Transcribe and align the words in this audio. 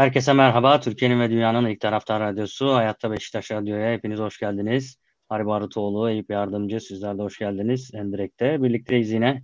Herkese 0.00 0.32
merhaba. 0.32 0.80
Türkiye'nin 0.80 1.20
ve 1.20 1.30
dünyanın 1.30 1.66
ilk 1.66 1.80
taraftar 1.80 2.20
radyosu 2.22 2.74
Hayatta 2.74 3.10
Beşiktaş 3.10 3.50
Radyo'ya 3.50 3.92
hepiniz 3.92 4.18
hoş 4.18 4.38
geldiniz. 4.38 4.98
Harbi 5.28 5.46
Barutoğlu, 5.46 6.10
Eyüp 6.10 6.30
Yardımcı 6.30 6.80
sizler 6.80 7.18
de 7.18 7.22
hoş 7.22 7.38
geldiniz 7.38 7.90
Endirek'te. 7.94 8.62
Birlikteyiz 8.62 9.10
yine. 9.10 9.42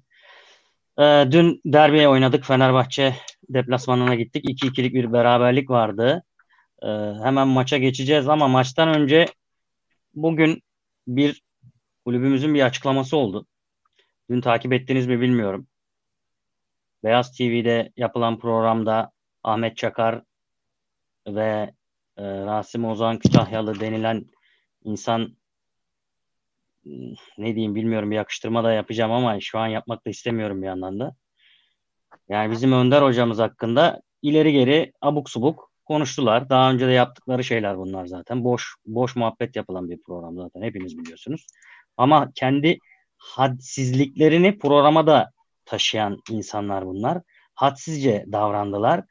Ee, 0.98 1.24
dün 1.30 1.60
derbiye 1.64 2.08
oynadık. 2.08 2.44
Fenerbahçe 2.44 3.16
deplasmanına 3.48 4.14
gittik. 4.14 4.44
2-2'lik 4.44 4.94
bir 4.94 5.12
beraberlik 5.12 5.70
vardı. 5.70 6.22
Ee, 6.82 6.88
hemen 7.22 7.48
maça 7.48 7.78
geçeceğiz 7.78 8.28
ama 8.28 8.48
maçtan 8.48 8.88
önce 8.88 9.26
bugün 10.14 10.62
bir 11.06 11.42
kulübümüzün 12.04 12.54
bir 12.54 12.62
açıklaması 12.62 13.16
oldu. 13.16 13.46
Dün 14.30 14.40
takip 14.40 14.72
ettiniz 14.72 15.06
mi 15.06 15.20
bilmiyorum. 15.20 15.66
Beyaz 17.04 17.32
TV'de 17.32 17.92
yapılan 17.96 18.38
programda 18.38 19.10
Ahmet 19.44 19.76
Çakar 19.76 20.22
ve 21.26 21.72
e, 22.16 22.22
Rasim 22.24 22.84
Ozan 22.84 23.18
Kütahyalı 23.18 23.80
denilen 23.80 24.24
insan 24.84 25.36
ne 27.38 27.54
diyeyim 27.54 27.74
bilmiyorum 27.74 28.10
bir 28.10 28.16
yakıştırma 28.16 28.64
da 28.64 28.72
yapacağım 28.72 29.12
ama 29.12 29.40
şu 29.40 29.58
an 29.58 29.66
yapmak 29.66 30.06
da 30.06 30.10
istemiyorum 30.10 30.62
bir 30.62 30.66
yandan 30.66 31.00
da. 31.00 31.16
Yani 32.28 32.52
bizim 32.52 32.72
Önder 32.72 33.02
hocamız 33.02 33.38
hakkında 33.38 34.02
ileri 34.22 34.52
geri 34.52 34.92
abuk 35.00 35.30
subuk 35.30 35.70
konuştular. 35.84 36.50
Daha 36.50 36.70
önce 36.70 36.86
de 36.86 36.92
yaptıkları 36.92 37.44
şeyler 37.44 37.78
bunlar 37.78 38.06
zaten. 38.06 38.44
Boş 38.44 38.76
boş 38.86 39.16
muhabbet 39.16 39.56
yapılan 39.56 39.90
bir 39.90 40.02
program 40.02 40.36
zaten 40.36 40.62
hepiniz 40.62 40.98
biliyorsunuz. 40.98 41.46
Ama 41.96 42.32
kendi 42.34 42.78
hadsizliklerini 43.16 44.58
programa 44.58 45.06
da 45.06 45.30
taşıyan 45.64 46.18
insanlar 46.30 46.86
bunlar. 46.86 47.22
Hadsizce 47.54 48.24
davrandılar. 48.32 49.04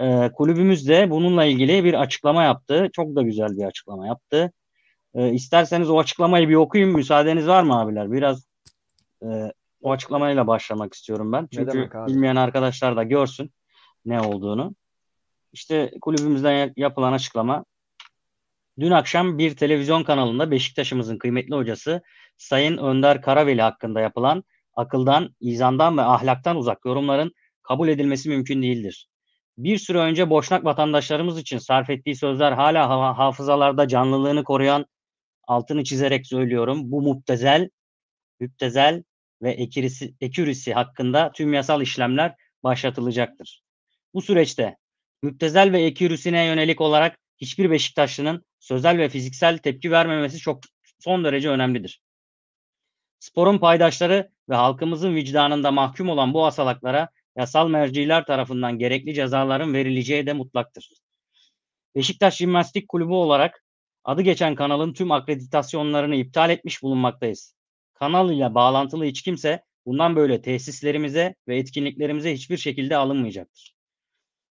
Ee, 0.00 0.30
kulübümüz 0.34 0.88
de 0.88 1.10
bununla 1.10 1.44
ilgili 1.44 1.84
bir 1.84 1.94
açıklama 1.94 2.42
yaptı. 2.42 2.88
Çok 2.92 3.16
da 3.16 3.22
güzel 3.22 3.56
bir 3.56 3.64
açıklama 3.64 4.06
yaptı. 4.06 4.52
Ee, 5.14 5.32
isterseniz 5.32 5.90
o 5.90 5.98
açıklamayı 5.98 6.48
bir 6.48 6.54
okuyayım. 6.54 6.94
Müsaadeniz 6.94 7.46
var 7.46 7.62
mı 7.62 7.80
abiler? 7.80 8.12
Biraz 8.12 8.46
e, 9.22 9.52
o 9.82 9.92
açıklamayla 9.92 10.46
başlamak 10.46 10.94
istiyorum 10.94 11.32
ben. 11.32 11.48
Çünkü 11.52 11.90
bilmeyen 12.06 12.36
arkadaşlar 12.36 12.96
da 12.96 13.02
görsün 13.02 13.50
ne 14.04 14.20
olduğunu. 14.20 14.74
İşte 15.52 15.92
kulübümüzden 16.00 16.72
yapılan 16.76 17.12
açıklama. 17.12 17.64
Dün 18.80 18.90
akşam 18.90 19.38
bir 19.38 19.56
televizyon 19.56 20.04
kanalında 20.04 20.50
Beşiktaş'ımızın 20.50 21.18
kıymetli 21.18 21.54
hocası 21.54 22.02
Sayın 22.36 22.76
Önder 22.76 23.22
Karaveli 23.22 23.62
hakkında 23.62 24.00
yapılan 24.00 24.44
akıldan, 24.74 25.34
izandan 25.40 25.98
ve 25.98 26.02
ahlaktan 26.02 26.56
uzak 26.56 26.84
yorumların 26.84 27.32
kabul 27.62 27.88
edilmesi 27.88 28.28
mümkün 28.28 28.62
değildir. 28.62 29.08
Bir 29.62 29.78
süre 29.78 29.98
önce 29.98 30.30
Boşnak 30.30 30.64
vatandaşlarımız 30.64 31.38
için 31.38 31.58
sarf 31.58 31.90
ettiği 31.90 32.16
sözler 32.16 32.52
hala 32.52 32.88
ha- 32.88 33.18
hafızalarda 33.18 33.88
canlılığını 33.88 34.44
koruyan, 34.44 34.86
altını 35.48 35.84
çizerek 35.84 36.26
söylüyorum, 36.26 36.80
bu 36.84 37.14
müptezel, 37.14 37.70
müptezel 38.40 39.02
ve 39.42 39.50
ekürisi, 39.50 40.14
ekürisi 40.20 40.74
hakkında 40.74 41.32
tüm 41.32 41.54
yasal 41.54 41.82
işlemler 41.82 42.34
başlatılacaktır. 42.62 43.62
Bu 44.14 44.22
süreçte 44.22 44.76
müptezel 45.22 45.72
ve 45.72 45.82
ekürüsüne 45.82 46.44
yönelik 46.44 46.80
olarak 46.80 47.18
hiçbir 47.38 47.70
Beşiktaşlı'nın 47.70 48.44
sözel 48.60 48.98
ve 48.98 49.08
fiziksel 49.08 49.58
tepki 49.58 49.90
vermemesi 49.90 50.38
çok 50.38 50.60
son 50.98 51.24
derece 51.24 51.48
önemlidir. 51.48 52.00
Sporun 53.18 53.58
paydaşları 53.58 54.30
ve 54.48 54.54
halkımızın 54.54 55.14
vicdanında 55.14 55.70
mahkum 55.70 56.08
olan 56.08 56.34
bu 56.34 56.46
asalaklara 56.46 57.08
yasal 57.36 57.68
merciler 57.68 58.26
tarafından 58.26 58.78
gerekli 58.78 59.14
cezaların 59.14 59.74
verileceği 59.74 60.26
de 60.26 60.32
mutlaktır. 60.32 60.88
Beşiktaş 61.94 62.36
Jimnastik 62.36 62.88
Kulübü 62.88 63.12
olarak 63.12 63.64
adı 64.04 64.22
geçen 64.22 64.54
kanalın 64.54 64.92
tüm 64.92 65.12
akreditasyonlarını 65.12 66.14
iptal 66.16 66.50
etmiş 66.50 66.82
bulunmaktayız. 66.82 67.54
Kanal 67.94 68.32
ile 68.32 68.54
bağlantılı 68.54 69.04
hiç 69.04 69.22
kimse 69.22 69.62
bundan 69.86 70.16
böyle 70.16 70.42
tesislerimize 70.42 71.34
ve 71.48 71.56
etkinliklerimize 71.58 72.34
hiçbir 72.34 72.56
şekilde 72.56 72.96
alınmayacaktır. 72.96 73.74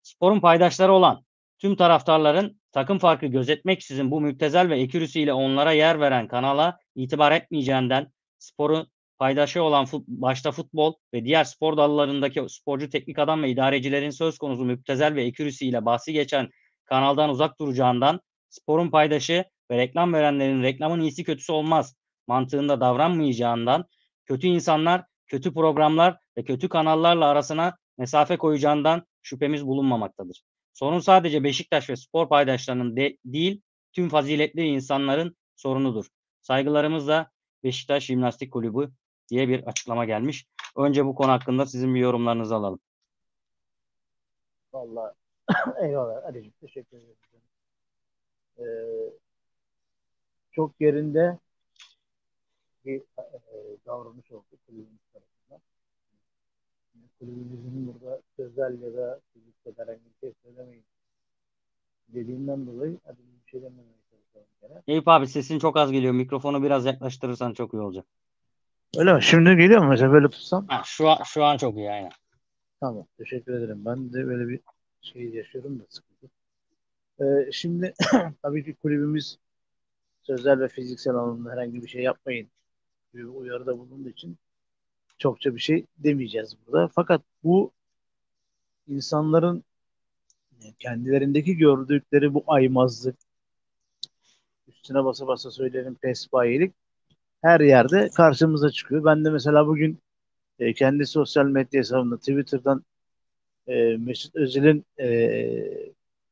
Sporun 0.02 0.40
paydaşları 0.40 0.94
olan 0.94 1.26
tüm 1.60 1.76
taraftarların 1.76 2.62
takım 2.72 3.00
farkı 3.00 3.26
gözetmeksizin 3.26 4.12
bu 4.12 4.22
müptezel 4.22 4.70
ve 4.70 4.80
ekürüsüyle 4.80 5.34
onlara 5.34 5.72
yer 5.72 6.00
veren 6.00 6.28
kanala 6.28 6.78
itibar 6.96 7.32
etmeyeceğinden 7.32 8.12
sporu 8.40 8.88
paydaşı 9.20 9.64
olan 9.64 9.86
fut, 9.86 10.08
başta 10.08 10.52
futbol 10.52 10.94
ve 11.14 11.26
diğer 11.26 11.44
spor 11.44 11.78
dallarındaki 11.78 12.46
sporcu 12.50 12.90
teknik 12.90 13.20
adam 13.20 13.44
ve 13.44 13.50
idarecilerin 13.50 14.10
söz 14.10 14.38
konusu 14.38 14.66
müptezel 14.66 15.16
ve 15.16 15.24
ekürüsüyle 15.24 15.86
bahsi 15.86 16.14
geçen 16.14 16.50
kanaldan 16.86 17.30
uzak 17.30 17.60
duracağından 17.60 18.20
sporun 18.50 18.90
paydaşı 18.90 19.46
ve 19.72 19.78
reklam 19.78 20.14
verenlerin 20.14 20.64
reklamın 20.64 21.02
iyisi 21.02 21.24
kötüsü 21.24 21.52
olmaz 21.52 21.96
mantığında 22.28 22.82
davranmayacağından 22.82 23.86
kötü 24.26 24.48
insanlar, 24.48 25.04
kötü 25.28 25.54
programlar 25.54 26.18
ve 26.38 26.44
kötü 26.44 26.70
kanallarla 26.70 27.26
arasına 27.26 27.78
mesafe 27.98 28.38
koyacağından 28.38 29.06
şüphemiz 29.22 29.66
bulunmamaktadır. 29.66 30.44
Sorun 30.74 31.00
sadece 31.00 31.44
Beşiktaş 31.44 31.90
ve 31.90 31.96
spor 31.96 32.30
paydaşlarının 32.30 32.96
de, 32.96 33.18
değil, 33.26 33.62
tüm 33.94 34.10
faziletli 34.10 34.62
insanların 34.62 35.38
sorunudur. 35.56 36.06
Saygılarımızla 36.42 37.32
Beşiktaş 37.64 38.06
Jimnastik 38.06 38.54
Kulübü 38.54 38.92
diye 39.30 39.48
bir 39.48 39.64
açıklama 39.68 40.06
gelmiş. 40.06 40.48
Önce 40.76 41.06
bu 41.06 41.16
konu 41.16 41.32
hakkında 41.32 41.66
sizin 41.66 41.96
bir 41.96 42.00
yorumlarınızı 42.00 42.56
alalım. 42.56 42.80
Vallahi 44.74 45.14
eyvallah 45.82 46.26
Ali'cim 46.26 46.54
teşekkür 46.62 46.98
ederim. 46.98 47.16
Ee, 48.60 48.64
çok 50.52 50.82
yerinde 50.82 51.40
bir 52.86 53.00
e, 53.00 53.04
davranış 53.86 54.32
oldu 54.32 54.46
kulübümüz 54.68 55.02
tarafından. 55.14 55.62
Kulübümüzün 57.20 57.94
burada 57.94 58.22
sözel 58.36 58.82
ya 58.82 58.94
da 58.94 59.20
fiziksel 59.34 59.74
herhangi 59.78 60.06
bir 60.06 60.20
şey 60.20 60.34
söylemeyin 60.44 60.86
dediğinden 62.08 62.68
dolayı 62.68 62.98
hadi 63.06 63.18
bir 63.18 63.52
şey 63.52 63.62
dememeye 63.62 63.98
gene. 64.62 64.82
Eyüp 64.88 65.08
abi 65.08 65.28
sesin 65.28 65.60
çok 65.60 65.78
az 65.78 65.92
geliyor. 65.92 66.14
Mikrofonu 66.14 66.64
biraz 66.64 66.86
yaklaştırırsan 66.86 67.54
çok 67.54 67.74
iyi 67.74 67.82
olacak. 67.82 68.06
Öyle 68.98 69.14
mi? 69.14 69.24
Şimdi 69.24 69.56
geliyor 69.56 69.81
mu 69.81 69.90
mesela 69.90 70.12
böyle 70.12 70.30
tutsam? 70.30 70.68
Ha, 70.68 70.81
şu 70.86 71.09
an, 71.09 71.24
şu 71.24 71.44
an 71.44 71.58
çok 71.58 71.78
iyi 71.78 71.92
aynen. 71.92 72.12
Tamam. 72.80 73.08
Teşekkür 73.18 73.53
ederim. 73.53 73.86
Ben 73.86 74.14
de 74.14 74.28
böyle 74.28 74.48
bir 74.48 74.59
şey 75.02 75.30
yaşıyorum 75.30 75.80
da 75.80 75.84
sıkıntı. 75.90 76.30
Ee, 77.22 77.52
şimdi 77.52 77.94
tabii 78.42 78.66
ki 78.66 78.75
kulübümüz 78.75 79.38
sözel 80.22 80.59
ve 80.59 80.68
fiziksel 80.68 81.16
anlamda 81.16 81.52
herhangi 81.52 81.84
bir 81.84 81.88
şey 81.88 82.02
yapmayın 82.02 82.48
gibi 83.14 83.24
bir 83.24 83.28
uyarıda 83.28 83.80
bulunduğu 83.80 84.09
için 84.09 84.38
çokça 85.18 85.56
bir 85.56 85.59
şey 85.59 85.86
demeyeceğiz 85.98 86.56
burada. 86.68 86.88
Fakat 86.88 87.22
bu 87.44 87.72
insanların 88.88 89.64
kendilerindeki 90.80 91.58
gördükleri 91.58 92.34
bu 92.34 92.44
aymazlık, 92.48 93.16
üstüne 94.68 95.06
basa 95.06 95.28
basa 95.28 95.52
söyleyelim 95.52 95.96
pespayelik 95.96 96.74
her 97.47 97.59
yerde 97.59 98.09
karşımıza 98.09 98.69
çıkıyor. 98.72 99.06
Ben 99.06 99.25
de 99.25 99.30
mesela 99.30 99.68
bugün 99.68 100.00
e, 100.59 100.74
kendi 100.74 101.06
sosyal 101.06 101.46
medya 101.46 101.80
hesabımda 101.80 102.18
Twitter'dan 102.18 102.84
e, 103.68 103.97
Mesut 103.97 104.35
Özil'in 104.35 104.85
e, 105.00 105.08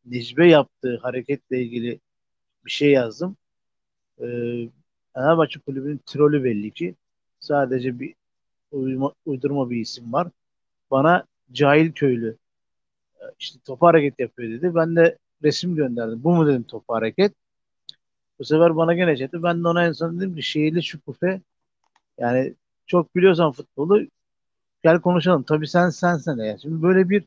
Necbe 0.05 0.47
yaptığı 0.49 0.97
hareketle 0.97 1.61
ilgili 1.61 1.99
bir 2.65 2.71
şey 2.71 2.91
yazdım. 2.91 3.37
E, 4.21 4.25
Fenerbahçe 5.13 5.59
Kulübü'nün 5.59 6.01
trolü 6.05 6.43
belli 6.43 6.71
ki. 6.71 6.95
Sadece 7.39 7.99
bir 7.99 8.15
uyuma, 8.71 9.13
uydurma 9.25 9.69
bir 9.69 9.77
isim 9.77 10.13
var. 10.13 10.27
Bana 10.91 11.25
cahil 11.51 11.91
köylü 11.91 12.37
e, 13.21 13.23
işte 13.39 13.59
topu 13.65 13.87
hareket 13.87 14.19
yapıyor 14.19 14.51
dedi. 14.51 14.75
Ben 14.75 14.95
de 14.95 15.17
resim 15.43 15.75
gönderdim. 15.75 16.23
Bu 16.23 16.35
mu 16.35 16.47
dedim 16.47 16.63
topu 16.63 16.93
hareket? 16.95 17.33
Bu 18.39 18.45
sefer 18.45 18.75
bana 18.75 18.93
gene 18.93 19.17
çekti. 19.17 19.43
Ben 19.43 19.63
de 19.63 19.67
ona 19.67 19.85
en 19.85 19.91
son 19.91 20.17
dedim 20.19 20.35
ki 20.35 20.43
şehirli 20.43 20.83
şükufe 20.83 21.41
yani 22.17 22.55
çok 22.87 23.15
biliyorsan 23.15 23.51
futbolu 23.51 24.01
gel 24.83 25.01
konuşalım. 25.01 25.43
Tabii 25.43 25.67
sen 25.67 25.89
sensen 25.89 26.37
ya. 26.37 26.57
Şimdi 26.57 26.81
böyle 26.81 27.09
bir 27.09 27.25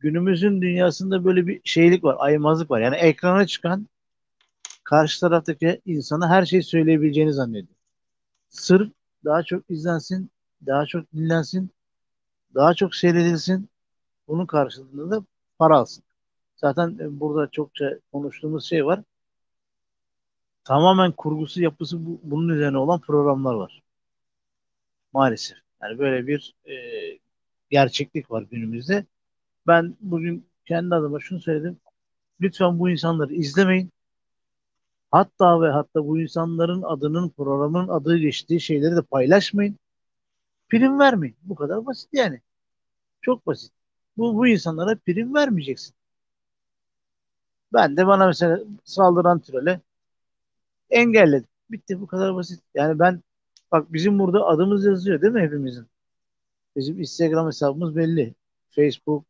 günümüzün 0.00 0.62
dünyasında 0.62 1.24
böyle 1.24 1.46
bir 1.46 1.60
şeylik 1.64 2.04
var, 2.04 2.16
aymazlık 2.18 2.70
var. 2.70 2.80
Yani 2.80 2.96
ekrana 2.96 3.46
çıkan 3.46 3.88
karşı 4.84 5.20
taraftaki 5.20 5.80
insana 5.86 6.28
her 6.28 6.46
şeyi 6.46 6.62
söyleyebileceğini 6.62 7.32
zannediyor. 7.32 7.76
Sırf 8.48 8.92
daha 9.24 9.42
çok 9.42 9.70
izlensin, 9.70 10.30
daha 10.66 10.86
çok 10.86 11.12
dinlensin, 11.12 11.70
daha 12.54 12.74
çok 12.74 12.94
seyredilsin. 12.94 13.68
Bunun 14.28 14.46
karşılığında 14.46 15.16
da 15.16 15.24
para 15.58 15.78
alsın. 15.78 16.04
Zaten 16.56 17.20
burada 17.20 17.50
çokça 17.50 17.98
konuştuğumuz 18.12 18.64
şey 18.64 18.86
var. 18.86 19.02
Tamamen 20.64 21.12
kurgusu, 21.12 21.62
yapısı 21.62 22.06
bu, 22.06 22.20
bunun 22.22 22.48
üzerine 22.48 22.78
olan 22.78 23.00
programlar 23.00 23.54
var. 23.54 23.82
Maalesef. 25.12 25.58
Yani 25.82 25.98
böyle 25.98 26.26
bir 26.26 26.54
e, 26.64 26.74
gerçeklik 27.70 28.30
var 28.30 28.42
günümüzde. 28.42 29.06
Ben 29.66 29.96
bugün 30.00 30.46
kendi 30.66 30.94
adıma 30.94 31.20
şunu 31.20 31.40
söyledim. 31.40 31.80
lütfen 32.40 32.78
bu 32.78 32.90
insanları 32.90 33.34
izlemeyin. 33.34 33.92
Hatta 35.10 35.60
ve 35.60 35.70
hatta 35.70 36.06
bu 36.06 36.20
insanların 36.20 36.82
adının 36.82 37.28
programın 37.30 37.88
adı 37.88 38.16
geçtiği 38.18 38.60
şeyleri 38.60 38.96
de 38.96 39.02
paylaşmayın. 39.02 39.78
Prim 40.68 40.98
vermeyin. 40.98 41.36
Bu 41.42 41.54
kadar 41.54 41.86
basit 41.86 42.10
yani. 42.14 42.40
Çok 43.22 43.46
basit. 43.46 43.72
Bu, 44.16 44.36
bu 44.36 44.48
insanlara 44.48 44.96
prim 44.96 45.34
vermeyeceksin. 45.34 45.94
Ben 47.72 47.96
de 47.96 48.06
bana 48.06 48.26
mesela 48.26 48.60
saldıran 48.84 49.40
trole 49.40 49.80
engelledim. 50.92 51.48
Bitti 51.70 52.00
bu 52.00 52.06
kadar 52.06 52.34
basit. 52.34 52.62
Yani 52.74 52.98
ben 52.98 53.22
bak 53.72 53.92
bizim 53.92 54.18
burada 54.18 54.46
adımız 54.46 54.84
yazıyor 54.84 55.22
değil 55.22 55.32
mi 55.32 55.40
hepimizin? 55.42 55.86
Bizim 56.76 57.00
Instagram 57.00 57.46
hesabımız 57.46 57.96
belli. 57.96 58.34
Facebook, 58.70 59.24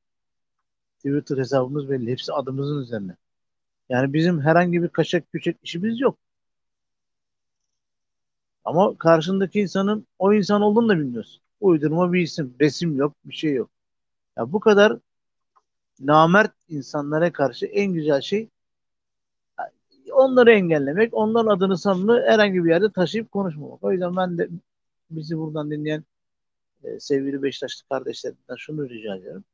Twitter 0.99 1.39
hesabımız 1.39 1.91
belli. 1.91 2.11
Hepsi 2.11 2.33
adımızın 2.33 2.83
üzerine. 2.83 3.17
Yani 3.89 4.13
bizim 4.13 4.41
herhangi 4.41 4.83
bir 4.83 4.89
kaçak 4.89 5.33
küçük 5.33 5.59
işimiz 5.63 6.01
yok. 6.01 6.19
Ama 8.65 8.99
karşındaki 8.99 9.61
insanın 9.61 10.07
o 10.19 10.35
insan 10.35 10.63
olduğunu 10.63 10.89
da 10.89 10.99
bilmiyorsun. 10.99 11.43
Uydurma 11.61 12.13
bir 12.13 12.21
isim. 12.23 12.55
Resim 12.61 12.97
yok. 12.97 13.15
Bir 13.25 13.35
şey 13.35 13.55
yok. 13.55 13.71
Ya 14.37 14.53
bu 14.53 14.61
kadar 14.61 14.99
namert 16.01 16.53
insanlara 16.69 17.33
karşı 17.33 17.67
en 17.67 17.93
güzel 17.93 18.21
şey 18.21 18.49
onları 20.23 20.53
engellemek, 20.53 21.15
onların 21.15 21.57
adını 21.57 21.79
sanını 21.79 22.25
herhangi 22.27 22.65
bir 22.65 22.71
yerde 22.71 22.93
taşıyıp 22.93 23.33
konuşmamak. 23.33 23.85
O 23.85 23.93
yüzden 23.93 24.17
ben 24.17 24.39
de 24.39 24.49
bizi 25.11 25.39
buradan 25.39 25.71
dinleyen 25.71 26.05
e, 26.85 27.01
sevgili 27.01 27.43
Beşiktaşlı 27.43 27.89
kardeşlerimden 27.89 28.57
şunu 28.57 28.89
rica 28.91 29.17
ediyorum. 29.17 29.45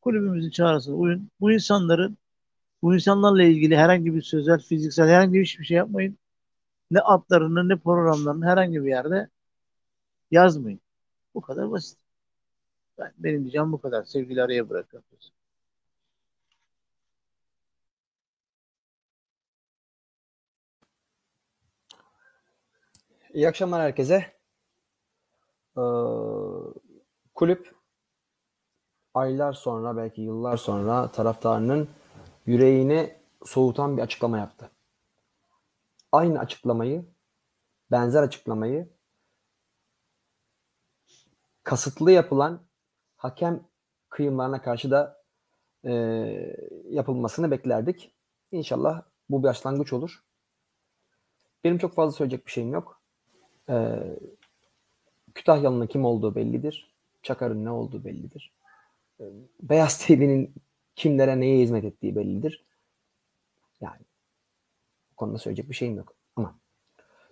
Kulübümüzün 0.00 0.50
çağrısına 0.50 0.94
uyun. 0.94 1.30
Bu 1.40 1.52
insanların 1.52 2.18
bu 2.82 2.94
insanlarla 2.94 3.42
ilgili 3.42 3.76
herhangi 3.76 4.14
bir 4.14 4.22
sözel, 4.22 4.60
fiziksel 4.60 5.08
herhangi 5.08 5.34
bir 5.40 5.46
şey 5.46 5.76
yapmayın. 5.76 6.18
Ne 6.90 7.00
adlarını 7.00 7.68
ne 7.68 7.76
programlarını 7.76 8.46
herhangi 8.46 8.84
bir 8.84 8.88
yerde 8.88 9.28
yazmayın. 10.30 10.80
Bu 11.34 11.40
kadar 11.40 11.70
basit. 11.70 11.98
Ben, 12.98 13.12
benim 13.18 13.42
diyeceğim 13.42 13.72
bu 13.72 13.80
kadar. 13.80 14.04
Sevgili 14.04 14.42
araya 14.42 14.68
bırakıyoruz. 14.70 15.32
İyi 23.32 23.48
akşamlar 23.48 23.82
herkese. 23.82 24.32
Ee, 25.76 25.82
kulüp 27.34 27.74
aylar 29.14 29.52
sonra 29.52 29.96
belki 29.96 30.20
yıllar 30.20 30.56
sonra 30.56 31.12
taraftarının 31.12 31.88
yüreğini 32.46 33.16
soğutan 33.44 33.96
bir 33.96 34.02
açıklama 34.02 34.38
yaptı. 34.38 34.70
Aynı 36.12 36.38
açıklamayı, 36.38 37.04
benzer 37.90 38.22
açıklamayı 38.22 38.88
kasıtlı 41.62 42.12
yapılan 42.12 42.60
hakem 43.16 43.68
kıyımlarına 44.08 44.62
karşı 44.62 44.90
da 44.90 45.24
e, 45.84 45.92
yapılmasını 46.84 47.50
beklerdik. 47.50 48.14
İnşallah 48.50 49.02
bu 49.30 49.38
bir 49.38 49.48
başlangıç 49.48 49.92
olur. 49.92 50.24
Benim 51.64 51.78
çok 51.78 51.94
fazla 51.94 52.16
söyleyecek 52.16 52.46
bir 52.46 52.52
şeyim 52.52 52.72
yok. 52.72 53.01
Ee, 53.68 54.18
Kütahyalı'nın 55.34 55.86
kim 55.86 56.04
olduğu 56.04 56.34
bellidir. 56.34 56.94
Çakar'ın 57.22 57.64
ne 57.64 57.70
olduğu 57.70 58.04
bellidir. 58.04 58.52
Ee, 59.20 59.24
Beyaz 59.62 60.06
TV'nin 60.06 60.54
kimlere 60.96 61.40
neye 61.40 61.62
hizmet 61.62 61.84
ettiği 61.84 62.16
bellidir. 62.16 62.64
Yani 63.80 64.00
bu 65.12 65.16
konuda 65.16 65.38
söyleyecek 65.38 65.70
bir 65.70 65.74
şeyim 65.74 65.96
yok. 65.96 66.14
Ama 66.36 66.58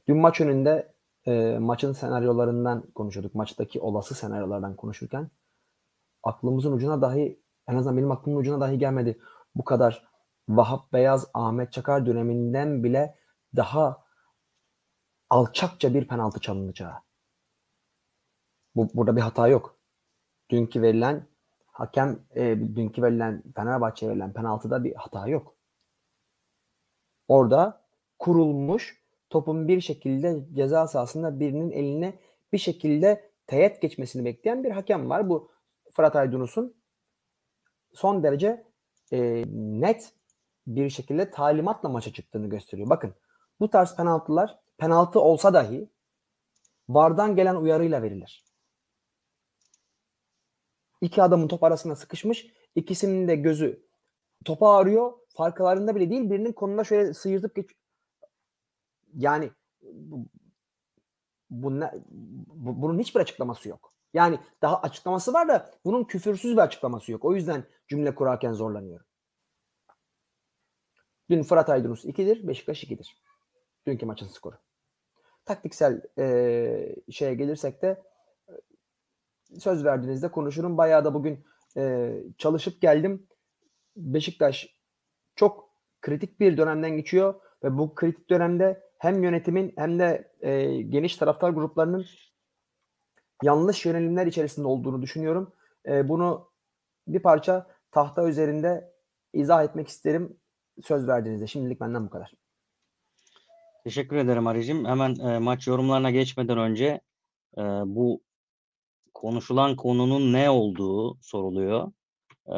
dün 0.08 0.16
maç 0.16 0.40
önünde 0.40 0.92
e, 1.26 1.58
maçın 1.60 1.92
senaryolarından 1.92 2.82
konuşuyorduk. 2.94 3.34
Maçtaki 3.34 3.80
olası 3.80 4.14
senaryolardan 4.14 4.76
konuşurken 4.76 5.30
aklımızın 6.22 6.72
ucuna 6.72 7.02
dahi 7.02 7.40
en 7.68 7.76
azından 7.76 7.96
benim 7.96 8.10
aklımın 8.12 8.40
ucuna 8.40 8.60
dahi 8.60 8.78
gelmedi. 8.78 9.18
Bu 9.54 9.64
kadar 9.64 10.10
Vahap 10.48 10.92
Beyaz, 10.92 11.26
Ahmet 11.34 11.72
Çakar 11.72 12.06
döneminden 12.06 12.84
bile 12.84 13.14
daha 13.56 14.04
alçakça 15.30 15.94
bir 15.94 16.08
penaltı 16.08 16.40
çalınacağı. 16.40 16.94
Bu, 18.76 18.88
burada 18.94 19.16
bir 19.16 19.20
hata 19.20 19.48
yok. 19.48 19.76
Dünkü 20.50 20.82
verilen 20.82 21.26
hakem 21.66 22.18
e, 22.34 22.58
dünkü 22.76 23.02
verilen 23.02 23.42
Fenerbahçe'ye 23.54 24.10
verilen 24.12 24.32
penaltıda 24.32 24.84
bir 24.84 24.94
hata 24.94 25.28
yok. 25.28 25.54
Orada 27.28 27.82
kurulmuş 28.18 29.02
topun 29.30 29.68
bir 29.68 29.80
şekilde 29.80 30.44
ceza 30.54 30.86
sahasında 30.86 31.40
birinin 31.40 31.70
eline 31.70 32.18
bir 32.52 32.58
şekilde 32.58 33.30
teğet 33.46 33.82
geçmesini 33.82 34.24
bekleyen 34.24 34.64
bir 34.64 34.70
hakem 34.70 35.10
var. 35.10 35.28
Bu 35.28 35.50
Fırat 35.92 36.16
Aydınus'un 36.16 36.74
son 37.92 38.22
derece 38.22 38.66
e, 39.12 39.44
net 39.56 40.12
bir 40.66 40.90
şekilde 40.90 41.30
talimatla 41.30 41.88
maça 41.88 42.12
çıktığını 42.12 42.46
gösteriyor. 42.46 42.90
Bakın 42.90 43.14
bu 43.60 43.70
tarz 43.70 43.96
penaltılar 43.96 44.58
penaltı 44.80 45.20
olsa 45.20 45.54
dahi 45.54 45.90
VAR'dan 46.88 47.36
gelen 47.36 47.56
uyarıyla 47.56 48.02
verilir. 48.02 48.44
İki 51.00 51.22
adamın 51.22 51.48
top 51.48 51.62
arasına 51.62 51.96
sıkışmış. 51.96 52.46
ikisinin 52.74 53.28
de 53.28 53.36
gözü 53.36 53.86
topa 54.44 54.76
arıyor. 54.76 55.12
Farklarında 55.28 55.94
bile 55.94 56.10
değil. 56.10 56.30
Birinin 56.30 56.52
konuna 56.52 56.84
şöyle 56.84 57.14
sıyırtıp 57.14 57.54
geç. 57.54 57.70
Yani 59.14 59.50
bu, 59.82 60.26
bu 61.50 61.80
ne, 61.80 61.92
bu, 62.46 62.82
bunun 62.82 62.98
hiçbir 62.98 63.20
açıklaması 63.20 63.68
yok. 63.68 63.94
Yani 64.14 64.40
daha 64.62 64.80
açıklaması 64.80 65.32
var 65.32 65.48
da 65.48 65.70
bunun 65.84 66.04
küfürsüz 66.04 66.52
bir 66.52 66.62
açıklaması 66.62 67.12
yok. 67.12 67.24
O 67.24 67.34
yüzden 67.34 67.64
cümle 67.88 68.14
kurarken 68.14 68.52
zorlanıyorum. 68.52 69.06
Dün 71.30 71.42
Fırat 71.42 71.70
Aydınus 71.70 72.04
2'dir, 72.04 72.48
Beşiktaş 72.48 72.84
2'dir. 72.84 73.22
Dünkü 73.86 74.06
maçın 74.06 74.26
skoru. 74.26 74.56
Taktiksel 75.50 76.02
e, 76.18 76.96
şeye 77.10 77.34
gelirsek 77.34 77.82
de 77.82 78.02
söz 79.58 79.84
verdiğinizde 79.84 80.30
konuşurum. 80.30 80.78
Bayağı 80.78 81.04
da 81.04 81.14
bugün 81.14 81.44
e, 81.76 82.14
çalışıp 82.38 82.80
geldim. 82.80 83.26
Beşiktaş 83.96 84.76
çok 85.36 85.70
kritik 86.00 86.40
bir 86.40 86.56
dönemden 86.56 86.96
geçiyor 86.96 87.34
ve 87.64 87.78
bu 87.78 87.94
kritik 87.94 88.30
dönemde 88.30 88.90
hem 88.98 89.22
yönetimin 89.22 89.72
hem 89.76 89.98
de 89.98 90.32
e, 90.40 90.82
geniş 90.82 91.16
taraftar 91.16 91.50
gruplarının 91.50 92.06
yanlış 93.42 93.86
yönelimler 93.86 94.26
içerisinde 94.26 94.66
olduğunu 94.66 95.02
düşünüyorum. 95.02 95.52
E, 95.86 96.08
bunu 96.08 96.50
bir 97.08 97.22
parça 97.22 97.66
tahta 97.90 98.28
üzerinde 98.28 98.92
izah 99.32 99.64
etmek 99.64 99.88
isterim 99.88 100.40
söz 100.82 101.08
verdiğinizde. 101.08 101.46
Şimdilik 101.46 101.80
benden 101.80 102.06
bu 102.06 102.10
kadar. 102.10 102.34
Teşekkür 103.84 104.16
ederim 104.16 104.46
Aricim. 104.46 104.84
Hemen 104.84 105.14
e, 105.14 105.38
maç 105.38 105.66
yorumlarına 105.66 106.10
geçmeden 106.10 106.58
önce 106.58 107.00
e, 107.58 107.62
bu 107.86 108.22
konuşulan 109.14 109.76
konunun 109.76 110.32
ne 110.32 110.50
olduğu 110.50 111.18
soruluyor. 111.22 111.92
E, 112.46 112.56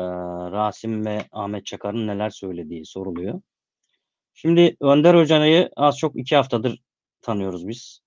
Rasim 0.52 1.06
ve 1.06 1.24
Ahmet 1.32 1.66
Çakar'ın 1.66 2.06
neler 2.06 2.30
söylediği 2.30 2.86
soruluyor. 2.86 3.40
Şimdi 4.34 4.76
Önder 4.80 5.14
Hoca'yı 5.14 5.70
az 5.76 5.98
çok 5.98 6.16
iki 6.16 6.36
haftadır 6.36 6.82
tanıyoruz 7.22 7.68
biz. 7.68 8.00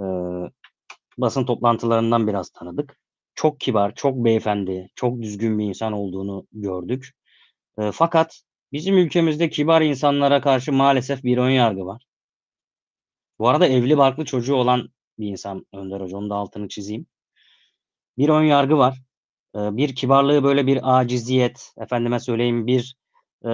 E, 0.00 0.04
basın 1.18 1.44
toplantılarından 1.44 2.26
biraz 2.26 2.50
tanıdık. 2.50 2.98
Çok 3.34 3.60
kibar, 3.60 3.94
çok 3.94 4.16
beyefendi, 4.16 4.88
çok 4.94 5.22
düzgün 5.22 5.58
bir 5.58 5.64
insan 5.64 5.92
olduğunu 5.92 6.46
gördük. 6.52 7.10
E, 7.78 7.92
fakat 7.92 8.42
bizim 8.72 8.98
ülkemizde 8.98 9.50
kibar 9.50 9.82
insanlara 9.82 10.40
karşı 10.40 10.72
maalesef 10.72 11.24
bir 11.24 11.38
ön 11.38 11.50
yargı 11.50 11.86
var. 11.86 12.02
Bu 13.38 13.48
arada 13.48 13.66
evli 13.66 13.98
barklı 13.98 14.24
çocuğu 14.24 14.54
olan 14.54 14.88
bir 15.18 15.28
insan 15.28 15.66
Önder 15.72 16.00
Hoca. 16.00 16.16
Onun 16.16 16.30
da 16.30 16.34
altını 16.34 16.68
çizeyim. 16.68 17.06
Bir 18.18 18.28
ön 18.28 18.42
yargı 18.42 18.78
var. 18.78 19.02
Ee, 19.56 19.76
bir 19.76 19.94
kibarlığı 19.94 20.44
böyle 20.44 20.66
bir 20.66 20.98
aciziyet, 20.98 21.72
efendime 21.78 22.20
söyleyeyim 22.20 22.66
bir 22.66 22.96
e, 23.46 23.52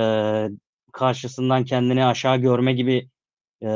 karşısından 0.93 1.65
kendini 1.65 2.05
aşağı 2.05 2.37
görme 2.37 2.73
gibi 2.73 3.11
e, 3.63 3.69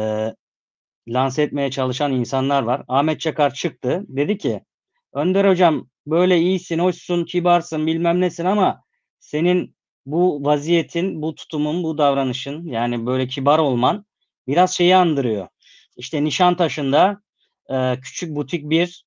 lanse 1.09 1.43
etmeye 1.43 1.71
çalışan 1.71 2.13
insanlar 2.13 2.63
var. 2.63 2.85
Ahmet 2.89 3.21
Çakar 3.21 3.55
çıktı. 3.55 4.05
Dedi 4.09 4.39
ki 4.39 4.65
Önder 5.13 5.49
Hocam 5.51 5.89
böyle 6.07 6.39
iyisin, 6.39 6.79
hoşsun, 6.79 7.25
kibarsın, 7.25 7.87
bilmem 7.87 8.21
nesin 8.21 8.45
ama 8.45 8.83
senin 9.21 9.77
bu 10.07 10.45
vaziyetin, 10.45 11.23
bu 11.23 11.35
tutumun, 11.35 11.83
bu 11.83 11.99
davranışın 11.99 12.67
yani 12.67 13.07
böyle 13.07 13.27
kibar 13.27 13.59
olman 13.59 14.07
biraz 14.47 14.71
şeyi 14.75 14.97
andırıyor 14.97 15.49
işte 15.97 16.25
Nişantaşı'nda 16.25 17.23
e, 17.71 18.01
küçük 18.01 18.37
butik 18.37 18.71
bir 18.71 19.05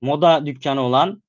moda 0.00 0.46
dükkanı 0.46 0.80
olan 0.80 1.22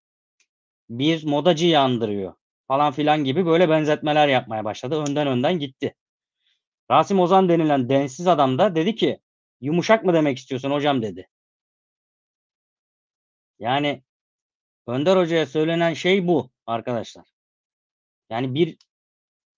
bir 0.89 1.25
modacı 1.25 1.67
yandırıyor. 1.67 2.33
falan 2.67 2.91
filan 2.93 3.23
gibi 3.23 3.45
böyle 3.45 3.69
benzetmeler 3.69 4.27
yapmaya 4.27 4.65
başladı. 4.65 5.03
Önden 5.07 5.27
önden 5.27 5.59
gitti. 5.59 5.95
Rasim 6.91 7.19
Ozan 7.19 7.49
denilen 7.49 7.89
densiz 7.89 8.27
adam 8.27 8.57
da 8.57 8.75
dedi 8.75 8.95
ki 8.95 9.19
yumuşak 9.61 10.05
mı 10.05 10.13
demek 10.13 10.37
istiyorsun 10.37 10.71
hocam 10.71 11.01
dedi. 11.01 11.27
Yani 13.59 14.03
Önder 14.87 15.17
Hoca'ya 15.17 15.45
söylenen 15.45 15.93
şey 15.93 16.27
bu 16.27 16.51
arkadaşlar. 16.65 17.25
Yani 18.29 18.53
bir 18.53 18.77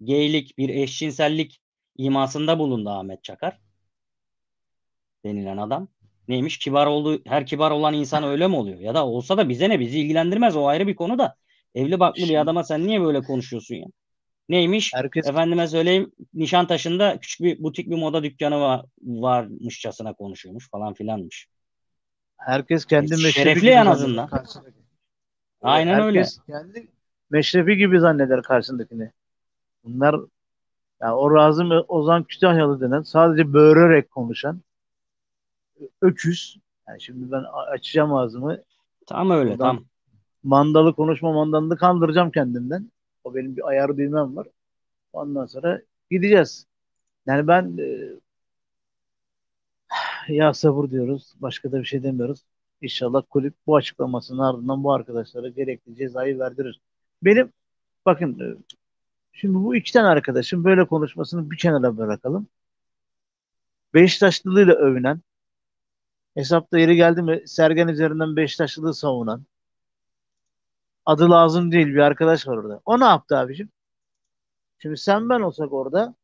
geylik, 0.04 0.58
bir 0.58 0.70
eşcinsellik 0.70 1.62
imasında 1.98 2.60
bulundu 2.60 2.90
Ahmet 2.90 3.24
Çakar 3.24 3.60
denilen 5.28 5.58
adam. 5.58 5.88
Neymiş? 6.28 6.58
Kibar 6.58 6.86
olduğu, 6.86 7.22
her 7.26 7.46
kibar 7.46 7.72
olan 7.72 7.94
insan 7.94 8.24
öyle 8.24 8.48
mi 8.48 8.56
oluyor? 8.56 8.80
Ya 8.80 8.96
da 8.96 9.06
olsa 9.08 9.38
da 9.38 9.50
bize 9.50 9.70
ne? 9.70 9.80
Bizi 9.80 10.00
ilgilendirmez. 10.00 10.56
O 10.56 10.68
ayrı 10.68 10.88
bir 10.88 10.96
konu 10.96 11.18
da. 11.20 11.36
Evli 11.76 12.00
baklı 12.00 12.22
bir 12.24 12.36
adama 12.42 12.64
sen 12.64 12.88
niye 12.88 13.02
böyle 13.02 13.22
konuşuyorsun 13.22 13.76
ya? 13.76 13.86
Neymiş? 14.50 14.94
Herkes 14.94 15.28
Efendime 15.28 15.68
söyleyeyim 15.68 16.12
Nişantaşı'nda 16.34 17.20
küçük 17.20 17.42
bir 17.42 17.64
butik 17.64 17.90
bir 17.90 17.96
moda 17.96 18.24
dükkanı 18.24 18.60
var, 18.60 18.86
varmışçasına 19.02 20.14
konuşuyormuş 20.14 20.70
falan 20.70 20.94
filanmış. 20.94 21.48
herkes 22.38 22.86
kendi 22.86 23.14
E, 23.14 23.18
şerefli 23.18 23.70
en 23.70 23.86
azından. 23.86 24.28
karşısındaki. 24.28 24.78
Aynen 25.62 26.02
öyle. 26.02 26.20
herkes 26.20 26.40
kendi 26.48 26.88
meşrefi 27.30 27.78
gibi 27.78 28.00
zanneder 28.00 28.42
karşısındakini. 28.42 29.12
Bunlar 29.84 30.16
yani 31.02 31.14
o 31.14 31.36
Razım 31.36 31.72
Ozan 31.88 32.24
Kütahyalı 32.24 32.82
denen 32.82 33.02
sadece 33.02 33.54
böğürerek 33.54 34.12
konuşan 34.12 34.62
öküz. 36.02 36.58
Yani 36.88 37.02
şimdi 37.02 37.32
ben 37.32 37.44
açacağım 37.72 38.14
ağzımı 38.14 38.64
Tam 39.08 39.32
öyle 39.32 39.50
Buradan- 39.52 39.76
tam. 39.76 39.86
mandalı 40.44 40.96
konuşma 40.96 41.34
mandalını 41.34 41.78
kandıracağım 41.78 42.32
kendimden. 42.32 42.92
O 43.24 43.36
benim 43.36 43.58
bir 43.58 43.68
ayar 43.68 43.98
düğmem 43.98 44.36
var. 44.36 44.48
Ondan 45.14 45.46
sonra 45.46 45.82
gideceğiz. 46.12 46.68
Yani 47.28 47.48
ben 47.48 47.78
e, 47.78 48.10
ya 50.34 50.54
sabır 50.54 50.90
diyoruz. 50.92 51.34
Başka 51.40 51.72
da 51.72 51.80
bir 51.80 51.86
şey 51.86 52.04
demiyoruz. 52.04 52.44
İnşallah 52.82 53.24
kulüp 53.30 53.54
bu 53.68 53.76
açıklamasının 53.76 54.40
ardından 54.40 54.84
bu 54.84 54.94
arkadaşlara 54.94 55.50
gerekli 55.50 55.96
cezayı 55.96 56.40
verdirir. 56.40 56.82
Benim 57.24 57.54
bakın 58.06 58.40
e, 58.40 58.58
şimdi 59.32 59.54
bu 59.56 59.76
iki 59.76 59.94
tane 59.94 60.08
arkadaşın 60.08 60.64
böyle 60.64 60.86
konuşmasını 60.88 61.52
bir 61.52 61.58
kenara 61.58 61.98
bırakalım. 61.98 62.48
Beşiktaşlılığıyla 63.94 64.74
övünen 64.74 65.22
hesapta 66.38 66.80
yeri 66.80 66.96
geldi 66.96 67.22
mi 67.22 67.44
Sergen 67.48 67.88
üzerinden 67.88 68.36
Beşiktaşlılığı 68.36 68.94
savunan 68.94 69.46
adı 71.06 71.32
lazım 71.32 71.72
değil 71.72 71.88
bir 71.88 71.98
arkadaş 71.98 72.48
var 72.48 72.58
orada. 72.58 72.82
O 72.86 73.00
ne 73.00 73.06
yaptı 73.06 73.38
abicim? 73.38 73.70
Şimdi 74.80 74.98
sen 74.98 75.30
ben 75.30 75.42
olsak 75.42 75.74
orada 75.74 76.16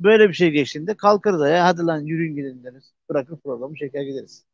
böyle 0.00 0.28
bir 0.28 0.34
şey 0.34 0.50
geçtiğinde 0.50 0.96
kalkarız 0.96 1.40
ya 1.40 1.64
hadi 1.64 1.82
lan 1.82 2.00
yürüyün 2.00 2.36
gidin 2.36 2.64
deriz. 2.64 2.92
Bırakır 3.08 3.36
programı 3.36 3.76
çeker 3.76 4.02
gideriz. 4.02 4.44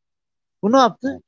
Bu 0.62 0.72
ne 0.72 0.78
yaptı? 0.78 1.20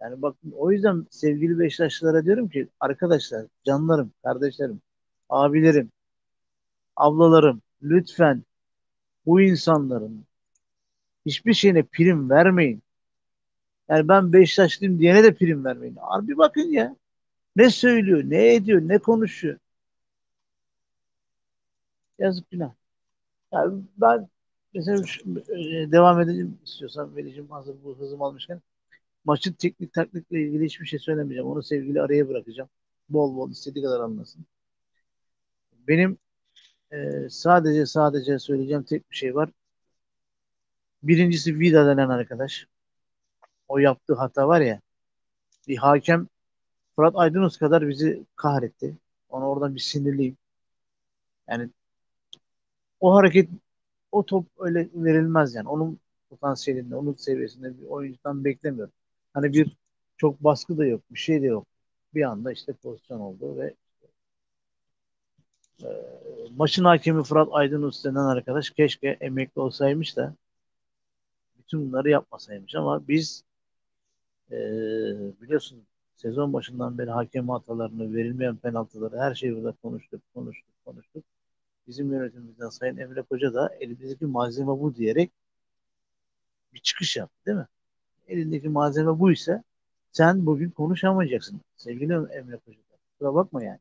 Yani 0.00 0.22
bak 0.22 0.36
o 0.52 0.72
yüzden 0.72 1.06
sevgili 1.10 1.58
Beşiktaşlılara 1.58 2.24
diyorum 2.24 2.48
ki 2.48 2.68
arkadaşlar, 2.80 3.46
canlarım, 3.64 4.12
kardeşlerim, 4.24 4.80
abilerim, 5.28 5.92
ablalarım 6.96 7.62
lütfen 7.82 8.44
bu 9.26 9.40
insanların 9.40 10.27
hiçbir 11.28 11.54
şeyine 11.54 11.82
prim 11.82 12.30
vermeyin. 12.30 12.82
Yani 13.88 14.08
ben 14.08 14.32
Beşiktaşlıyım 14.32 14.98
diyene 15.00 15.24
de 15.24 15.34
prim 15.34 15.64
vermeyin. 15.64 15.96
Abi 16.00 16.38
bakın 16.38 16.70
ya. 16.70 16.96
Ne 17.56 17.70
söylüyor, 17.70 18.22
ne 18.26 18.54
ediyor, 18.54 18.80
ne 18.82 18.98
konuşuyor. 18.98 19.58
Yazık 22.18 22.50
günah. 22.50 22.72
Yani 23.52 23.82
ben 23.96 24.28
mesela 24.74 25.02
e, 25.58 25.92
devam 25.92 26.20
edeceğim 26.20 26.58
istiyorsan 26.64 27.16
Veli'cim 27.16 27.50
hazır 27.50 27.76
bu 27.84 27.98
hızım 27.98 28.22
almışken 28.22 28.60
maçın 29.24 29.52
teknik 29.52 29.92
taktikle 29.92 30.42
ilgili 30.42 30.64
hiçbir 30.66 30.86
şey 30.86 30.98
söylemeyeceğim. 30.98 31.50
Onu 31.50 31.62
sevgili 31.62 32.02
araya 32.02 32.28
bırakacağım. 32.28 32.70
Bol 33.08 33.36
bol 33.36 33.50
istediği 33.50 33.84
kadar 33.84 34.00
anlasın. 34.00 34.46
Benim 35.88 36.18
e, 36.92 37.28
sadece 37.30 37.86
sadece 37.86 38.38
söyleyeceğim 38.38 38.82
tek 38.82 39.10
bir 39.10 39.16
şey 39.16 39.34
var. 39.34 39.50
Birincisi 41.02 41.60
Vida 41.60 41.86
denen 41.86 42.08
arkadaş. 42.08 42.66
O 43.68 43.78
yaptığı 43.78 44.14
hata 44.14 44.48
var 44.48 44.60
ya 44.60 44.80
bir 45.68 45.76
hakem 45.76 46.28
Fırat 46.96 47.16
Aydınus 47.16 47.56
kadar 47.58 47.88
bizi 47.88 48.24
kahretti. 48.36 48.96
Ona 49.28 49.50
oradan 49.50 49.74
bir 49.74 49.80
sinirliyim. 49.80 50.36
Yani 51.48 51.70
o 53.00 53.14
hareket 53.14 53.50
o 54.12 54.26
top 54.26 54.46
öyle 54.58 54.88
verilmez 54.94 55.54
yani. 55.54 55.68
Onun 55.68 56.00
potansiyelinde, 56.30 56.96
onun 56.96 57.14
seviyesinde 57.14 57.80
bir 57.80 57.86
oyuncudan 57.86 58.44
beklemiyorum. 58.44 58.92
Hani 59.34 59.52
bir 59.52 59.76
çok 60.16 60.44
baskı 60.44 60.78
da 60.78 60.86
yok, 60.86 61.02
bir 61.10 61.18
şey 61.18 61.42
de 61.42 61.46
yok. 61.46 61.66
Bir 62.14 62.22
anda 62.22 62.52
işte 62.52 62.72
pozisyon 62.72 63.20
oldu 63.20 63.56
ve 63.58 63.74
e, 65.82 65.88
maçın 66.56 66.84
hakemi 66.84 67.24
Fırat 67.24 67.48
Aydınus 67.52 68.04
denen 68.04 68.14
arkadaş 68.14 68.70
keşke 68.70 69.08
emekli 69.20 69.60
olsaymış 69.60 70.16
da 70.16 70.34
bütün 71.68 71.88
bunları 71.88 72.10
yapmasaymış 72.10 72.74
ama 72.74 73.08
biz 73.08 73.44
e, 74.50 74.56
biliyorsun 75.42 75.86
sezon 76.16 76.52
başından 76.52 76.98
beri 76.98 77.10
hakem 77.10 77.48
hatalarını, 77.48 78.14
verilmeyen 78.14 78.56
penaltıları 78.56 79.18
her 79.20 79.34
şeyi 79.34 79.56
burada 79.56 79.72
konuştuk, 79.82 80.22
konuştuk, 80.34 80.74
konuştuk. 80.84 81.24
Bizim 81.86 82.12
yönetimimizden 82.12 82.68
Sayın 82.68 82.96
Emre 82.96 83.22
Koca 83.22 83.54
da 83.54 83.74
elimizdeki 83.80 84.26
malzeme 84.26 84.68
bu 84.68 84.94
diyerek 84.96 85.32
bir 86.74 86.80
çıkış 86.80 87.16
yaptı 87.16 87.46
değil 87.46 87.58
mi? 87.58 87.66
Elindeki 88.28 88.68
malzeme 88.68 89.18
buysa 89.20 89.64
sen 90.12 90.46
bugün 90.46 90.70
konuşamayacaksın 90.70 91.60
sevgili 91.76 92.12
Emre 92.12 92.56
Koca. 92.56 92.78
Kusura 93.12 93.34
bakma 93.34 93.64
yani. 93.64 93.80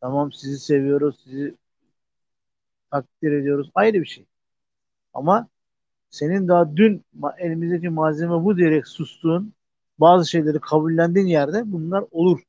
Tamam 0.00 0.32
sizi 0.32 0.58
seviyoruz, 0.58 1.20
sizi 1.24 1.54
takdir 2.90 3.32
ediyoruz. 3.32 3.70
Ayrı 3.74 4.00
bir 4.00 4.06
şey. 4.06 4.26
Ama 5.14 5.48
senin 6.10 6.48
daha 6.48 6.76
dün 6.76 7.04
elimizdeki 7.38 7.88
malzeme 7.88 8.44
bu 8.44 8.56
diyerek 8.56 8.88
sustuğun 8.88 9.54
bazı 9.98 10.30
şeyleri 10.30 10.60
kabullendiğin 10.60 11.26
yerde 11.26 11.62
bunlar 11.72 12.04
olur. 12.10 12.40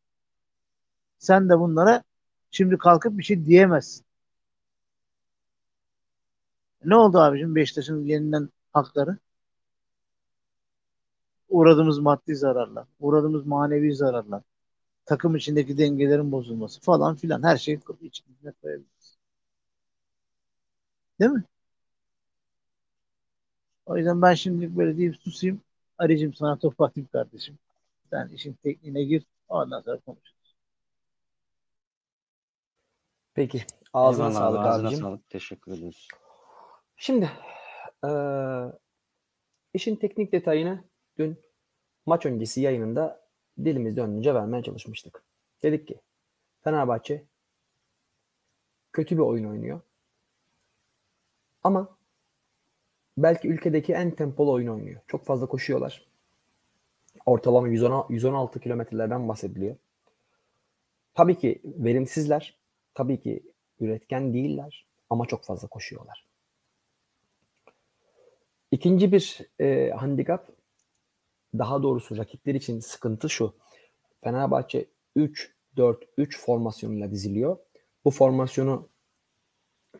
Sen 1.19 1.49
de 1.49 1.59
bunlara 1.59 2.03
şimdi 2.51 2.77
kalkıp 2.77 3.17
bir 3.17 3.23
şey 3.23 3.45
diyemezsin. 3.45 4.05
Ne 6.85 6.95
oldu 6.95 7.19
abicim 7.19 7.55
Beşiktaş'ın 7.55 8.05
yeniden 8.05 8.49
hakları? 8.73 9.17
Uğradığımız 11.49 11.99
maddi 11.99 12.35
zararlar, 12.35 12.87
uğradığımız 12.99 13.45
manevi 13.45 13.95
zararlar, 13.95 14.41
takım 15.05 15.35
içindeki 15.35 15.77
dengelerin 15.77 16.31
bozulması 16.31 16.81
falan 16.81 17.15
filan 17.15 17.43
her 17.43 17.57
şeyi 17.57 17.79
içine 18.01 18.51
koyabiliriz. 18.61 19.00
Değil 21.21 21.31
mi? 21.31 21.43
O 23.85 23.97
yüzden 23.97 24.21
ben 24.21 24.33
şimdilik 24.33 24.77
böyle 24.77 24.97
deyip 24.97 25.15
susayım. 25.17 25.61
Arayacağım 25.97 26.33
sana 26.33 26.57
topu 26.59 26.85
atayım 26.85 27.09
kardeşim. 27.11 27.57
Sen 28.09 28.27
işin 28.29 28.53
tekniğine 28.53 29.03
gir. 29.03 29.25
Ondan 29.49 29.81
sonra 29.81 29.99
konuşuruz. 29.99 30.55
Peki. 33.33 33.65
Ağzına 33.93 34.27
Eyvallah 34.27 34.39
sağlık 34.39 34.59
ağzına 34.59 34.87
abicim. 34.87 34.99
sağlık. 35.03 35.29
Teşekkür 35.29 35.71
ediyoruz. 35.71 36.07
Şimdi 36.97 37.29
eee, 38.03 38.71
işin 39.73 39.95
teknik 39.95 40.31
detayını 40.31 40.83
dün 41.17 41.39
maç 42.05 42.25
öncesi 42.25 42.61
yayınında 42.61 43.27
dilimizde 43.65 44.01
önce 44.01 44.33
vermeye 44.33 44.63
çalışmıştık. 44.63 45.23
Dedik 45.63 45.87
ki 45.87 46.01
Fenerbahçe 46.63 47.25
kötü 48.93 49.15
bir 49.17 49.21
oyun 49.21 49.45
oynuyor. 49.49 49.81
Ama 51.63 51.97
belki 53.17 53.47
ülkedeki 53.47 53.93
en 53.93 54.11
tempolu 54.11 54.51
oyun 54.51 54.67
oynuyor. 54.67 55.01
Çok 55.07 55.25
fazla 55.25 55.45
koşuyorlar. 55.45 56.07
Ortalama 57.25 57.67
110, 57.67 58.05
116 58.09 58.59
kilometrelerden 58.59 59.27
bahsediliyor. 59.27 59.75
Tabii 61.13 61.37
ki 61.37 61.61
verimsizler. 61.65 62.57
Tabii 62.93 63.19
ki 63.19 63.43
üretken 63.79 64.33
değiller. 64.33 64.85
Ama 65.09 65.25
çok 65.25 65.43
fazla 65.43 65.67
koşuyorlar. 65.67 66.27
İkinci 68.71 69.11
bir 69.11 69.41
e, 69.59 69.89
handikap 69.89 70.49
daha 71.57 71.83
doğrusu 71.83 72.17
rakipler 72.17 72.55
için 72.55 72.79
sıkıntı 72.79 73.29
şu. 73.29 73.53
Fenerbahçe 74.23 74.85
3-4-3 75.17 76.37
formasyonuyla 76.37 77.11
diziliyor. 77.11 77.57
Bu 78.05 78.11
formasyonu 78.11 78.89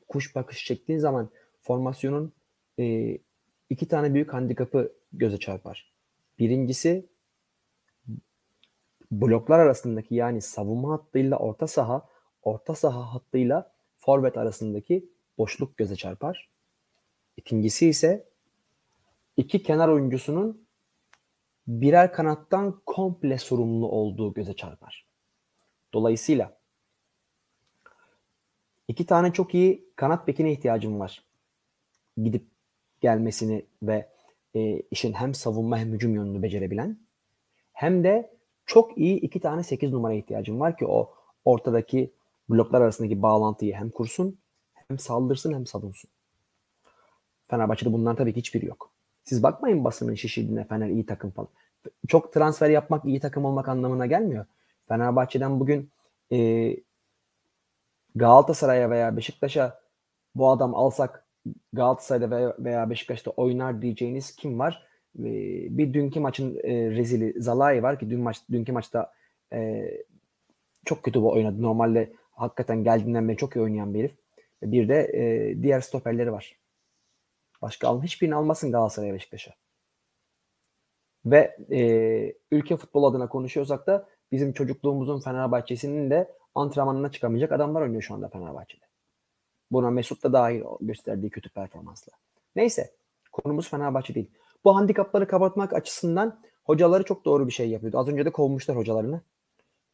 kuş 0.08 0.36
bakış 0.36 0.66
çektiğin 0.66 1.00
zaman 1.00 1.30
formasyonun 1.62 2.34
e, 2.80 3.18
iki 3.70 3.88
tane 3.88 4.14
büyük 4.14 4.34
handikapı 4.34 4.94
göze 5.14 5.40
çarpar. 5.40 5.92
Birincisi 6.40 7.10
bloklar 9.12 9.60
arasındaki 9.60 10.16
yani 10.16 10.42
savunma 10.42 10.94
hattıyla 10.94 11.38
orta 11.38 11.68
saha, 11.68 12.10
orta 12.44 12.76
saha 12.76 13.14
hattıyla 13.14 13.74
forvet 14.00 14.38
arasındaki 14.38 15.10
boşluk 15.38 15.78
göze 15.78 15.96
çarpar. 15.96 16.50
İkincisi 17.38 17.90
ise 17.90 18.30
iki 19.38 19.64
kenar 19.64 19.88
oyuncusunun 19.88 20.68
birer 21.68 22.14
kanattan 22.14 22.82
komple 22.86 23.38
sorumlu 23.38 23.88
olduğu 23.90 24.34
göze 24.34 24.56
çarpar. 24.56 25.06
Dolayısıyla 25.94 26.58
iki 28.88 29.06
tane 29.06 29.34
çok 29.34 29.54
iyi 29.54 29.90
kanat 29.96 30.28
bekine 30.28 30.52
ihtiyacım 30.52 31.00
var. 31.00 31.31
Gidip 32.18 32.46
gelmesini 33.02 33.66
ve 33.84 34.10
e, 34.56 34.80
işin 34.92 35.14
hem 35.14 35.34
savunma 35.34 35.78
hem 35.78 35.94
hücum 35.94 36.16
yönünü 36.16 36.42
becerebilen 36.42 36.98
hem 37.74 38.04
de 38.04 38.34
çok 38.66 38.98
iyi 38.98 39.20
iki 39.20 39.40
tane 39.40 39.64
8 39.64 39.94
numara 39.94 40.14
ihtiyacım 40.14 40.60
var 40.60 40.78
ki 40.78 40.86
o 40.86 41.14
ortadaki 41.46 42.12
bloklar 42.50 42.82
arasındaki 42.82 43.22
bağlantıyı 43.22 43.74
hem 43.74 43.90
kursun 43.90 44.38
hem 44.74 45.00
saldırsın 45.00 45.54
hem 45.54 45.66
savunsun. 45.66 46.10
Fenerbahçe'de 47.48 47.94
bunlar 47.94 48.16
tabii 48.16 48.34
ki 48.34 48.40
hiçbiri 48.40 48.66
yok. 48.66 48.92
Siz 49.24 49.44
bakmayın 49.44 49.84
basının 49.84 50.16
şişirdiğine 50.16 50.68
Fener 50.68 50.90
iyi 50.90 51.06
takım 51.06 51.32
falan. 51.32 51.50
Çok 52.08 52.34
transfer 52.34 52.70
yapmak 52.70 53.06
iyi 53.06 53.20
takım 53.20 53.46
olmak 53.46 53.70
anlamına 53.70 54.06
gelmiyor. 54.06 54.46
Fenerbahçe'den 54.88 55.60
bugün 55.60 55.90
e, 56.32 56.76
Galatasaray'a 58.16 58.90
veya 58.90 59.18
Beşiktaş'a 59.18 59.82
bu 60.36 60.50
adam 60.50 60.76
alsak 60.76 61.26
Galatasaray'da 61.74 62.56
veya, 62.60 62.90
Beşiktaş'ta 62.90 63.32
oynar 63.32 63.82
diyeceğiniz 63.82 64.36
kim 64.36 64.60
var? 64.60 64.88
Bir 65.16 65.94
dünkü 65.94 66.20
maçın 66.20 66.60
e, 66.64 66.92
rezili 66.92 67.42
Zalai 67.42 67.84
var 67.84 68.00
ki 68.00 68.10
dün 68.10 68.20
maç 68.20 68.38
dünkü 68.52 68.72
maçta 68.72 69.14
e, 69.54 69.92
çok 70.86 71.04
kötü 71.04 71.22
bu 71.22 71.32
oynadı. 71.32 71.62
Normalde 71.62 72.14
hakikaten 72.32 72.84
geldiğinden 72.84 73.30
beri 73.30 73.38
çok 73.38 73.56
iyi 73.56 73.62
oynayan 73.62 73.94
bir 73.94 74.00
herif. 74.00 74.16
Bir 74.64 74.90
de 74.90 75.12
e, 75.14 75.64
diğer 75.64 75.82
stoperleri 75.82 76.32
var. 76.32 76.58
Başka 77.62 77.88
alın. 77.88 78.04
Hiçbirini 78.04 78.36
almasın 78.36 78.72
Galatasaray'a 78.72 79.14
Beşiktaş'a. 79.14 79.52
Ve 81.26 81.58
e, 81.72 81.82
ülke 82.52 82.78
futbol 82.78 83.04
adına 83.04 83.30
konuşuyorsak 83.30 83.88
da 83.88 84.08
bizim 84.32 84.54
çocukluğumuzun 84.54 85.20
Fenerbahçe'sinin 85.20 86.10
de 86.10 86.32
antrenmanına 86.56 87.12
çıkamayacak 87.12 87.52
adamlar 87.52 87.82
oynuyor 87.82 88.02
şu 88.02 88.14
anda 88.14 88.28
Fenerbahçe'de. 88.28 88.91
Buna 89.72 89.90
Mesut 89.90 90.24
da 90.24 90.34
dahil 90.34 90.62
gösterdiği 90.82 91.30
kötü 91.30 91.50
performansla. 91.50 92.14
Neyse 92.56 92.92
konumuz 93.32 93.70
Fenerbahçe 93.70 94.16
değil. 94.16 94.32
Bu 94.64 94.76
handikapları 94.76 95.28
kapatmak 95.28 95.74
açısından 95.74 96.40
hocaları 96.64 97.04
çok 97.04 97.26
doğru 97.26 97.48
bir 97.48 97.52
şey 97.52 97.70
yapıyordu. 97.70 97.98
Az 97.98 98.08
önce 98.08 98.26
de 98.26 98.32
kovmuşlar 98.32 98.78
hocalarını. 98.78 99.22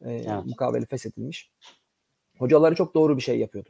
Ee, 0.04 0.12
evet. 0.12 0.44
Mukavele 0.44 0.86
feshedilmiş. 0.86 1.50
Hocaları 2.38 2.74
çok 2.74 2.94
doğru 2.94 3.16
bir 3.16 3.22
şey 3.22 3.38
yapıyordu. 3.38 3.68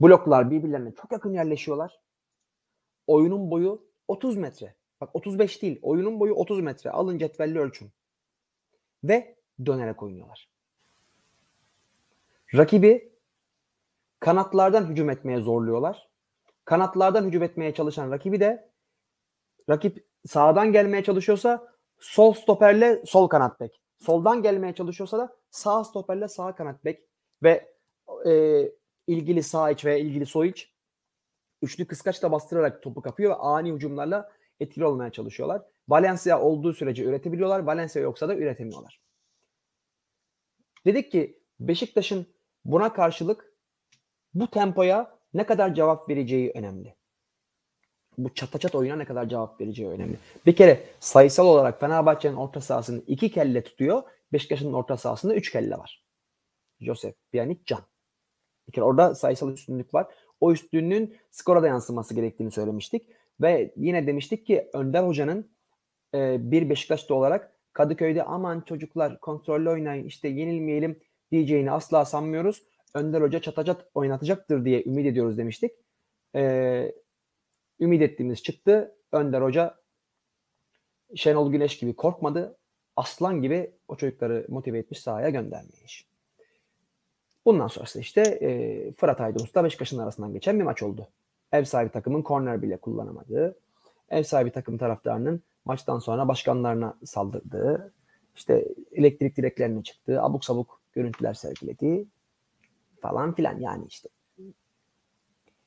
Bloklar 0.00 0.50
birbirlerine 0.50 0.92
çok 1.02 1.12
yakın 1.12 1.32
yerleşiyorlar. 1.32 2.00
Oyunun 3.06 3.50
boyu 3.50 3.86
30 4.08 4.36
metre. 4.36 4.74
Bak 5.00 5.10
35 5.16 5.62
değil. 5.62 5.78
Oyunun 5.82 6.20
boyu 6.20 6.34
30 6.34 6.60
metre. 6.60 6.90
Alın 6.90 7.18
cetvelli 7.18 7.58
ölçün. 7.58 7.90
Ve 9.04 9.36
dönerek 9.66 10.02
oynuyorlar. 10.02 10.48
Rakibi 12.54 13.15
kanatlardan 14.26 14.86
hücum 14.86 15.10
etmeye 15.10 15.40
zorluyorlar. 15.40 16.08
Kanatlardan 16.64 17.24
hücum 17.24 17.42
etmeye 17.42 17.74
çalışan 17.74 18.10
rakibi 18.10 18.40
de 18.40 18.70
rakip 19.70 20.06
sağdan 20.26 20.72
gelmeye 20.72 21.04
çalışıyorsa 21.04 21.68
sol 22.00 22.32
stoperle 22.32 23.02
sol 23.06 23.28
kanat 23.28 23.60
bek. 23.60 23.80
Soldan 23.98 24.42
gelmeye 24.42 24.74
çalışıyorsa 24.74 25.18
da 25.18 25.36
sağ 25.50 25.84
stoperle 25.84 26.28
sağ 26.28 26.54
kanat 26.54 26.84
bek 26.84 27.02
ve 27.42 27.74
e, 28.26 28.62
ilgili 29.06 29.42
sağ 29.42 29.70
iç 29.70 29.84
ve 29.84 30.00
ilgili 30.00 30.26
sol 30.26 30.44
iç 30.44 30.74
üçlü 31.62 31.86
kıskaçla 31.86 32.32
bastırarak 32.32 32.82
topu 32.82 33.02
kapıyor 33.02 33.30
ve 33.30 33.34
ani 33.34 33.72
hücumlarla 33.72 34.32
etkili 34.60 34.86
olmaya 34.86 35.12
çalışıyorlar. 35.12 35.62
Valencia 35.88 36.40
olduğu 36.40 36.72
sürece 36.72 37.04
üretebiliyorlar. 37.04 37.60
Valencia 37.60 38.02
yoksa 38.02 38.28
da 38.28 38.36
üretemiyorlar. 38.36 39.00
Dedik 40.86 41.12
ki 41.12 41.42
Beşiktaş'ın 41.60 42.26
buna 42.64 42.92
karşılık 42.92 43.55
bu 44.40 44.46
tempoya 44.46 45.18
ne 45.34 45.46
kadar 45.46 45.74
cevap 45.74 46.08
vereceği 46.08 46.52
önemli. 46.54 46.94
Bu 48.18 48.34
çata 48.34 48.58
çat 48.58 48.74
oyuna 48.74 48.96
ne 48.96 49.04
kadar 49.04 49.28
cevap 49.28 49.60
vereceği 49.60 49.88
önemli. 49.88 50.16
Bir 50.46 50.56
kere 50.56 50.84
sayısal 51.00 51.46
olarak 51.46 51.80
Fenerbahçe'nin 51.80 52.36
orta 52.36 52.60
sahasını 52.60 53.02
iki 53.06 53.30
kelle 53.30 53.64
tutuyor. 53.64 54.02
Beşiktaş'ın 54.32 54.72
orta 54.72 54.96
sahasında 54.96 55.34
üç 55.34 55.52
kelle 55.52 55.78
var. 55.78 56.04
Joseph, 56.80 57.14
Pjanic, 57.32 57.60
Can. 57.66 57.80
Bir 58.68 58.72
kere 58.72 58.84
orada 58.84 59.14
sayısal 59.14 59.52
üstünlük 59.52 59.94
var. 59.94 60.06
O 60.40 60.52
üstünlüğün 60.52 61.16
skora 61.30 61.62
da 61.62 61.66
yansıması 61.66 62.14
gerektiğini 62.14 62.50
söylemiştik. 62.50 63.08
Ve 63.40 63.72
yine 63.76 64.06
demiştik 64.06 64.46
ki 64.46 64.70
Önder 64.72 65.02
Hoca'nın 65.06 65.50
e, 66.14 66.50
bir 66.50 66.70
Beşiktaş'ta 66.70 67.14
olarak 67.14 67.52
Kadıköy'de 67.72 68.22
aman 68.22 68.60
çocuklar 68.60 69.20
kontrollü 69.20 69.70
oynayın 69.70 70.04
işte 70.04 70.28
yenilmeyelim 70.28 71.00
diyeceğini 71.30 71.70
asla 71.70 72.04
sanmıyoruz. 72.04 72.62
Önder 72.94 73.20
Hoca 73.20 73.40
çatacat 73.40 73.86
oynatacaktır 73.94 74.64
diye 74.64 74.84
ümit 74.84 75.06
ediyoruz 75.06 75.38
demiştik. 75.38 75.72
Ee, 76.34 76.92
ümit 77.80 78.02
ettiğimiz 78.02 78.42
çıktı. 78.42 78.94
Önder 79.12 79.42
Hoca 79.42 79.74
Şenol 81.14 81.52
Güneş 81.52 81.78
gibi 81.78 81.96
korkmadı. 81.96 82.56
Aslan 82.96 83.42
gibi 83.42 83.70
o 83.88 83.96
çocukları 83.96 84.46
motive 84.48 84.78
etmiş 84.78 85.00
sahaya 85.00 85.30
göndermiş. 85.30 86.06
Bundan 87.44 87.66
sonrası 87.66 88.00
işte 88.00 88.20
e, 88.20 88.92
Fırat 88.92 89.20
Aydınus'la 89.20 89.64
Beşiktaş'ın 89.64 89.98
arasından 89.98 90.32
geçen 90.32 90.58
bir 90.58 90.64
maç 90.64 90.82
oldu. 90.82 91.08
Ev 91.52 91.64
sahibi 91.64 91.90
takımın 91.90 92.22
korner 92.22 92.62
bile 92.62 92.76
kullanamadığı, 92.76 93.58
ev 94.08 94.22
sahibi 94.22 94.50
takım 94.50 94.78
taraftarının 94.78 95.42
maçtan 95.64 95.98
sonra 95.98 96.28
başkanlarına 96.28 96.94
saldırdığı, 97.04 97.92
işte 98.36 98.68
elektrik 98.92 99.36
direklerine 99.36 99.82
çıktığı, 99.82 100.22
abuk 100.22 100.44
sabuk 100.44 100.80
görüntüler 100.92 101.34
sergilediği 101.34 102.06
falan 103.08 103.34
filan 103.34 103.60
yani 103.60 103.84
işte. 103.88 104.08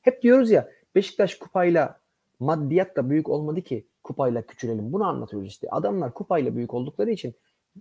Hep 0.01 0.21
diyoruz 0.21 0.51
ya 0.51 0.69
Beşiktaş 0.95 1.35
kupayla 1.35 1.99
maddiyat 2.39 2.95
da 2.95 3.09
büyük 3.09 3.29
olmadı 3.29 3.61
ki 3.61 3.87
kupayla 4.03 4.41
küçülelim. 4.41 4.93
Bunu 4.93 5.03
anlatıyoruz 5.03 5.47
işte. 5.47 5.67
Adamlar 5.71 6.13
kupayla 6.13 6.55
büyük 6.55 6.73
oldukları 6.73 7.11
için 7.11 7.33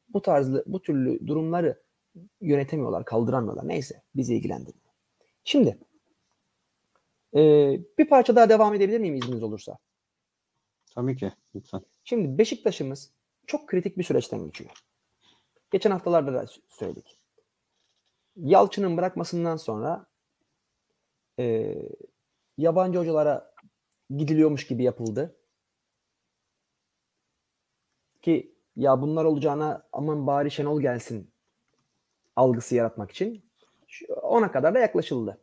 bu 0.08 0.22
tarzlı 0.22 0.64
bu 0.66 0.82
türlü 0.82 1.26
durumları 1.26 1.82
yönetemiyorlar, 2.40 3.04
kaldıramıyorlar. 3.04 3.68
Neyse 3.68 4.02
bizi 4.14 4.36
ilgilendirmiyor. 4.36 4.88
Şimdi 5.44 5.78
e, 7.34 7.40
bir 7.98 8.08
parça 8.08 8.36
daha 8.36 8.48
devam 8.48 8.74
edebilir 8.74 9.00
miyim 9.00 9.14
izniniz 9.14 9.42
olursa? 9.42 9.78
Tabii 10.94 11.16
ki. 11.16 11.32
Lütfen. 11.54 11.80
Şimdi 12.04 12.38
Beşiktaş'ımız 12.38 13.10
çok 13.46 13.66
kritik 13.68 13.98
bir 13.98 14.02
süreçten 14.02 14.44
geçiyor. 14.44 14.70
Geçen 15.70 15.90
haftalarda 15.90 16.32
da 16.32 16.46
söyledik. 16.68 17.17
Yalçın'ın 18.42 18.96
bırakmasından 18.96 19.56
sonra 19.56 20.06
e, 21.38 21.74
yabancı 22.58 22.98
hocalara 22.98 23.54
gidiliyormuş 24.16 24.66
gibi 24.66 24.82
yapıldı. 24.82 25.36
Ki 28.22 28.54
ya 28.76 29.02
bunlar 29.02 29.24
olacağına 29.24 29.86
aman 29.92 30.26
bari 30.26 30.50
Şenol 30.50 30.80
gelsin 30.80 31.30
algısı 32.36 32.74
yaratmak 32.74 33.10
için 33.10 33.44
ona 34.22 34.52
kadar 34.52 34.74
da 34.74 34.78
yaklaşıldı. 34.78 35.38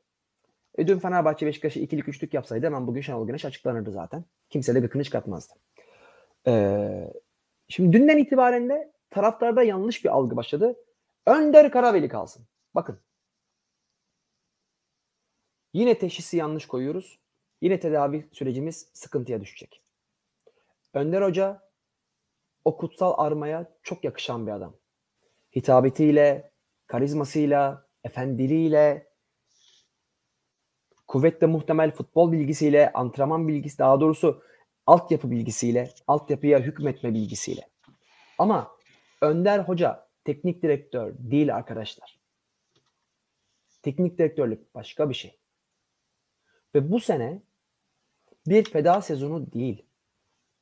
E 0.77 0.87
dün 0.87 0.99
Fenerbahçe 0.99 1.45
Beşiktaş'ı 1.45 1.79
ikilik 1.79 2.07
üçlük 2.07 2.33
yapsaydı 2.33 2.65
hemen 2.65 2.87
bugün 2.87 3.01
Şenol 3.01 3.27
Güneş 3.27 3.45
açıklanırdı 3.45 3.91
zaten. 3.91 4.25
Kimse 4.49 4.75
de 4.75 4.79
gıkını 4.79 5.03
çıkartmazdı. 5.03 5.53
Ee, 6.47 7.13
şimdi 7.67 7.97
dünden 7.97 8.17
itibaren 8.17 8.69
de 8.69 8.93
taraftarda 9.09 9.63
yanlış 9.63 10.03
bir 10.03 10.09
algı 10.09 10.35
başladı. 10.35 10.75
Önder 11.25 11.71
Karaveli 11.71 12.09
kalsın. 12.09 12.45
Bakın. 12.75 12.99
Yine 15.73 15.99
teşhisi 15.99 16.37
yanlış 16.37 16.67
koyuyoruz. 16.67 17.19
Yine 17.61 17.79
tedavi 17.79 18.29
sürecimiz 18.31 18.89
sıkıntıya 18.93 19.41
düşecek. 19.41 19.81
Önder 20.93 21.21
Hoca 21.21 21.69
o 22.65 22.77
kutsal 22.77 23.13
armaya 23.17 23.73
çok 23.83 24.03
yakışan 24.03 24.47
bir 24.47 24.51
adam. 24.51 24.75
Hitabetiyle, 25.55 26.51
karizmasıyla, 26.87 27.87
efendiliğiyle, 28.03 29.07
kuvvetle 31.07 31.47
muhtemel 31.47 31.91
futbol 31.91 32.31
bilgisiyle, 32.31 32.93
antrenman 32.93 33.47
bilgisi, 33.47 33.77
daha 33.77 33.99
doğrusu 34.01 34.43
altyapı 34.85 35.31
bilgisiyle, 35.31 35.89
altyapıya 36.07 36.59
hükmetme 36.59 37.13
bilgisiyle. 37.13 37.69
Ama 38.37 38.71
Önder 39.21 39.59
Hoca 39.59 40.07
teknik 40.25 40.63
direktör 40.63 41.13
değil 41.17 41.55
arkadaşlar. 41.55 42.14
Teknik 43.85 44.17
direktörlük 44.17 44.75
başka 44.75 45.09
bir 45.09 45.13
şey. 45.15 45.39
Ve 46.75 46.91
bu 46.91 46.99
sene 46.99 47.41
bir 48.47 48.63
feda 48.63 49.01
sezonu 49.01 49.51
değil. 49.53 49.85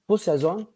Bu 0.09 0.17
sezon 0.17 0.67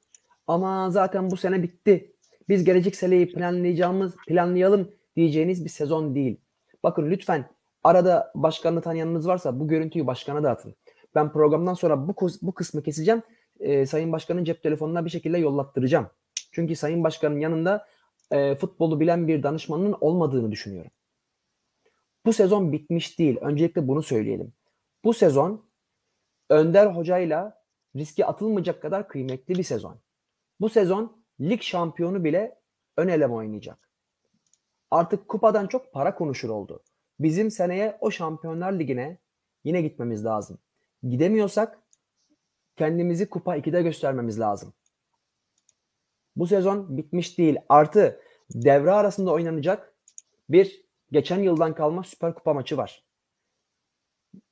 ama 0.48 0.90
zaten 0.90 1.32
bu 1.32 1.38
sene 1.38 1.64
bitti. 1.64 2.16
Biz 2.50 2.64
gelecek 2.64 2.96
seneyi 2.96 3.34
planlayacağımız, 3.34 4.16
planlayalım 4.28 4.92
diyeceğiniz 5.16 5.66
bir 5.66 5.70
sezon 5.70 6.16
değil. 6.16 6.42
Bakın 6.84 7.12
lütfen 7.12 7.50
arada 7.84 8.32
başkanı 8.36 8.82
tanıyanınız 8.82 9.28
varsa 9.28 9.60
bu 9.60 9.68
görüntüyü 9.68 10.08
başkana 10.08 10.44
da 10.44 10.52
atın. 10.52 10.76
Ben 11.16 11.32
programdan 11.32 11.74
sonra 11.74 12.08
bu, 12.08 12.16
bu 12.42 12.54
kısmı 12.54 12.84
keseceğim. 12.84 13.22
Ee, 13.60 13.86
Sayın 13.86 14.12
Başkan'ın 14.12 14.44
cep 14.44 14.64
telefonuna 14.64 15.06
bir 15.06 15.10
şekilde 15.10 15.38
yollattıracağım. 15.38 16.08
Çünkü 16.52 16.76
Sayın 16.76 17.04
Başkan'ın 17.04 17.40
yanında 17.40 17.88
e, 18.32 18.56
futbolu 18.56 19.00
bilen 19.00 19.28
bir 19.28 19.44
danışmanın 19.44 19.96
olmadığını 20.02 20.52
düşünüyorum. 20.52 20.92
Bu 22.28 22.34
sezon 22.34 22.72
bitmiş 22.72 23.20
değil. 23.20 23.38
Öncelikle 23.42 23.88
bunu 23.88 24.04
söyleyelim. 24.04 24.54
Bu 25.04 25.14
sezon 25.14 25.66
Önder 26.50 26.88
Hoca'yla 26.88 27.64
riske 27.96 28.26
atılmayacak 28.26 28.82
kadar 28.82 29.08
kıymetli 29.08 29.56
bir 29.56 29.64
sezon. 29.64 30.00
Bu 30.60 30.70
sezon 30.70 31.24
lig 31.40 31.62
şampiyonu 31.62 32.24
bile 32.24 32.60
ön 32.98 33.08
eleme 33.08 33.34
oynayacak. 33.34 33.90
Artık 34.92 35.28
kupadan 35.28 35.68
çok 35.68 35.94
para 35.94 36.16
konuşur 36.16 36.50
oldu. 36.50 36.84
Bizim 37.20 37.52
seneye 37.52 37.98
o 38.02 38.12
Şampiyonlar 38.12 38.74
Ligi'ne 38.74 39.18
yine 39.64 39.82
gitmemiz 39.82 40.26
lazım. 40.26 40.58
Gidemiyorsak 41.04 41.80
kendimizi 42.76 43.30
kupa 43.30 43.58
2'de 43.58 43.82
göstermemiz 43.82 44.40
lazım. 44.40 44.74
Bu 46.36 46.48
sezon 46.48 46.98
bitmiş 46.98 47.38
değil. 47.38 47.58
Artı 47.70 48.22
devre 48.50 48.92
arasında 48.92 49.32
oynanacak 49.32 49.94
bir 50.50 50.87
geçen 51.12 51.40
yıldan 51.40 51.76
kalma 51.76 52.04
Süper 52.04 52.36
Kupa 52.36 52.54
maçı 52.54 52.78
var. 52.78 53.04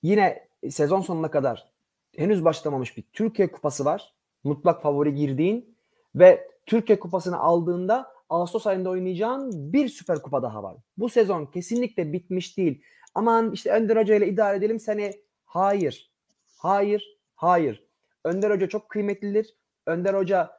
Yine 0.03 0.47
sezon 0.69 1.01
sonuna 1.01 1.31
kadar 1.31 1.71
henüz 2.17 2.45
başlamamış 2.45 2.97
bir 2.97 3.03
Türkiye 3.13 3.51
Kupası 3.51 3.85
var. 3.85 4.13
Mutlak 4.43 4.81
favori 4.81 5.15
girdiğin 5.15 5.77
ve 6.15 6.47
Türkiye 6.65 6.99
Kupası'nı 6.99 7.39
aldığında 7.39 8.15
Ağustos 8.29 8.67
ayında 8.67 8.89
oynayacağın 8.89 9.73
bir 9.73 9.89
Süper 9.89 10.21
Kupa 10.21 10.43
daha 10.43 10.63
var. 10.63 10.75
Bu 10.97 11.09
sezon 11.09 11.45
kesinlikle 11.45 12.13
bitmiş 12.13 12.57
değil. 12.57 12.81
Aman 13.15 13.51
işte 13.51 13.71
Önder 13.71 13.97
Hoca 13.97 14.15
ile 14.15 14.27
idare 14.27 14.57
edelim 14.57 14.79
seni. 14.79 15.11
Hayır. 15.45 16.11
Hayır. 16.57 17.17
Hayır. 17.35 17.87
Önder 18.23 18.51
Hoca 18.51 18.69
çok 18.69 18.89
kıymetlidir. 18.89 19.55
Önder 19.85 20.13
Hoca 20.13 20.51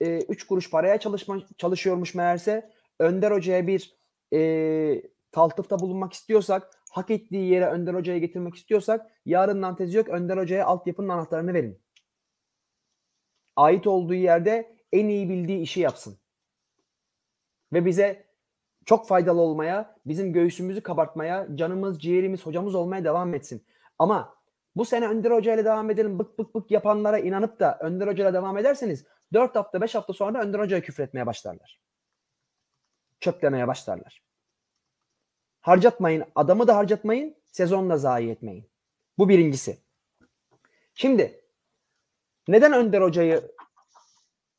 3 0.00 0.44
e, 0.44 0.46
kuruş 0.46 0.70
paraya 0.70 1.00
çalışma, 1.00 1.42
çalışıyormuş 1.58 2.14
meğerse. 2.14 2.70
Önder 2.98 3.30
Hoca'ya 3.30 3.66
bir 3.66 3.99
e, 4.32 5.02
taltıfta 5.32 5.78
bulunmak 5.78 6.12
istiyorsak, 6.12 6.70
hak 6.90 7.10
ettiği 7.10 7.50
yere 7.50 7.66
Önder 7.66 7.94
Hoca'yı 7.94 8.20
getirmek 8.20 8.54
istiyorsak 8.54 9.10
yarından 9.26 9.76
tezi 9.76 9.96
yok 9.96 10.08
Önder 10.08 10.36
Hoca'ya 10.36 10.66
altyapının 10.66 11.08
anahtarını 11.08 11.54
verin. 11.54 11.80
Ait 13.56 13.86
olduğu 13.86 14.14
yerde 14.14 14.76
en 14.92 15.08
iyi 15.08 15.28
bildiği 15.28 15.60
işi 15.60 15.80
yapsın. 15.80 16.18
Ve 17.72 17.86
bize 17.86 18.24
çok 18.84 19.08
faydalı 19.08 19.40
olmaya, 19.40 19.96
bizim 20.06 20.32
göğsümüzü 20.32 20.80
kabartmaya, 20.80 21.56
canımız, 21.56 22.00
ciğerimiz, 22.00 22.46
hocamız 22.46 22.74
olmaya 22.74 23.04
devam 23.04 23.34
etsin. 23.34 23.64
Ama 23.98 24.34
bu 24.76 24.84
sene 24.84 25.08
Önder 25.08 25.30
Hoca 25.30 25.54
ile 25.54 25.64
devam 25.64 25.90
edelim 25.90 26.18
bık 26.18 26.38
bık 26.38 26.54
bık 26.54 26.70
yapanlara 26.70 27.18
inanıp 27.18 27.60
da 27.60 27.78
Önder 27.80 28.06
Hoca 28.06 28.24
ile 28.24 28.34
devam 28.34 28.58
ederseniz 28.58 29.04
4 29.32 29.56
hafta 29.56 29.80
5 29.80 29.94
hafta 29.94 30.12
sonra 30.12 30.42
Önder 30.42 30.58
Hoca'ya 30.58 30.82
küfretmeye 30.82 31.26
başlarlar. 31.26 31.80
Çöplemeye 33.20 33.68
başlarlar. 33.68 34.22
Harcatmayın. 35.60 36.24
Adamı 36.34 36.68
da 36.68 36.76
harcatmayın. 36.76 37.36
Sezonu 37.46 37.90
da 37.90 37.96
zayi 37.98 38.30
etmeyin. 38.30 38.70
Bu 39.18 39.28
birincisi. 39.28 39.78
Şimdi 40.94 41.44
neden 42.48 42.72
Önder 42.72 43.02
Hoca'yı 43.02 43.52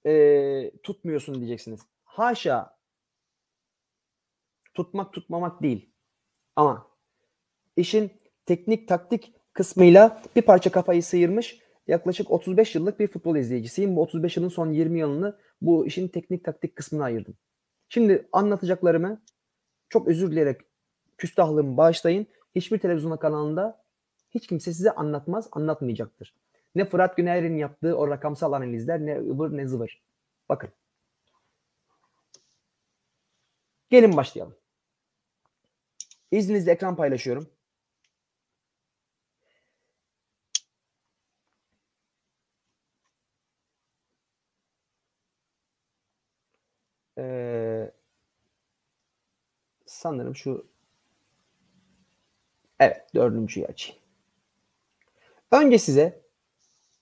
e, 0.05 0.71
tutmuyorsun 0.83 1.35
diyeceksiniz. 1.35 1.81
Haşa 2.03 2.77
tutmak 4.73 5.13
tutmamak 5.13 5.61
değil. 5.61 5.93
Ama 6.55 6.87
işin 7.75 8.11
teknik 8.45 8.87
taktik 8.87 9.35
kısmıyla 9.53 10.23
bir 10.35 10.41
parça 10.41 10.71
kafayı 10.71 11.03
sıyırmış 11.03 11.59
yaklaşık 11.87 12.31
35 12.31 12.75
yıllık 12.75 12.99
bir 12.99 13.07
futbol 13.07 13.35
izleyicisiyim. 13.35 13.95
Bu 13.95 14.01
35 14.01 14.37
yılın 14.37 14.49
son 14.49 14.71
20 14.71 14.99
yılını 14.99 15.39
bu 15.61 15.87
işin 15.87 16.07
teknik 16.07 16.45
taktik 16.45 16.75
kısmına 16.75 17.03
ayırdım. 17.03 17.37
Şimdi 17.93 18.29
anlatacaklarımı 18.31 19.21
çok 19.89 20.07
özür 20.07 20.31
dileyerek 20.31 20.61
küstahlığımı 21.17 21.77
bağışlayın. 21.77 22.27
Hiçbir 22.55 22.77
televizyon 22.77 23.17
kanalında 23.17 23.83
hiç 24.29 24.47
kimse 24.47 24.73
size 24.73 24.91
anlatmaz, 24.91 25.49
anlatmayacaktır. 25.51 26.35
Ne 26.75 26.85
Fırat 26.85 27.17
Güner'in 27.17 27.57
yaptığı 27.57 27.97
o 27.97 28.07
rakamsal 28.07 28.53
analizler 28.53 28.99
ne 28.99 29.19
ıvır 29.19 29.57
ne 29.57 29.67
zıvır. 29.67 30.01
Bakın. 30.49 30.69
Gelin 33.89 34.17
başlayalım. 34.17 34.55
İzninizle 36.31 36.71
ekran 36.71 36.95
paylaşıyorum. 36.95 37.49
Sanırım 50.01 50.35
şu 50.35 50.65
evet 52.79 53.07
dördüncüyü 53.15 53.65
açayım. 53.67 54.01
Önce 55.51 55.79
size 55.79 56.21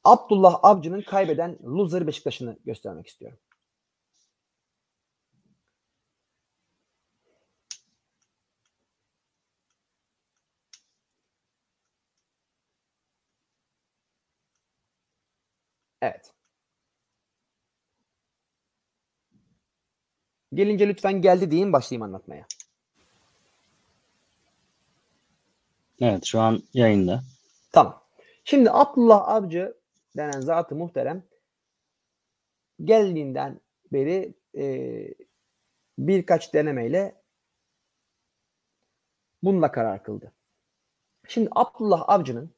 Abdullah 0.03 0.59
Avcı'nın 0.63 1.01
kaybeden 1.01 1.59
loser 1.63 2.07
Beşiktaş'ını 2.07 2.57
göstermek 2.65 3.07
istiyorum. 3.07 3.39
Evet. 16.01 16.33
Gelince 20.53 20.88
lütfen 20.88 21.21
geldi 21.21 21.51
deyin 21.51 21.73
başlayayım 21.73 22.01
anlatmaya. 22.03 22.45
Evet 26.01 26.25
şu 26.25 26.39
an 26.39 26.63
yayında. 26.73 27.23
Tamam. 27.71 28.03
Şimdi 28.43 28.71
Abdullah 28.71 29.27
Avcı 29.27 29.77
denen 30.17 30.41
zatı 30.41 30.75
muhterem 30.75 31.23
geldiğinden 32.83 33.62
beri 33.93 34.33
e, 34.57 34.65
birkaç 35.97 36.53
denemeyle 36.53 37.21
bununla 39.43 39.71
karar 39.71 40.03
kıldı. 40.03 40.31
Şimdi 41.27 41.49
Abdullah 41.55 42.09
Avcı'nın 42.09 42.51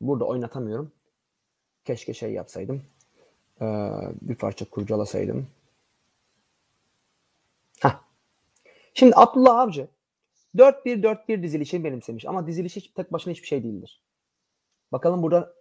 burada 0.00 0.24
oynatamıyorum. 0.24 0.92
Keşke 1.84 2.14
şey 2.14 2.32
yapsaydım. 2.32 2.82
Ee, 3.60 3.66
bir 4.22 4.34
parça 4.34 4.70
kurcalasaydım. 4.70 5.48
Heh. 7.80 8.00
Şimdi 8.94 9.12
Abdullah 9.16 9.58
Avcı 9.58 9.88
4-1-4-1 10.54 11.42
dizilişi 11.42 11.84
benimsemiş. 11.84 12.26
Ama 12.26 12.46
diziliş 12.46 12.74
tek 12.74 13.12
başına 13.12 13.32
hiçbir 13.32 13.46
şey 13.46 13.62
değildir. 13.62 14.02
Bakalım 14.92 15.22
burada 15.22 15.54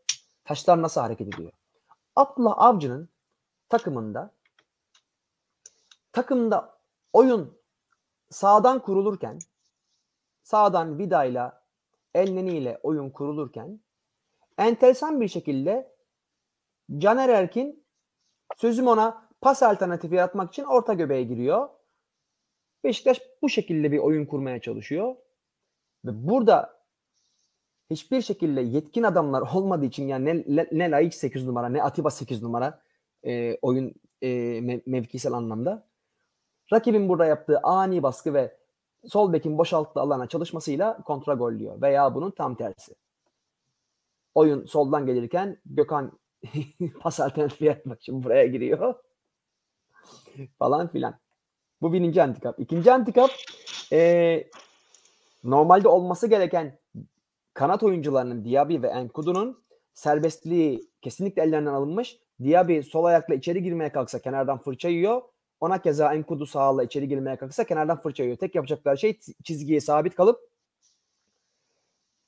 taşlar 0.43 0.81
nasıl 0.81 1.01
hareket 1.01 1.27
ediyor. 1.27 1.51
Abdullah 2.15 2.53
Avcı'nın 2.57 3.09
takımında 3.69 4.33
takımda 6.11 6.79
oyun 7.13 7.61
sağdan 8.29 8.81
kurulurken 8.81 9.39
sağdan 10.43 10.99
Vida'yla 10.99 11.61
Elneni 12.13 12.57
ile 12.57 12.79
oyun 12.83 13.09
kurulurken 13.09 13.79
enteresan 14.57 15.21
bir 15.21 15.27
şekilde 15.27 15.95
Caner 16.97 17.29
Erkin 17.29 17.85
sözüm 18.57 18.87
ona 18.87 19.29
pas 19.41 19.63
alternatifi 19.63 20.15
yaratmak 20.15 20.49
için 20.49 20.63
orta 20.63 20.93
göbeğe 20.93 21.23
giriyor. 21.23 21.69
Beşiktaş 22.83 23.21
bu 23.41 23.49
şekilde 23.49 23.91
bir 23.91 23.97
oyun 23.97 24.25
kurmaya 24.25 24.61
çalışıyor. 24.61 25.15
Ve 26.05 26.27
burada 26.27 26.81
hiçbir 27.89 28.21
şekilde 28.21 28.61
yetkin 28.61 29.03
adamlar 29.03 29.41
olmadığı 29.53 29.85
için 29.85 30.07
yani 30.07 30.43
ne, 30.47 30.67
ne 30.71 30.91
Laiç 30.91 31.13
8 31.13 31.45
numara 31.45 31.69
ne 31.69 31.83
Atiba 31.83 32.09
8 32.09 32.43
numara 32.43 32.81
e, 33.23 33.57
oyun 33.61 33.93
e, 34.21 34.27
mev- 34.59 34.83
mevkisel 34.85 35.33
anlamda. 35.33 35.87
Rakibin 36.73 37.09
burada 37.09 37.25
yaptığı 37.25 37.59
ani 37.63 38.03
baskı 38.03 38.33
ve 38.33 38.57
sol 39.07 39.33
bekin 39.33 39.57
boşalttığı 39.57 39.99
alana 39.99 40.27
çalışmasıyla 40.27 41.01
kontra 41.01 41.33
gol 41.33 41.59
diyor. 41.59 41.81
Veya 41.81 42.15
bunun 42.15 42.31
tam 42.31 42.55
tersi. 42.55 42.95
Oyun 44.35 44.65
soldan 44.65 45.05
gelirken 45.05 45.61
Gökhan 45.65 46.19
pas 47.01 47.19
alternatifi 47.19 47.65
yapmak 47.65 48.01
için 48.01 48.23
buraya 48.23 48.45
giriyor. 48.47 48.95
falan 50.59 50.87
filan. 50.87 51.19
Bu 51.81 51.93
birinci 51.93 52.23
antikap. 52.23 52.59
İkinci 52.59 52.91
antikap 52.91 53.31
e, 53.93 54.43
normalde 55.43 55.87
olması 55.87 56.27
gereken 56.27 56.77
kanat 57.53 57.83
oyuncularının 57.83 58.45
Diaby 58.45 58.81
ve 58.81 58.87
Enkudu'nun 58.87 59.63
serbestliği 59.93 60.89
kesinlikle 61.01 61.41
ellerinden 61.41 61.73
alınmış. 61.73 62.17
Diaby 62.43 62.81
sol 62.81 63.03
ayakla 63.03 63.35
içeri 63.35 63.63
girmeye 63.63 63.91
kalksa 63.91 64.19
kenardan 64.19 64.57
fırça 64.57 64.89
yiyor. 64.89 65.21
Ona 65.59 65.81
keza 65.81 66.13
Enkudu 66.13 66.45
sağla 66.45 66.83
içeri 66.83 67.07
girmeye 67.07 67.35
kalksa 67.35 67.63
kenardan 67.63 68.01
fırça 68.01 68.23
yiyor. 68.23 68.37
Tek 68.37 68.55
yapacakları 68.55 68.97
şey 68.97 69.19
çizgiye 69.43 69.81
sabit 69.81 70.15
kalıp 70.15 70.39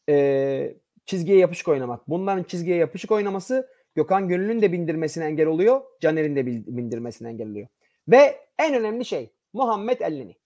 e, 0.10 0.78
çizgiye 1.06 1.38
yapışık 1.38 1.68
oynamak. 1.68 2.10
Bunların 2.10 2.44
çizgiye 2.44 2.78
yapışık 2.78 3.12
oynaması 3.12 3.70
Gökhan 3.96 4.28
Gönül'ün 4.28 4.62
de 4.62 4.72
bindirmesine 4.72 5.26
engel 5.26 5.48
oluyor. 5.48 5.82
Caner'in 6.00 6.36
de 6.36 6.46
bindirmesine 6.46 7.30
engel 7.30 7.50
oluyor. 7.50 7.68
Ve 8.08 8.40
en 8.60 8.74
önemli 8.76 9.06
şey 9.06 9.34
Muhammed 9.54 10.00
Elneni. 10.00 10.38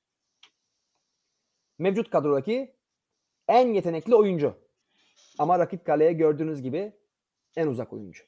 Mevcut 1.80 2.10
kadrodaki 2.10 2.76
en 3.48 3.68
yetenekli 3.68 4.16
oyuncu. 4.16 4.54
Ama 5.40 5.60
rakip 5.60 5.86
kaleye 5.86 6.14
gördüğünüz 6.14 6.62
gibi 6.62 6.94
en 7.56 7.68
uzak 7.68 7.94
oyuncu. 7.94 8.24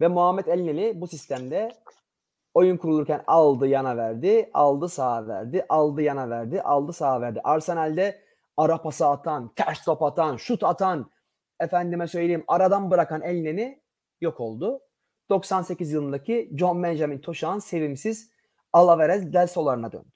Ve 0.00 0.08
Muhammed 0.08 0.46
Elneni 0.46 1.00
bu 1.00 1.06
sistemde 1.06 1.68
oyun 2.54 2.76
kurulurken 2.76 3.24
aldı 3.26 3.66
yana 3.66 3.96
verdi, 3.96 4.50
aldı 4.54 4.88
sağa 4.88 5.28
verdi, 5.28 5.66
aldı 5.68 6.02
yana 6.02 6.30
verdi, 6.30 6.62
aldı 6.62 6.92
sağa 6.92 7.20
verdi. 7.20 7.40
Arsenal'de 7.44 8.22
ara 8.56 8.82
pası 8.82 9.06
atan, 9.06 9.52
ters 9.56 9.84
top 9.84 10.02
atan, 10.02 10.36
şut 10.36 10.64
atan, 10.64 11.10
efendime 11.60 12.06
söyleyeyim 12.06 12.44
aradan 12.48 12.90
bırakan 12.90 13.22
Elneni 13.22 13.82
yok 14.20 14.40
oldu. 14.40 14.80
98 15.30 15.92
yılındaki 15.92 16.50
John 16.58 16.82
Benjamin 16.82 17.18
Toşak'ın 17.18 17.58
sevimsiz 17.58 18.30
Alavarez 18.72 19.32
Del 19.32 19.46
Solar'ına 19.46 19.92
döndü. 19.92 20.08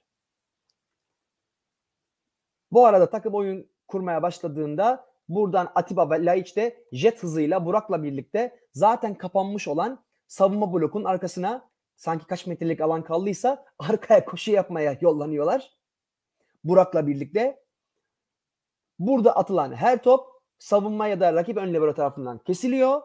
Bu 2.70 2.86
arada 2.86 3.10
takım 3.10 3.34
oyun 3.34 3.70
kurmaya 3.88 4.22
başladığında 4.22 5.06
buradan 5.28 5.72
Atiba 5.74 6.10
ve 6.10 6.24
Laiç 6.24 6.56
de 6.56 6.86
jet 6.92 7.22
hızıyla 7.22 7.66
Burak'la 7.66 8.02
birlikte 8.02 8.58
zaten 8.72 9.14
kapanmış 9.14 9.68
olan 9.68 10.04
savunma 10.26 10.72
blokun 10.72 11.04
arkasına 11.04 11.70
sanki 11.96 12.26
kaç 12.26 12.46
metrelik 12.46 12.80
alan 12.80 13.04
kaldıysa 13.04 13.64
arkaya 13.78 14.24
koşu 14.24 14.50
yapmaya 14.50 14.98
yollanıyorlar. 15.00 15.70
Burak'la 16.64 17.06
birlikte. 17.06 17.64
Burada 18.98 19.36
atılan 19.36 19.72
her 19.72 20.02
top 20.02 20.26
savunma 20.58 21.06
ya 21.06 21.20
da 21.20 21.32
rakip 21.32 21.56
ön 21.56 21.74
libero 21.74 21.94
tarafından 21.94 22.38
kesiliyor. 22.38 23.02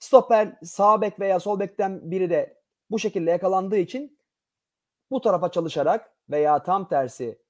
Stoper 0.00 0.58
sağ 0.62 1.00
bek 1.00 1.20
veya 1.20 1.40
sol 1.40 1.60
bekten 1.60 2.10
biri 2.10 2.30
de 2.30 2.62
bu 2.90 2.98
şekilde 2.98 3.30
yakalandığı 3.30 3.76
için 3.76 4.18
bu 5.10 5.20
tarafa 5.20 5.50
çalışarak 5.50 6.16
veya 6.30 6.62
tam 6.62 6.88
tersi 6.88 7.42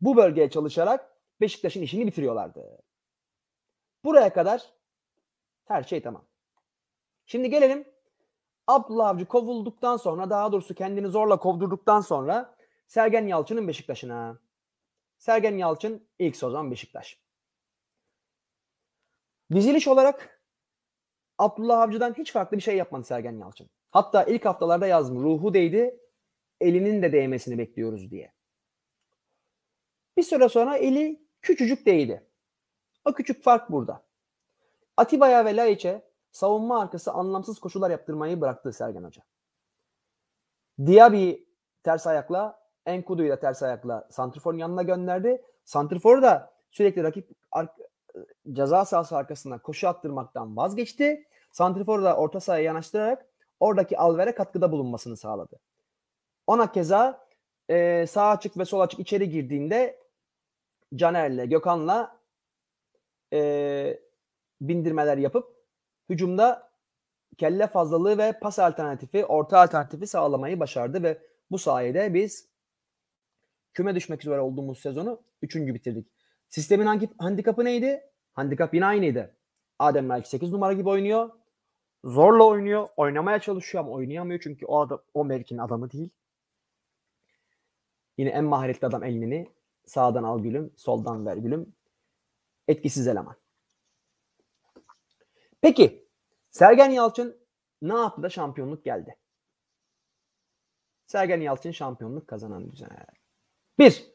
bu 0.00 0.16
bölgeye 0.16 0.50
çalışarak 0.50 1.16
Beşiktaş'ın 1.40 1.82
işini 1.82 2.06
bitiriyorlardı. 2.06 2.82
Buraya 4.04 4.32
kadar 4.32 4.72
her 5.64 5.82
şey 5.82 6.02
tamam. 6.02 6.24
Şimdi 7.26 7.50
gelelim 7.50 7.88
Abdullah 8.66 9.08
Avcı 9.08 9.26
kovulduktan 9.26 9.96
sonra 9.96 10.30
daha 10.30 10.52
doğrusu 10.52 10.74
kendini 10.74 11.08
zorla 11.08 11.38
kovdurduktan 11.38 12.00
sonra 12.00 12.56
Sergen 12.86 13.26
Yalçın'ın 13.26 13.68
Beşiktaş'ına. 13.68 14.38
Sergen 15.18 15.58
Yalçın 15.58 16.08
ilk 16.18 16.36
sezon 16.36 16.70
Beşiktaş. 16.70 17.18
Diziliş 19.52 19.88
olarak 19.88 20.33
Abdullah 21.38 21.80
Avcı'dan 21.80 22.14
hiç 22.14 22.32
farklı 22.32 22.56
bir 22.56 22.62
şey 22.62 22.76
yapmadı 22.76 23.04
Sergen 23.04 23.38
Yalçın. 23.38 23.70
Hatta 23.90 24.24
ilk 24.24 24.44
haftalarda 24.44 24.86
yazdım. 24.86 25.22
Ruhu 25.22 25.54
değdi. 25.54 26.00
Elinin 26.60 27.02
de 27.02 27.12
değmesini 27.12 27.58
bekliyoruz 27.58 28.10
diye. 28.10 28.32
Bir 30.16 30.22
süre 30.22 30.48
sonra 30.48 30.76
eli 30.76 31.26
küçücük 31.42 31.86
değdi. 31.86 32.26
O 33.04 33.12
küçük 33.12 33.42
fark 33.42 33.72
burada. 33.72 34.04
Atiba'ya 34.96 35.44
ve 35.44 35.56
Laiç'e 35.56 36.02
savunma 36.32 36.80
arkası 36.80 37.12
anlamsız 37.12 37.58
koşular 37.58 37.90
yaptırmayı 37.90 38.40
bıraktı 38.40 38.72
Sergen 38.72 39.04
Hoca. 39.04 39.22
Diaby 40.86 41.32
ters 41.82 42.06
ayakla, 42.06 42.64
Enkudu 42.86 43.24
ile 43.24 43.40
ters 43.40 43.62
ayakla 43.62 44.08
Santrifor'un 44.10 44.58
yanına 44.58 44.82
gönderdi. 44.82 45.42
Santrifor 45.64 46.22
da 46.22 46.52
sürekli 46.70 47.02
rakip 47.02 47.30
ceza 48.52 48.84
sahası 48.84 49.16
arkasına 49.16 49.58
koşu 49.62 49.88
attırmaktan 49.88 50.56
vazgeçti. 50.56 51.24
Santrifor 51.52 52.02
da 52.02 52.16
orta 52.16 52.40
sahaya 52.40 52.64
yanaştırarak 52.64 53.26
oradaki 53.60 53.98
Alver'e 53.98 54.34
katkıda 54.34 54.72
bulunmasını 54.72 55.16
sağladı. 55.16 55.60
Ona 56.46 56.72
keza 56.72 57.26
e, 57.68 58.06
sağ 58.06 58.28
açık 58.28 58.58
ve 58.58 58.64
sol 58.64 58.80
açık 58.80 59.00
içeri 59.00 59.28
girdiğinde 59.30 59.98
Caner'le, 60.94 61.48
Gökhan'la 61.48 62.20
e, 63.32 64.00
bindirmeler 64.60 65.18
yapıp 65.18 65.56
hücumda 66.08 66.70
kelle 67.38 67.66
fazlalığı 67.66 68.18
ve 68.18 68.38
pas 68.38 68.58
alternatifi, 68.58 69.24
orta 69.24 69.58
alternatifi 69.58 70.06
sağlamayı 70.06 70.60
başardı 70.60 71.02
ve 71.02 71.18
bu 71.50 71.58
sayede 71.58 72.14
biz 72.14 72.48
küme 73.74 73.94
düşmek 73.94 74.20
üzere 74.20 74.40
olduğumuz 74.40 74.78
sezonu 74.80 75.22
üçüncü 75.42 75.74
bitirdik. 75.74 76.13
Sistemin 76.54 76.86
hangi 76.86 77.10
handikapı 77.18 77.64
neydi? 77.64 78.10
Handikap 78.32 78.74
yine 78.74 78.86
aynıydı. 78.86 79.36
Adem 79.78 80.08
belki 80.08 80.28
8 80.28 80.52
numara 80.52 80.72
gibi 80.72 80.88
oynuyor. 80.88 81.30
Zorla 82.04 82.44
oynuyor. 82.44 82.88
Oynamaya 82.96 83.40
çalışıyor 83.40 83.84
ama 83.84 83.92
oynayamıyor 83.92 84.40
çünkü 84.40 84.66
o 84.66 84.80
adam 84.80 85.02
o 85.14 85.24
mevkinin 85.24 85.58
adamı 85.58 85.90
değil. 85.90 86.10
Yine 88.18 88.30
en 88.30 88.44
maharetli 88.44 88.86
adam 88.86 89.04
elini 89.04 89.52
sağdan 89.86 90.22
al 90.22 90.38
gülüm, 90.38 90.72
soldan 90.76 91.26
ver 91.26 91.36
gülüm. 91.36 91.74
Etkisiz 92.68 93.06
eleman. 93.06 93.36
Peki 95.60 96.08
Sergen 96.50 96.90
Yalçın 96.90 97.36
ne 97.82 97.94
yaptı 97.94 98.22
da 98.22 98.30
şampiyonluk 98.30 98.84
geldi? 98.84 99.16
Sergen 101.06 101.40
Yalçın 101.40 101.70
şampiyonluk 101.70 102.28
kazanan 102.28 102.70
güzel. 102.70 102.88
Bir, 103.78 104.13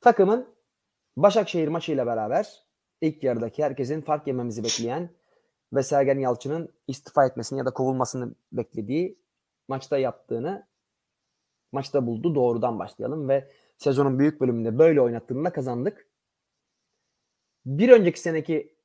takımın 0.00 0.58
Başakşehir 1.18 1.68
maçıyla 1.68 2.06
beraber 2.06 2.64
ilk 3.00 3.22
yarıdaki 3.22 3.64
herkesin 3.64 4.00
fark 4.00 4.26
yememizi 4.26 4.64
bekleyen 4.64 5.10
ve 5.72 5.82
Sergen 5.82 6.18
Yalçın'ın 6.18 6.74
istifa 6.86 7.26
etmesini 7.26 7.58
ya 7.58 7.66
da 7.66 7.70
kovulmasını 7.70 8.34
beklediği 8.52 9.18
maçta 9.68 9.98
yaptığını 9.98 10.66
maçta 11.72 12.06
buldu. 12.06 12.34
Doğrudan 12.34 12.78
başlayalım 12.78 13.28
ve 13.28 13.50
sezonun 13.76 14.18
büyük 14.18 14.40
bölümünde 14.40 14.78
böyle 14.78 15.00
oynattığında 15.00 15.52
kazandık. 15.52 16.08
Bir 17.66 17.88
önceki 17.88 18.20
seneki 18.20 18.76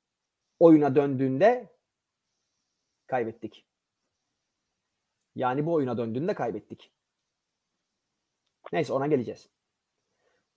oyuna 0.60 0.96
döndüğünde 0.96 1.70
kaybettik. 3.08 3.66
Yani 5.36 5.66
bu 5.66 5.74
oyuna 5.74 5.98
döndüğünde 5.98 6.34
kaybettik. 6.34 6.92
Neyse 8.72 8.94
ona 8.94 9.08
geleceğiz. 9.08 9.53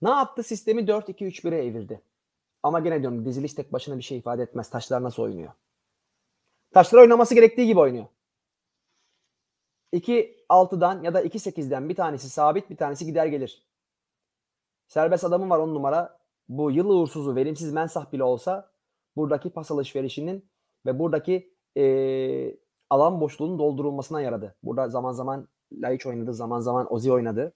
Ne 0.01 0.09
yaptı? 0.09 0.43
Sistemi 0.43 0.81
4-2-3-1'e 0.81 1.65
evirdi. 1.65 2.01
Ama 2.63 2.79
gene 2.79 3.01
diyorum 3.01 3.25
diziliş 3.25 3.53
tek 3.53 3.73
başına 3.73 3.97
bir 3.97 4.03
şey 4.03 4.17
ifade 4.17 4.43
etmez. 4.43 4.69
Taşlar 4.69 5.03
nasıl 5.03 5.23
oynuyor? 5.23 5.51
Taşlar 6.71 6.99
oynaması 6.99 7.35
gerektiği 7.35 7.67
gibi 7.67 7.79
oynuyor. 7.79 8.05
2-6'dan 9.93 11.03
ya 11.03 11.13
da 11.13 11.23
2-8'den 11.23 11.89
bir 11.89 11.95
tanesi 11.95 12.29
sabit 12.29 12.69
bir 12.69 12.77
tanesi 12.77 13.05
gider 13.05 13.25
gelir. 13.25 13.63
Serbest 14.87 15.23
adamı 15.23 15.49
var 15.49 15.59
on 15.59 15.75
numara. 15.75 16.19
Bu 16.49 16.71
yıl 16.71 16.89
uğursuzu 16.89 17.35
verimsiz 17.35 17.73
mensah 17.73 18.11
bile 18.11 18.23
olsa 18.23 18.71
buradaki 19.15 19.49
pas 19.49 19.71
alışverişinin 19.71 20.45
ve 20.85 20.99
buradaki 20.99 21.57
ee, 21.77 22.55
alan 22.89 23.21
boşluğunun 23.21 23.59
doldurulmasına 23.59 24.21
yaradı. 24.21 24.55
Burada 24.63 24.89
zaman 24.89 25.11
zaman 25.11 25.47
Laiç 25.73 26.05
oynadı, 26.05 26.33
zaman 26.33 26.59
zaman 26.59 26.93
Ozi 26.93 27.11
oynadı. 27.11 27.53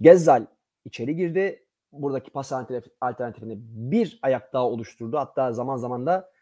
Gezzal 0.00 0.46
içeri 0.84 1.16
girdi. 1.16 1.66
Buradaki 1.92 2.30
pas 2.30 2.52
alternatifini 3.00 3.58
bir 3.60 4.18
ayak 4.22 4.52
daha 4.52 4.66
oluşturdu. 4.68 5.18
Hatta 5.18 5.52
zaman 5.52 5.76
zaman 5.76 6.06
da 6.06 6.32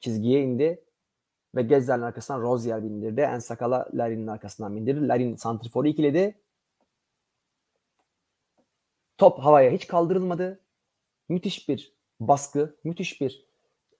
çizgiye 0.00 0.42
indi 0.42 0.84
ve 1.54 1.62
Gezzal'in 1.62 2.02
arkasından 2.02 2.42
Rozier 2.42 2.84
bindirdi. 2.84 3.20
En 3.20 3.38
Sakala 3.38 3.88
Larin'in 3.94 4.26
arkasından 4.26 4.76
bindirdi. 4.76 5.08
Larin 5.08 5.36
santriforu 5.36 5.88
ikiledi. 5.88 6.40
Top 9.18 9.38
havaya 9.38 9.70
hiç 9.70 9.86
kaldırılmadı. 9.86 10.60
Müthiş 11.28 11.68
bir 11.68 11.94
baskı, 12.20 12.76
müthiş 12.84 13.20
bir 13.20 13.46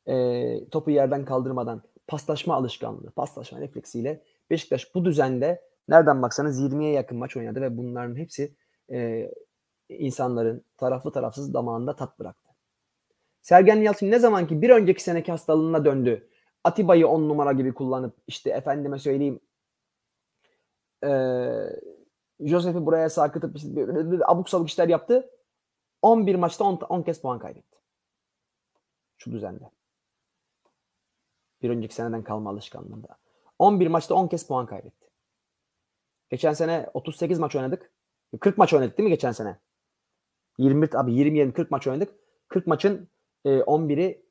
e, 0.07 0.69
topu 0.71 0.91
yerden 0.91 1.25
kaldırmadan 1.25 1.83
paslaşma 2.07 2.55
alışkanlığı, 2.55 3.11
paslaşma 3.11 3.61
refleksiyle 3.61 4.23
Beşiktaş 4.51 4.95
bu 4.95 5.05
düzende 5.05 5.63
nereden 5.89 6.23
baksanız 6.23 6.61
20'ye 6.61 6.93
yakın 6.93 7.19
maç 7.19 7.37
oynadı 7.37 7.61
ve 7.61 7.77
bunların 7.77 8.17
hepsi 8.17 8.57
e, 8.91 9.31
insanların 9.89 10.65
taraflı 10.77 11.13
tarafsız 11.13 11.55
damağında 11.55 11.97
tat 11.97 12.19
bıraktı. 12.19 12.51
Sergen 13.43 13.77
Yalçın 13.77 14.11
ne 14.11 14.19
zaman 14.19 14.47
ki 14.47 14.63
bir 14.63 14.71
önceki 14.71 15.03
seneki 15.03 15.33
hastalığına 15.33 15.85
döndü. 15.85 16.29
Atiba'yı 16.65 17.09
on 17.09 17.29
numara 17.29 17.53
gibi 17.53 17.75
kullanıp 17.75 18.17
işte 18.27 18.51
efendime 18.51 18.99
söyleyeyim 18.99 19.41
e, 21.05 21.11
Josef'i 22.41 22.87
buraya 22.87 23.11
sarkıtıp 23.11 23.57
işte, 23.57 23.69
abuk 24.25 24.49
sabuk 24.49 24.69
işler 24.69 24.89
yaptı. 24.89 25.31
11 26.03 26.35
maçta 26.35 26.65
10, 26.65 26.77
10 26.77 27.03
kez 27.03 27.21
puan 27.21 27.39
kaybetti. 27.39 27.79
Şu 29.17 29.33
düzende. 29.33 29.71
Bir 31.63 31.71
önceki 31.71 31.95
seneden 31.95 32.23
kalma 32.23 32.51
alışkanlığında. 32.51 33.19
11 33.59 33.87
maçta 33.87 34.15
10 34.15 34.29
kez 34.29 34.47
puan 34.47 34.67
kaybetti. 34.67 35.11
Geçen 36.31 36.53
sene 36.53 36.91
38 36.95 37.39
maç 37.39 37.57
oynadık. 37.57 37.93
40 38.41 38.59
maç 38.59 38.75
oynadık 38.75 38.99
değil 38.99 39.05
mi 39.05 39.11
geçen 39.11 39.33
sene? 39.33 39.59
21 40.59 41.01
abi 41.01 41.15
20 41.15 41.39
20 41.39 41.53
40 41.53 41.71
maç 41.71 41.87
oynadık. 41.87 42.15
40 42.49 42.67
maçın 42.67 43.09
e, 43.45 43.49
11'i 43.49 44.25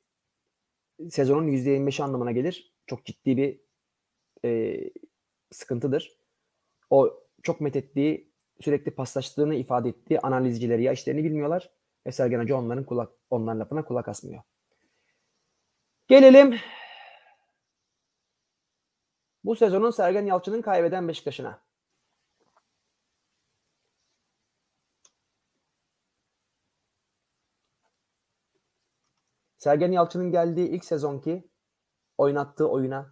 sezonun 1.10 1.48
%25'i 1.48 2.04
anlamına 2.04 2.32
gelir. 2.32 2.74
Çok 2.86 3.04
ciddi 3.04 3.36
bir 3.36 3.60
e, 4.44 4.80
sıkıntıdır. 5.50 6.18
O 6.90 7.20
çok 7.42 7.60
methettiği, 7.60 8.32
sürekli 8.60 8.90
paslaştığını 8.90 9.54
ifade 9.54 9.88
ettiği 9.88 10.20
analizcileri 10.20 10.82
ya 10.82 10.92
işlerini 10.92 11.24
bilmiyorlar 11.24 11.70
ve 12.06 12.12
Sergen 12.12 12.40
Hoca 12.40 12.56
onların 12.56 12.84
kulak 12.84 13.12
onların 13.30 13.60
lafına 13.60 13.84
kulak 13.84 14.08
asmıyor. 14.08 14.42
Gelelim 16.08 16.58
bu 19.44 19.56
sezonun 19.56 19.90
Sergen 19.90 20.26
Yalçın'ın 20.26 20.62
kaybeden 20.62 21.08
Beşiktaş'ına. 21.08 21.62
Sergen 29.64 29.92
Yalçın'ın 29.92 30.30
geldiği 30.30 30.68
ilk 30.68 30.84
sezonki 30.84 31.48
oynattığı 32.18 32.68
oyuna 32.68 33.10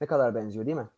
ne 0.00 0.06
kadar 0.06 0.34
benziyor 0.34 0.66
değil 0.66 0.76
mi? 0.76 0.88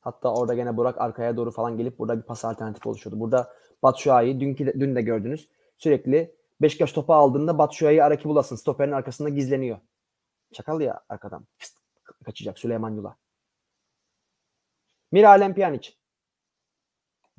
Hatta 0.00 0.34
orada 0.34 0.54
gene 0.54 0.76
Burak 0.76 1.00
arkaya 1.00 1.36
doğru 1.36 1.50
falan 1.50 1.76
gelip 1.76 1.98
burada 1.98 2.16
bir 2.18 2.22
pas 2.22 2.44
alternatifi 2.44 2.88
oluşuyordu. 2.88 3.20
Burada 3.20 3.54
Batshuayi 3.82 4.40
dünkü 4.40 4.66
de, 4.66 4.80
dün 4.80 4.94
de 4.96 5.02
gördünüz. 5.02 5.48
Sürekli 5.78 6.36
Beşiktaş 6.60 6.92
topu 6.92 7.14
aldığında 7.14 7.58
Batshuayi 7.58 8.04
araki 8.04 8.28
bulasın. 8.28 8.56
Stoperin 8.56 8.92
arkasında 8.92 9.28
gizleniyor. 9.28 9.78
Çakal 10.52 10.80
ya 10.80 11.04
arkadan. 11.08 11.46
Pist, 11.58 11.78
kaçacak 12.24 12.58
Süleyman 12.58 12.90
Yula. 12.90 13.16
Miralem 15.12 15.54
Pjanic. 15.54 15.90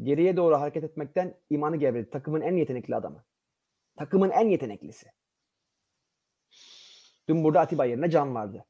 Geriye 0.04 0.38
doğru 0.38 0.56
hareket 0.56 0.84
etmekten 0.84 1.38
imanı 1.50 1.78
gevredi. 1.78 2.10
Takımın 2.10 2.42
en 2.42 2.56
yetenekli 2.56 2.96
adamı. 2.96 3.24
Takımın 4.00 4.30
en 4.30 4.50
yeteneklisi. 4.50 5.08
Dün 7.30 7.44
burada 7.44 7.60
Atiba 7.60 7.86
yerine 7.86 8.10
Can 8.10 8.36
vardı. 8.36 8.66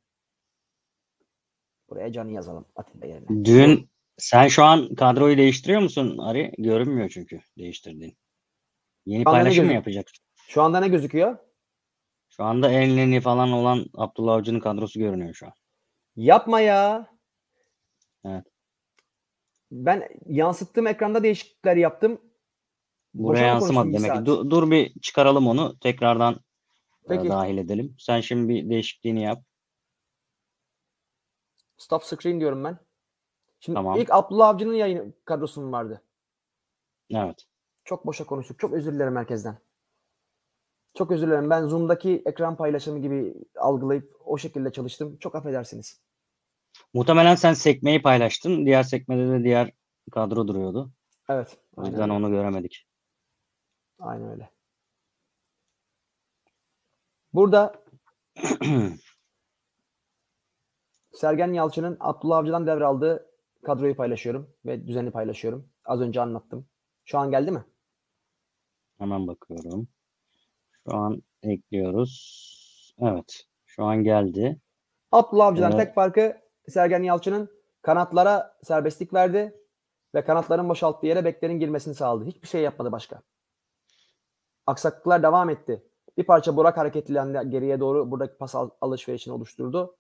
Buraya 1.89 2.11
Can'ı 2.11 2.31
yazalım 2.31 2.65
Atiba 2.75 3.05
yerine. 3.05 3.45
Dün 3.45 3.89
sen 4.17 4.47
şu 4.47 4.63
an 4.63 4.95
kadroyu 4.95 5.37
değiştiriyor 5.37 5.81
musun 5.81 6.17
Ari? 6.17 6.51
Görünmüyor 6.57 7.09
çünkü 7.09 7.41
değiştirdiğin. 7.57 8.17
Yeni 9.05 9.21
Şu 9.21 9.23
paylaşım 9.23 9.65
mı 9.65 9.73
yapacaksın? 9.73 10.25
Şu 10.47 10.61
anda 10.61 10.79
ne 10.79 10.87
gözüküyor? 10.87 11.37
Şu 12.29 12.43
anda 12.43 12.71
Elneni 12.71 13.21
falan 13.21 13.51
olan 13.51 13.85
Abdullah 13.93 14.33
Avcı'nın 14.33 14.59
kadrosu 14.59 14.99
görünüyor 14.99 15.33
şu 15.33 15.45
an. 15.45 15.53
Yapma 16.15 16.59
ya. 16.59 17.07
Evet. 18.25 18.45
Ben 19.71 20.09
yansıttığım 20.25 20.87
ekranda 20.87 21.23
değişiklikler 21.23 21.75
yaptım. 21.75 22.28
Buraya 23.13 23.47
yansımadı 23.47 23.93
demek 23.93 24.13
ki. 24.13 24.25
Dur, 24.25 24.49
dur 24.49 24.71
bir 24.71 24.99
çıkaralım 24.99 25.47
onu. 25.47 25.79
Tekrardan 25.79 26.33
e, 26.33 27.07
Peki. 27.07 27.29
dahil 27.29 27.57
edelim. 27.57 27.95
Sen 27.99 28.21
şimdi 28.21 28.49
bir 28.53 28.69
değişikliğini 28.69 29.23
yap. 29.23 29.43
Stop 31.77 32.03
screen 32.03 32.39
diyorum 32.39 32.63
ben. 32.63 32.79
Şimdi 33.59 33.75
Tamam. 33.75 33.99
ilk 33.99 34.11
Abdullah 34.11 34.47
Avcı'nın 34.47 34.73
yayın 34.73 35.13
kadrosu 35.25 35.61
mu 35.61 35.71
vardı? 35.71 36.01
Evet. 37.09 37.45
Çok 37.85 38.05
boşa 38.05 38.25
konuştuk. 38.25 38.59
Çok 38.59 38.73
özür 38.73 38.93
dilerim 38.93 39.15
herkesten. 39.15 39.57
Çok 40.97 41.11
özür 41.11 41.27
dilerim. 41.27 41.49
Ben 41.49 41.65
Zoom'daki 41.65 42.23
ekran 42.25 42.57
paylaşımı 42.57 42.99
gibi 42.99 43.33
algılayıp 43.57 44.15
o 44.25 44.37
şekilde 44.37 44.71
çalıştım. 44.71 45.17
Çok 45.17 45.35
affedersiniz. 45.35 46.01
Muhtemelen 46.93 47.35
sen 47.35 47.53
sekmeyi 47.53 48.01
paylaştın. 48.01 48.65
Diğer 48.65 48.83
sekmede 48.83 49.31
de 49.31 49.43
diğer 49.43 49.71
kadro 50.11 50.47
duruyordu. 50.47 50.91
Evet. 51.29 51.57
O 51.75 51.81
Aynen, 51.81 51.91
yüzden 51.91 52.09
öyle. 52.09 52.13
onu 52.13 52.29
göremedik. 52.31 52.88
Aynen 53.99 54.31
öyle. 54.31 54.49
Burada 57.33 57.83
Sergen 61.13 61.53
Yalçın'ın 61.53 61.97
Abdullah 61.99 62.37
Avcı'dan 62.37 62.67
devraldığı 62.67 63.29
kadroyu 63.63 63.95
paylaşıyorum 63.95 64.53
ve 64.65 64.87
düzeni 64.87 65.11
paylaşıyorum. 65.11 65.69
Az 65.85 66.01
önce 66.01 66.21
anlattım. 66.21 66.67
Şu 67.05 67.19
an 67.19 67.31
geldi 67.31 67.51
mi? 67.51 67.65
Hemen 68.97 69.27
bakıyorum. 69.27 69.87
Şu 70.71 70.95
an 70.95 71.23
ekliyoruz. 71.43 72.95
Evet. 72.99 73.43
Şu 73.65 73.83
an 73.83 74.03
geldi. 74.03 74.59
Abdullah 75.11 75.47
Avcı'dan 75.47 75.71
Evet. 75.71 75.85
tek 75.85 75.95
farkı 75.95 76.37
Sergen 76.67 77.03
Yalçın'ın 77.03 77.49
kanatlara 77.81 78.57
serbestlik 78.63 79.13
verdi 79.13 79.55
ve 80.15 80.23
kanatların 80.23 80.69
boşalttığı 80.69 81.07
yere 81.07 81.25
beklerin 81.25 81.59
girmesini 81.59 81.95
sağladı. 81.95 82.25
Hiçbir 82.25 82.47
şey 82.47 82.61
yapmadı 82.61 82.91
başka. 82.91 83.21
Aksaklıklar 84.69 85.23
devam 85.23 85.49
etti. 85.49 85.83
Bir 86.17 86.23
parça 86.23 86.57
Burak 86.57 86.77
hareketlendi 86.77 87.49
geriye 87.49 87.79
doğru 87.79 88.11
buradaki 88.11 88.37
pas 88.37 88.55
al- 88.55 88.69
alışverişini 88.81 89.33
oluşturdu. 89.33 89.95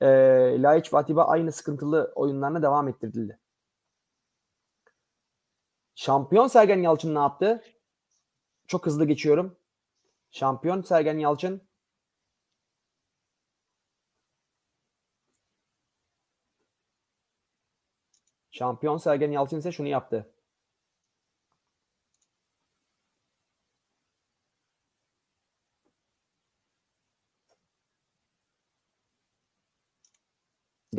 Ee, 0.00 0.62
Laiç 0.62 0.92
ve 0.92 0.98
Atiba 0.98 1.24
aynı 1.24 1.52
sıkıntılı 1.52 2.12
oyunlarına 2.14 2.62
devam 2.62 2.88
ettirildi. 2.88 3.38
Şampiyon 5.94 6.46
Sergen 6.46 6.82
Yalçın 6.82 7.14
ne 7.14 7.18
yaptı? 7.18 7.62
Çok 8.66 8.86
hızlı 8.86 9.04
geçiyorum. 9.04 9.56
Şampiyon 10.30 10.82
Sergen 10.82 11.18
Yalçın 11.18 11.62
Şampiyon 18.50 18.98
Sergen 18.98 19.30
Yalçın 19.30 19.58
ise 19.58 19.72
şunu 19.72 19.88
yaptı. 19.88 20.30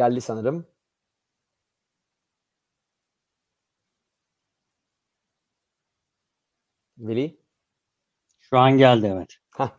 Geldi 0.01 0.21
sanırım. 0.21 0.65
Veli. 6.97 7.37
Şu 8.39 8.57
an 8.57 8.77
geldi 8.77 9.11
evet. 9.15 9.37
Heh. 9.57 9.69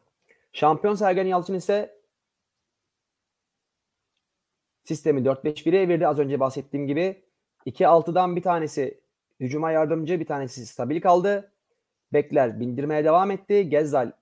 Şampiyon 0.52 0.94
Sergen 0.94 1.26
Yalçın 1.26 1.54
ise 1.54 2.00
sistemi 4.84 5.20
4-5-1'e 5.20 5.82
evirdi. 5.82 6.06
Az 6.06 6.18
önce 6.18 6.40
bahsettiğim 6.40 6.86
gibi 6.86 7.24
2-6'dan 7.66 8.36
bir 8.36 8.42
tanesi 8.42 9.00
hücuma 9.40 9.70
yardımcı, 9.72 10.20
bir 10.20 10.26
tanesi 10.26 10.66
stabil 10.66 11.00
kaldı. 11.00 11.52
Bekler 12.12 12.60
bindirmeye 12.60 13.04
devam 13.04 13.30
etti. 13.30 13.68
Gezzal 13.68 14.12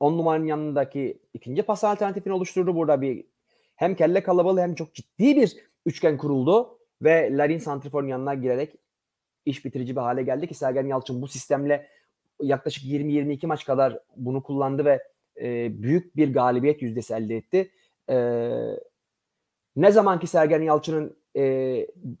10 0.00 0.18
numaranın 0.18 0.46
yanındaki 0.46 1.22
ikinci 1.34 1.62
pas 1.62 1.84
alternatifini 1.84 2.32
oluşturdu. 2.32 2.76
Burada 2.76 3.00
bir 3.00 3.33
hem 3.76 3.94
kelle 3.94 4.22
kalabalığı 4.22 4.60
hem 4.60 4.74
çok 4.74 4.94
ciddi 4.94 5.36
bir 5.36 5.56
üçgen 5.86 6.16
kuruldu 6.16 6.78
ve 7.02 7.36
Larin 7.36 7.58
Santrifor'un 7.58 8.08
yanına 8.08 8.34
girerek 8.34 8.76
iş 9.46 9.64
bitirici 9.64 9.96
bir 9.96 10.00
hale 10.00 10.22
geldi 10.22 10.46
ki 10.46 10.54
Sergen 10.54 10.86
Yalçın 10.86 11.22
bu 11.22 11.28
sistemle 11.28 11.88
yaklaşık 12.42 12.84
20-22 12.84 13.46
maç 13.46 13.64
kadar 13.64 13.98
bunu 14.16 14.42
kullandı 14.42 14.84
ve 14.84 15.02
e, 15.40 15.82
büyük 15.82 16.16
bir 16.16 16.34
galibiyet 16.34 16.82
yüzdesi 16.82 17.14
elde 17.14 17.36
etti. 17.36 17.70
E, 18.10 18.16
ne 19.76 19.92
zaman 19.92 20.20
ki 20.20 20.26
Sergen 20.26 20.62
Yalçın'ın 20.62 21.16
e, 21.36 21.42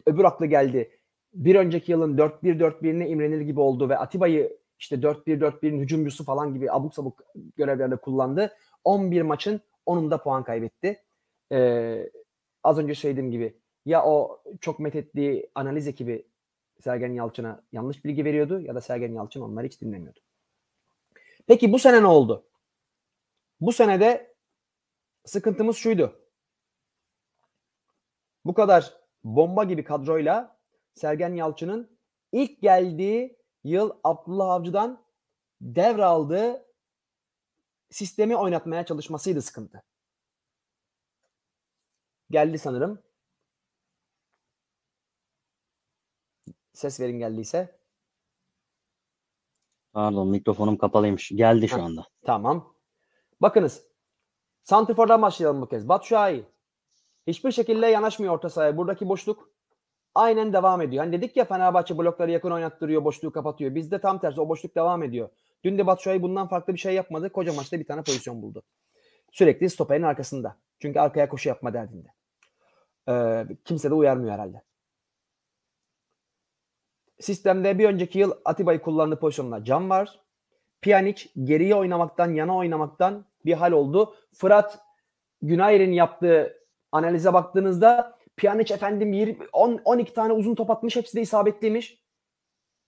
öbür 0.06 0.24
aklı 0.24 0.46
geldi. 0.46 0.90
Bir 1.34 1.54
önceki 1.54 1.92
yılın 1.92 2.16
4-1-4-1'ine 2.16 3.08
imrenir 3.08 3.40
gibi 3.40 3.60
oldu 3.60 3.88
ve 3.88 3.98
Atiba'yı 3.98 4.56
işte 4.78 4.96
4-1-4-1'in 4.96 5.80
hücumcusu 5.80 6.24
falan 6.24 6.54
gibi 6.54 6.72
abuk 6.72 6.94
sabuk 6.94 7.22
görevlerde 7.56 7.96
kullandı. 7.96 8.52
11 8.84 9.22
maçın 9.22 9.60
10'unda 9.86 10.22
puan 10.22 10.44
kaybetti. 10.44 11.03
E, 11.54 12.10
az 12.62 12.78
önce 12.78 12.94
söylediğim 12.94 13.30
gibi 13.30 13.58
ya 13.86 14.04
o 14.04 14.42
çok 14.60 14.78
methettiği 14.78 15.50
analiz 15.54 15.88
ekibi 15.88 16.26
Sergen 16.80 17.12
Yalçın'a 17.12 17.62
yanlış 17.72 18.04
bilgi 18.04 18.24
veriyordu 18.24 18.60
ya 18.60 18.74
da 18.74 18.80
Sergen 18.80 19.12
Yalçın 19.12 19.40
onları 19.40 19.66
hiç 19.66 19.80
dinlemiyordu. 19.80 20.20
Peki 21.46 21.72
bu 21.72 21.78
sene 21.78 22.02
ne 22.02 22.06
oldu? 22.06 22.46
Bu 23.60 23.72
senede 23.72 24.34
sıkıntımız 25.24 25.76
şuydu. 25.76 26.20
Bu 28.44 28.54
kadar 28.54 28.94
bomba 29.24 29.64
gibi 29.64 29.84
kadroyla 29.84 30.58
Sergen 30.94 31.34
Yalçın'ın 31.34 31.98
ilk 32.32 32.62
geldiği 32.62 33.38
yıl 33.64 33.90
Abdullah 34.04 34.50
Avcı'dan 34.50 35.04
devraldığı 35.60 36.66
sistemi 37.90 38.36
oynatmaya 38.36 38.86
çalışmasıydı 38.86 39.42
sıkıntı. 39.42 39.82
Geldi 42.30 42.58
sanırım. 42.58 43.02
Ses 46.72 47.00
verin 47.00 47.18
geldiyse. 47.18 47.78
Pardon 49.92 50.28
mikrofonum 50.28 50.76
kapalıymış. 50.76 51.32
Geldi 51.34 51.68
şu 51.68 51.82
anda. 51.82 52.06
Tamam. 52.26 52.74
Bakınız. 53.40 53.82
Santrifor'dan 54.62 55.22
başlayalım 55.22 55.62
bu 55.62 55.68
kez. 55.68 55.88
Şahin. 56.04 56.46
Hiçbir 57.26 57.52
şekilde 57.52 57.86
yanaşmıyor 57.86 58.34
orta 58.34 58.50
sahaya. 58.50 58.76
Buradaki 58.76 59.08
boşluk 59.08 59.50
aynen 60.14 60.52
devam 60.52 60.82
ediyor. 60.82 61.04
Hani 61.04 61.16
dedik 61.16 61.36
ya 61.36 61.44
Fenerbahçe 61.44 61.98
blokları 61.98 62.30
yakın 62.30 62.50
oynattırıyor, 62.50 63.04
boşluğu 63.04 63.32
kapatıyor. 63.32 63.74
Bizde 63.74 64.00
tam 64.00 64.20
tersi 64.20 64.40
o 64.40 64.48
boşluk 64.48 64.74
devam 64.76 65.02
ediyor. 65.02 65.28
Dün 65.64 65.78
de 65.78 65.86
Şahin 65.86 66.22
bundan 66.22 66.48
farklı 66.48 66.74
bir 66.74 66.78
şey 66.78 66.94
yapmadı. 66.94 67.32
Koca 67.32 67.52
maçta 67.52 67.80
bir 67.80 67.86
tane 67.86 68.02
pozisyon 68.02 68.42
buldu. 68.42 68.62
Sürekli 69.32 69.70
stoperin 69.70 70.02
arkasında. 70.02 70.56
Çünkü 70.84 71.00
arkaya 71.00 71.28
koşu 71.28 71.48
yapma 71.48 71.74
derdinde. 71.74 72.08
Ee, 73.08 73.46
kimse 73.64 73.90
de 73.90 73.94
uyarmıyor 73.94 74.32
herhalde. 74.32 74.62
Sistemde 77.20 77.78
bir 77.78 77.88
önceki 77.88 78.18
yıl 78.18 78.32
Atiba'yı 78.44 78.82
kullandığı 78.82 79.18
pozisyonda 79.18 79.64
Can 79.64 79.90
var. 79.90 80.20
Pjanic 80.82 81.28
geriye 81.44 81.74
oynamaktan, 81.74 82.34
yana 82.34 82.56
oynamaktan 82.56 83.24
bir 83.44 83.52
hal 83.52 83.72
oldu. 83.72 84.14
Fırat 84.34 84.78
Günayer'in 85.42 85.92
yaptığı 85.92 86.66
analize 86.92 87.32
baktığınızda 87.32 88.18
Pjanic 88.36 88.74
efendim 88.74 89.12
20, 89.12 89.38
10, 89.52 89.80
12 89.84 90.14
tane 90.14 90.32
uzun 90.32 90.54
top 90.54 90.70
atmış. 90.70 90.96
Hepsi 90.96 91.16
de 91.16 91.20
isabetliymiş. 91.20 92.02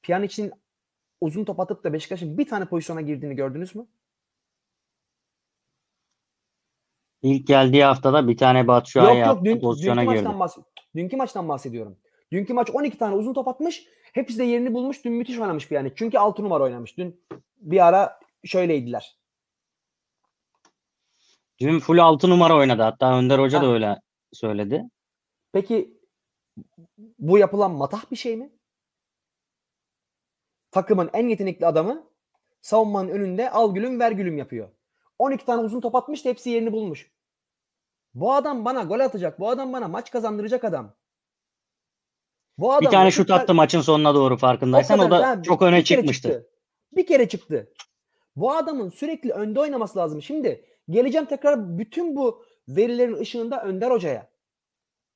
Pjanic'in 0.02 0.52
uzun 1.20 1.44
top 1.44 1.60
atıp 1.60 1.84
da 1.84 1.92
Beşiktaş'ın 1.92 2.38
bir 2.38 2.48
tane 2.48 2.64
pozisyona 2.64 3.00
girdiğini 3.00 3.36
gördünüz 3.36 3.74
mü? 3.74 3.86
İlk 7.26 7.46
geldiği 7.46 7.84
haftada 7.84 8.28
bir 8.28 8.36
tane 8.36 8.68
Batshuayi 8.68 9.18
Yok 9.18 9.26
yok 9.26 9.44
dün, 9.44 9.60
pozisyona 9.60 10.00
dünkü 10.00 10.12
girdi. 10.14 10.28
maçtan, 10.28 10.40
bahs- 10.40 10.64
dünkü 10.96 11.16
maçtan 11.16 11.48
bahsediyorum. 11.48 11.98
Dünkü 12.32 12.54
maç 12.54 12.70
12 12.70 12.98
tane 12.98 13.14
uzun 13.14 13.34
top 13.34 13.48
atmış. 13.48 13.86
Hepsi 14.12 14.38
de 14.38 14.44
yerini 14.44 14.74
bulmuş. 14.74 15.04
Dün 15.04 15.12
müthiş 15.12 15.38
oynamış 15.38 15.70
yani. 15.70 15.92
Çünkü 15.96 16.18
6 16.18 16.44
numara 16.44 16.62
oynamış. 16.64 16.98
Dün 16.98 17.20
bir 17.56 17.86
ara 17.86 18.20
şöyleydiler. 18.44 19.18
Dün 21.60 21.78
full 21.78 21.98
6 21.98 22.30
numara 22.30 22.56
oynadı. 22.56 22.82
Hatta 22.82 23.18
Önder 23.18 23.38
Hoca 23.38 23.62
da 23.62 23.66
Ha. 23.66 23.72
öyle 23.72 23.96
söyledi. 24.32 24.84
Peki 25.52 26.00
bu 27.18 27.38
yapılan 27.38 27.70
matah 27.70 28.10
bir 28.10 28.16
şey 28.16 28.36
mi? 28.36 28.52
Takımın 30.70 31.10
en 31.12 31.28
yetenekli 31.28 31.66
adamı 31.66 32.06
savunmanın 32.60 33.08
önünde 33.08 33.50
al 33.50 33.74
gülüm 33.74 34.00
ver 34.00 34.12
gülüm 34.12 34.38
yapıyor. 34.38 34.68
12 35.18 35.44
tane 35.46 35.62
uzun 35.62 35.80
top 35.80 35.94
atmış 35.94 36.24
da 36.24 36.28
hepsi 36.28 36.50
yerini 36.50 36.72
bulmuş. 36.72 37.15
Bu 38.16 38.32
adam 38.32 38.64
bana 38.64 38.82
gol 38.82 39.00
atacak. 39.00 39.40
Bu 39.40 39.48
adam 39.48 39.72
bana 39.72 39.88
maç 39.88 40.10
kazandıracak 40.10 40.64
adam. 40.64 40.94
Bu 42.58 42.72
adam 42.72 42.80
Bir 42.86 42.90
tane 42.90 43.10
şut 43.10 43.30
attı 43.30 43.54
maçın 43.54 43.80
sonuna 43.80 44.14
doğru 44.14 44.36
farkındaysan. 44.36 44.98
O, 44.98 45.02
kadar. 45.02 45.22
da 45.22 45.28
Ha, 45.28 45.42
çok 45.42 45.62
öne 45.62 45.84
çıkmıştı. 45.84 46.28
çıktı. 46.28 46.50
Bir 46.92 47.06
kere 47.06 47.28
çıktı. 47.28 47.72
Bu 48.36 48.52
adamın 48.52 48.88
sürekli 48.88 49.32
önde 49.32 49.60
oynaması 49.60 49.98
lazım. 49.98 50.22
Şimdi 50.22 50.64
geleceğim 50.90 51.26
tekrar 51.26 51.78
bütün 51.78 52.16
bu 52.16 52.44
verilerin 52.68 53.16
ışığında 53.16 53.62
Önder 53.64 53.90
Hoca'ya. 53.90 54.30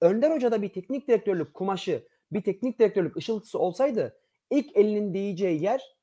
Önder 0.01 0.31
Hoca'da 0.31 0.63
bir 0.63 0.73
teknik 0.73 1.09
direktörlük 1.09 1.55
kumaşı, 1.55 2.07
bir 2.33 2.43
teknik 2.43 2.79
direktörlük 2.79 3.17
ışıltısı 3.17 3.59
olsaydı 3.59 4.21
ilk 4.51 4.77
elinin 4.77 5.15
değeceği 5.15 5.63
yer 5.63 5.97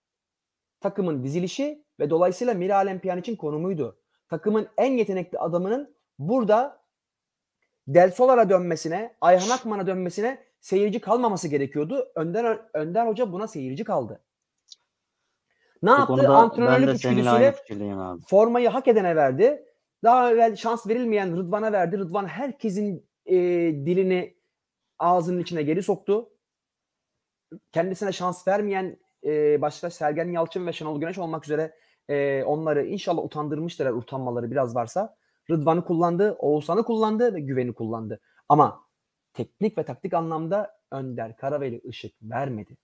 takımın 0.79 1.23
dizilişi 1.23 1.85
ve 1.99 2.09
dolayısıyla 2.09 2.53
Miralem 2.53 2.99
Pjanic'in 2.99 3.35
konumuydu. 3.35 3.99
Takımın 4.29 4.67
en 4.77 4.91
yetenekli 4.97 5.39
adamının 5.39 5.95
burada 6.19 6.86
Del 7.87 8.11
Solar'a 8.11 8.49
dönmesine, 8.49 9.15
Ayhan 9.21 9.49
Akman'a 9.49 9.87
dönmesine 9.87 10.37
seyirci 10.61 11.01
kalmaması 11.01 11.47
gerekiyordu. 11.47 12.11
Önder, 12.15 12.59
Önder 12.73 13.07
Hoca 13.07 13.31
buna 13.31 13.47
seyirci 13.47 13.83
kaldı. 13.83 14.21
Ne 15.83 15.89
Bu 15.91 15.93
yaptı? 15.93 16.29
Antrenörlük 16.29 16.89
abi. 17.97 18.21
formayı 18.27 18.69
hak 18.69 18.87
edene 18.87 19.15
verdi. 19.15 19.65
Daha 20.03 20.31
evvel 20.31 20.55
şans 20.55 20.87
verilmeyen 20.87 21.37
Rıdvan'a 21.37 21.71
verdi. 21.71 21.97
Rıdvan 21.97 22.25
herkesin 22.25 23.09
e, 23.25 23.35
dilini 23.85 24.37
ağzının 24.99 25.39
içine 25.39 25.63
geri 25.63 25.83
soktu. 25.83 26.29
Kendisine 27.71 28.11
şans 28.11 28.47
vermeyen 28.47 28.97
e, 29.23 29.61
başta 29.61 29.89
Sergen 29.89 30.31
Yalçın 30.31 30.67
ve 30.67 30.73
Şenol 30.73 30.99
Güneş 30.99 31.17
olmak 31.17 31.45
üzere 31.45 31.75
e, 32.09 32.43
onları 32.43 32.85
inşallah 32.85 33.23
utandırmıştır 33.23 33.85
utanmaları 33.85 34.51
biraz 34.51 34.75
varsa. 34.75 35.16
Rıdvan'ı 35.51 35.85
kullandı, 35.85 36.35
Oğuzhan'ı 36.39 36.83
kullandı 36.83 37.33
ve 37.33 37.39
Güven'i 37.39 37.73
kullandı. 37.73 38.19
Ama 38.49 38.83
teknik 39.33 39.77
ve 39.77 39.85
taktik 39.85 40.13
anlamda 40.13 40.77
Önder 40.91 41.37
Karaveli 41.37 41.81
ışık 41.87 42.13
vermedi. 42.21 42.77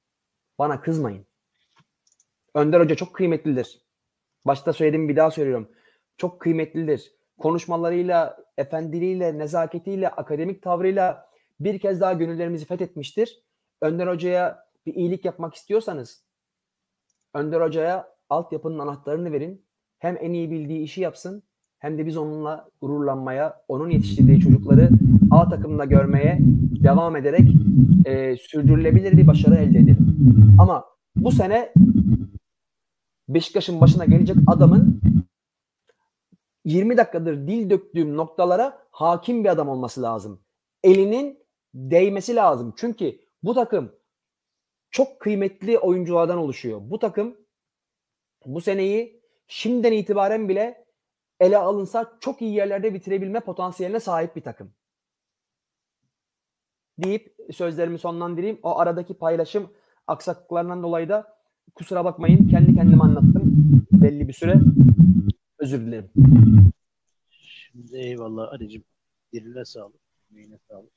Bana 0.60 0.82
kızmayın. 0.82 1.26
Önder 2.54 2.80
Hoca 2.80 2.96
çok 2.96 3.16
kıymetlidir. 3.16 3.82
Başta 4.46 4.74
söyledim 4.74 5.10
bir 5.10 5.16
daha 5.16 5.32
söylüyorum. 5.32 5.72
Çok 6.18 6.42
kıymetlidir. 6.42 7.12
Konuşmalarıyla, 7.38 8.38
efendiliğiyle, 8.58 9.38
nezaketiyle, 9.38 10.10
akademik 10.10 10.62
tavrıyla 10.62 11.30
bir 11.60 11.80
kez 11.80 12.02
daha 12.02 12.14
gönüllerimizi 12.14 12.66
fethetmiştir. 12.66 13.44
Önder 13.82 14.08
Hoca'ya 14.08 14.70
bir 14.86 14.94
iyilik 14.94 15.26
yapmak 15.26 15.54
istiyorsanız 15.54 16.26
Önder 17.34 17.62
Hoca'ya 17.62 18.16
altyapının 18.30 18.80
anahtarını 18.80 19.32
verin. 19.32 19.66
Hem 20.00 20.18
en 20.20 20.34
iyi 20.34 20.52
bildiği 20.52 20.84
işi 20.84 21.02
yapsın 21.02 21.44
hem 21.84 21.98
de 21.98 22.06
biz 22.06 22.18
onunla 22.18 22.70
gururlanmaya, 22.82 23.64
onun 23.68 23.90
yetiştirdiği 23.90 24.40
çocukları 24.40 24.90
A 25.32 25.50
takımında 25.50 25.86
görmeye 25.86 26.38
devam 26.84 27.16
ederek 27.16 27.50
e, 28.06 28.38
sürdürülebilir 28.38 29.18
bir 29.18 29.28
başarı 29.28 29.56
elde 29.56 29.80
edelim. 29.80 30.16
Ama 30.60 30.86
bu 31.16 31.32
sene 31.32 31.74
Beşiktaş'ın 33.30 33.82
başına 33.82 34.06
gelecek 34.06 34.36
adamın 34.48 35.02
20 36.66 36.98
dakikadır 36.98 37.48
dil 37.48 37.70
döktüğüm 37.70 38.18
noktalara 38.18 38.78
hakim 38.92 39.44
bir 39.44 39.50
adam 39.50 39.70
olması 39.70 40.02
lazım. 40.02 40.40
Elinin 40.84 41.40
değmesi 41.74 42.36
lazım. 42.36 42.74
Çünkü 42.78 43.20
bu 43.44 43.54
takım 43.54 43.92
çok 44.92 45.20
kıymetli 45.20 45.80
oyunculardan 45.80 46.38
oluşuyor. 46.38 46.82
Bu 46.84 47.00
takım 47.00 47.38
bu 48.46 48.62
seneyi 48.62 49.24
şimdiden 49.48 49.92
itibaren 49.92 50.50
bile 50.50 50.83
ele 51.44 51.58
alınsa 51.58 52.18
çok 52.20 52.42
iyi 52.42 52.54
yerlerde 52.54 52.94
bitirebilme 52.94 53.40
potansiyeline 53.40 54.00
sahip 54.00 54.36
bir 54.36 54.42
takım. 54.42 54.74
Deyip 56.98 57.36
sözlerimi 57.54 58.00
sonlandırayım. 58.00 58.60
O 58.64 58.78
aradaki 58.80 59.14
paylaşım 59.14 59.72
aksaklıklarından 60.08 60.84
dolayı 60.84 61.10
da 61.10 61.38
kusura 61.76 62.06
bakmayın. 62.06 62.50
Kendi 62.50 62.76
kendime 62.76 63.04
anlattım. 63.04 63.44
Belli 63.92 64.28
bir 64.28 64.34
süre. 64.34 64.60
Özür 65.60 65.82
dilerim. 65.82 66.10
Şimdi 67.32 67.98
eyvallah 67.98 68.52
Ali'cim. 68.54 68.84
Diline 69.34 69.66
sağlık. 69.66 70.02
Emeğine 70.32 70.60
sağlık. 70.70 70.92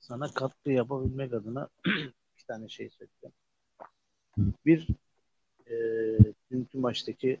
Sana 0.00 0.28
katkı 0.34 0.70
yapabilmek 0.70 1.34
adına 1.34 1.68
iki 2.34 2.46
tane 2.46 2.68
şey 2.68 2.90
söyleyeceğim. 2.90 3.34
Bir 4.66 4.88
e, 5.66 5.74
dünkü 6.50 6.78
maçtaki 6.78 7.40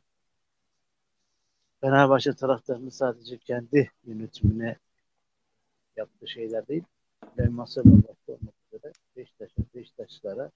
Fenerbahçe 1.80 2.32
taraftarının 2.32 2.88
sadece 2.88 3.38
kendi 3.38 3.90
yönetimine 4.04 4.76
yaptığı 5.96 6.28
şeyler 6.28 6.68
değil. 6.68 6.84
Ben 7.38 7.52
masa 7.52 7.84
başta 7.84 8.32
olmak 8.32 8.54
üzere 8.66 8.92
Beşiktaş'a, 9.16 9.62
Beşiktaşlara 9.74 10.50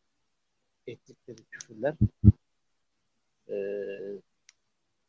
ettikleri 0.86 1.44
küfürler 1.50 1.94
e, 3.48 3.56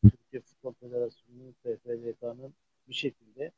Türkiye 0.01 0.41
Futbol 0.41 0.73
Federasyonu'nun 0.73 1.55
TFLK'nın 1.63 2.53
bir 2.87 2.93
şekilde 2.93 3.51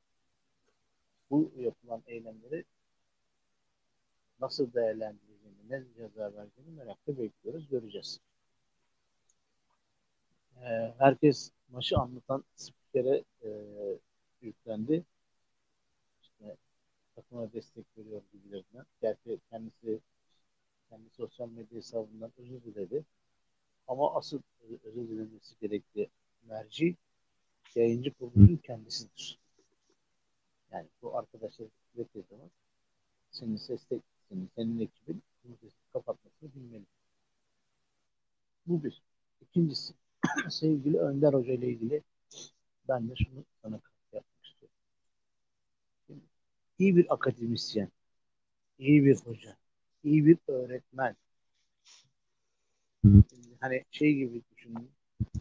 bu 1.30 1.52
yapılan 1.58 2.04
eylemleri 2.08 2.66
nasıl 4.40 4.74
değerlendireceğini, 4.74 5.70
ne 5.70 5.84
ceza 5.98 6.34
vereceğini 6.34 6.72
merakla 6.78 7.18
bekliyoruz, 7.18 7.70
göreceğiz. 7.70 8.20
Ee, 10.62 10.94
herkes 10.98 11.52
maçı 11.74 11.98
anlatan 11.98 12.44
spikere 12.56 13.24
e, 13.44 13.50
yüklendi. 14.42 15.04
İşte 16.22 16.58
takıma 17.16 17.54
destek 17.54 17.86
veriyor 17.98 18.22
gibilerinden. 18.34 18.86
Gerçi 19.02 19.40
kendisi 19.50 20.00
kendi 20.90 21.10
sosyal 21.10 21.50
medya 21.50 21.78
hesabından 21.78 22.32
özür 22.38 22.64
diledi. 22.64 23.06
Ama 23.88 24.16
asıl 24.16 24.42
özür 24.84 25.08
dilemesi 25.10 25.56
gerekli 25.62 26.10
merci 26.44 26.96
yayıncı 27.76 28.14
kuruluşun 28.14 28.58
kendisidir. 28.58 29.40
Yani 30.72 30.88
bu 31.02 31.18
arkadaşlar 31.18 31.68
sürekli 31.94 32.24
zaman 32.30 32.52
senin 33.32 33.56
ses 33.56 33.86
tek, 33.86 34.02
senin, 34.56 34.80
ekibin 34.80 35.24
bu 35.44 35.58
sesi 35.58 35.76
kapatmasını 35.94 36.56
bilmeli. 36.56 36.86
Bu 38.68 38.84
bir. 38.84 39.02
İkincisi 39.42 39.94
sevgili 40.50 40.98
Önder 40.98 41.34
Hoca 41.34 41.54
ile 41.54 41.68
ilgili 41.68 42.02
ben 42.88 43.10
de 43.10 43.16
şunu 43.16 43.46
sana 43.62 43.80
yapmak 44.14 44.46
istiyorum. 44.46 44.76
Şimdi, 46.08 46.22
iyi 46.80 46.96
bir 46.96 47.14
akademisyen, 47.14 47.90
iyi 48.80 49.06
bir 49.06 49.16
hoca, 49.16 49.58
iyi 50.04 50.26
bir 50.26 50.38
öğretmen. 50.48 51.16
Şimdi 53.04 53.58
hani 53.60 53.84
şey 53.92 54.16
gibi 54.16 54.42
düşünün. 54.52 54.92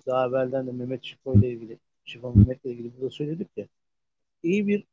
Daha 0.06 0.26
evvelden 0.26 0.66
de 0.66 0.72
Mehmet 0.72 1.04
Şifo 1.04 1.34
ile 1.34 1.50
ilgili, 1.50 1.78
Şifo 2.04 2.32
Mehmet'le 2.34 2.64
ilgili 2.64 2.96
burada 2.96 3.10
söyledik 3.10 3.48
ya. 3.56 3.66
İyi 4.42 4.66
bir 4.66 4.84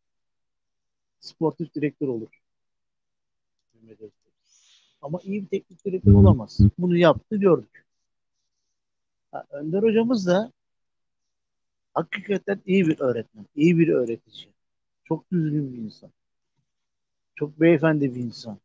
sportif 1.20 1.76
direktör 1.76 2.08
olur. 2.08 2.42
Mehmet. 3.82 4.12
Ama 5.02 5.20
iyi 5.24 5.42
bir 5.42 5.48
teknik 5.48 5.86
direktör 5.86 6.14
olamaz. 6.14 6.60
Bunu 6.78 6.98
yaptı 6.98 7.38
gördük. 7.38 7.86
Önder 9.52 9.84
hocamız 9.84 10.28
da 10.28 10.52
hakikaten 11.94 12.62
iyi 12.66 12.88
bir 12.88 13.00
öğretmen, 13.00 13.46
iyi 13.56 13.80
bir 13.80 13.88
öğretici. 13.88 14.50
Çok 15.04 15.32
düzgün 15.32 15.74
bir 15.74 15.78
insan. 15.78 16.12
Çok 17.36 17.60
beyefendi 17.62 18.16
bir 18.16 18.20
insan. 18.20 18.60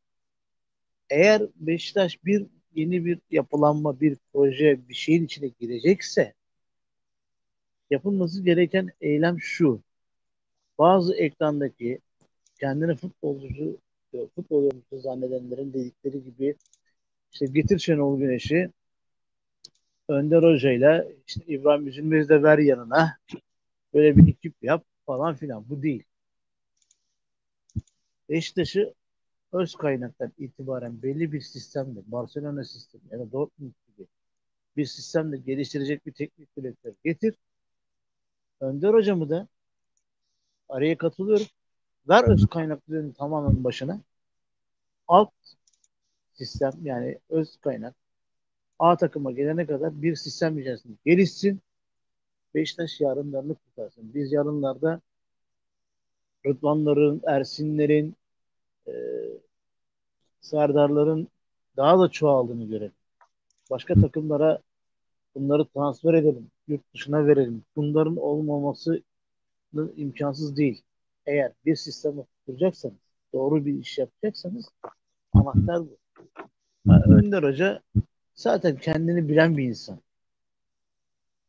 Eğer 1.11 1.43
Beşiktaş 1.57 2.25
bir 2.25 2.47
yeni 2.75 3.05
bir 3.05 3.19
yapılanma, 3.31 4.01
bir 4.01 4.17
proje, 4.33 4.89
bir 4.89 4.95
şeyin 4.95 5.25
içine 5.25 5.49
girecekse 5.61 6.35
yapılması 7.91 8.45
gereken 8.45 8.91
eylem 9.01 9.41
şu. 9.41 9.83
Bazı 10.79 11.15
ekrandaki 11.15 11.99
kendini 12.61 12.97
futbolcu 12.97 13.79
futbol 14.35 14.71
zannedenlerin 14.93 15.73
dedikleri 15.73 16.25
gibi 16.25 16.57
işte 17.33 17.47
getir 17.47 17.79
Şenol 17.79 18.19
Güneş'i 18.19 18.71
Önder 20.09 20.43
Hoca 20.43 20.73
ile 20.73 21.17
işte 21.27 21.45
İbrahim 21.47 21.87
Üzülmez'i 21.87 22.29
de 22.29 22.43
ver 22.43 22.59
yanına 22.59 23.19
böyle 23.95 24.17
bir 24.17 24.29
ekip 24.29 24.55
yap 24.63 24.85
falan 25.07 25.35
filan. 25.35 25.69
Bu 25.69 25.83
değil. 25.83 26.05
Beşiktaş'ı 28.29 28.95
öz 29.53 29.75
kaynaktan 29.75 30.33
itibaren 30.39 31.03
belli 31.03 31.33
bir 31.33 31.41
sistemle 31.41 32.01
Barcelona 32.07 32.65
sistemi 32.65 33.03
ya 33.11 33.19
da 33.19 33.33
Dortmund 33.33 33.73
gibi 33.87 34.07
bir 34.77 34.87
sistemle 34.87 35.37
geliştirecek 35.37 36.07
bir 36.07 36.13
teknik 36.13 36.57
direktör 36.57 36.93
getir. 37.05 37.35
Önder 38.61 38.95
hocamı 38.95 39.31
da 39.31 39.49
araya 40.69 40.99
katılıyorum. 40.99 41.47
Ver 42.09 42.25
öz 42.25 42.47
kaynakların 42.47 43.13
tamamen 43.13 43.65
başına. 43.65 44.01
Alt 45.09 45.33
sistem 46.35 46.73
yani 46.83 47.19
öz 47.29 47.57
kaynak 47.57 48.04
A 48.79 48.97
takıma 48.97 49.33
gelene 49.33 49.67
kadar 49.67 50.03
bir 50.03 50.17
sistem 50.17 50.59
içerisinde 50.59 50.95
gelişsin. 51.05 51.61
Beşiktaş 52.55 53.01
yarınlarını 53.01 53.55
kurtarsın. 53.55 54.15
Biz 54.15 54.33
yarınlarda 54.33 55.01
Rıdvanların, 56.47 57.23
Ersinlerin, 57.27 58.17
e, 58.89 58.93
Serdarların 60.41 61.29
daha 61.77 61.99
da 61.99 62.09
çoğaldığını 62.09 62.65
görelim. 62.65 62.93
Başka 63.71 63.95
takımlara 63.95 64.59
bunları 65.35 65.65
transfer 65.65 66.15
edelim. 66.15 66.51
Yurt 66.69 66.95
dışına 66.95 67.27
verelim. 67.27 67.63
Bunların 67.77 68.17
olmaması 68.17 69.03
imkansız 69.97 70.57
değil. 70.57 70.83
Eğer 71.27 71.53
bir 71.67 71.77
sistemi 71.77 72.25
kuracaksanız, 72.47 72.97
doğru 73.33 73.67
bir 73.67 73.75
iş 73.75 73.99
yapacaksanız 73.99 74.69
anahtar 75.33 75.81
bu. 75.81 75.97
Yani 76.87 77.03
Önder 77.05 77.43
Hoca 77.43 77.83
zaten 78.35 78.77
kendini 78.77 79.29
bilen 79.29 79.57
bir 79.57 79.65
insan. 79.65 79.99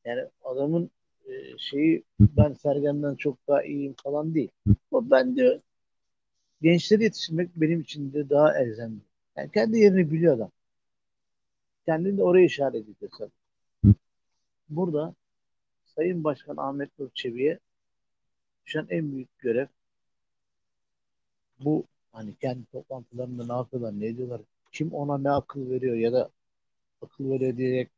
Yani 0.06 0.22
adamın 0.44 0.92
e, 1.26 1.58
şeyi 1.58 2.04
ben 2.20 2.54
Sergen'den 2.54 3.16
çok 3.16 3.48
daha 3.48 3.64
iyiyim 3.64 3.96
falan 4.04 4.36
değil. 4.36 4.52
O 4.92 5.12
ben 5.12 5.36
diyor 5.36 5.62
gençleri 6.62 7.04
yetiştirmek 7.04 7.50
benim 7.56 7.82
için 7.82 8.14
de 8.14 8.30
daha 8.30 8.58
elzemli. 8.60 9.00
Yani 9.38 9.52
kendi 9.52 9.80
yerini 9.80 10.12
biliyor 10.12 10.36
adam. 10.36 10.52
Kendini 11.86 12.18
de 12.18 12.24
oraya 12.24 12.46
işaret 12.46 12.76
ediyor 12.76 13.12
tabii. 13.18 13.96
Burada 14.70 15.16
Sayın 15.86 16.24
Başkan 16.24 16.58
Ahmet 16.58 17.00
Nur 17.00 17.10
Çebi'ye 17.14 17.60
düşen 18.66 18.88
en 18.90 19.12
büyük 19.12 19.40
görev 19.40 19.68
bu 21.60 21.86
hani 22.12 22.36
kendi 22.36 22.66
toplantılarında 22.66 23.46
ne 23.46 23.54
yapıyorlar, 23.54 24.00
ne 24.00 24.08
ediyorlar, 24.08 24.42
kim 24.72 24.94
ona 24.94 25.18
ne 25.18 25.32
akıl 25.32 25.70
veriyor 25.70 25.96
ya 25.96 26.14
da 26.14 26.30
akıl 27.02 27.30
veriyor 27.30 27.58
diyerek 27.58 27.90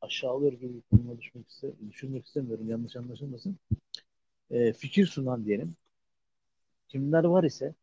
aşağılıyor 0.00 0.52
gibi 0.52 0.74
bir 0.74 0.82
konuma 0.90 1.18
düşmek 1.18 1.50
iste, 1.50 1.72
düşünmek 1.90 2.26
istemiyorum. 2.26 2.70
Yanlış 2.70 2.96
anlaşılmasın. 2.96 3.58
E, 4.50 4.72
fikir 4.72 5.06
sunan 5.06 5.44
diyelim. 5.44 5.76
Kimler 6.88 7.24
var 7.24 7.44
ise 7.44 7.74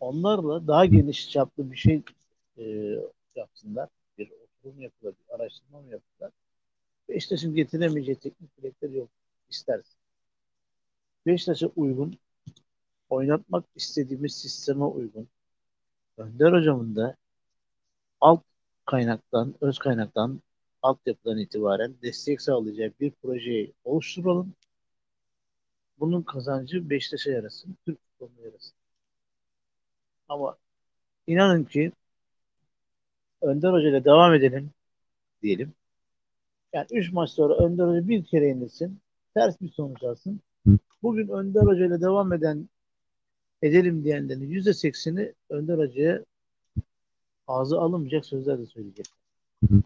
onlarla 0.00 0.66
daha 0.66 0.86
geniş 0.86 1.30
çaplı 1.30 1.72
bir 1.72 1.76
şey 1.76 2.02
e, 2.58 2.64
yapsınlar. 3.36 3.88
Bir 4.18 4.30
oturum 4.30 4.80
yapılır, 4.80 5.14
bir 5.14 5.34
araştırma 5.34 5.80
mı 5.80 5.90
yapılır. 5.90 6.32
Beşiktaş'ın 7.08 7.54
getiremeyeceği 7.54 8.16
teknik 8.16 8.56
direktör 8.58 8.90
yok 8.90 9.08
istersin. 9.50 9.96
Beşiktaş'a 11.26 11.66
uygun, 11.76 12.18
oynatmak 13.10 13.64
istediğimiz 13.76 14.34
sisteme 14.36 14.84
uygun, 14.84 15.28
Önder 16.16 16.52
hocamın 16.52 16.96
da 16.96 17.16
alt 18.20 18.42
kaynaktan, 18.86 19.54
öz 19.60 19.78
kaynaktan, 19.78 20.40
altyapıdan 20.82 21.38
itibaren 21.38 21.94
destek 22.02 22.42
sağlayacak 22.42 23.00
bir 23.00 23.10
projeyi 23.10 23.72
oluşturalım. 23.84 24.54
Bunun 25.98 26.22
kazancı 26.22 26.90
Beşiktaş'a 26.90 27.30
yarasın, 27.30 27.76
Türk 27.86 27.98
futboluna 28.00 28.46
yarasın. 28.46 28.74
Ama 30.28 30.56
inanın 31.26 31.64
ki 31.64 31.92
Önder 33.42 33.72
Hoca 33.72 33.88
ile 33.88 34.04
devam 34.04 34.34
edelim 34.34 34.70
diyelim. 35.42 35.72
Yani 36.72 36.86
3 36.90 37.12
maç 37.12 37.30
sonra 37.30 37.54
Önder 37.54 37.84
Hoca 37.84 38.08
bir 38.08 38.24
kere 38.24 38.48
indirsin. 38.48 39.00
Ters 39.34 39.60
bir 39.60 39.68
sonuç 39.68 40.02
alsın. 40.02 40.40
Bugün 41.02 41.28
Önder 41.28 41.62
Hoca 41.62 41.86
ile 41.86 42.00
devam 42.00 42.32
eden 42.32 42.68
edelim 43.62 44.04
diyenlerin 44.04 44.50
%80'i 44.50 45.34
Önder 45.50 45.78
Hoca'ya 45.78 46.24
ağzı 47.46 47.80
alınmayacak 47.80 48.26
sözler 48.26 48.58
de 48.58 48.66
söyleyecek. 48.66 49.06
Hı 49.60 49.74
hı. 49.74 49.82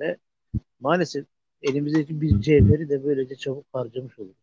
Ve 0.00 0.16
maalesef 0.80 1.26
elimizdeki 1.62 2.20
bir 2.20 2.40
cevheri 2.40 2.88
de 2.88 3.04
böylece 3.04 3.36
çabuk 3.36 3.64
harcamış 3.72 4.18
oluruz. 4.18 4.36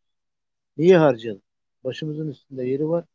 Niye 0.77 0.97
harcayalım? 0.97 1.41
Başımızın 1.83 2.31
üstünde 2.31 2.65
yeri 2.65 2.89
var. 2.89 3.05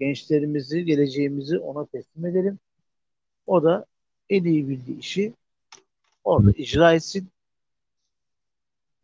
Gençlerimizi, 0.00 0.84
geleceğimizi 0.84 1.58
ona 1.58 1.86
teslim 1.86 2.26
edelim. 2.26 2.58
O 3.46 3.64
da 3.64 3.86
en 4.28 4.44
iyi 4.44 4.68
bildiği 4.68 4.98
işi 4.98 5.32
orada 6.24 6.50
icra 6.50 6.94
etsin. 6.94 7.28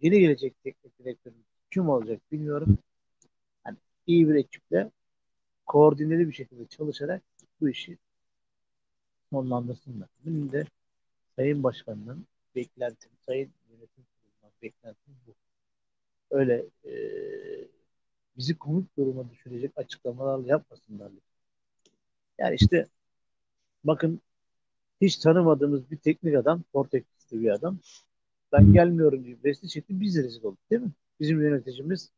Yeni 0.01 0.21
gelecek 0.21 0.62
teknik 0.62 0.99
direktörümüz 0.99 1.45
kim 1.71 1.89
olacak 1.89 2.21
bilmiyorum. 2.33 2.79
Yani 3.67 3.77
iyi 4.07 4.29
bir 4.29 4.35
ekiple 4.35 4.91
koordineli 5.67 6.29
bir 6.29 6.33
şekilde 6.33 6.67
çalışarak 6.67 7.23
bu 7.61 7.69
işi 7.69 7.99
sonlandırsınlar. 9.31 10.09
Benim 10.27 10.53
de 10.53 10.66
Sayın 11.37 11.62
Başkan'ın 11.62 12.27
beklentim, 12.55 13.11
Sayın 13.27 13.51
Yönetim 13.70 14.05
Kurulu'ndan 14.05 14.53
beklentim 14.62 15.14
bu. 15.27 15.35
Öyle 16.31 16.64
e, 16.85 16.93
bizi 18.37 18.59
komik 18.59 18.97
duruma 18.97 19.31
düşürecek 19.31 19.72
açıklamalarla 19.77 20.49
yapmasınlar. 20.49 21.12
Yani 22.39 22.55
işte 22.55 22.87
bakın 23.85 24.20
hiç 25.01 25.16
tanımadığımız 25.16 25.91
bir 25.91 25.97
teknik 25.97 26.37
adam, 26.37 26.62
Portekizli 26.72 27.41
bir 27.41 27.51
adam. 27.51 27.79
Ben 28.53 28.72
gelmiyorum 28.72 29.24
diye 29.24 29.37
vesti 29.45 29.68
çekti 29.68 30.01
biz 30.01 30.16
de 30.16 30.22
rezil 30.22 30.45
olduk 30.45 30.70
değil 30.70 30.83
mi? 30.83 30.91
Bizim 31.20 31.43
yöneticimiz 31.43 32.11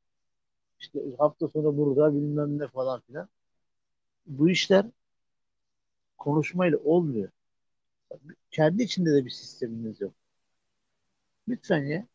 işte 0.81 1.01
hafta 1.19 1.49
sonu 1.49 1.77
burada 1.77 2.15
bilmem 2.15 2.59
ne 2.59 2.69
falan 2.69 3.01
filan. 3.01 3.29
Bu 4.27 4.51
işler 4.51 4.87
konuşmayla 6.19 6.79
olmuyor. 6.79 7.31
Kendi 8.51 8.83
içinde 8.83 9.15
de 9.15 9.25
bir 9.25 9.31
sisteminiz 9.31 10.01
yok. 10.01 10.15
Lütfen 11.49 11.85
ya. 11.85 12.07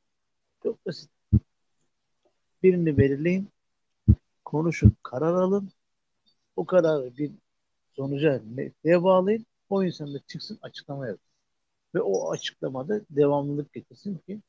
Çok 0.64 0.86
basit. 0.86 1.10
Birini 2.64 2.98
belirleyin. 2.98 3.50
Konuşun. 4.46 4.96
Karar 5.04 5.34
alın. 5.34 5.72
O 6.56 6.66
kararı 6.66 7.18
bir 7.18 7.32
sonuca 7.94 8.42
netliğe 8.56 9.04
bağlayın. 9.04 9.46
O 9.70 9.84
insan 9.84 10.14
da 10.14 10.20
çıksın 10.28 10.60
açıklama 10.62 11.08
yapsın. 11.08 11.30
Ve 11.96 12.02
o 12.02 12.32
açıklamada 12.32 13.02
devamlılık 13.10 13.74
getirsin 13.74 14.18
ki 14.18 14.42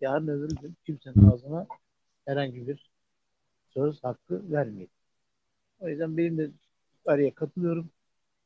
yarın 0.00 0.28
öbür 0.28 0.56
gün 0.56 0.76
kimsenin 0.86 1.30
ağzına 1.30 1.66
herhangi 2.26 2.68
bir 2.68 2.90
söz 3.70 4.04
hakkı 4.04 4.52
vermeyin. 4.52 4.90
O 5.80 5.88
yüzden 5.88 6.16
benim 6.16 6.38
de 6.38 6.50
araya 7.06 7.34
katılıyorum. 7.34 7.90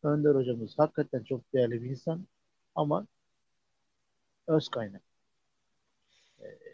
Önder 0.03 0.35
hocamız 0.35 0.79
hakikaten 0.79 1.23
çok 1.23 1.53
değerli 1.53 1.83
bir 1.83 1.91
insan 1.91 2.27
ama 2.75 3.07
öz 4.47 4.69
kaynak. 4.69 5.03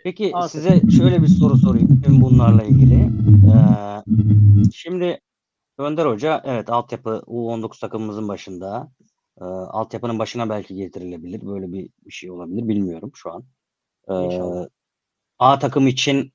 Peki 0.05 0.31
Aa, 0.35 0.49
size 0.49 0.81
şöyle 0.97 1.23
bir 1.23 1.29
soru 1.29 1.57
sorayım 1.57 2.03
tüm 2.03 2.23
bunlarla 2.23 2.63
ilgili. 2.63 3.11
Ee, 3.55 4.03
şimdi 4.73 5.21
Önder 5.79 6.07
Hoca 6.07 6.43
evet 6.45 6.71
altyapı 6.71 7.23
U19 7.27 7.81
takımımızın 7.81 8.29
başında. 8.29 8.93
E, 9.41 9.45
altyapının 9.45 10.19
başına 10.19 10.49
belki 10.49 10.75
getirilebilir. 10.75 11.47
Böyle 11.47 11.73
bir, 11.73 11.91
bir 12.07 12.13
şey 12.13 12.31
olabilir. 12.31 12.69
Bilmiyorum 12.69 13.13
şu 13.15 13.33
an. 13.33 13.45
E, 14.09 14.15
İnşallah. 14.25 14.69
A 15.39 15.59
takım 15.59 15.87
için 15.87 16.33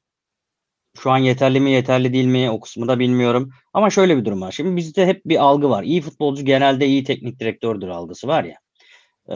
şu 0.97 1.11
an 1.11 1.17
yeterli 1.17 1.59
mi 1.59 1.71
yeterli 1.71 2.13
değil 2.13 2.25
mi 2.25 2.49
o 2.51 2.59
kısmı 2.59 2.87
da 2.87 2.99
bilmiyorum. 2.99 3.51
Ama 3.73 3.89
şöyle 3.89 4.17
bir 4.17 4.25
durum 4.25 4.41
var. 4.41 4.51
Şimdi 4.51 4.75
bizde 4.75 5.05
hep 5.05 5.25
bir 5.25 5.43
algı 5.43 5.69
var. 5.69 5.83
İyi 5.83 6.01
futbolcu 6.01 6.45
genelde 6.45 6.87
iyi 6.87 7.03
teknik 7.03 7.39
direktördür 7.39 7.87
algısı 7.87 8.27
var 8.27 8.43
ya. 8.43 8.55
E, 9.29 9.35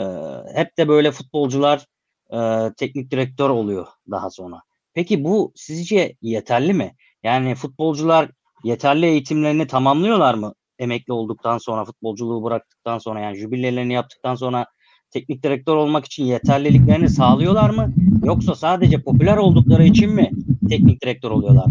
hep 0.55 0.77
de 0.77 0.87
böyle 0.87 1.11
futbolcular 1.11 1.85
e, 2.33 2.71
teknik 2.77 3.11
direktör 3.11 3.49
oluyor 3.49 3.87
daha 4.11 4.29
sonra. 4.29 4.61
Peki 4.93 5.23
bu 5.23 5.53
sizce 5.55 6.15
yeterli 6.21 6.73
mi? 6.73 6.95
Yani 7.23 7.55
futbolcular 7.55 8.29
yeterli 8.63 9.05
eğitimlerini 9.05 9.67
tamamlıyorlar 9.67 10.33
mı? 10.33 10.53
Emekli 10.79 11.13
olduktan 11.13 11.57
sonra, 11.57 11.85
futbolculuğu 11.85 12.43
bıraktıktan 12.43 12.97
sonra 12.97 13.19
yani 13.19 13.37
jübilelerini 13.37 13.93
yaptıktan 13.93 14.35
sonra 14.35 14.65
teknik 15.11 15.43
direktör 15.43 15.75
olmak 15.75 16.05
için 16.05 16.25
yeterliliklerini 16.25 17.09
sağlıyorlar 17.09 17.69
mı? 17.69 17.93
Yoksa 18.25 18.55
sadece 18.55 19.01
popüler 19.01 19.37
oldukları 19.37 19.83
için 19.83 20.11
mi 20.13 20.31
teknik 20.69 21.03
direktör 21.03 21.31
oluyorlar? 21.31 21.65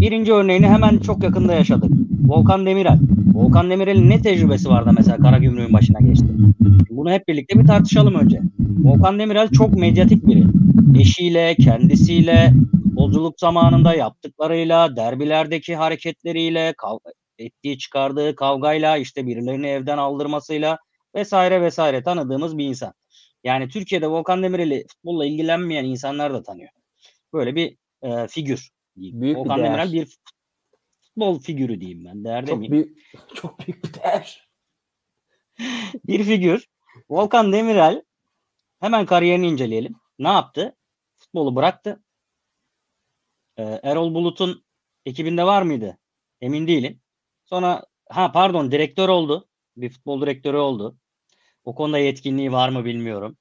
Birinci 0.00 0.32
örneğini 0.32 0.66
hemen 0.66 0.98
çok 0.98 1.22
yakında 1.22 1.54
yaşadık. 1.54 1.90
Volkan 2.26 2.66
Demirel. 2.66 2.98
Volkan 3.34 3.70
Demirel'in 3.70 4.10
ne 4.10 4.22
tecrübesi 4.22 4.68
vardı 4.68 4.90
mesela 4.96 5.16
Karagümrük'ün 5.16 5.72
başına 5.72 5.98
geçti? 5.98 6.26
Bunu 6.90 7.10
hep 7.10 7.28
birlikte 7.28 7.58
bir 7.58 7.66
tartışalım 7.66 8.14
önce. 8.14 8.40
Volkan 8.84 9.18
Demirel 9.18 9.48
çok 9.48 9.74
medyatik 9.74 10.26
biri. 10.26 10.44
Eşiyle, 11.00 11.54
kendisiyle, 11.54 12.52
futbolculuk 13.04 13.40
zamanında 13.40 13.94
yaptıklarıyla, 13.94 14.96
derbilerdeki 14.96 15.76
hareketleriyle, 15.76 16.74
kavga, 16.78 17.10
ettiği 17.38 17.78
çıkardığı 17.78 18.34
kavgayla, 18.34 18.96
işte 18.96 19.26
birilerini 19.26 19.66
evden 19.66 19.98
aldırmasıyla 19.98 20.78
vesaire 21.14 21.62
vesaire 21.62 22.02
tanıdığımız 22.02 22.58
bir 22.58 22.64
insan. 22.64 22.94
Yani 23.44 23.68
Türkiye'de 23.68 24.06
Volkan 24.06 24.42
Demirel'i 24.42 24.86
futbolla 24.88 25.26
ilgilenmeyen 25.26 25.84
insanlar 25.84 26.34
da 26.34 26.42
tanıyor. 26.42 26.70
Böyle 27.32 27.54
bir 27.54 27.76
e, 28.02 28.28
figür. 28.28 28.70
Diyeyim. 28.96 29.20
Büyük 29.20 29.36
bir 29.36 29.40
Volkan 29.40 29.58
değer. 29.58 29.68
Demirel 29.68 29.92
bir 29.92 30.08
futbol 31.00 31.38
figürü 31.40 31.80
diyeyim 31.80 32.04
ben. 32.04 32.24
Değer 32.24 32.46
Çok 32.46 32.48
demeyeyim. 32.48 32.72
büyük, 32.72 32.98
çok 33.34 33.58
büyük 33.58 33.84
bir 33.84 33.94
değer. 33.94 34.48
bir 36.04 36.24
figür. 36.24 36.68
Volkan 37.10 37.52
Demirel 37.52 38.02
hemen 38.80 39.06
kariyerini 39.06 39.46
inceleyelim. 39.46 39.94
Ne 40.18 40.28
yaptı? 40.28 40.76
Futbolu 41.16 41.56
bıraktı. 41.56 42.02
Ee, 43.56 43.80
Erol 43.82 44.14
Bulut'un 44.14 44.64
ekibinde 45.06 45.44
var 45.44 45.62
mıydı? 45.62 45.98
Emin 46.40 46.66
değilim. 46.66 47.00
Sonra 47.44 47.84
ha 48.08 48.32
pardon 48.32 48.72
direktör 48.72 49.08
oldu. 49.08 49.48
Bir 49.76 49.90
futbol 49.90 50.20
direktörü 50.20 50.56
oldu. 50.56 50.98
O 51.64 51.74
konuda 51.74 51.98
yetkinliği 51.98 52.52
var 52.52 52.68
mı 52.68 52.84
bilmiyorum. 52.84 53.36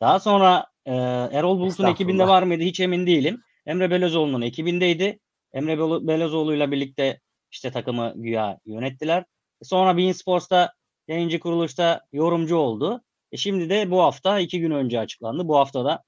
Daha 0.00 0.20
sonra 0.20 0.66
e, 0.86 0.94
Erol 1.32 1.58
Bulut'un 1.58 1.86
ekibinde 1.86 2.28
var 2.28 2.42
mıydı 2.42 2.62
hiç 2.62 2.80
emin 2.80 3.06
değilim. 3.06 3.42
Emre 3.66 3.90
Belözoğlu'nun 3.90 4.42
ekibindeydi. 4.42 5.18
Emre 5.52 5.78
Belözoğlu'yla 5.78 6.70
birlikte 6.70 7.20
işte 7.50 7.70
takımı 7.70 8.12
güya 8.16 8.58
yönettiler. 8.66 9.24
Sonra 9.62 9.96
Bein 9.96 10.12
Sports'ta 10.12 10.72
yayıncı 11.08 11.40
kuruluşta 11.40 12.00
yorumcu 12.12 12.56
oldu. 12.56 13.02
E 13.32 13.36
şimdi 13.36 13.70
de 13.70 13.90
bu 13.90 14.02
hafta 14.02 14.40
iki 14.40 14.60
gün 14.60 14.70
önce 14.70 15.00
açıklandı. 15.00 15.48
Bu 15.48 15.56
hafta 15.56 15.84
da 15.84 16.02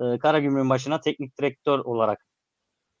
e, 0.00 0.18
Karagümrük'ün 0.18 0.70
başına 0.70 1.00
teknik 1.00 1.38
direktör 1.38 1.78
olarak 1.78 2.25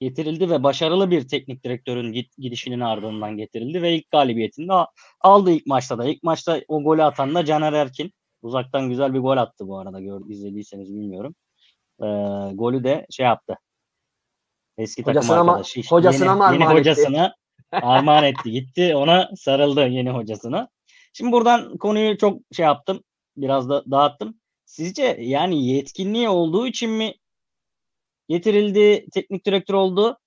getirildi 0.00 0.50
ve 0.50 0.62
başarılı 0.62 1.10
bir 1.10 1.28
teknik 1.28 1.64
direktörün 1.64 2.24
gidişinin 2.38 2.80
ardından 2.80 3.36
getirildi 3.36 3.82
ve 3.82 3.94
ilk 3.94 4.10
galibiyetini 4.10 4.68
de 4.68 4.72
aldı 5.20 5.50
ilk 5.50 5.66
maçta 5.66 5.98
da. 5.98 6.04
İlk 6.04 6.22
maçta 6.22 6.60
o 6.68 6.82
golü 6.82 7.02
atan 7.02 7.34
da 7.34 7.44
Caner 7.44 7.72
Erkin. 7.72 8.12
Uzaktan 8.42 8.88
güzel 8.88 9.14
bir 9.14 9.18
gol 9.18 9.36
attı 9.36 9.68
bu 9.68 9.78
arada. 9.78 10.00
Gör, 10.00 10.20
izlediyseniz 10.28 10.94
bilmiyorum. 10.94 11.34
E, 12.00 12.06
golü 12.54 12.84
de 12.84 13.06
şey 13.10 13.26
yaptı. 13.26 13.58
Eski 14.78 15.02
takım 15.02 15.18
Hocasına 15.20 15.36
ma- 15.36 15.50
arkadaşı. 15.50 15.80
işte 15.80 15.90
hocasına 15.96 16.52
yeni, 16.52 16.54
yeni 16.54 16.64
etti? 16.64 16.78
hocasına 16.80 17.34
armağan 17.72 18.24
etti. 18.24 18.50
Gitti 18.50 18.96
ona 18.96 19.30
sarıldı 19.36 19.88
yeni 19.88 20.10
hocasına. 20.10 20.68
Şimdi 21.12 21.32
buradan 21.32 21.76
konuyu 21.76 22.18
çok 22.18 22.40
şey 22.52 22.64
yaptım. 22.64 23.04
Biraz 23.36 23.68
da 23.68 23.84
dağıttım. 23.90 24.40
Sizce 24.64 25.16
yani 25.20 25.66
yetkinliği 25.66 26.28
olduğu 26.28 26.66
için 26.66 26.90
mi 26.90 27.14
getirildi, 28.28 29.06
teknik 29.12 29.46
direktör 29.46 29.74
oldu 29.74 30.18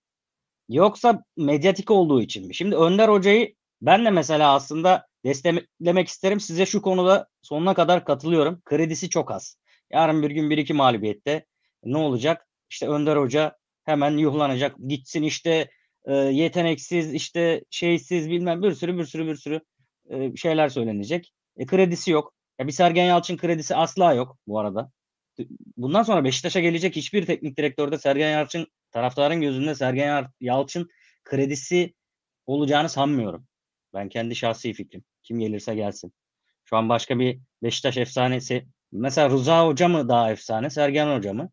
yoksa 0.70 1.24
medyatik 1.38 1.91
olduğu 1.91 2.22
için 2.22 2.47
mi? 2.47 2.56
Şimdi 2.56 2.76
Önder 2.76 3.10
Hoca'yı 3.10 3.56
ben 3.82 4.06
de 4.06 4.10
mesela 4.10 4.54
aslında 4.54 5.08
desteklemek 5.26 6.08
isterim. 6.08 6.39
Size 6.39 6.66
şu 6.66 6.82
konuda 6.82 7.28
sonuna 7.41 7.74
kadar 7.74 8.06
katılıyorum. 8.06 8.62
Kredisi 8.66 9.10
çok 9.10 9.32
az. 9.32 9.56
Yarın 9.91 10.24
bir 10.24 10.32
gün 10.32 10.50
bir 10.50 10.58
iki 10.58 10.74
mağlubiyette 10.74 11.45
ne 11.84 11.97
olacak? 11.97 12.47
İşte 12.70 12.88
Önder 12.88 13.18
Hoca 13.18 13.58
hemen 13.86 14.18
yuhlanacak. 14.18 14.76
Gitsin 14.88 15.24
işte 15.24 15.70
e, 16.06 16.14
yeteneksiz, 16.16 17.14
işte 17.14 17.64
şeysiz 17.70 18.30
bilmem 18.30 18.64
bir 18.64 18.72
sürü 18.72 18.97
bir 18.97 19.06
sürü 19.06 19.28
bir 19.28 19.36
sürü 19.36 19.62
e, 20.10 20.36
şeyler 20.36 20.70
söylenecek. 20.70 21.34
E, 21.58 21.66
kredisi 21.66 22.12
yok. 22.12 22.34
Ya 22.60 22.68
bir 22.68 22.72
Sergen 22.72 23.06
Yalçın 23.06 23.38
kredisi 23.38 23.76
asla 23.76 24.14
yok 24.14 24.38
bu 24.47 24.60
arada. 24.60 24.91
Bundan 25.77 26.03
sonra 26.03 26.23
Beşiktaş'a 26.23 26.59
gelecek 26.59 26.95
hiçbir 26.95 27.25
teknik 27.25 27.57
direktörde 27.57 27.97
Sergen 27.97 28.31
Yalçın 28.31 28.67
taraftarın 28.91 29.41
gözünde 29.41 29.75
Sergen 29.75 30.07
Yal- 30.07 30.31
Yalçın 30.39 30.89
kredisi 31.23 31.93
olacağını 32.45 32.89
sanmıyorum. 32.89 33.47
Ben 33.93 34.09
kendi 34.09 34.35
şahsi 34.35 34.73
fikrim. 34.73 35.03
Kim 35.23 35.39
gelirse 35.39 35.75
gelsin. 35.75 36.13
Şu 36.65 36.77
an 36.77 36.89
başka 36.89 37.19
bir 37.19 37.39
Beşiktaş 37.63 37.97
efsanesi. 37.97 38.65
Mesela 38.91 39.29
Rıza 39.29 39.67
Hoca 39.67 39.87
mı 39.87 40.09
daha 40.09 40.31
efsane, 40.31 40.69
Sergen 40.69 41.17
Hoca 41.17 41.33
mı? 41.33 41.49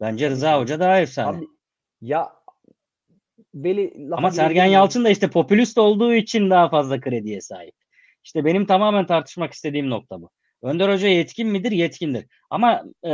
Bence 0.00 0.30
Rıza 0.30 0.60
Hoca 0.60 0.80
daha 0.80 1.00
efsane. 1.00 1.38
Abi, 1.38 1.46
ya 2.00 2.32
Veli 3.54 4.08
Ama 4.12 4.30
Sergen. 4.30 4.66
Yalçın 4.66 5.04
da 5.04 5.10
işte 5.10 5.30
popülist 5.30 5.78
olduğu 5.78 6.14
için 6.14 6.50
daha 6.50 6.68
fazla 6.68 7.00
krediye 7.00 7.40
sahip. 7.40 7.74
İşte 8.24 8.44
benim 8.44 8.66
tamamen 8.66 9.06
tartışmak 9.06 9.52
istediğim 9.52 9.90
nokta 9.90 10.22
bu. 10.22 10.30
Önder 10.62 10.92
Hoca 10.92 11.08
yetkin 11.08 11.48
midir? 11.48 11.72
Yetkindir. 11.72 12.26
Ama 12.50 12.84
e, 13.06 13.12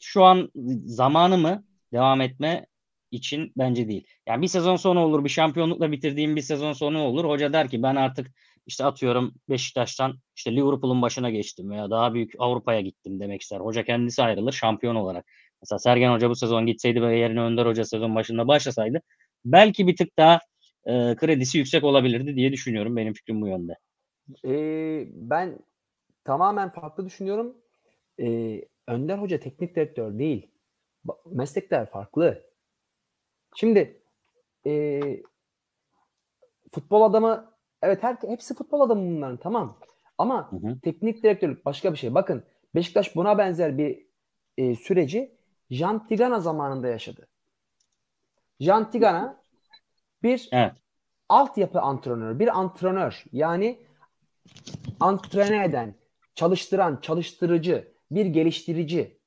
şu 0.00 0.24
an 0.24 0.50
zamanı 0.84 1.38
mı 1.38 1.64
devam 1.92 2.20
etme 2.20 2.66
için 3.10 3.52
bence 3.58 3.88
değil. 3.88 4.06
Yani 4.26 4.42
bir 4.42 4.46
sezon 4.46 4.76
sonu 4.76 5.00
olur, 5.00 5.24
bir 5.24 5.28
şampiyonlukla 5.28 5.92
bitirdiğim 5.92 6.36
bir 6.36 6.42
sezon 6.42 6.72
sonu 6.72 6.98
olur. 7.02 7.24
Hoca 7.24 7.52
der 7.52 7.68
ki 7.68 7.82
ben 7.82 7.96
artık 7.96 8.30
işte 8.66 8.84
atıyorum 8.84 9.34
Beşiktaş'tan 9.48 10.18
işte 10.36 10.56
Liverpool'un 10.56 11.02
başına 11.02 11.30
geçtim 11.30 11.70
veya 11.70 11.90
daha 11.90 12.14
büyük 12.14 12.32
Avrupa'ya 12.38 12.80
gittim 12.80 13.20
demek 13.20 13.42
ister. 13.42 13.60
Hoca 13.60 13.84
kendisi 13.84 14.22
ayrılır 14.22 14.52
şampiyon 14.52 14.94
olarak. 14.94 15.26
Mesela 15.62 15.78
Sergen 15.78 16.12
Hoca 16.12 16.30
bu 16.30 16.36
sezon 16.36 16.66
gitseydi 16.66 17.02
ve 17.02 17.18
yerine 17.18 17.40
Önder 17.40 17.66
Hoca 17.66 17.84
sezon 17.84 18.14
başında 18.14 18.48
başlasaydı 18.48 19.00
belki 19.44 19.86
bir 19.86 19.96
tık 19.96 20.18
daha 20.18 20.40
e, 20.86 21.16
kredisi 21.16 21.58
yüksek 21.58 21.84
olabilirdi 21.84 22.36
diye 22.36 22.52
düşünüyorum. 22.52 22.96
Benim 22.96 23.12
fikrim 23.12 23.40
bu 23.40 23.48
yönde. 23.48 23.76
Ee, 24.44 25.06
ben 25.12 25.58
tamamen 26.24 26.68
farklı 26.68 27.06
düşünüyorum. 27.06 27.56
Ee, 28.20 28.62
Önder 28.86 29.18
Hoca 29.18 29.40
teknik 29.40 29.76
direktör 29.76 30.18
değil. 30.18 30.50
Meslekler 31.26 31.90
farklı. 31.90 32.42
Şimdi 33.56 34.02
ee, 34.66 35.22
futbol 36.72 37.02
adamı 37.02 37.54
evet 37.82 38.02
her, 38.02 38.16
hepsi 38.26 38.54
futbol 38.54 38.80
adamı 38.80 39.16
bunların 39.16 39.36
tamam. 39.36 39.78
Ama 40.18 40.52
Hı 40.52 40.56
hı. 40.56 40.80
teknik 40.80 41.22
direktörlük 41.22 41.64
başka 41.64 41.92
bir 41.92 41.98
şey. 41.98 42.14
Bakın 42.14 42.44
Beşiktaş 42.74 43.16
buna 43.16 43.38
benzer 43.38 43.78
bir 43.78 44.06
e, 44.58 44.74
süreci 44.74 45.36
Jean 45.70 46.06
Tigana 46.06 46.40
zamanında 46.40 46.88
yaşadı. 46.88 47.26
Jean 48.60 48.90
Tigana 48.90 49.42
bir 50.22 50.48
Evet. 50.52 50.72
altyapı 51.28 51.80
antrenörü, 51.80 52.38
bir 52.38 52.58
antrenör. 52.58 53.24
Yani 53.32 53.78
antrene 55.00 55.64
eden, 55.64 55.94
çalıştıran, 56.34 56.98
çalıştırıcı, 57.02 57.92
bir 58.10 58.26
geliştirici. 58.26 59.20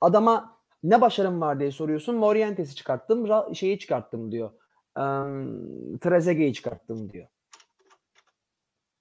Adama 0.00 0.58
ne 0.82 1.00
başarım 1.00 1.40
var 1.40 1.60
diye 1.60 1.70
soruyorsun. 1.70 2.16
Morientes'i 2.16 2.74
çıkarttım, 2.74 3.54
şeyi 3.54 3.78
çıkarttım 3.78 4.32
diyor. 4.32 4.50
Eee 4.96 5.02
Trezeguet'i 6.00 6.52
çıkarttım 6.52 7.12
diyor. 7.12 7.26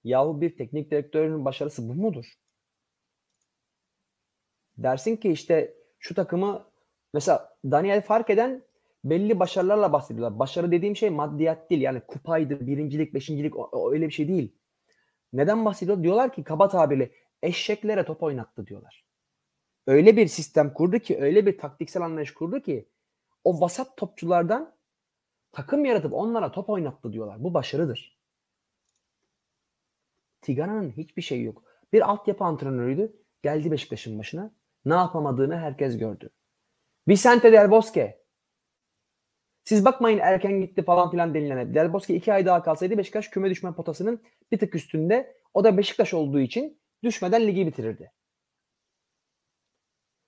Yahu 0.04 0.42
bir 0.42 0.58
teknik 0.58 0.92
direktörün 0.92 1.46
başarısı 1.46 1.90
bu 1.90 1.94
mudur? 1.94 2.34
Dersin 4.78 5.16
ki 5.16 5.32
işte 5.32 5.74
şu 6.00 6.16
takımı 6.16 6.66
mesela 7.14 7.56
Daniel 7.66 8.02
Farke'den 8.02 8.64
belli 9.04 9.40
başarılarla 9.40 9.94
bahsediyorlar. 9.94 10.40
Başarı 10.40 10.72
dediğim 10.72 10.96
şey 10.96 11.10
maddiyat 11.10 11.70
değil. 11.70 11.82
Yani 11.82 12.02
kupaydı, 12.08 12.68
birincilik, 12.68 13.14
beşincilik 13.14 13.74
o 13.74 13.92
öyle 13.92 14.08
bir 14.08 14.14
şey 14.14 14.28
değil. 14.28 14.56
Neden 15.34 15.66
bahsediyor? 15.66 16.04
Diyorlar 16.04 16.34
ki 16.34 16.44
kaba 16.44 16.70
tabirle 16.70 17.12
eşeklere 17.42 18.06
top 18.06 18.24
oynattı 18.24 18.68
diyorlar. 18.68 19.06
Öyle 19.88 20.18
bir 20.18 20.28
sistem 20.28 20.74
kurdu 20.74 21.00
ki, 21.00 21.18
öyle 21.22 21.46
bir 21.46 21.58
taktiksel 21.58 22.04
anlayış 22.04 22.34
kurdu 22.34 22.60
ki 22.60 22.90
o 23.44 23.62
vasat 23.62 23.98
topçulardan 23.98 24.76
takım 25.52 25.86
yaratıp 25.86 26.14
onlara 26.14 26.52
top 26.52 26.70
oynattı 26.70 27.14
diyorlar. 27.14 27.44
Bu 27.44 27.54
başarıdır. 27.54 28.20
Tigana'nın 30.42 30.92
hiçbir 30.92 31.22
şeyi 31.22 31.44
yok. 31.44 31.64
Bir 31.94 32.10
altyapı 32.10 32.44
antrenörüydü. 32.44 33.14
Geldi 33.44 33.72
Beşiktaş'ın 33.72 34.20
başına. 34.20 34.52
Ne 34.86 34.94
yapamadığını 34.94 35.58
herkes 35.58 35.98
gördü. 35.98 36.30
Vicente 37.08 37.52
Del 37.52 37.72
Bosque. 37.72 38.23
Siz 39.64 39.86
bakmayın 39.86 40.20
erken 40.20 40.62
gitti 40.62 40.84
falan 40.84 41.12
filan 41.12 41.34
denilene. 41.34 41.74
Del 41.74 41.94
Bosque 41.94 42.18
iki 42.18 42.34
ay 42.34 42.46
daha 42.46 42.64
kalsaydı 42.64 42.98
Beşiktaş 42.98 43.28
küme 43.28 43.50
düşme 43.50 43.74
potasının 43.74 44.22
bir 44.52 44.60
tık 44.60 44.76
üstünde. 44.76 45.38
O 45.54 45.64
da 45.64 45.78
Beşiktaş 45.78 46.14
olduğu 46.14 46.40
için 46.40 46.82
düşmeden 47.04 47.48
ligi 47.48 47.68
bitirirdi. 47.68 48.12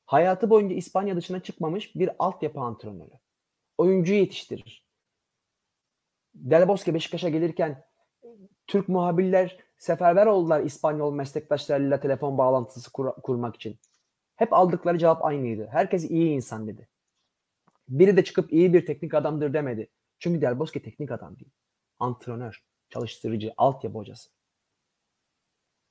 Hayatı 0.06 0.50
boyunca 0.50 0.76
İspanya 0.76 1.16
dışına 1.16 1.40
çıkmamış 1.40 1.96
bir 1.96 2.10
altyapı 2.20 2.60
antrenörü. 2.60 3.12
Oyuncu 3.78 4.14
yetiştirir. 4.14 4.86
Del 6.34 6.68
Bosque 6.68 6.94
Beşiktaş'a 6.94 7.30
gelirken 7.30 7.84
Türk 8.68 8.90
muhabirler 8.90 9.58
seferber 9.78 10.26
oldular 10.26 10.62
İspanyol 10.64 11.14
meslektaşlarıyla 11.14 12.00
telefon 12.00 12.38
bağlantısı 12.38 12.92
kur- 12.92 13.22
kurmak 13.24 13.56
için. 13.56 13.80
Hep 14.36 14.54
aldıkları 14.54 14.98
cevap 14.98 15.26
aynıydı. 15.26 15.68
Herkes 15.72 16.10
iyi 16.12 16.30
insan 16.30 16.68
dedi. 16.68 16.88
Biri 17.88 18.18
de 18.18 18.24
çıkıp 18.24 18.54
iyi 18.54 18.74
bir 18.74 18.86
teknik 18.86 19.14
adamdır 19.14 19.54
demedi. 19.54 19.90
Çünkü 20.20 20.42
Del 20.42 20.60
Bosque 20.60 20.84
teknik 20.84 21.12
adam 21.12 21.40
değil. 21.40 21.52
Antrenör, 22.00 22.64
çalıştırıcı, 22.90 23.54
altyapı 23.58 23.98
hocası. 23.98 24.30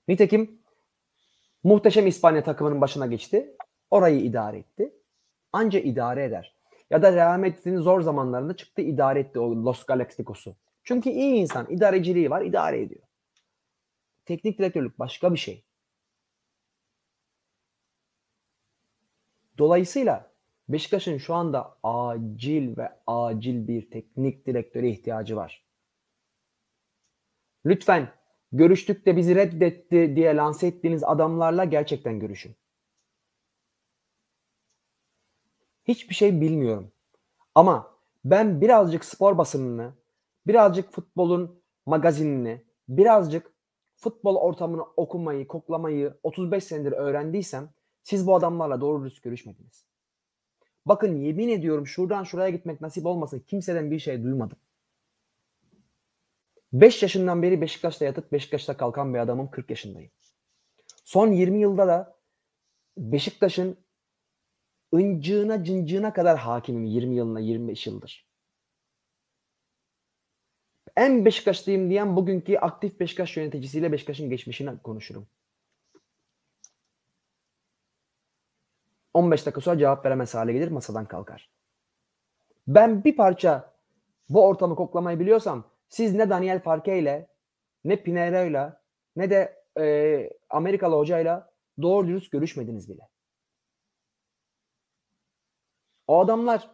Nitekim 0.09 0.63
muhteşem 1.65 2.07
İspanya 2.07 2.45
takımının 2.45 2.81
başına 2.81 3.07
geçti. 3.07 3.57
Orayı 3.91 4.21
idare 4.21 4.59
etti. 4.59 4.95
Anca 5.53 5.81
idare 5.81 6.25
eder. 6.25 6.55
Ya 6.91 7.03
da 7.03 7.13
Real 7.13 7.39
Madrid'in 7.39 7.77
zor 7.77 8.01
zamanlarında 8.01 8.57
çıktı 8.57 8.83
idare 8.83 9.21
etti 9.21 9.39
o 9.39 9.65
Los 9.65 9.85
Galacticos'u. 9.85 10.57
Çünkü 10.85 11.11
iyi 11.11 11.35
insan, 11.35 11.71
idareciliği 11.71 12.31
var, 12.31 12.43
idare 12.43 12.81
ediyor. 12.81 13.03
Teknik 14.25 14.59
direktörlük 14.59 14.99
başka 14.99 15.33
bir 15.33 15.39
şey. 15.39 15.65
Dolayısıyla 19.59 20.34
Beşiktaş'ın 20.69 21.19
şu 21.19 21.35
anda 21.35 21.79
acil 21.83 22.77
ve 22.77 22.93
acil 23.07 23.69
bir 23.69 23.91
teknik 23.91 24.47
direktöre 24.47 24.91
ihtiyacı 24.91 25.37
var. 25.37 25.65
Lütfen 27.67 28.13
görüştük 28.53 29.07
de 29.07 29.17
bizi 29.17 29.35
reddetti 29.35 30.17
diye 30.17 30.37
lanse 30.37 30.67
ettiğiniz 30.67 31.05
adamlarla 31.05 31.65
gerçekten 31.65 32.21
görüşün. 32.21 32.57
Hiçbir 35.85 36.15
şey 36.15 36.41
bilmiyorum. 36.41 36.93
Ama 37.55 37.95
ben 38.25 38.61
birazcık 38.61 39.05
spor 39.05 39.39
basınını, 39.39 39.95
birazcık 40.47 40.93
futbolun 40.93 41.63
magazinini, 41.87 42.65
birazcık 42.89 43.53
futbol 43.97 44.37
ortamını 44.37 44.83
okumayı, 44.83 45.49
koklamayı 45.49 46.19
35 46.23 46.65
senedir 46.65 46.93
öğrendiysem 46.93 47.71
siz 48.03 48.27
bu 48.27 48.35
adamlarla 48.35 48.81
doğru 48.81 49.01
dürüst 49.01 49.23
görüşmediniz. 49.23 49.94
Bakın 50.87 51.17
yemin 51.17 51.49
ediyorum 51.49 51.87
şuradan 51.87 52.25
şuraya 52.25 52.51
gitmek 52.51 52.81
nasip 52.81 53.07
olmasın 53.07 53.45
kimseden 53.47 53.91
bir 53.91 53.99
şey 53.99 54.23
duymadım. 54.23 54.59
5 56.73 57.03
yaşından 57.03 57.43
beri 57.43 57.61
Beşiktaş'ta 57.61 58.05
yatıp 58.05 58.33
Beşiktaş'ta 58.33 58.77
kalkan 58.77 59.15
bir 59.15 59.19
adamım 59.19 59.51
40 59.51 59.71
yaşındayım. 59.71 60.11
Son 61.05 61.33
20 61.33 61.61
yılda 61.61 61.87
da 61.87 62.17
Beşiktaş'ın 62.99 63.77
ıncığına 64.95 65.65
cıncığına 65.65 66.13
kadar 66.13 66.39
hakimim 66.39 66.85
20 66.85 67.17
yılına 67.17 67.41
25 67.41 67.87
yıldır. 67.87 68.27
En 70.97 71.25
Beşiktaşlıyım 71.25 71.91
diyen 71.91 72.17
bugünkü 72.17 72.57
aktif 72.57 73.01
Beşiktaş 73.01 73.37
yöneticisiyle 73.37 73.93
Beşiktaş'ın 73.93 74.31
geçmişini 74.31 74.79
konuşurum. 74.79 75.27
15 79.15 79.47
dakika 79.47 79.61
sonra 79.61 79.79
cevap 79.79 80.07
veremez 80.07 80.35
hale 80.35 80.53
gelir 80.53 80.69
masadan 80.69 81.05
kalkar. 81.05 81.51
Ben 82.67 83.05
bir 83.05 83.17
parça 83.17 83.75
bu 84.29 84.47
ortamı 84.47 84.77
koklamayı 84.77 85.21
biliyorsam 85.21 85.65
siz 85.89 86.15
ne 86.15 86.31
Daniel 86.31 86.63
Farke 86.63 86.99
ile 86.99 87.29
ne 87.85 88.03
Pinheiro 88.03 88.73
ne 89.17 89.31
de 89.31 89.65
e, 89.79 90.31
Amerikalı 90.51 90.97
hocayla 90.97 91.51
doğru 91.83 92.09
dürüst 92.09 92.33
görüşmediniz 92.33 92.89
bile. 92.89 93.09
O 96.07 96.21
adamlar 96.21 96.71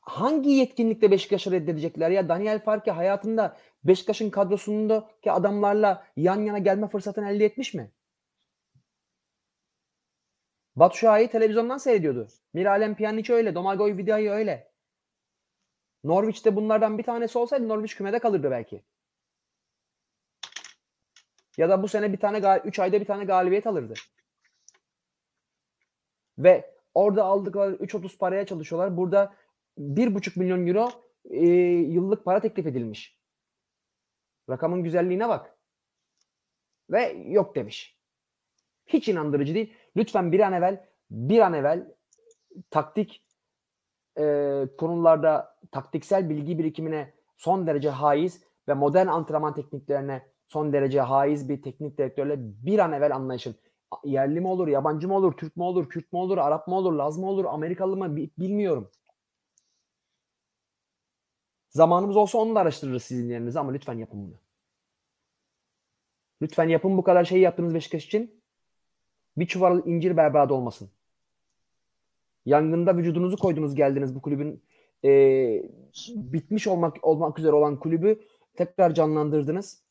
hangi 0.00 0.50
yetkinlikle 0.50 1.10
Beşiktaş'ı 1.10 1.50
reddedecekler 1.52 2.10
ya? 2.10 2.28
Daniel 2.28 2.64
Farke 2.64 2.90
hayatında 2.90 3.56
Beşiktaş'ın 3.84 4.30
kadrosundaki 4.30 5.32
adamlarla 5.32 6.06
yan 6.16 6.40
yana 6.40 6.58
gelme 6.58 6.88
fırsatını 6.88 7.30
elde 7.30 7.44
etmiş 7.44 7.74
mi? 7.74 7.90
Batu 10.76 10.96
Şua'yı 10.96 11.30
televizyondan 11.30 11.78
seyrediyordu. 11.78 12.28
Miralem 12.52 12.94
Pjanic 12.94 13.34
öyle. 13.34 13.54
Domagoj 13.54 13.96
Vida'yı 13.96 14.30
öyle. 14.30 14.72
Norwich'te 16.04 16.56
bunlardan 16.56 16.98
bir 16.98 17.02
tanesi 17.02 17.38
olsaydı 17.38 17.68
Norwich 17.68 17.96
kümede 17.96 18.18
kalırdı 18.18 18.50
belki. 18.50 18.82
Ya 21.56 21.68
da 21.68 21.82
bu 21.82 21.88
sene 21.88 22.12
bir 22.12 22.20
tane 22.20 22.60
3 22.64 22.78
ayda 22.78 23.00
bir 23.00 23.06
tane 23.06 23.24
galibiyet 23.24 23.66
alırdı. 23.66 23.94
Ve 26.38 26.74
orada 26.94 27.24
aldıkları 27.24 27.74
3.30 27.74 28.18
paraya 28.18 28.46
çalışıyorlar. 28.46 28.96
Burada 28.96 29.34
1.5 29.78 30.38
milyon 30.38 30.66
euro 30.66 30.90
e, 31.30 31.46
yıllık 31.92 32.24
para 32.24 32.40
teklif 32.40 32.66
edilmiş. 32.66 33.18
Rakamın 34.50 34.82
güzelliğine 34.82 35.28
bak. 35.28 35.58
Ve 36.90 37.12
yok 37.26 37.56
demiş. 37.56 37.98
Hiç 38.86 39.08
inandırıcı 39.08 39.54
değil. 39.54 39.74
Lütfen 39.96 40.32
bir 40.32 40.40
an 40.40 40.52
evvel 40.52 40.86
bir 41.10 41.40
an 41.40 41.54
evvel 41.54 41.94
taktik 42.70 43.24
e, 44.18 44.66
konularda 44.78 45.56
taktiksel 45.72 46.30
bilgi 46.30 46.58
birikimine 46.58 47.14
son 47.36 47.66
derece 47.66 47.90
haiz 47.90 48.42
ve 48.68 48.74
modern 48.74 49.06
antrenman 49.06 49.54
tekniklerine 49.54 50.22
son 50.48 50.72
derece 50.72 51.00
haiz 51.00 51.48
bir 51.48 51.62
teknik 51.62 51.98
direktörle 51.98 52.36
bir 52.38 52.78
an 52.78 52.92
evvel 52.92 53.14
anlayışın. 53.14 53.56
Yerli 54.04 54.40
mi 54.40 54.48
olur, 54.48 54.68
yabancı 54.68 55.08
mı 55.08 55.16
olur, 55.16 55.32
Türk 55.32 55.56
mü 55.56 55.62
olur, 55.62 55.88
Kürt 55.88 56.12
mü 56.12 56.18
olur, 56.18 56.38
Arap 56.38 56.68
mı 56.68 56.74
olur, 56.74 56.92
Laz 56.92 57.18
mı 57.18 57.28
olur, 57.30 57.44
Amerikalı 57.44 57.96
mı 57.96 58.16
bilmiyorum. 58.16 58.90
Zamanımız 61.70 62.16
olsa 62.16 62.38
onu 62.38 62.54
da 62.54 62.60
araştırırız 62.60 63.02
sizin 63.02 63.30
yerinize 63.30 63.60
ama 63.60 63.72
lütfen 63.72 63.98
yapın 63.98 64.26
bunu. 64.26 64.34
Lütfen 66.42 66.68
yapın 66.68 66.96
bu 66.96 67.02
kadar 67.02 67.24
şey 67.24 67.40
yaptığınız 67.40 67.74
Beşiktaş 67.74 68.06
için. 68.06 68.35
Bir 69.36 69.46
çuval 69.46 69.86
incir 69.86 70.16
berbat 70.16 70.52
olmasın. 70.52 70.90
Yangında 72.46 72.96
vücudunuzu 72.96 73.36
koydunuz 73.36 73.74
geldiniz 73.74 74.14
bu 74.14 74.22
kulübün 74.22 74.62
e, 75.04 75.10
bitmiş 76.08 76.66
olmak 76.66 77.04
olmak 77.04 77.38
üzere 77.38 77.52
olan 77.52 77.78
kulübü 77.78 78.20
tekrar 78.56 78.94
canlandırdınız. 78.94 79.82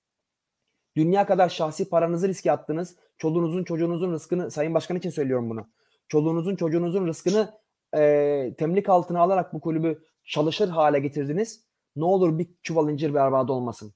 Dünya 0.96 1.26
kadar 1.26 1.50
şahsi 1.50 1.90
paranızı 1.90 2.28
riske 2.28 2.52
attınız. 2.52 2.96
Çoluğunuzun 3.18 3.64
çocuğunuzun 3.64 4.12
rızkını 4.12 4.52
Sayın 4.52 4.74
Başkan 4.74 4.98
için 4.98 5.10
söylüyorum 5.10 5.50
bunu. 5.50 5.68
Çoluğunuzun 6.08 6.56
çocuğunuzun 6.56 7.08
rızkını 7.08 7.54
e, 7.96 8.54
temlik 8.58 8.90
altına 8.90 9.22
alarak 9.22 9.54
bu 9.54 9.60
kulübü 9.60 10.04
çalışır 10.24 10.70
hale 10.70 11.00
getirdiniz. 11.00 11.66
Ne 11.96 12.06
olur 12.06 12.40
bir 12.40 12.48
çuval 12.64 12.90
incir 12.90 13.14
berbat 13.14 13.50
olmasın. 13.50 13.94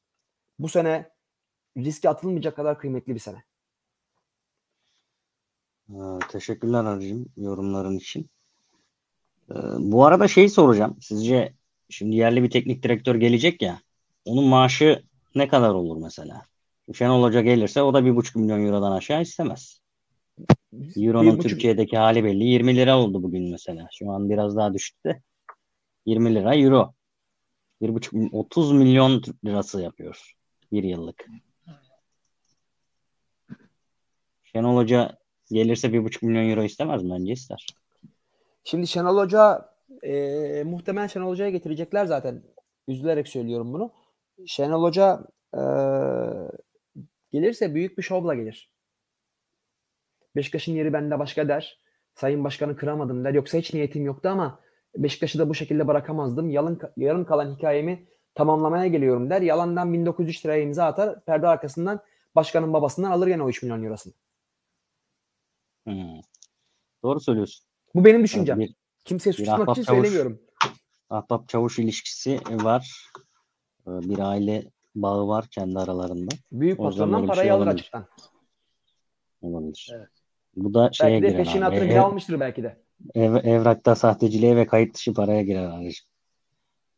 Bu 0.59 0.67
sene 0.67 1.09
riske 1.77 2.09
atılmayacak 2.09 2.55
kadar 2.55 2.79
kıymetli 2.79 3.15
bir 3.15 3.19
sene. 3.19 3.43
Ee, 5.89 6.19
teşekkürler 6.31 6.85
Arıcığım 6.85 7.25
yorumların 7.37 7.97
için. 7.97 8.29
Ee, 9.51 9.55
bu 9.79 10.05
arada 10.05 10.27
şeyi 10.27 10.49
soracağım. 10.49 10.97
Sizce 11.01 11.53
şimdi 11.89 12.15
yerli 12.15 12.43
bir 12.43 12.49
teknik 12.49 12.83
direktör 12.83 13.15
gelecek 13.15 13.61
ya. 13.61 13.81
Onun 14.25 14.45
maaşı 14.45 15.03
ne 15.35 15.47
kadar 15.47 15.69
olur 15.69 15.97
mesela? 16.01 16.41
Şenol 16.93 17.23
Hoca 17.23 17.41
gelirse 17.41 17.81
o 17.81 17.93
da 17.93 18.05
bir 18.05 18.15
buçuk 18.15 18.35
milyon 18.35 18.65
eurodan 18.65 18.91
aşağı 18.91 19.21
istemez. 19.21 19.79
Euro'nun 20.95 21.37
buçuk... 21.37 21.49
Türkiye'deki 21.49 21.97
hali 21.97 22.23
belli. 22.23 22.43
20 22.43 22.75
lira 22.75 22.99
oldu 22.99 23.23
bugün 23.23 23.51
mesela. 23.51 23.87
Şu 23.91 24.11
an 24.11 24.29
biraz 24.29 24.55
daha 24.55 24.73
düştü 24.73 24.97
de. 25.05 25.21
20 26.05 26.35
lira 26.35 26.55
euro. 26.55 26.93
Bir 27.81 27.93
buçuk 27.93 28.33
30 28.33 28.71
milyon 28.71 29.21
Türk 29.21 29.45
lirası 29.45 29.81
yapıyor. 29.81 30.35
Bir 30.71 30.83
yıllık. 30.83 31.25
Şenol 34.43 34.75
Hoca 34.75 35.18
gelirse 35.51 35.93
bir 35.93 36.03
buçuk 36.03 36.23
milyon 36.23 36.49
euro 36.49 36.63
istemez 36.63 37.03
mi? 37.03 37.09
Bence 37.11 37.33
ister. 37.33 37.67
Şimdi 38.63 38.87
Şenol 38.87 39.17
Hoca 39.17 39.69
e, 40.03 40.63
muhtemelen 40.63 41.07
Şenol 41.07 41.29
Hoca'ya 41.29 41.49
getirecekler 41.49 42.05
zaten. 42.05 42.43
Üzülerek 42.87 43.27
söylüyorum 43.27 43.73
bunu. 43.73 43.91
Şenol 44.45 44.83
Hoca 44.83 45.23
e, 45.53 45.61
gelirse 47.31 47.75
büyük 47.75 47.97
bir 47.97 48.03
şovla 48.03 48.35
gelir. 48.35 48.71
Beşiktaş'ın 50.35 50.71
yeri 50.71 50.93
bende 50.93 51.19
başka 51.19 51.47
der. 51.47 51.79
Sayın 52.15 52.43
Başkanı 52.43 52.75
kıramadım 52.75 53.23
der. 53.23 53.33
Yoksa 53.33 53.57
hiç 53.57 53.73
niyetim 53.73 54.05
yoktu 54.05 54.29
ama 54.29 54.59
Beşiktaş'ı 54.97 55.39
da 55.39 55.49
bu 55.49 55.55
şekilde 55.55 55.87
bırakamazdım. 55.87 56.49
Yalın, 56.49 56.79
yarım 56.97 57.25
kalan 57.25 57.55
hikayemi 57.55 58.07
tamamlamaya 58.35 58.87
geliyorum 58.87 59.29
der. 59.29 59.41
Yalandan 59.41 59.93
1903 59.93 60.45
liraya 60.45 60.61
imza 60.61 60.85
atar. 60.85 61.25
Perde 61.25 61.47
arkasından 61.47 61.99
başkanın 62.35 62.73
babasından 62.73 63.11
alır 63.11 63.27
gene 63.27 63.43
o 63.43 63.49
3 63.49 63.63
milyon 63.63 63.83
eurosunu. 63.83 64.13
Hmm. 65.89 66.21
Doğru 67.03 67.19
söylüyorsun. 67.19 67.65
Bu 67.95 68.05
benim 68.05 68.23
düşüncem. 68.23 68.59
Bir, 68.59 68.75
Kimseye 69.05 69.33
suçlamak 69.33 69.69
için 69.69 69.83
çavuş. 69.83 69.97
söylemiyorum. 70.07 70.41
ahbap 71.09 71.49
çavuş 71.49 71.79
ilişkisi 71.79 72.39
var. 72.51 73.11
Ee, 73.87 73.91
Bir 73.91 74.19
aile 74.19 74.63
bağı 74.95 75.27
var 75.27 75.47
kendi 75.51 75.79
aralarında. 75.79 76.31
Büyük 76.51 76.77
patrondan 76.77 77.27
parayı 77.27 77.41
şey 77.43 77.51
alır 77.51 77.61
olabilir. 77.65 77.79
açıktan. 77.79 78.07
Olabilir. 79.41 79.91
Evet. 79.95 80.07
Bu 80.55 80.73
da 80.73 80.89
şeye 80.93 81.09
Belki 81.11 81.23
de 81.23 81.27
girer 81.27 81.37
peşinatını 81.45 81.79
abi. 81.79 81.89
bile 81.89 81.99
almıştır 81.99 82.39
belki 82.39 82.63
de. 82.63 82.81
ev, 83.15 83.35
evrakta 83.35 83.95
sahteciliğe 83.95 84.55
ve 84.55 84.67
kayıt 84.67 84.95
dışı 84.95 85.13
paraya 85.13 85.41
girer 85.41 85.65
abi. 85.65 85.91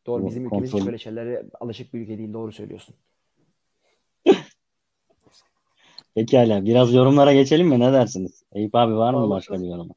Doğru 0.06 0.22
Bu 0.22 0.26
bizim 0.26 0.46
ülkemiz 0.46 0.68
hiç 0.68 0.74
kontrol- 0.74 0.86
böyle 0.86 0.98
şeylere 0.98 1.46
alışık 1.60 1.94
bir 1.94 2.00
ülke 2.00 2.18
değil. 2.18 2.32
Doğru 2.32 2.52
söylüyorsun. 2.52 2.94
Pekala. 6.14 6.64
Biraz 6.64 6.94
yorumlara 6.94 7.32
geçelim 7.32 7.68
mi? 7.68 7.80
Ne 7.80 7.92
dersiniz? 7.92 8.42
Eyüp 8.52 8.74
abi 8.74 8.96
var 8.96 9.14
mı 9.14 9.30
başka 9.30 9.60
bir 9.60 9.66
yorum? 9.66 9.88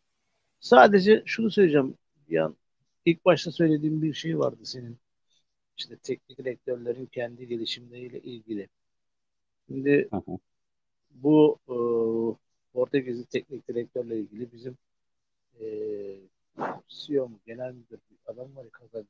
Sadece 0.59 1.23
şunu 1.25 1.51
söyleyeceğim. 1.51 1.97
Ya 2.29 2.53
ilk 3.05 3.25
başta 3.25 3.51
söylediğim 3.51 4.01
bir 4.01 4.13
şey 4.13 4.39
vardı 4.39 4.59
senin. 4.63 4.97
İşte 5.77 5.97
teknik 5.97 6.37
direktörlerin 6.37 7.05
kendi 7.05 7.47
gelişimleriyle 7.47 8.19
ilgili. 8.19 8.67
Şimdi 9.67 10.09
bu 11.11 11.59
e, 11.67 11.75
Portekizli 12.73 13.25
teknik 13.25 13.67
direktörle 13.67 14.19
ilgili 14.19 14.51
bizim 14.51 14.77
e, 15.61 15.65
CEO 16.87 17.27
mu 17.27 17.39
genel 17.45 17.71
müdür 17.73 17.99
bir 18.11 18.33
adam 18.33 18.55
var 18.55 18.63
ya 18.63 18.69
kazancı. 18.69 19.07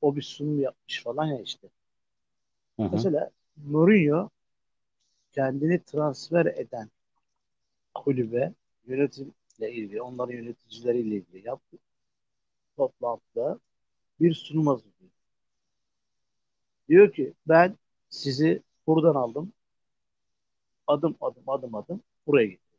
O 0.00 0.16
bir 0.16 0.22
sunum 0.22 0.60
yapmış 0.60 1.02
falan 1.02 1.26
ya 1.26 1.40
işte. 1.40 1.68
Hı 2.76 2.82
hı. 2.82 2.88
Mesela 2.92 3.30
Mourinho 3.56 4.30
kendini 5.32 5.84
transfer 5.84 6.46
eden 6.46 6.90
kulübe 7.94 8.52
yönetimle 8.86 9.72
ilgili, 9.72 10.02
onların 10.02 10.34
yöneticileriyle 10.34 11.16
ilgili 11.16 11.46
yaptığı 11.46 11.78
toplantıda 12.76 13.60
bir 14.20 14.34
sunum 14.34 14.66
hazırlıyor. 14.66 15.10
Diyor 16.88 17.12
ki 17.12 17.34
ben 17.48 17.78
sizi 18.08 18.62
buradan 18.86 19.14
aldım. 19.14 19.52
Adım 20.86 21.16
adım 21.20 21.42
adım 21.48 21.74
adım 21.74 22.02
buraya 22.26 22.46
getirdim. 22.46 22.78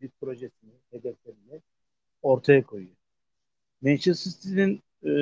Bir 0.00 0.10
projesini, 0.20 0.72
hedeflerini 0.90 1.60
ortaya 2.22 2.62
koyuyor. 2.62 2.96
Manchester 3.82 4.30
City'nin 4.32 4.82
e, 5.04 5.12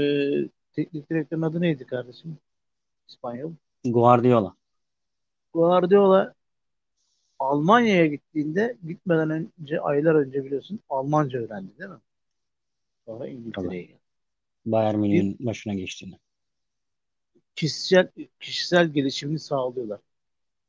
teknik 0.72 1.10
direktörün 1.10 1.42
adı 1.42 1.60
neydi 1.60 1.86
kardeşim? 1.86 2.38
İspanyol. 3.08 3.52
Guardiola. 3.84 4.56
Guardiola 5.58 6.34
Almanya'ya 7.38 8.06
gittiğinde 8.06 8.76
gitmeden 8.86 9.30
önce 9.30 9.80
aylar 9.80 10.14
önce 10.14 10.44
biliyorsun 10.44 10.80
Almanca 10.88 11.38
öğrendi 11.38 11.78
değil 11.78 11.90
mi? 11.90 11.96
Sonra 13.06 13.28
İngiltere'ye 13.28 13.82
geldi. 13.82 13.98
Bayern 14.66 14.98
Münih'in 14.98 15.36
başına 15.40 15.74
geçtiğini. 15.74 16.18
Kişisel 17.56 18.08
kişisel 18.40 18.88
gelişimini 18.88 19.38
sağlıyorlar. 19.38 20.00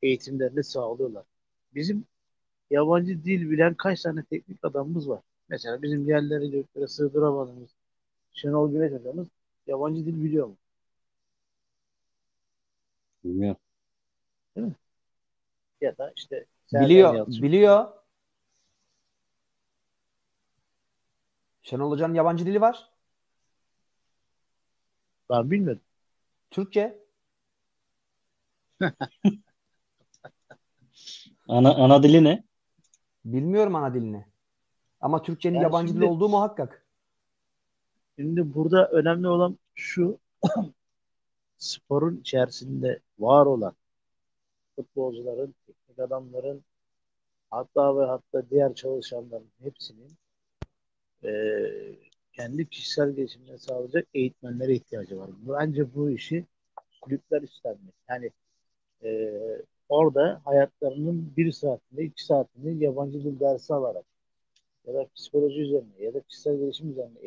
Eğitimlerini 0.02 0.64
sağlıyorlar. 0.64 1.24
Bizim 1.74 2.04
yabancı 2.70 3.24
dil 3.24 3.50
bilen 3.50 3.74
kaç 3.74 4.02
tane 4.02 4.24
teknik 4.24 4.64
adamımız 4.64 5.08
var? 5.08 5.20
Mesela 5.48 5.82
bizim 5.82 6.08
yerlere 6.08 6.46
göklere 6.46 6.88
sığdıramadığımız 6.88 7.70
Şenol 8.32 8.72
Güneş 8.72 8.92
hocamız 8.92 9.28
yabancı 9.66 10.06
dil 10.06 10.24
biliyor 10.24 10.46
mu? 10.46 10.56
Bilmiyorum. 13.24 13.60
Ya 15.80 15.98
da 15.98 16.12
işte 16.16 16.46
Biliyor. 16.72 17.14
Yalçın. 17.14 17.42
Biliyor. 17.42 17.88
Şenol 21.62 21.90
Hoca'nın 21.90 22.14
yabancı 22.14 22.46
dili 22.46 22.60
var. 22.60 22.90
Ben 25.30 25.50
bilmiyordum. 25.50 25.82
Türkçe. 26.50 26.98
Ana, 31.48 31.74
ana 31.74 32.02
dili 32.02 32.24
ne? 32.24 32.44
Bilmiyorum 33.24 33.74
ana 33.74 33.94
dilini. 33.94 34.26
Ama 35.00 35.22
Türkçenin 35.22 35.54
Yani 35.54 35.62
yabancı 35.62 35.88
şimdi- 35.88 36.00
dili 36.00 36.10
olduğu 36.10 36.28
muhakkak. 36.28 36.86
Şimdi 38.18 38.54
burada 38.54 38.88
önemli 38.88 39.28
olan 39.28 39.58
şu 39.74 40.18
sporun 41.58 42.16
içerisinde 42.16 43.00
var 43.18 43.46
olan 43.46 43.74
futbolcuların, 44.82 45.54
teknik 45.66 45.98
adamların 45.98 46.64
hatta 47.50 47.98
ve 47.98 48.04
hatta 48.06 48.50
diğer 48.50 48.74
çalışanların 48.74 49.50
hepsinin 49.62 50.18
eee, 51.24 51.96
kendi 52.32 52.68
kişisel 52.68 53.10
gelişimini 53.12 53.58
sağlayacak 53.58 54.08
eğitmenlere 54.14 54.74
ihtiyacı 54.74 55.18
var. 55.18 55.30
Bence 55.48 55.94
bu 55.94 56.10
işi 56.10 56.46
kulüpler 57.00 57.42
üstlenmeli. 57.42 57.92
Yani 58.10 58.30
eee, 59.04 59.62
orada 59.88 60.42
hayatlarının 60.44 61.34
bir 61.36 61.52
saatinde, 61.52 62.04
iki 62.04 62.24
saatinde 62.26 62.84
yabancı 62.86 63.24
dil 63.24 63.40
dersi 63.40 63.74
alarak 63.74 64.06
ya 64.86 64.94
da 64.94 65.06
psikoloji 65.16 65.62
üzerine 65.62 66.04
ya 66.04 66.14
da 66.14 66.20
kişisel 66.22 66.58
gelişim 66.58 66.90
üzerine 66.90 67.18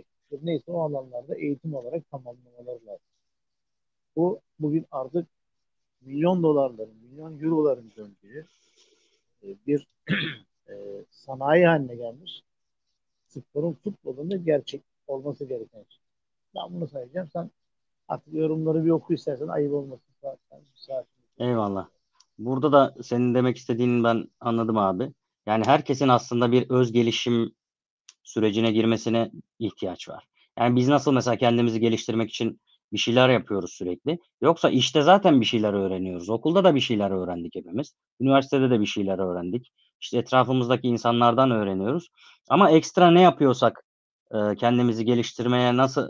neyse 0.43 0.71
o 0.71 0.81
alanlarda 0.81 1.35
eğitim 1.35 1.75
olarak 1.75 2.11
tamamlamaları 2.11 2.87
lazım. 2.87 3.05
Bu 4.15 4.41
bugün 4.59 4.85
artık 4.91 5.27
milyon 6.05 6.43
dolarların, 6.43 6.95
milyon 7.11 7.39
euroların 7.39 7.91
döndüğü 7.97 8.47
e, 9.43 9.47
bir 9.67 9.87
e, 10.69 10.73
sanayi 11.11 11.65
haline 11.65 11.95
gelmiş. 11.95 12.43
Sporun 13.27 13.77
futbolunda 13.83 14.35
gerçek 14.35 14.81
olması 15.07 15.45
gereken 15.45 15.85
şey. 15.89 15.99
Ben 16.55 16.63
bunu 16.73 16.87
sayacağım. 16.87 17.29
Sen 17.33 17.51
artık 18.07 18.33
yorumları 18.33 18.85
bir 18.85 18.89
oku 18.89 19.13
istersen 19.13 19.47
ayıp 19.47 19.73
olmasın. 19.73 20.13
Zaten. 20.21 20.61
Eyvallah. 21.39 21.87
Burada 22.37 22.71
da 22.71 22.95
senin 23.03 23.35
demek 23.35 23.57
istediğini 23.57 24.03
ben 24.03 24.27
anladım 24.39 24.77
abi. 24.77 25.13
Yani 25.45 25.65
herkesin 25.65 26.07
aslında 26.07 26.51
bir 26.51 26.69
öz 26.69 26.91
gelişim 26.91 27.51
sürecine 28.23 28.71
girmesine 28.71 29.31
ihtiyaç 29.59 30.09
var. 30.09 30.27
Yani 30.59 30.75
biz 30.75 30.87
nasıl 30.87 31.13
mesela 31.13 31.37
kendimizi 31.37 31.79
geliştirmek 31.79 32.29
için 32.29 32.59
bir 32.93 32.97
şeyler 32.97 33.29
yapıyoruz 33.29 33.73
sürekli. 33.73 34.19
Yoksa 34.41 34.69
işte 34.69 35.01
zaten 35.01 35.41
bir 35.41 35.45
şeyler 35.45 35.73
öğreniyoruz. 35.73 36.29
Okulda 36.29 36.63
da 36.63 36.75
bir 36.75 36.79
şeyler 36.79 37.11
öğrendik 37.11 37.55
hepimiz. 37.55 37.93
Üniversitede 38.21 38.69
de 38.69 38.79
bir 38.79 38.85
şeyler 38.85 39.19
öğrendik. 39.19 39.71
İşte 40.01 40.17
etrafımızdaki 40.17 40.87
insanlardan 40.87 41.51
öğreniyoruz. 41.51 42.07
Ama 42.49 42.71
ekstra 42.71 43.11
ne 43.11 43.21
yapıyorsak 43.21 43.83
e, 44.31 44.55
kendimizi 44.55 45.05
geliştirmeye 45.05 45.77
nasıl 45.77 46.09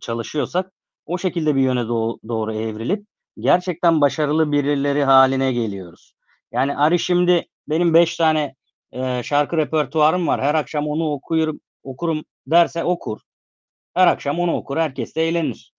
çalışıyorsak 0.00 0.72
o 1.06 1.18
şekilde 1.18 1.54
bir 1.56 1.60
yöne 1.60 1.80
doğ- 1.80 2.18
doğru 2.28 2.54
evrilip 2.54 3.06
gerçekten 3.38 4.00
başarılı 4.00 4.52
birileri 4.52 5.04
haline 5.04 5.52
geliyoruz. 5.52 6.14
Yani 6.52 6.76
Ari 6.76 6.98
şimdi 6.98 7.46
benim 7.68 7.94
5 7.94 8.16
tane 8.16 8.54
e, 8.92 9.22
şarkı 9.22 9.56
repertuarım 9.56 10.26
var. 10.28 10.42
Her 10.42 10.54
akşam 10.54 10.86
onu 10.88 11.12
okuyorum, 11.12 11.60
okurum 11.82 12.24
derse 12.46 12.84
okur. 12.84 13.20
Her 13.94 14.06
akşam 14.06 14.40
onu 14.40 14.56
okur. 14.56 14.76
Herkes 14.78 15.16
de 15.16 15.28
eğlenir. 15.28 15.73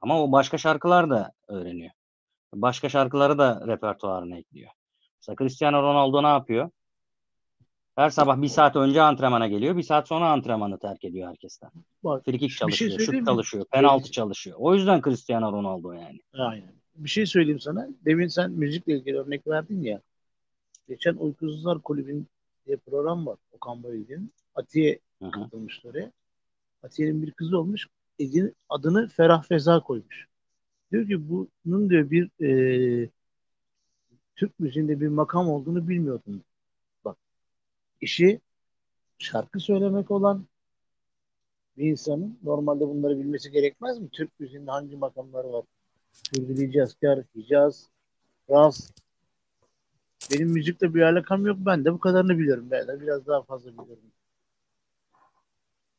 Ama 0.00 0.22
o 0.22 0.32
başka 0.32 0.58
şarkılar 0.58 1.10
da 1.10 1.32
öğreniyor. 1.48 1.90
Başka 2.54 2.88
şarkıları 2.88 3.38
da 3.38 3.62
repertuarına 3.66 4.36
ekliyor. 4.36 4.70
Mesela 5.20 5.36
Cristiano 5.36 5.82
Ronaldo 5.82 6.22
ne 6.22 6.26
yapıyor? 6.26 6.70
Her 7.96 8.10
sabah 8.10 8.42
bir 8.42 8.48
saat 8.48 8.76
önce 8.76 9.02
antrenmana 9.02 9.48
geliyor. 9.48 9.76
Bir 9.76 9.82
saat 9.82 10.08
sonra 10.08 10.30
antrenmanı 10.30 10.78
terk 10.78 11.04
ediyor 11.04 11.28
herkesten. 11.28 11.70
Bak, 12.04 12.24
Frikik 12.24 12.50
şey 12.50 12.58
çalışıyor, 12.58 12.90
söyleyeyim 12.90 13.12
şut 13.12 13.20
mi? 13.20 13.26
çalışıyor, 13.26 13.64
penaltı 13.70 14.10
çalışıyor. 14.10 14.56
O 14.60 14.74
yüzden 14.74 15.02
Cristiano 15.02 15.52
Ronaldo 15.52 15.92
yani. 15.92 16.20
Aynen. 16.32 16.74
Bir 16.94 17.08
şey 17.08 17.26
söyleyeyim 17.26 17.60
sana. 17.60 17.88
Demin 18.04 18.28
sen 18.28 18.50
müzikle 18.50 18.92
ilgili 18.96 19.18
örnek 19.18 19.46
verdin 19.46 19.82
ya. 19.82 20.00
Geçen 20.88 21.14
Uykusuzlar 21.14 21.78
Kulübü'nün 21.78 22.28
diye 22.66 22.76
program 22.76 23.26
var. 23.26 23.36
Okan 23.52 23.82
Bayülgen'in. 23.82 24.32
Atiye 24.54 24.98
katılmıştı 25.32 25.88
oraya. 25.88 26.12
Atiye'nin 26.82 27.22
bir 27.22 27.30
kızı 27.30 27.58
olmuş. 27.58 27.88
Edin, 28.18 28.56
adını 28.68 29.08
Ferah 29.08 29.42
Feza 29.42 29.80
koymuş. 29.80 30.28
Diyor 30.92 31.06
ki 31.06 31.28
bunun 31.28 31.90
diyor 31.90 32.10
bir 32.10 32.44
e, 32.44 33.10
Türk 34.36 34.60
müziğinde 34.60 35.00
bir 35.00 35.08
makam 35.08 35.48
olduğunu 35.48 35.88
bilmiyordum. 35.88 36.42
Bak 37.04 37.16
işi 38.00 38.40
şarkı 39.18 39.60
söylemek 39.60 40.10
olan 40.10 40.46
bir 41.76 41.90
insanın 41.90 42.38
normalde 42.42 42.88
bunları 42.88 43.18
bilmesi 43.18 43.50
gerekmez 43.50 43.98
mi? 43.98 44.08
Türk 44.12 44.40
müziğinde 44.40 44.70
hangi 44.70 44.96
makamları 44.96 45.52
var? 45.52 45.64
Türbili 46.12 46.72
Cazkar, 46.72 47.20
Hicaz, 47.36 47.88
Raz. 48.50 48.92
Benim 50.30 50.48
müzikle 50.48 50.94
bir 50.94 51.02
alakam 51.02 51.46
yok. 51.46 51.56
Ben 51.60 51.84
de 51.84 51.92
bu 51.92 51.98
kadarını 51.98 52.38
biliyorum. 52.38 52.68
Ben 52.70 52.88
de 52.88 53.00
biraz 53.00 53.26
daha 53.26 53.42
fazla 53.42 53.72
biliyorum. 53.72 54.12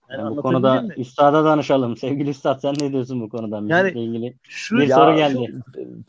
Yani 0.10 0.38
bu 0.38 0.42
konuda 0.42 0.82
mi? 0.82 0.94
üstada 0.98 1.46
danışalım. 1.46 1.98
Sevgili 1.98 2.30
üstad 2.30 2.60
sen 2.60 2.74
ne 2.82 2.92
diyorsun 2.92 3.22
bu 3.22 3.30
konuda? 3.30 3.74
Yani 3.74 3.90
ilgili 4.00 4.36
Şu 4.44 4.78
bir 4.78 4.88
Ya, 4.88 4.96
soru 4.96 5.16
geldi. 5.16 5.54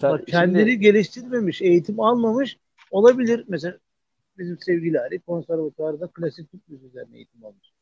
Bak 0.02 0.26
kendini 0.26 0.58
şimdi- 0.70 0.80
geliştirmemiş, 0.80 1.62
eğitim 1.62 2.00
almamış 2.00 2.56
olabilir. 2.90 3.44
Mesela 3.48 3.78
bizim 4.38 4.58
sevgili 4.60 5.00
Ali 5.00 5.18
konservatuvarda 5.18 6.06
klasik 6.06 6.50
Türk 6.50 6.68
müziği 6.68 6.88
üzerine 6.90 7.16
eğitim 7.16 7.44
almış. 7.44 7.72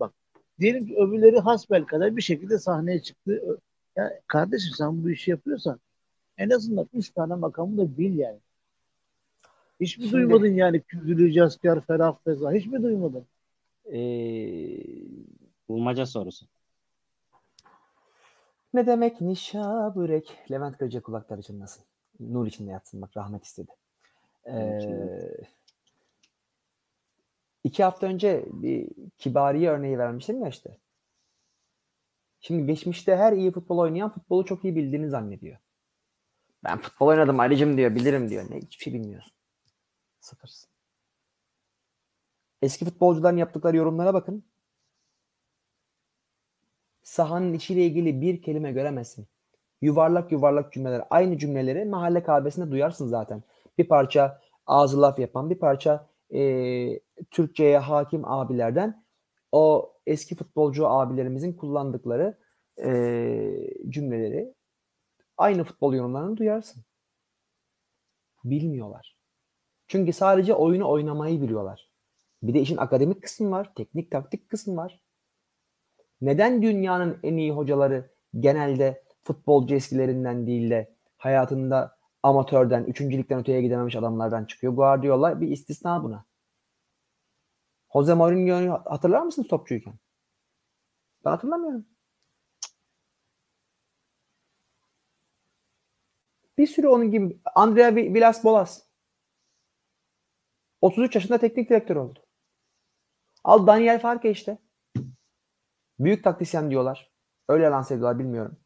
Bak 0.00 0.12
diyelim 0.60 0.86
ki 0.86 0.96
öbürleri 0.96 1.38
hasbel 1.40 1.84
kadar 1.84 2.16
bir 2.16 2.22
şekilde 2.22 2.58
sahneye 2.58 3.02
çıktı. 3.02 3.58
Ya 3.96 4.20
kardeşim 4.26 4.72
sen 4.76 5.04
bu 5.04 5.10
işi 5.10 5.30
yapıyorsan 5.30 5.80
en 6.38 6.50
azından 6.50 6.86
üç 6.94 7.10
tane 7.10 7.34
makamı 7.34 7.78
da 7.78 7.98
bil 7.98 8.18
yani. 8.18 8.38
Hiç 9.80 9.98
mi 9.98 10.02
Şimdi- 10.04 10.12
duymadın 10.16 10.46
yani 10.54 10.80
Küzülü, 10.80 11.32
Caskar, 11.32 11.80
Ferah, 11.80 12.16
Feza? 12.24 12.52
Hiç 12.52 12.66
mi 12.66 12.82
duymadın? 12.82 13.24
Ee, 13.86 14.82
Bulmaca 15.68 16.06
sorusu. 16.06 16.46
ne 18.74 18.86
demek 18.86 19.20
nişa 19.20 19.92
börek? 19.96 20.38
Levent 20.50 20.78
Kırca 20.78 21.02
kulakları 21.02 21.42
çınlasın. 21.42 21.84
Nur 22.20 22.46
içinde 22.46 22.70
yatsın 22.70 23.02
bak 23.02 23.16
rahmet 23.16 23.44
istedi. 23.44 23.70
Ee, 24.46 24.78
iki 27.64 27.84
hafta 27.84 28.06
önce 28.06 28.44
bir 28.52 28.88
kibariye 29.18 29.70
örneği 29.70 29.98
vermiştim 29.98 30.42
ya 30.42 30.48
işte. 30.48 30.78
Şimdi 32.40 32.66
geçmişte 32.66 33.16
her 33.16 33.32
iyi 33.32 33.52
futbol 33.52 33.78
oynayan 33.78 34.10
futbolu 34.10 34.44
çok 34.44 34.64
iyi 34.64 34.76
bildiğini 34.76 35.10
zannediyor. 35.10 35.58
Ben 36.64 36.78
futbol 36.78 37.06
oynadım 37.06 37.40
Ali'cim 37.40 37.76
diyor, 37.76 37.94
bilirim 37.94 38.30
diyor. 38.30 38.50
Ne 38.50 38.56
hiçbir 38.56 38.84
şey 38.84 38.94
bilmiyorsun. 38.94 39.32
Sıfırsın. 40.20 40.71
Eski 42.62 42.84
futbolcuların 42.84 43.36
yaptıkları 43.36 43.76
yorumlara 43.76 44.14
bakın. 44.14 44.44
Sahanın 47.02 47.52
içiyle 47.52 47.86
ilgili 47.86 48.20
bir 48.20 48.42
kelime 48.42 48.72
göremezsin. 48.72 49.26
Yuvarlak 49.82 50.32
yuvarlak 50.32 50.72
cümleler. 50.72 51.02
Aynı 51.10 51.38
cümleleri 51.38 51.84
mahalle 51.84 52.22
kahvesinde 52.22 52.70
duyarsın 52.70 53.06
zaten. 53.08 53.42
Bir 53.78 53.88
parça 53.88 54.40
ağzı 54.66 55.02
laf 55.02 55.18
yapan, 55.18 55.50
bir 55.50 55.58
parça 55.58 56.06
eee, 56.30 57.00
Türkçe'ye 57.30 57.78
hakim 57.78 58.24
abilerden 58.24 59.04
o 59.52 59.92
eski 60.06 60.34
futbolcu 60.34 60.88
abilerimizin 60.88 61.52
kullandıkları 61.52 62.38
eee, 62.78 63.74
cümleleri 63.88 64.54
aynı 65.38 65.64
futbol 65.64 65.94
yorumlarını 65.94 66.36
duyarsın. 66.36 66.84
Bilmiyorlar. 68.44 69.16
Çünkü 69.88 70.14
sadece 70.14 70.54
oyunu 70.54 70.90
oynamayı 70.90 71.42
biliyorlar. 71.42 71.91
Bir 72.42 72.54
de 72.54 72.60
işin 72.60 72.76
akademik 72.76 73.22
kısmı 73.22 73.50
var, 73.50 73.74
teknik 73.74 74.10
taktik 74.10 74.48
kısmı 74.50 74.76
var. 74.76 75.00
Neden 76.20 76.62
dünyanın 76.62 77.18
en 77.22 77.36
iyi 77.36 77.52
hocaları 77.52 78.10
genelde 78.40 79.04
futbolcu 79.22 79.74
eskilerinden 79.74 80.46
değil 80.46 80.70
de 80.70 80.96
hayatında 81.16 81.98
amatörden, 82.22 82.84
üçüncülükten 82.84 83.38
öteye 83.38 83.62
gidememiş 83.62 83.96
adamlardan 83.96 84.44
çıkıyor? 84.44 84.72
Guardiola 84.72 85.40
bir 85.40 85.48
istisna 85.48 86.04
buna. 86.04 86.24
Jose 87.92 88.14
Mourinho'yu 88.14 88.72
hatırlar 88.72 89.22
mısınız 89.22 89.48
topçuyken? 89.48 89.94
Ben 91.24 91.30
hatırlamıyorum. 91.30 91.86
Bir 96.58 96.66
sürü 96.66 96.86
onun 96.88 97.10
gibi. 97.10 97.40
Andrea 97.54 97.94
Villas 97.96 98.44
Boas. 98.44 98.82
33 100.80 101.14
yaşında 101.14 101.38
teknik 101.38 101.70
direktör 101.70 101.96
oldu. 101.96 102.20
Al 103.44 103.66
Daniel 103.66 104.00
Farke 104.00 104.30
işte. 104.30 104.58
Büyük 105.98 106.24
taktisyen 106.24 106.70
diyorlar. 106.70 107.10
Öyle 107.48 107.64
lanse 107.66 107.94
ediyorlar 107.94 108.18
bilmiyorum. 108.18 108.56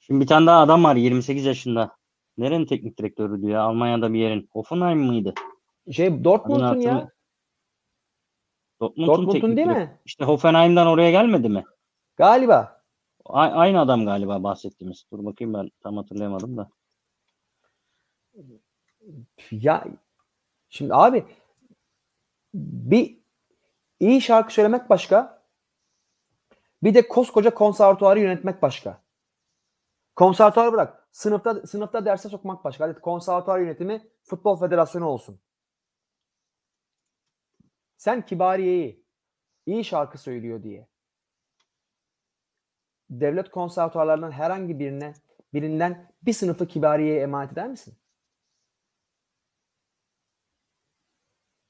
Şimdi 0.00 0.20
bir 0.20 0.26
tane 0.26 0.46
daha 0.46 0.60
adam 0.60 0.84
var 0.84 0.96
28 0.96 1.44
yaşında. 1.44 1.96
Nerenin 2.38 2.66
teknik 2.66 2.98
direktörü 2.98 3.42
diyor? 3.42 3.60
Almanya'da 3.60 4.12
bir 4.12 4.18
yerin. 4.18 4.48
Hoffenheim 4.52 4.98
mıydı? 5.00 5.34
Şey 5.92 6.24
Dortmund'un 6.24 6.80
ya. 6.80 7.10
Dortmund'un 8.80 9.12
Dortmund'un 9.26 9.56
değil 9.56 9.68
mi? 9.68 10.00
İşte 10.04 10.24
Hoffenheim'den 10.24 10.86
oraya 10.86 11.10
gelmedi 11.10 11.48
mi? 11.48 11.64
Galiba. 12.16 12.82
A- 13.24 13.40
aynı 13.40 13.80
adam 13.80 14.04
galiba 14.04 14.42
bahsettiğimiz. 14.42 15.04
Dur 15.12 15.24
bakayım 15.24 15.54
ben 15.54 15.70
tam 15.82 15.96
hatırlayamadım 15.96 16.56
da. 16.56 16.68
Ya 19.50 19.84
şimdi 20.68 20.94
abi 20.94 21.24
bir 22.54 23.23
iyi 24.04 24.20
şarkı 24.20 24.54
söylemek 24.54 24.90
başka. 24.90 25.42
Bir 26.82 26.94
de 26.94 27.08
koskoca 27.08 27.54
konservatuarı 27.54 28.20
yönetmek 28.20 28.62
başka. 28.62 29.02
Konservatuarı 30.16 30.72
bırak. 30.72 31.08
Sınıfta 31.12 31.66
sınıfta 31.66 32.04
derse 32.04 32.28
sokmak 32.28 32.64
başka. 32.64 32.84
Hadi 32.84 33.00
konservatuar 33.00 33.58
yönetimi 33.58 34.08
futbol 34.24 34.56
federasyonu 34.56 35.06
olsun. 35.06 35.40
Sen 37.96 38.26
Kibariye'yi 38.26 39.04
iyi 39.66 39.84
şarkı 39.84 40.18
söylüyor 40.18 40.62
diye 40.62 40.88
devlet 43.10 43.50
konservatuarlarından 43.50 44.30
herhangi 44.30 44.78
birine 44.78 45.14
birinden 45.54 46.12
bir 46.22 46.32
sınıfı 46.32 46.66
Kibariye'ye 46.66 47.20
emanet 47.20 47.52
eder 47.52 47.68
misin? 47.68 47.94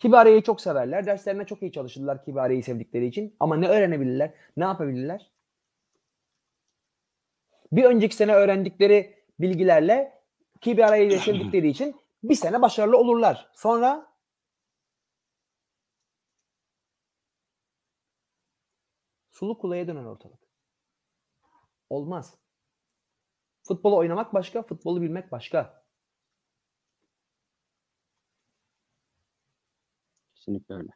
Kibariye'yi 0.05 0.43
çok 0.43 0.61
severler. 0.61 1.07
Derslerine 1.07 1.47
çok 1.47 1.63
iyi 1.63 1.73
çalışırlar 1.73 2.25
Kibariye'yi 2.25 2.63
sevdikleri 2.63 3.07
için. 3.07 3.37
Ama 3.41 3.57
ne 3.57 3.69
öğrenebilirler? 3.69 4.35
Ne 4.57 4.65
yapabilirler? 4.65 5.31
Bir 7.73 7.85
önceki 7.85 8.17
sene 8.17 8.35
öğrendikleri 8.35 9.25
bilgilerle 9.41 10.23
Kibariye'yi 10.61 11.19
sevdikleri 11.19 11.69
için 11.69 11.97
bir 12.23 12.35
sene 12.35 12.63
başarılı 12.63 12.99
olurlar. 12.99 13.51
Sonra 13.55 14.13
sulu 19.31 19.59
kulaya 19.59 19.87
döner 19.89 20.05
ortalık. 20.05 20.41
Olmaz. 21.91 22.39
Futbolu 23.63 23.97
oynamak 23.97 24.35
başka, 24.35 24.63
futbolu 24.63 25.03
bilmek 25.03 25.33
başka. 25.33 25.84
Kesinlikle 30.45 30.75
öyle. 30.75 30.89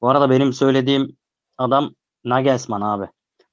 Bu 0.00 0.08
arada 0.08 0.30
benim 0.30 0.52
söylediğim 0.52 1.16
adam 1.58 1.94
Nagelsmann 2.24 2.80
abi. 2.80 3.06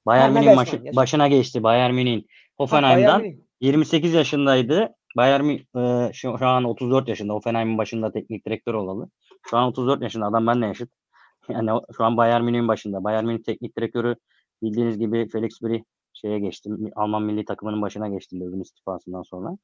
Bayern 0.06 0.34
başı- 0.56 0.76
yaşa. 0.84 0.96
başına 0.96 1.28
geçti. 1.28 1.62
Bayern 1.62 1.94
Münih'in. 1.94 2.26
Hoffenheim'dan 2.56 3.18
Bayern 3.20 3.22
Münih. 3.22 3.38
28 3.60 4.14
yaşındaydı. 4.14 4.88
Bayern 5.16 5.44
Münih 5.44 5.60
e, 5.76 6.12
şu, 6.12 6.38
şu 6.38 6.46
an 6.46 6.64
34 6.64 7.08
yaşında. 7.08 7.32
Hoffenheim'in 7.32 7.78
başında 7.78 8.12
teknik 8.12 8.46
direktör 8.46 8.74
olalı. 8.74 9.10
Şu 9.50 9.56
an 9.56 9.68
34 9.68 10.02
yaşında. 10.02 10.26
Adam 10.26 10.46
benimle 10.46 10.66
yaşıt. 10.66 10.90
Yani 11.48 11.70
şu 11.96 12.04
an 12.04 12.16
Bayern 12.16 12.44
Münih'in 12.44 12.68
başında. 12.68 13.04
Bayern 13.04 13.24
Münih 13.24 13.42
teknik 13.42 13.76
direktörü 13.76 14.16
bildiğiniz 14.62 14.98
gibi 14.98 15.28
Felix 15.28 15.62
Brie 15.62 15.84
şeye 16.12 16.38
geçti. 16.38 16.70
Alman 16.96 17.22
milli 17.22 17.44
takımının 17.44 17.82
başına 17.82 18.08
geçti 18.08 18.40
Löw'ün 18.40 18.60
istifasından 18.60 19.22
sonra. 19.22 19.58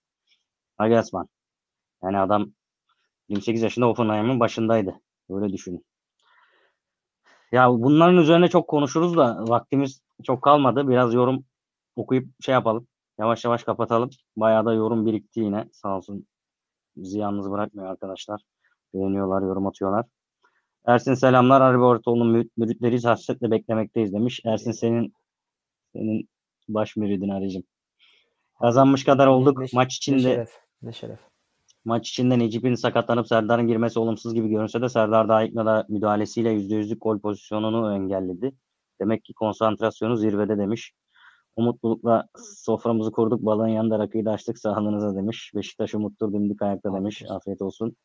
Nagelsmann. 0.80 1.28
Yani 2.02 2.18
adam 2.18 2.52
28 3.28 3.62
yaşında 3.62 3.86
Hoffenheim'in 3.86 4.40
başındaydı. 4.40 5.00
Böyle 5.32 5.52
düşünün. 5.52 5.84
Ya 7.52 7.70
bunların 7.70 8.16
üzerine 8.16 8.48
çok 8.48 8.68
konuşuruz 8.68 9.16
da 9.16 9.44
vaktimiz 9.48 10.02
çok 10.24 10.42
kalmadı. 10.42 10.88
Biraz 10.88 11.14
yorum 11.14 11.44
okuyup 11.96 12.28
şey 12.42 12.52
yapalım. 12.52 12.86
Yavaş 13.18 13.44
yavaş 13.44 13.64
kapatalım. 13.64 14.10
Bayağı 14.36 14.66
da 14.66 14.72
yorum 14.74 15.06
birikti 15.06 15.40
yine. 15.40 15.68
Sağ 15.72 15.96
olsun 15.96 16.26
bizi 16.96 17.18
yalnız 17.18 17.50
bırakmıyor 17.50 17.88
arkadaşlar. 17.90 18.40
Beğeniyorlar, 18.94 19.42
yorum 19.42 19.66
atıyorlar. 19.66 20.06
Ersin 20.86 21.14
selamlar. 21.14 21.62
Harbi 21.62 21.82
Ortaoğlu'nun 21.82 22.32
mü- 22.32 22.48
müritleriyiz. 22.56 23.04
Hasretle 23.04 23.50
beklemekteyiz 23.50 24.12
demiş. 24.12 24.40
Ersin 24.44 24.72
senin 24.72 25.14
senin 25.92 26.28
baş 26.68 26.96
müridin 26.96 27.28
Arıcım. 27.28 27.62
Kazanmış 28.60 29.04
kadar 29.04 29.26
olduk. 29.26 29.58
Ne- 29.58 29.66
Maç 29.72 29.88
Ne 29.92 29.96
içinde 29.96 30.34
şeref. 30.34 30.58
Ne 30.82 30.92
şeref. 30.92 31.20
Maç 31.84 32.08
içinde 32.08 32.38
Necip'in 32.38 32.74
sakatlanıp 32.74 33.26
Serdar'ın 33.28 33.66
girmesi 33.66 33.98
olumsuz 33.98 34.34
gibi 34.34 34.48
görünse 34.48 34.82
de 34.82 34.88
Serdar 34.88 35.28
daha 35.28 35.42
ilk 35.42 35.56
da 35.56 35.86
müdahalesiyle 35.88 36.54
%100'lük 36.54 36.98
gol 37.00 37.18
pozisyonunu 37.20 37.94
engelledi. 37.94 38.52
Demek 39.00 39.24
ki 39.24 39.34
konsantrasyonu 39.34 40.16
zirvede 40.16 40.58
demiş. 40.58 40.92
Umutlulukla 41.56 42.28
soframızı 42.38 43.12
kurduk. 43.12 43.42
Balığın 43.46 43.68
yanında 43.68 43.98
rakıyı 43.98 44.24
da 44.24 44.32
açtık 44.32 44.58
sağlığınıza 44.58 45.16
demiş. 45.16 45.52
Beşiktaş 45.54 45.94
umuttur 45.94 46.32
dimdik 46.32 46.62
ayakta 46.62 46.94
demiş. 46.94 47.22
Afiyet 47.28 47.62
olsun. 47.62 47.96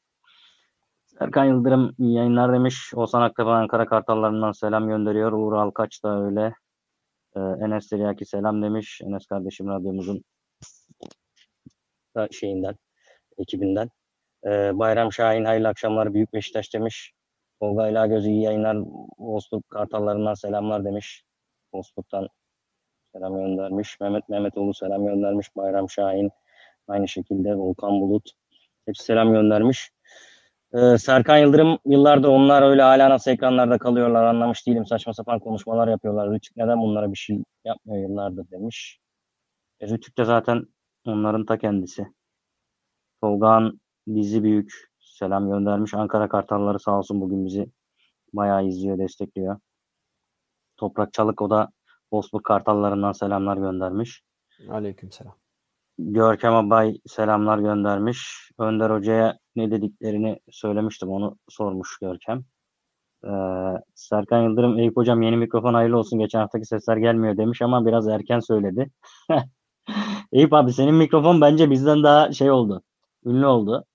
Serkan 1.05 1.45
Yıldırım 1.45 1.95
iyi 1.99 2.13
yayınlar 2.13 2.53
demiş. 2.53 2.93
Oğuzhan 2.95 3.21
Aktepe 3.21 3.49
Ankara 3.49 3.85
Kartallarından 3.85 4.51
selam 4.51 4.87
gönderiyor. 4.87 5.31
Uğur 5.31 5.53
Alkaç 5.53 6.03
da 6.03 6.25
öyle. 6.25 6.53
Ee, 7.35 7.39
Enes 7.39 7.87
Tiryaki 7.89 8.25
selam 8.25 8.61
demiş. 8.63 9.01
Enes 9.03 9.25
kardeşim 9.25 9.67
radyomuzun 9.67 10.23
da 12.15 12.27
şeyinden, 12.31 12.75
ekibinden. 13.39 13.89
Ee, 14.45 14.79
Bayram 14.79 15.11
Şahin 15.13 15.45
hayırlı 15.45 15.67
akşamlar 15.67 16.13
Büyük 16.13 16.33
Beşiktaş 16.33 16.73
demiş. 16.73 17.13
Tolga 17.59 17.87
İlagöz 17.87 18.25
iyi 18.27 18.41
yayınlar. 18.41 18.77
Bozkurt 19.17 19.69
Kartallarından 19.69 20.33
selamlar 20.33 20.85
demiş. 20.85 21.23
Bozkurt'tan 21.73 22.27
selam 23.13 23.35
göndermiş. 23.35 23.99
Mehmet 23.99 24.29
Mehmetoğlu 24.29 24.73
selam 24.73 25.05
göndermiş. 25.05 25.55
Bayram 25.55 25.89
Şahin 25.89 26.31
aynı 26.87 27.07
şekilde. 27.07 27.55
Volkan 27.55 28.01
Bulut. 28.01 28.31
Hepsi 28.85 29.03
selam 29.03 29.33
göndermiş. 29.33 29.91
Ee, 30.73 30.97
Serkan 30.97 31.37
Yıldırım 31.37 31.79
yıllardır 31.85 32.27
onlar 32.27 32.61
öyle 32.61 32.81
hala 32.81 33.09
nasıl 33.09 33.31
ekranlarda 33.31 33.77
kalıyorlar 33.77 34.23
anlamış 34.23 34.67
değilim. 34.67 34.85
Saçma 34.85 35.13
sapan 35.13 35.39
konuşmalar 35.39 35.87
yapıyorlar. 35.87 36.31
Rütük 36.31 36.57
neden 36.57 36.81
bunlara 36.81 37.11
bir 37.11 37.17
şey 37.17 37.43
yapmıyor 37.65 38.09
yıllardır 38.09 38.51
demiş. 38.51 38.99
E, 39.79 39.87
Rütük 39.87 40.17
de 40.17 40.25
zaten 40.25 40.65
onların 41.05 41.45
ta 41.45 41.57
kendisi. 41.57 42.07
Tolga'nın 43.21 43.81
dizi 44.15 44.43
büyük 44.43 44.89
selam 44.99 45.49
göndermiş. 45.49 45.93
Ankara 45.93 46.29
Kartalları 46.29 46.79
sağ 46.79 46.97
olsun 46.97 47.21
bugün 47.21 47.45
bizi 47.45 47.71
bayağı 48.33 48.65
izliyor, 48.65 48.97
destekliyor. 48.97 49.59
Toprak 50.77 51.13
Çalık 51.13 51.41
o 51.41 51.49
da 51.49 51.69
Bozkurt 52.11 52.43
Kartallarından 52.43 53.11
selamlar 53.11 53.57
göndermiş. 53.57 54.21
Aleykümselam. 54.69 55.33
Görkem 55.99 56.55
Abay 56.55 56.97
selamlar 57.07 57.59
göndermiş. 57.59 58.51
Önder 58.59 58.89
Hoca'ya 58.89 59.37
ne 59.55 59.71
dediklerini 59.71 60.39
söylemiştim. 60.51 61.09
Onu 61.09 61.37
sormuş 61.49 61.97
Görkem. 62.01 62.45
Ee, 63.25 63.29
Serkan 63.95 64.43
Yıldırım, 64.43 64.79
Eyüp 64.79 64.97
Hocam 64.97 65.21
yeni 65.21 65.37
mikrofon 65.37 65.73
hayırlı 65.73 65.97
olsun. 65.97 66.19
Geçen 66.19 66.39
haftaki 66.39 66.65
sesler 66.65 66.97
gelmiyor 66.97 67.37
demiş 67.37 67.61
ama 67.61 67.85
biraz 67.85 68.07
erken 68.07 68.39
söyledi. 68.39 68.89
Eyüp 70.31 70.53
abi 70.53 70.73
senin 70.73 70.95
mikrofon 70.95 71.41
bence 71.41 71.69
bizden 71.71 72.03
daha 72.03 72.31
şey 72.31 72.51
oldu. 72.51 72.83
Ünlü 73.27 73.45
oldu. 73.45 73.85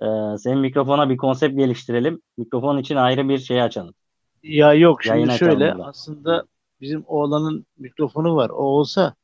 Ee, 0.00 0.38
senin 0.38 0.58
mikrofona 0.58 1.10
bir 1.10 1.16
konsept 1.16 1.56
geliştirelim. 1.56 2.22
Mikrofon 2.36 2.78
için 2.78 2.96
ayrı 2.96 3.28
bir 3.28 3.38
şey 3.38 3.62
açalım. 3.62 3.94
Ya 4.42 4.74
yok 4.74 5.02
şimdi 5.02 5.16
Yayın 5.16 5.30
şöyle 5.30 5.74
aslında 5.74 6.44
bizim 6.80 7.04
oğlanın 7.06 7.66
mikrofonu 7.78 8.36
var. 8.36 8.50
O 8.50 8.62
olsa 8.62 9.14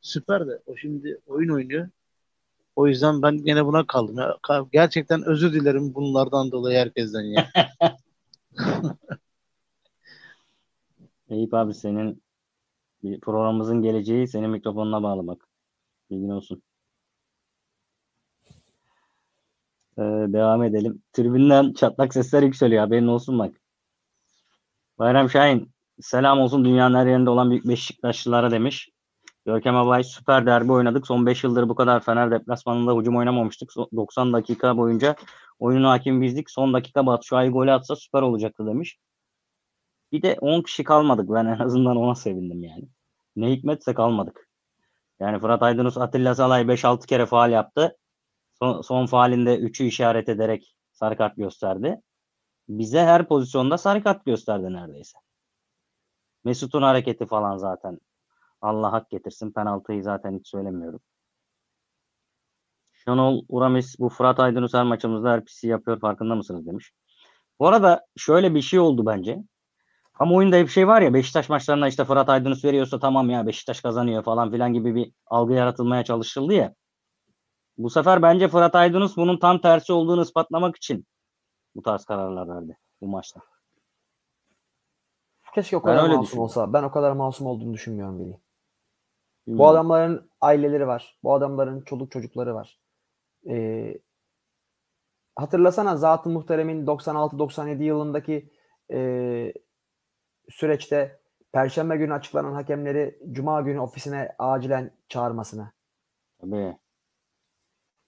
süper 0.00 0.46
de 0.46 0.62
o 0.66 0.76
şimdi 0.76 1.20
oyun 1.26 1.48
oynuyor. 1.48 1.88
O 2.76 2.86
yüzden 2.86 3.22
ben 3.22 3.36
gene 3.44 3.66
buna 3.66 3.86
kaldım. 3.86 4.18
Ya, 4.18 4.36
gerçekten 4.72 5.22
özür 5.22 5.52
dilerim 5.52 5.94
bunlardan 5.94 6.52
dolayı 6.52 6.78
herkesten 6.78 7.22
ya. 7.22 7.48
Eyüp 11.30 11.54
abi 11.54 11.74
senin 11.74 12.22
programımızın 13.22 13.82
geleceği 13.82 14.28
senin 14.28 14.50
mikrofonuna 14.50 15.02
bağlı 15.02 15.26
bak. 15.26 15.48
Bilgin 16.10 16.28
olsun. 16.28 16.62
Ee, 19.98 20.02
devam 20.02 20.62
edelim. 20.62 21.02
Tribünden 21.12 21.72
çatlak 21.72 22.14
sesler 22.14 22.42
yükseliyor. 22.42 22.80
Haberin 22.84 23.06
olsun 23.06 23.38
bak. 23.38 23.54
Bayram 24.98 25.30
Şahin 25.30 25.72
selam 26.00 26.40
olsun 26.40 26.64
dünyanın 26.64 26.94
her 26.94 27.06
yerinde 27.06 27.30
olan 27.30 27.50
büyük 27.50 27.68
Beşiktaşlılara 27.68 28.50
demiş. 28.50 28.88
Görkem 29.46 29.76
Abay 29.76 30.04
süper 30.04 30.46
derbi 30.46 30.72
oynadık. 30.72 31.06
Son 31.06 31.26
5 31.26 31.44
yıldır 31.44 31.68
bu 31.68 31.74
kadar 31.74 32.00
Fener 32.00 32.30
deplasmanında 32.30 33.00
hücum 33.00 33.16
oynamamıştık. 33.16 33.70
So- 33.70 33.96
90 33.96 34.32
dakika 34.32 34.76
boyunca 34.76 35.16
oyunun 35.58 35.84
hakim 35.84 36.22
bizdik. 36.22 36.50
Son 36.50 36.74
dakika 36.74 37.06
Batu 37.06 37.26
Şua'yı 37.26 37.50
golü 37.50 37.72
atsa 37.72 37.96
süper 37.96 38.22
olacaktı 38.22 38.66
demiş. 38.66 38.98
Bir 40.12 40.22
de 40.22 40.36
10 40.40 40.62
kişi 40.62 40.84
kalmadık. 40.84 41.30
Ben 41.30 41.46
en 41.46 41.58
azından 41.58 41.96
ona 41.96 42.14
sevindim 42.14 42.62
yani. 42.62 42.88
Ne 43.36 43.50
hikmetse 43.50 43.94
kalmadık. 43.94 44.48
Yani 45.20 45.40
Fırat 45.40 45.62
Aydınus 45.62 45.98
Atilla 45.98 46.34
Salay 46.34 46.62
5-6 46.62 47.06
kere 47.06 47.26
faal 47.26 47.50
yaptı. 47.52 47.96
Son, 48.62 48.80
son 48.80 49.06
faalinde 49.06 49.58
3'ü 49.58 49.84
işaret 49.84 50.28
ederek 50.28 50.76
sarı 50.92 51.16
kart 51.16 51.36
gösterdi. 51.36 52.00
Bize 52.68 53.00
her 53.04 53.28
pozisyonda 53.28 53.78
sarı 53.78 54.02
kart 54.02 54.24
gösterdi 54.24 54.72
neredeyse. 54.72 55.18
Mesut'un 56.44 56.82
hareketi 56.82 57.26
falan 57.26 57.56
zaten. 57.56 57.98
Allah 58.60 58.92
hak 58.92 59.10
getirsin. 59.10 59.52
Penaltıyı 59.52 60.02
zaten 60.02 60.38
hiç 60.38 60.48
söylemiyorum. 60.48 61.00
Şenol 62.92 63.42
Uramis 63.48 63.98
bu 63.98 64.08
Fırat 64.08 64.40
Aydınus 64.40 64.74
her 64.74 64.84
maçımızda 64.84 65.30
her 65.30 65.44
pisi 65.44 65.68
yapıyor 65.68 66.00
farkında 66.00 66.34
mısınız 66.34 66.66
demiş. 66.66 66.92
Bu 67.60 67.68
arada 67.68 68.06
şöyle 68.16 68.54
bir 68.54 68.62
şey 68.62 68.78
oldu 68.80 69.06
bence. 69.06 69.38
Ama 70.18 70.34
oyunda 70.34 70.56
hep 70.56 70.68
şey 70.70 70.88
var 70.88 71.02
ya 71.02 71.14
Beşiktaş 71.14 71.48
maçlarında 71.48 71.88
işte 71.88 72.04
Fırat 72.04 72.28
Aydınus 72.28 72.64
veriyorsa 72.64 72.98
tamam 72.98 73.30
ya 73.30 73.46
Beşiktaş 73.46 73.80
kazanıyor 73.80 74.22
falan 74.24 74.50
filan 74.50 74.72
gibi 74.72 74.94
bir 74.94 75.12
algı 75.26 75.52
yaratılmaya 75.54 76.04
çalışıldı 76.04 76.54
ya. 76.54 76.74
Bu 77.78 77.90
sefer 77.90 78.22
bence 78.22 78.48
Fırat 78.48 78.74
Aydınus 78.74 79.16
bunun 79.16 79.38
tam 79.38 79.60
tersi 79.60 79.92
olduğunu 79.92 80.22
ispatlamak 80.22 80.76
için 80.76 81.06
bu 81.74 81.82
tarz 81.82 82.04
kararlar 82.04 82.48
verdi 82.48 82.78
bu 83.00 83.06
maçta. 83.06 83.40
Keşke 85.54 85.76
o 85.76 85.80
Ben 85.80 85.96
kadar 85.96 86.04
öyle 86.04 86.16
masum 86.16 86.40
olsa. 86.40 86.72
Ben 86.72 86.82
o 86.82 86.90
kadar 86.90 87.12
masum 87.12 87.46
olduğunu 87.46 87.74
düşünmüyorum 87.74 88.20
Veli. 88.20 88.40
Bu 89.46 89.68
adamların 89.68 90.30
aileleri 90.40 90.86
var. 90.86 91.18
Bu 91.22 91.34
adamların 91.34 91.80
çoluk 91.80 92.12
çocukları 92.12 92.54
var. 92.54 92.80
Ee, 93.48 93.98
hatırlasana 95.36 95.96
Zat-ı 95.96 96.30
Muhterem'in 96.30 96.86
96-97 96.86 97.82
yılındaki 97.82 98.50
e, 98.92 99.52
süreçte 100.48 101.20
Perşembe 101.52 101.96
günü 101.96 102.14
açıklanan 102.14 102.52
hakemleri 102.52 103.18
Cuma 103.32 103.60
günü 103.60 103.80
ofisine 103.80 104.34
acilen 104.38 104.92
çağırmasını. 105.08 105.72
Tabii. 106.40 106.78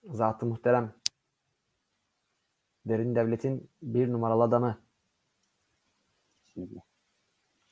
Zat-ı 0.08 0.46
Muhterem 0.46 0.94
derin 2.86 3.14
devletin 3.14 3.70
bir 3.82 4.12
numaralı 4.12 4.42
adamı. 4.42 4.78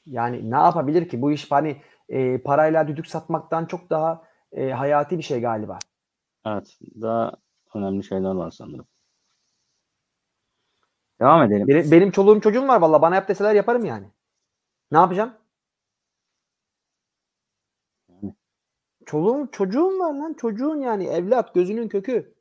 Yani 0.07 0.51
ne 0.51 0.57
yapabilir 0.57 1.09
ki? 1.09 1.23
Bu 1.23 1.33
iş 1.33 1.51
hani 1.51 1.83
e, 2.09 2.39
parayla 2.43 2.89
düdük 2.89 3.07
satmaktan 3.07 3.67
çok 3.67 3.91
daha 3.91 4.25
e, 4.53 4.71
hayati 4.71 5.19
bir 5.19 5.23
şey 5.23 5.41
galiba. 5.41 5.79
Evet. 6.47 6.79
Daha 7.01 7.33
önemli 7.75 8.05
şeyler 8.05 8.35
var 8.35 8.51
sanırım. 8.51 8.87
Devam 11.21 11.43
edelim. 11.43 11.69
Benim, 11.69 11.91
benim 11.91 12.11
çoluğum 12.11 12.41
çocuğum 12.41 12.69
var 12.69 12.81
valla. 12.81 13.03
Bana 13.03 13.15
yap 13.15 13.29
deseler 13.29 13.55
yaparım 13.55 13.85
yani. 13.85 14.07
Ne 14.91 14.99
yapacağım? 14.99 15.33
Çoluğum 19.07 19.49
çocuğum 19.53 19.99
var 19.99 20.15
lan. 20.15 20.35
Çocuğun 20.35 20.81
yani. 20.81 21.07
Evlat 21.07 21.55
gözünün 21.55 21.89
kökü. 21.89 22.37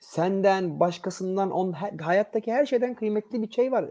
Senden, 0.00 0.80
başkasından, 0.80 1.50
on, 1.50 1.72
hayattaki 2.02 2.52
her 2.52 2.66
şeyden 2.66 2.94
kıymetli 2.94 3.42
bir 3.42 3.50
şey 3.50 3.72
var. 3.72 3.90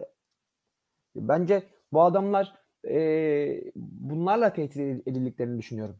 Bence 1.16 1.70
bu 1.94 2.02
adamlar 2.02 2.54
e, 2.88 3.72
bunlarla 3.76 4.54
tehdit 4.54 5.08
edildiklerini 5.08 5.58
düşünüyorum. 5.58 5.96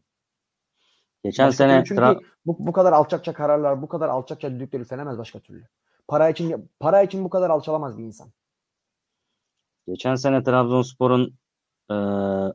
Geçen 1.24 1.48
Başka 1.48 1.56
sene 1.56 1.84
çünkü 1.84 2.00
Tra- 2.00 2.24
bu, 2.46 2.56
bu 2.66 2.72
kadar 2.72 2.92
alçakça 2.92 3.32
kararlar, 3.32 3.82
bu 3.82 3.88
kadar 3.88 4.08
alçakça 4.08 4.50
düdükler 4.50 4.80
üflenemez 4.80 5.18
başka 5.18 5.40
türlü. 5.40 5.68
Para 6.08 6.30
için 6.30 6.70
para 6.80 7.02
için 7.02 7.24
bu 7.24 7.30
kadar 7.30 7.50
alçalamaz 7.50 7.98
bir 7.98 8.04
insan. 8.04 8.28
geçen 9.86 10.14
sene 10.14 10.42
Trabzonspor'un 10.42 11.38
eee, 11.90 12.52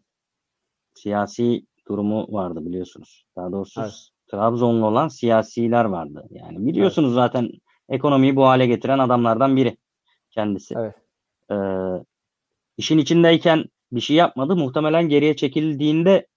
siyasi 0.94 1.66
durumu 1.88 2.28
vardı 2.30 2.66
biliyorsunuz. 2.66 3.26
Daha 3.36 3.52
doğrusu 3.52 3.82
Evet. 3.82 4.08
Trabzonlu 4.32 4.86
olan 4.86 5.08
siyasiler 5.08 5.86
vardı. 5.86 6.28
Yani 6.30 6.66
biliyorsunuz 6.68 7.14
zaten 7.14 7.50
ekonomiyi 7.90 8.36
bu 8.36 8.46
hale 8.48 8.66
getiren 8.68 9.00
adamlardan 9.00 9.56
biri 9.56 9.78
kendisi. 10.32 10.76
Evet. 10.78 10.96
Eee 11.52 12.04
işin 12.78 12.98
içindeyken 12.98 13.66
bir 13.92 14.02
şey 14.02 14.16
yapmadı. 14.16 14.56
Muhtemelen 14.56 15.10
geriye 15.10 15.36
çekildiğinde 15.36 16.28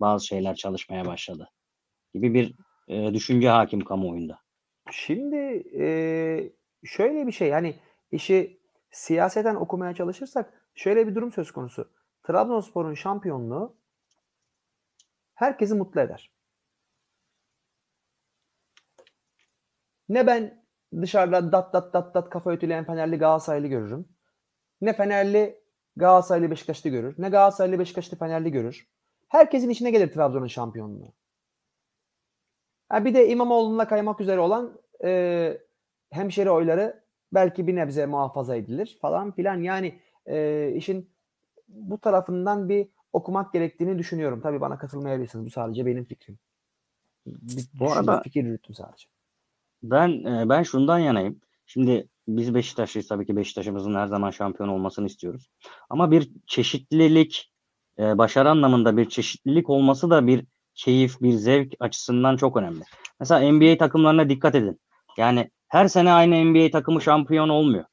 bazı 0.00 0.26
şeyler 0.26 0.54
çalışmaya 0.54 1.06
başladı 1.06 1.48
gibi 2.14 2.34
bir 2.34 2.54
eee, 2.88 3.14
düşünce 3.14 3.48
hakim 3.48 3.80
kamuoyunda. 3.80 4.38
Şimdi 4.90 5.36
e, 5.80 5.86
şöyle 6.84 7.26
bir 7.26 7.32
şey 7.32 7.48
yani 7.48 7.74
işi 8.12 8.60
siyaseten 8.90 9.54
okumaya 9.54 9.94
çalışırsak 9.94 10.66
şöyle 10.74 11.06
bir 11.06 11.14
durum 11.14 11.32
söz 11.32 11.50
konusu. 11.50 11.88
Trabzonspor'un 12.22 12.94
şampiyonluğu 12.94 13.74
herkesi 15.34 15.74
mutlu 15.74 16.00
eder. 16.00 16.32
Ne 20.08 20.26
ben 20.26 20.64
dışarıda 21.02 21.52
dat 21.52 21.72
dat 21.72 21.94
dat 21.94 22.14
dat 22.14 22.30
kafa 22.30 22.50
ötüleyen 22.50 22.84
Fenerli 22.84 23.18
Galatasaraylı 23.18 23.66
görürüm. 23.66 24.08
Ne 24.80 24.92
Fenerli 24.92 25.62
Galatasaraylı 25.96 26.50
Beşiktaşlı 26.50 26.90
görür. 26.90 27.14
Ne 27.18 27.28
Galatasaraylı 27.28 27.78
Beşiktaşlı 27.78 28.18
Fenerli 28.18 28.52
görür. 28.52 28.88
Herkesin 29.28 29.70
içine 29.70 29.90
gelir 29.90 30.12
Trabzon'un 30.12 30.46
şampiyonluğu. 30.46 31.12
Ha 32.88 33.04
bir 33.04 33.14
de 33.14 33.28
İmamoğlu'na 33.28 33.88
kaymak 33.88 34.20
üzere 34.20 34.40
olan 34.40 34.80
e, 35.04 35.58
hemşeri 36.10 36.50
oyları 36.50 37.04
belki 37.32 37.66
bir 37.66 37.76
nebze 37.76 38.06
muhafaza 38.06 38.56
edilir 38.56 38.98
falan 39.02 39.32
filan. 39.32 39.60
Yani 39.60 40.00
e, 40.26 40.68
işin 40.76 41.10
bu 41.68 41.98
tarafından 41.98 42.68
bir 42.68 42.88
okumak 43.12 43.52
gerektiğini 43.52 43.98
düşünüyorum. 43.98 44.40
Tabii 44.40 44.60
bana 44.60 44.78
katılmayabilirsiniz. 44.78 45.46
Bu 45.46 45.50
sadece 45.50 45.86
benim 45.86 46.04
fikrim. 46.04 46.38
Bir, 47.26 47.64
Bu 47.74 47.92
arada- 47.92 48.22
fikir 48.22 48.44
yürüttüm 48.44 48.74
sadece. 48.74 49.06
Ben 49.82 50.08
e, 50.24 50.48
ben 50.48 50.62
şundan 50.62 50.98
yanayım. 50.98 51.40
Şimdi 51.66 52.08
biz 52.28 52.54
Beşiktaşlıyız 52.54 53.08
tabii 53.08 53.26
ki 53.26 53.36
Beşiktaş'ımızın 53.36 53.94
her 53.94 54.06
zaman 54.06 54.30
şampiyon 54.30 54.68
olmasını 54.68 55.06
istiyoruz. 55.06 55.50
Ama 55.90 56.10
bir 56.10 56.30
çeşitlilik, 56.46 57.52
e, 57.98 58.18
başarı 58.18 58.50
anlamında 58.50 58.96
bir 58.96 59.08
çeşitlilik 59.08 59.70
olması 59.70 60.10
da 60.10 60.26
bir 60.26 60.44
keyif, 60.74 61.20
bir 61.22 61.32
zevk 61.32 61.72
açısından 61.80 62.36
çok 62.36 62.56
önemli. 62.56 62.82
Mesela 63.20 63.52
NBA 63.52 63.78
takımlarına 63.78 64.28
dikkat 64.28 64.54
edin. 64.54 64.80
Yani 65.16 65.50
her 65.68 65.88
sene 65.88 66.12
aynı 66.12 66.44
NBA 66.44 66.70
takımı 66.70 67.00
şampiyon 67.02 67.48
olmuyor. 67.48 67.84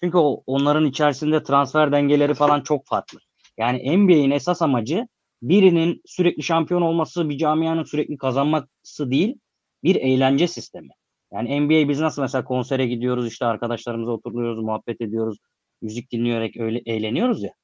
Çünkü 0.00 0.18
onların 0.46 0.84
içerisinde 0.84 1.42
transfer 1.42 1.92
dengeleri 1.92 2.34
falan 2.34 2.60
çok 2.60 2.86
farklı. 2.86 3.18
Yani 3.58 3.96
NBA'in 3.96 4.30
esas 4.30 4.62
amacı 4.62 5.08
birinin 5.42 6.02
sürekli 6.06 6.42
şampiyon 6.42 6.82
olması, 6.82 7.28
bir 7.28 7.38
camianın 7.38 7.84
sürekli 7.84 8.16
kazanması 8.16 9.10
değil, 9.10 9.38
bir 9.84 9.96
eğlence 9.96 10.48
sistemi. 10.48 10.88
Yani 11.32 11.60
NBA 11.60 11.88
biz 11.88 12.00
nasıl 12.00 12.22
mesela 12.22 12.44
konsere 12.44 12.86
gidiyoruz, 12.86 13.26
işte 13.26 13.46
arkadaşlarımızla 13.46 14.12
oturuyoruz, 14.12 14.64
muhabbet 14.64 15.00
ediyoruz, 15.00 15.38
müzik 15.82 16.12
dinleyerek 16.12 16.56
öyle 16.56 16.82
eğleniyoruz 16.86 17.42
ya. 17.42 17.54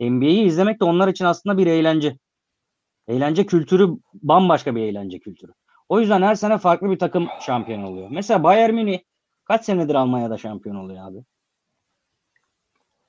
NBA'yi 0.00 0.44
izlemek 0.44 0.80
de 0.80 0.84
onlar 0.84 1.08
için 1.08 1.24
aslında 1.24 1.58
bir 1.58 1.66
eğlence. 1.66 2.18
Eğlence 3.08 3.46
kültürü 3.46 3.88
bambaşka 4.14 4.76
bir 4.76 4.82
eğlence 4.82 5.18
kültürü. 5.18 5.52
O 5.88 6.00
yüzden 6.00 6.22
her 6.22 6.34
sene 6.34 6.58
farklı 6.58 6.90
bir 6.90 6.98
takım 6.98 7.28
şampiyon 7.40 7.82
oluyor. 7.82 8.08
Mesela 8.10 8.42
Bayern 8.42 8.74
Münih 8.74 8.98
kaç 9.44 9.64
senedir 9.64 9.94
Almanya'da 9.94 10.38
şampiyon 10.38 10.76
oluyor 10.76 11.08
abi? 11.08 11.18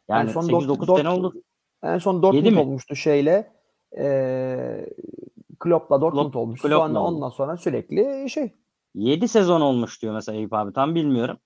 Yani 0.10 0.30
8-9 0.30 0.98
sene 0.98 1.10
oldu. 1.10 1.34
En 1.86 1.98
son 1.98 2.24
Dortmund 2.24 2.58
olmuştu 2.58 2.96
şeyle. 2.96 3.52
E, 3.98 4.90
Klopp'la 5.60 6.02
Dortmund 6.02 6.24
Klopp, 6.24 6.36
olmuş. 6.36 6.62
Klopp'la 6.62 6.88
sonra, 6.88 7.00
ondan 7.00 7.30
sonra 7.30 7.58
sürekli 7.58 8.30
şey. 8.30 8.54
7 8.96 9.28
sezon 9.28 9.62
olmuş 9.62 10.02
diyor 10.02 10.14
mesela 10.14 10.38
Eyüp 10.38 10.54
abi. 10.54 10.74
Tam 10.74 10.96
bilmiyorum. 10.96 11.38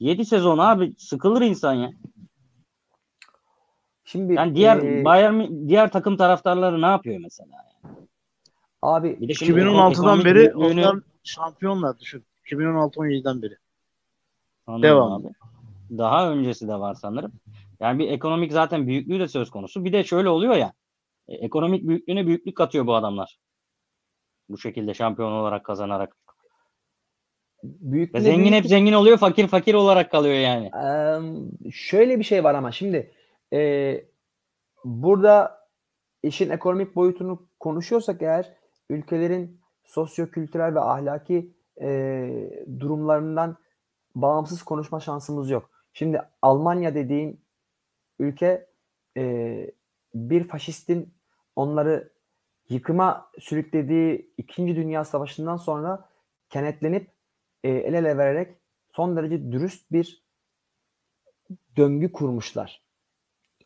7 0.00 0.24
sezon 0.24 0.58
abi 0.58 0.94
sıkılır 0.98 1.42
insan 1.42 1.74
ya. 1.74 1.90
Şimdi 4.04 4.34
yani 4.34 4.54
diğer 4.54 4.76
e, 4.76 5.04
Bayern 5.04 5.68
diğer 5.68 5.92
takım 5.92 6.16
taraftarları 6.16 6.82
ne 6.82 6.86
yapıyor 6.86 7.20
mesela 7.22 7.48
yani? 7.52 7.96
Abi 8.82 9.20
bir 9.20 9.28
de 9.28 9.32
2016'dan 9.32 10.24
beri 10.24 10.54
onlar 10.54 10.96
şampiyonlar 11.22 11.98
düşün. 11.98 12.24
2016-17'den 12.44 13.42
beri. 13.42 13.56
Anladım 14.66 14.82
Devam. 14.82 15.12
Abi. 15.12 15.28
Daha 15.98 16.30
öncesi 16.30 16.68
de 16.68 16.74
var 16.74 16.94
sanırım. 16.94 17.32
Yani 17.80 17.98
bir 17.98 18.08
ekonomik 18.08 18.52
zaten 18.52 18.86
büyüklüğü 18.86 19.20
de 19.20 19.28
söz 19.28 19.50
konusu. 19.50 19.84
Bir 19.84 19.92
de 19.92 20.04
şöyle 20.04 20.28
oluyor 20.28 20.54
ya. 20.54 20.72
E, 21.28 21.34
ekonomik 21.34 21.88
büyüklüğüne 21.88 22.26
büyüklük 22.26 22.56
katıyor 22.56 22.86
bu 22.86 22.94
adamlar. 22.94 23.38
Bu 24.48 24.58
şekilde 24.58 24.94
şampiyon 24.94 25.32
olarak 25.32 25.64
kazanarak. 25.64 26.16
Büyüklüğüne 27.62 28.22
zengin 28.22 28.38
büyüklük... 28.40 28.58
hep 28.58 28.66
zengin 28.66 28.92
oluyor, 28.92 29.18
fakir 29.18 29.46
fakir 29.46 29.74
olarak 29.74 30.10
kalıyor 30.10 30.34
yani. 30.34 30.66
Ee, 30.66 31.70
şöyle 31.70 32.18
bir 32.18 32.24
şey 32.24 32.44
var 32.44 32.54
ama 32.54 32.72
şimdi 32.72 33.12
e, 33.52 34.04
burada 34.84 35.66
işin 36.22 36.50
ekonomik 36.50 36.96
boyutunu 36.96 37.48
konuşuyorsak 37.60 38.22
eğer 38.22 38.54
ülkelerin 38.90 39.60
sosyokültürel 39.84 40.74
ve 40.74 40.80
ahlaki 40.80 41.52
e, 41.80 42.30
durumlarından 42.80 43.56
bağımsız 44.14 44.62
konuşma 44.62 45.00
şansımız 45.00 45.50
yok. 45.50 45.70
Şimdi 45.92 46.22
Almanya 46.42 46.94
dediğin 46.94 47.40
ülke 48.20 48.66
e, 49.16 49.70
bir 50.14 50.44
faşistin 50.44 51.14
onları 51.56 52.12
yıkıma 52.68 53.30
sürüklediği 53.38 54.32
İkinci 54.38 54.76
Dünya 54.76 55.04
Savaşı'ndan 55.04 55.56
sonra 55.56 56.08
kenetlenip 56.48 57.10
e, 57.64 57.68
el 57.68 57.94
ele 57.94 58.18
vererek 58.18 58.56
son 58.92 59.16
derece 59.16 59.52
dürüst 59.52 59.92
bir 59.92 60.24
döngü 61.76 62.12
kurmuşlar. 62.12 62.82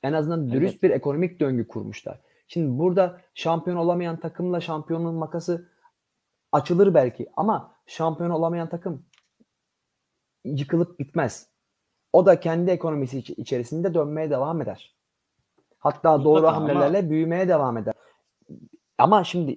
En 0.02 0.12
azından 0.12 0.50
dürüst 0.50 0.74
evet. 0.74 0.82
bir 0.82 0.90
ekonomik 0.90 1.40
döngü 1.40 1.68
kurmuşlar. 1.68 2.20
Şimdi 2.48 2.78
burada 2.78 3.20
şampiyon 3.34 3.76
olamayan 3.76 4.20
takımla 4.20 4.60
şampiyonluğun 4.60 5.14
makası 5.14 5.68
açılır 6.52 6.94
belki 6.94 7.30
ama 7.36 7.76
şampiyon 7.86 8.30
olamayan 8.30 8.68
takım 8.68 9.06
yıkılıp 10.44 10.98
bitmez. 10.98 11.53
O 12.14 12.26
da 12.26 12.40
kendi 12.40 12.70
ekonomisi 12.70 13.18
içerisinde 13.18 13.94
dönmeye 13.94 14.30
devam 14.30 14.62
eder. 14.62 14.94
Hatta 15.78 16.24
doğru 16.24 16.34
Mutlaka 16.34 16.56
hamlelerle 16.56 16.98
ama... 16.98 17.10
büyümeye 17.10 17.48
devam 17.48 17.78
eder. 17.78 17.94
Ama 18.98 19.24
şimdi 19.24 19.56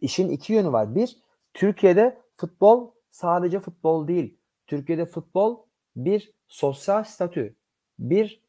işin 0.00 0.28
iki 0.28 0.52
yönü 0.52 0.72
var. 0.72 0.94
Bir, 0.94 1.16
Türkiye'de 1.54 2.22
futbol 2.36 2.90
sadece 3.10 3.60
futbol 3.60 4.08
değil. 4.08 4.38
Türkiye'de 4.66 5.06
futbol 5.06 5.62
bir 5.96 6.32
sosyal 6.48 7.04
statü, 7.04 7.56
bir 7.98 8.42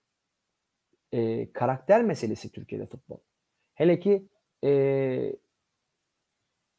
e, 1.12 1.52
karakter 1.52 2.04
meselesi 2.04 2.52
Türkiye'de 2.52 2.86
futbol. 2.86 3.18
Hele 3.74 4.00
ki 4.00 4.28
e, 4.64 5.36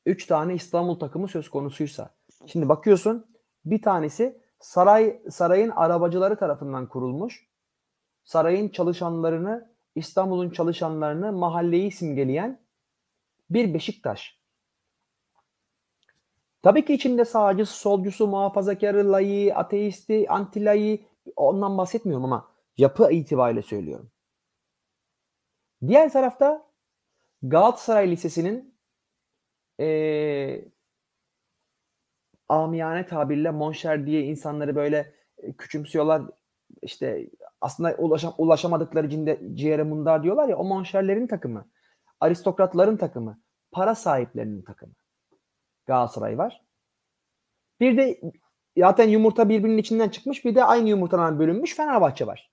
üç 0.06 0.26
tane 0.26 0.54
İstanbul 0.54 0.98
takımı 0.98 1.28
söz 1.28 1.48
konusuysa. 1.48 2.14
Şimdi 2.46 2.68
bakıyorsun 2.68 3.26
bir 3.64 3.82
tanesi 3.82 4.45
saray 4.66 5.20
sarayın 5.30 5.70
arabacıları 5.70 6.36
tarafından 6.36 6.88
kurulmuş. 6.88 7.48
Sarayın 8.24 8.68
çalışanlarını, 8.68 9.74
İstanbul'un 9.94 10.50
çalışanlarını, 10.50 11.32
mahalleyi 11.32 11.92
simgeleyen 11.92 12.60
bir 13.50 13.74
Beşiktaş. 13.74 14.40
Tabii 16.62 16.84
ki 16.84 16.94
içinde 16.94 17.24
sağcısı, 17.24 17.74
solcusu, 17.74 18.26
muhafazakarı, 18.26 19.12
layı, 19.12 19.56
ateisti, 19.56 20.26
antilayı 20.28 21.04
ondan 21.36 21.78
bahsetmiyorum 21.78 22.24
ama 22.24 22.50
yapı 22.76 23.12
itibariyle 23.12 23.62
söylüyorum. 23.62 24.10
Diğer 25.86 26.12
tarafta 26.12 26.66
Galatasaray 27.42 28.10
Lisesi'nin 28.10 28.78
e, 29.80 29.86
amiyane 32.48 33.06
tabirle 33.06 33.50
monşer 33.50 34.06
diye 34.06 34.22
insanları 34.22 34.76
böyle 34.76 35.14
küçümsüyorlar. 35.58 36.22
İşte 36.82 37.30
aslında 37.60 37.94
ulaşam, 37.98 38.34
ulaşamadıkları 38.38 39.08
cinde, 39.08 39.40
ciğere 39.54 39.82
mundar 39.82 40.22
diyorlar 40.22 40.48
ya 40.48 40.56
o 40.56 40.64
monşerlerin 40.64 41.26
takımı. 41.26 41.68
Aristokratların 42.20 42.96
takımı. 42.96 43.40
Para 43.72 43.94
sahiplerinin 43.94 44.62
takımı. 44.62 44.92
Galatasaray 45.86 46.38
var. 46.38 46.64
Bir 47.80 47.96
de 47.96 48.20
zaten 48.78 49.08
yumurta 49.08 49.48
birbirinin 49.48 49.78
içinden 49.78 50.08
çıkmış 50.08 50.44
bir 50.44 50.54
de 50.54 50.64
aynı 50.64 50.88
yumurtadan 50.88 51.38
bölünmüş 51.38 51.76
Fenerbahçe 51.76 52.26
var. 52.26 52.50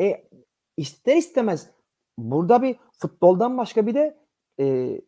E 0.00 0.28
ister 0.76 1.16
istemez 1.16 1.70
burada 2.18 2.62
bir 2.62 2.76
futboldan 2.98 3.58
başka 3.58 3.86
bir 3.86 3.94
de 3.94 4.18
e, 4.60 5.00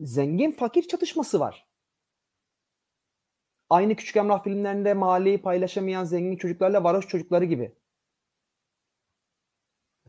zengin 0.00 0.50
fakir 0.50 0.82
çatışması 0.82 1.40
var. 1.40 1.67
Aynı 3.70 3.96
Küçük 3.96 4.16
Emrah 4.16 4.44
filmlerinde 4.44 4.94
mahalleyi 4.94 5.42
paylaşamayan 5.42 6.04
zengin 6.04 6.36
çocuklarla 6.36 6.84
varoş 6.84 7.08
çocukları 7.08 7.44
gibi. 7.44 7.74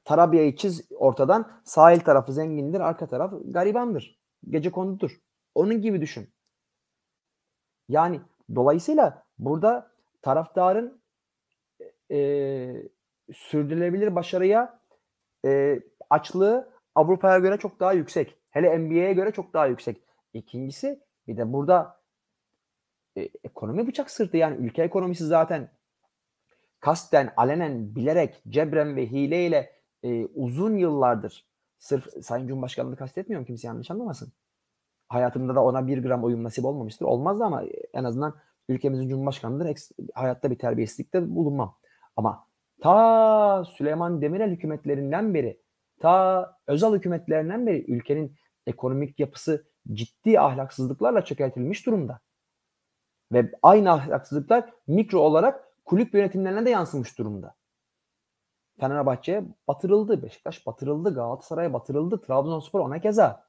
Tarabya'yı 0.06 0.56
çiz 0.56 0.92
ortadan 0.92 1.52
sahil 1.66 2.00
tarafı 2.00 2.34
zengindir, 2.34 2.80
arka 2.80 3.08
taraf 3.08 3.34
garibandır. 3.46 4.20
Gece 4.50 4.72
kondudur. 4.72 5.20
Onun 5.56 5.82
gibi 5.82 6.02
düşün. 6.02 6.30
Yani 7.90 8.22
dolayısıyla 8.56 9.24
burada 9.40 9.92
taraftarın 10.22 11.02
e, 12.12 12.20
sürdürülebilir 13.34 14.16
başarıya 14.16 14.80
e, 15.46 15.80
açlığı 16.10 16.70
Avrupa'ya 16.96 17.40
göre 17.40 17.58
çok 17.58 17.80
daha 17.80 17.94
yüksek. 17.94 18.36
Hele 18.50 18.78
NBA'ye 18.80 19.14
göre 19.14 19.32
çok 19.32 19.54
daha 19.54 19.68
yüksek. 19.68 20.02
İkincisi 20.34 21.00
bir 21.28 21.38
de 21.38 21.54
burada 21.54 21.99
e, 23.18 23.30
ekonomi 23.44 23.88
bıçak 23.88 24.12
sırtı 24.12 24.38
yani 24.38 24.66
ülke 24.66 24.84
ekonomisi 24.84 25.26
zaten 25.26 25.72
kasten, 26.80 27.34
alenen, 27.38 27.96
bilerek, 27.96 28.42
cebren 28.50 28.96
ve 28.96 29.12
hileyle 29.12 29.72
e, 30.04 30.26
uzun 30.26 30.78
yıllardır 30.78 31.50
sırf 31.80 32.24
Sayın 32.24 32.48
Cumhurbaşkanı'nı 32.48 32.96
kastetmiyorum 32.96 33.46
kimse 33.46 33.68
yanlış 33.68 33.92
anlamasın. 33.92 34.34
Hayatımda 35.08 35.56
da 35.56 35.64
ona 35.64 35.88
bir 35.88 36.04
gram 36.04 36.24
oyun 36.24 36.44
nasip 36.44 36.66
olmamıştır. 36.66 37.06
Olmaz 37.06 37.40
da 37.40 37.46
ama 37.46 37.64
en 37.94 38.04
azından 38.04 38.36
ülkemizin 38.70 39.10
Cumhurbaşkanı'dır. 39.10 39.78
Hayatta 40.14 40.52
bir 40.52 40.58
terbiyesizlikte 40.58 41.36
bulunmam. 41.36 41.78
Ama 42.16 42.48
ta 42.82 43.66
Süleyman 43.66 44.22
Demirel 44.22 44.52
hükümetlerinden 44.52 45.34
beri 45.34 45.62
ta 46.00 46.46
özel 46.68 46.94
hükümetlerinden 46.94 47.68
beri 47.68 47.92
ülkenin 47.92 48.36
ekonomik 48.68 49.20
yapısı 49.20 49.66
ciddi 49.94 50.40
ahlaksızlıklarla 50.40 51.26
çökertilmiş 51.26 51.86
durumda. 51.86 52.20
Ve 53.32 53.52
aynı 53.64 53.92
ahlaksızlıklar 53.92 54.70
mikro 54.88 55.20
olarak 55.20 55.68
kulüp 55.86 56.14
yönetimlerine 56.14 56.66
de 56.66 56.70
yansımış 56.70 57.18
durumda. 57.18 57.56
Fenerbahçe 58.80 59.44
batırıldı, 59.68 60.24
Beşiktaş 60.24 60.66
batırıldı, 60.66 61.14
Galatasaray 61.14 61.74
batırıldı, 61.74 62.22
Trabzonspor 62.22 62.80
ona 62.80 63.00
keza. 63.00 63.46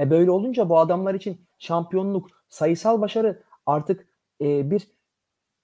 E 0.00 0.10
böyle 0.10 0.30
olunca 0.30 0.68
bu 0.68 0.78
adamlar 0.78 1.14
için 1.14 1.46
şampiyonluk, 1.58 2.30
sayısal 2.48 3.00
başarı 3.00 3.42
artık 3.66 4.08
e, 4.40 4.70
bir 4.70 4.88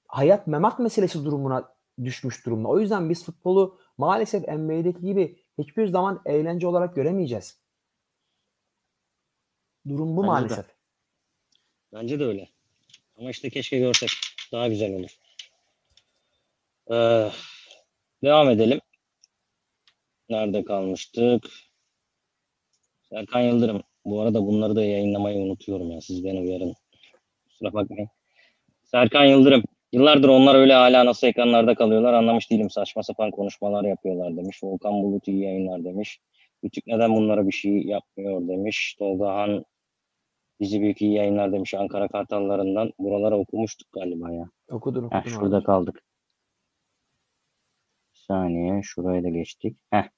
hayat 0.07 0.47
memat 0.47 0.79
meselesi 0.79 1.25
durumuna 1.25 1.73
düşmüş 2.05 2.47
durumda. 2.47 2.69
O 2.69 2.79
yüzden 2.79 3.11
biz 3.11 3.25
futbolu 3.25 3.79
maalesef 3.99 4.49
NBA'deki 4.49 5.01
gibi 5.01 5.39
hiçbir 5.59 5.87
zaman 5.87 6.23
eğlence 6.25 6.67
olarak 6.67 6.95
göremeyeceğiz. 6.95 7.61
Durum 9.89 10.17
bu 10.17 10.23
Bence 10.23 10.27
de. 10.27 10.27
maalesef. 10.27 10.67
Bence 11.93 12.21
de 12.21 12.25
öyle. 12.25 12.49
Ama 13.21 13.31
işte 13.31 13.51
keşke 13.51 13.79
görsek. 13.79 14.09
Daha 14.53 14.69
güzel 14.69 14.95
olur. 14.95 15.11
Ee, 16.91 17.31
devam 18.23 18.51
edelim. 18.51 18.81
Nerede 20.29 20.65
kalmıştık? 20.65 21.51
Serkan 23.03 23.41
Yıldırım. 23.41 23.83
Bu 24.05 24.21
arada 24.21 24.47
bunları 24.47 24.77
da 24.77 24.85
yayınlamayı 24.85 25.39
unutuyorum 25.39 25.91
ya. 25.91 26.01
Siz 26.01 26.25
beni 26.25 26.41
uyarın. 26.41 26.75
Kusura 27.45 27.73
bakmayın. 27.73 28.09
Serkan 28.85 29.25
Yıldırım. 29.25 29.63
Yıllardır 29.93 30.29
onlar 30.29 30.55
öyle 30.55 30.73
hala 30.73 31.07
nasıl 31.07 31.27
ekranlarda 31.27 31.75
kalıyorlar 31.75 32.13
anlamış 32.13 32.51
değilim. 32.51 32.71
Saçma 32.71 33.03
sapan 33.03 33.31
konuşmalar 33.31 33.85
yapıyorlar 33.85 34.37
demiş. 34.37 34.63
Volkan 34.63 35.03
Bulut 35.03 35.29
iyi 35.29 35.43
yayınlar 35.43 35.85
demiş. 35.85 36.21
Rütük 36.65 36.87
neden 36.87 37.17
bunlara 37.17 37.47
bir 37.47 37.53
şey 37.53 37.83
yapmıyor 37.83 38.49
demiş. 38.49 38.97
Tolga 38.99 39.35
Han 39.35 39.65
bizi 40.61 40.81
büyük 40.81 41.03
iyi 41.03 41.13
yayınlar 41.13 41.53
demiş 41.53 41.75
Ankara 41.75 42.09
Kartallarından. 42.09 42.93
Buralara 42.99 43.39
okumuştuk 43.39 43.93
galiba 43.93 44.33
ya. 44.33 44.51
Okudun 44.71 45.05
okudun. 45.05 45.21
Heh, 45.21 45.25
şurada 45.31 45.57
abi. 45.57 45.65
kaldık. 45.65 46.03
Bir 48.15 48.19
saniye. 48.19 48.83
Şuraya 48.83 49.23
da 49.25 49.29
geçtik. 49.29 49.77
Heh. 49.91 50.09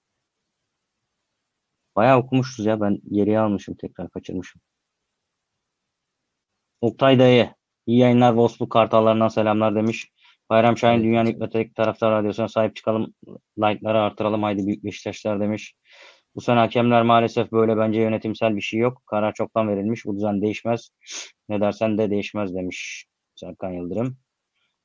Bayağı 1.97 2.19
okumuşuz 2.19 2.67
ya. 2.67 2.81
Ben 2.81 2.99
geriye 3.11 3.39
almışım. 3.39 3.75
Tekrar 3.75 4.11
kaçırmışım. 4.11 4.61
Oktay 6.81 7.19
Dayı. 7.19 7.55
İyi 7.87 7.99
yayınlar. 7.99 8.31
Wolfsburg 8.31 8.71
Kartallarından 8.71 9.29
selamlar 9.29 9.75
demiş. 9.75 10.13
Bayram 10.51 10.79
Şahin 10.79 10.95
Evet, 10.95 11.05
dünyanın 11.05 11.27
evet. 11.27 11.37
ilk 11.37 11.43
ve 11.43 11.51
tek 11.51 11.75
taraftar 11.75 12.13
radyosuna 12.13 12.49
sahip 12.49 12.77
çıkalım. 12.77 13.15
Like'ları 13.59 14.01
artıralım. 14.01 14.43
Haydi 14.43 14.67
büyük 14.67 14.85
Beşiktaşlar 14.85 15.41
demiş. 15.41 15.75
Bu 16.35 16.41
sene 16.41 16.59
hakemler 16.59 17.03
maalesef 17.03 17.53
böyle 17.53 17.77
bence 17.77 18.01
yönetimsel 18.01 18.57
bir 18.57 18.61
şey 18.61 18.81
yok. 18.81 19.03
Karar 19.07 19.35
çoktan 19.35 19.69
verilmiş. 19.69 20.07
Bu 20.07 20.17
düzen 20.17 20.43
değişmez. 20.43 20.91
Ne 21.49 21.61
dersen 21.61 21.99
de 21.99 22.11
değişmez 22.11 22.55
demiş 22.55 23.07
Serkan 23.35 23.71
Yıldırım. 23.71 24.17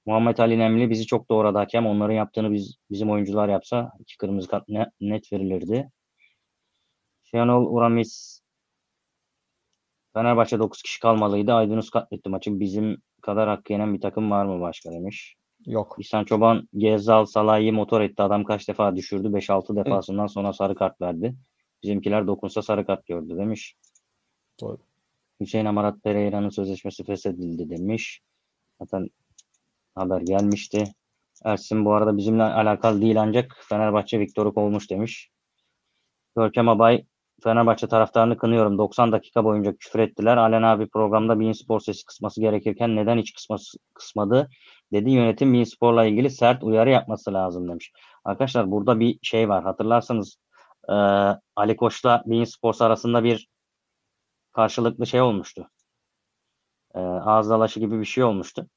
Muhammed 0.06 0.38
Ali 0.38 0.60
Nemli 0.60 0.90
bizi 0.90 1.06
çok 1.06 1.30
doğradı 1.30 1.57
hakem. 1.57 1.86
Onların 1.88 2.14
yaptığını 2.14 2.53
biz 2.53 2.78
bizim 2.91 3.11
oyuncular 3.11 3.49
yapsa 3.49 3.91
iki 3.99 4.18
kırmızı 4.18 4.48
kart 4.48 4.69
ne- 4.69 4.91
net 5.02 5.34
verilirdi. 5.34 5.90
Şenol 7.24 7.65
Uramis 7.76 8.41
Fenerbahçe 10.14 10.60
9 10.60 10.82
kişi 10.82 10.99
kalmalıydı. 10.99 11.53
Aydınus 11.53 11.90
katletti 11.90 12.30
maçı. 12.30 12.60
Bizim 12.60 12.98
kadar 13.22 13.49
hakkı 13.49 13.74
yenen 13.74 13.94
bir 13.94 14.02
takım 14.02 14.32
var 14.32 14.45
mı 14.45 14.61
başka 14.61 14.91
demiş. 14.91 15.36
Yok. 15.68 15.95
İhsan 15.99 16.23
Çoban 16.23 16.69
Gezal 16.77 17.26
Salah'ı 17.26 17.73
motor 17.73 18.02
etti. 18.02 18.22
Adam 18.22 18.44
kaç 18.44 18.68
defa 18.68 18.95
düşürdü? 18.95 19.27
5-6 19.27 19.76
defasından 19.76 20.27
sonra 20.27 20.53
sarı 20.53 20.76
kart 20.76 21.02
verdi. 21.02 21.35
Bizimkiler 21.84 22.27
dokunsa 22.27 22.61
sarı 22.61 22.85
kart 22.85 23.07
gördü 23.07 23.38
demiş. 23.38 23.76
Doğru. 24.61 24.77
Hüseyin 25.39 25.65
Amarat 25.65 26.03
Pereira'nın 26.03 26.49
sözleşmesi 26.49 27.03
feshedildi 27.03 27.69
demiş. 27.69 28.22
Zaten 28.81 29.10
haber 29.95 30.22
gelmişti. 30.22 30.84
Ersin 31.44 31.85
bu 31.85 31.94
arada 31.94 32.18
bizimle 32.18 32.44
alakalı 32.44 33.02
değil 33.02 33.22
ancak 33.22 33.57
Fenerbahçe 33.69 34.19
Viktor'u 34.19 34.53
kovmuş 34.53 34.89
demiş. 34.89 35.30
Görkem 36.35 36.69
Abay 36.69 37.06
Fenerbahçe 37.44 37.88
taraftarını 37.88 38.38
kınıyorum. 38.38 38.77
90 38.77 39.11
dakika 39.11 39.44
boyunca 39.44 39.76
küfür 39.77 39.99
ettiler. 39.99 40.38
Alen 40.38 40.64
abi 40.64 40.89
programda 40.89 41.39
Bein 41.39 41.52
Spor 41.52 41.80
sesi 41.80 42.06
kısması 42.06 42.41
gerekirken 42.41 42.95
neden 42.95 43.18
hiç 43.18 43.34
kısması, 43.34 43.77
kısmadı 43.94 44.49
dedi. 44.91 45.09
Yönetim 45.11 45.53
Bein 45.53 45.64
Spor'la 45.64 46.05
ilgili 46.05 46.30
sert 46.30 46.64
uyarı 46.64 46.89
yapması 46.89 47.34
lazım 47.34 47.69
demiş. 47.69 47.91
Arkadaşlar 48.26 48.72
burada 48.72 48.99
bir 48.99 49.19
şey 49.22 49.49
var. 49.49 49.64
Hatırlarsanız 49.64 50.38
e, 50.89 50.93
Ali 51.55 51.76
Koç'la 51.77 52.23
Bein 52.26 52.43
Sports 52.43 52.81
arasında 52.81 53.23
bir 53.23 53.47
karşılıklı 54.53 55.07
şey 55.07 55.22
olmuştu. 55.22 55.69
E, 56.95 56.99
ağız 56.99 57.49
dalaşı 57.49 57.80
gibi 57.80 57.99
bir 57.99 58.05
şey 58.05 58.23
olmuştu. 58.23 58.68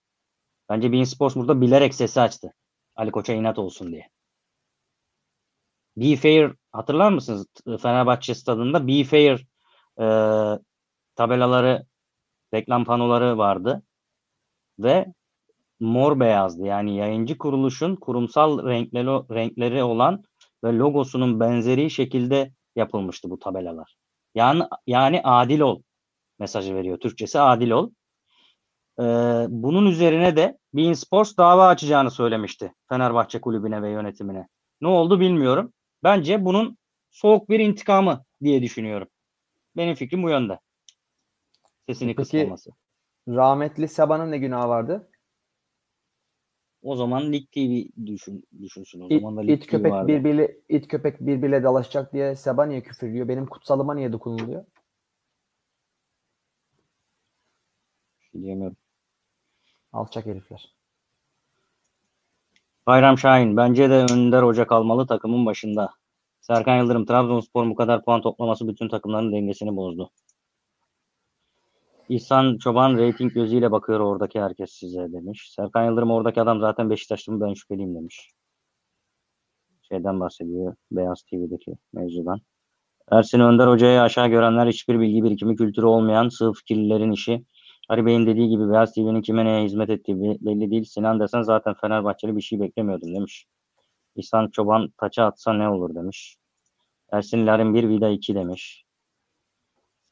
Bence 0.69 0.93
Bein 0.93 1.05
Sports 1.05 1.37
burada 1.37 1.61
bilerek 1.61 1.95
sesi 1.95 2.20
açtı. 2.20 2.55
Ali 2.97 3.11
Koç'a 3.11 3.32
inat 3.32 3.59
olsun 3.59 3.93
diye. 3.93 4.09
Be 5.97 6.16
Fair 6.16 6.53
hatırlar 6.73 7.12
mısınız? 7.12 7.47
Fenerbahçe 7.82 8.35
stadında 8.35 8.89
Be 8.89 9.05
Fair 9.05 9.47
e, 10.01 10.05
tabelaları, 11.16 11.87
reklam 12.55 12.85
panoları 12.85 13.39
vardı. 13.39 13.82
Ve 14.78 15.07
mor 15.81 16.20
beyazdı. 16.20 16.65
Yani 16.66 16.97
yayıncı 16.97 17.39
kuruluşun 17.39 17.97
kurumsal 17.97 18.66
renkleri, 18.69 19.35
renkleri 19.35 19.82
olan 19.82 20.23
ve 20.65 20.73
logosunun 20.73 21.40
benzeri 21.40 21.90
şekilde 21.90 22.52
yapılmıştı 22.77 23.31
bu 23.31 23.39
tabelalar. 23.39 23.97
Yani, 24.35 24.62
yani 24.86 25.20
adil 25.24 25.61
ol 25.61 25.82
mesajı 26.39 26.74
veriyor. 26.74 26.98
Türkçesi 26.98 27.40
adil 27.40 27.70
ol. 27.70 27.90
Ee, 29.01 29.02
bunun 29.48 29.86
üzerine 29.86 30.36
de 30.36 30.59
Bein 30.74 30.93
Sports 30.93 31.36
dava 31.36 31.69
açacağını 31.69 32.11
söylemişti 32.11 32.73
Fenerbahçe 32.89 33.40
kulübüne 33.40 33.82
ve 33.82 33.90
yönetimine. 33.90 34.48
Ne 34.81 34.89
oldu 34.89 35.20
bilmiyorum. 35.20 35.73
Bence 36.02 36.44
bunun 36.44 36.78
soğuk 37.11 37.48
bir 37.48 37.61
intikamı 37.61 38.24
diye 38.43 38.62
düşünüyorum. 38.62 39.09
Benim 39.77 39.94
fikrim 39.94 40.23
bu 40.23 40.31
yönde. 40.31 40.59
Sesini 41.89 42.16
Peki- 42.16 42.16
kısmaması. 42.16 42.70
Rahmetli 43.28 43.89
Sabah'ın 43.89 44.31
ne 44.31 44.39
günahı 44.39 44.69
vardı? 44.69 45.10
O 46.82 46.97
zaman 46.97 47.32
Lig 47.32 47.52
TV 47.52 47.89
düşün, 48.07 48.44
düşünsün. 48.62 49.01
O 49.01 49.07
İt, 49.11 49.20
zaman 49.20 49.36
da 49.36 49.40
Lig 49.40 49.51
it 49.51 49.62
TV 49.62 49.70
köpek 49.70 49.93
vardı. 49.93 50.09
birbiriyle 50.09 50.57
it 50.69 50.89
köpek 50.89 51.20
birbiriyle 51.20 51.62
dalaşacak 51.62 52.12
diye 52.12 52.36
Sabah 52.36 52.66
niye 52.66 52.82
küfürlüyor? 52.82 53.28
Benim 53.28 53.47
kutsalıma 53.47 53.94
niye 53.94 54.12
dokunuluyor? 54.12 54.65
Diyemiyorum. 58.35 58.77
Alçak 59.93 60.27
herifler. 60.27 60.74
Bayram 62.86 63.19
Şahin. 63.19 63.57
Bence 63.57 63.90
de 63.90 64.07
Önder 64.12 64.43
Hoca 64.43 64.66
kalmalı 64.66 65.07
takımın 65.07 65.47
başında. 65.47 65.90
Serkan 66.40 66.77
Yıldırım. 66.78 67.07
Trabzonspor 67.07 67.70
bu 67.70 67.74
kadar 67.74 68.05
puan 68.05 68.20
toplaması 68.23 68.69
bütün 68.69 68.89
takımların 68.89 69.32
dengesini 69.32 69.77
bozdu. 69.77 70.11
İhsan 72.11 72.59
Çoban 72.59 72.99
reyting 72.99 73.32
gözüyle 73.32 73.70
bakıyor 73.70 74.01
oradaki 74.01 74.41
herkes 74.41 74.70
size 74.70 75.12
demiş. 75.12 75.53
Serkan 75.57 75.85
Yıldırım 75.85 76.11
oradaki 76.11 76.41
adam 76.41 76.61
zaten 76.61 76.91
Beşiktaşlı 76.91 77.32
mı 77.32 77.41
ben 77.41 77.55
şüpheliyim 77.55 77.95
demiş. 77.95 78.31
Şeyden 79.89 80.20
bahsediyor. 80.20 80.77
Beyaz 80.91 81.23
TV'deki 81.23 81.74
mevzudan. 81.93 82.41
Ersin 83.12 83.41
Önder 83.41 83.69
Hoca'yı 83.69 84.01
aşağı 84.01 84.28
görenler 84.28 84.66
hiçbir 84.66 85.01
bilgi 85.01 85.24
birikimi 85.24 85.57
kültürü 85.57 85.87
olmayan 85.87 86.28
sığ 86.28 86.53
fikirlilerin 86.53 87.12
işi. 87.12 87.45
Ali 87.89 88.07
Bey'in 88.07 88.27
dediği 88.27 88.49
gibi 88.49 88.70
Beyaz 88.70 88.95
TV'nin 88.95 89.23
kime 89.23 89.45
neye 89.45 89.65
hizmet 89.65 89.91
ettiği 89.91 90.23
be- 90.23 90.39
belli 90.41 90.70
değil. 90.70 90.85
Sinan 90.85 91.20
desen 91.20 91.43
zaten 91.43 91.74
Fenerbahçeli 91.81 92.37
bir 92.37 92.43
şey 92.43 92.61
beklemiyordum 92.61 93.15
demiş. 93.15 93.47
İhsan 94.16 94.49
Çoban 94.51 94.89
taça 94.99 95.24
atsa 95.24 95.53
ne 95.53 95.69
olur 95.69 95.95
demiş. 95.95 96.37
Ersin 97.12 97.47
Larin 97.47 97.74
1 97.74 97.89
Vida 97.89 98.09
2 98.09 98.35
demiş. 98.35 98.85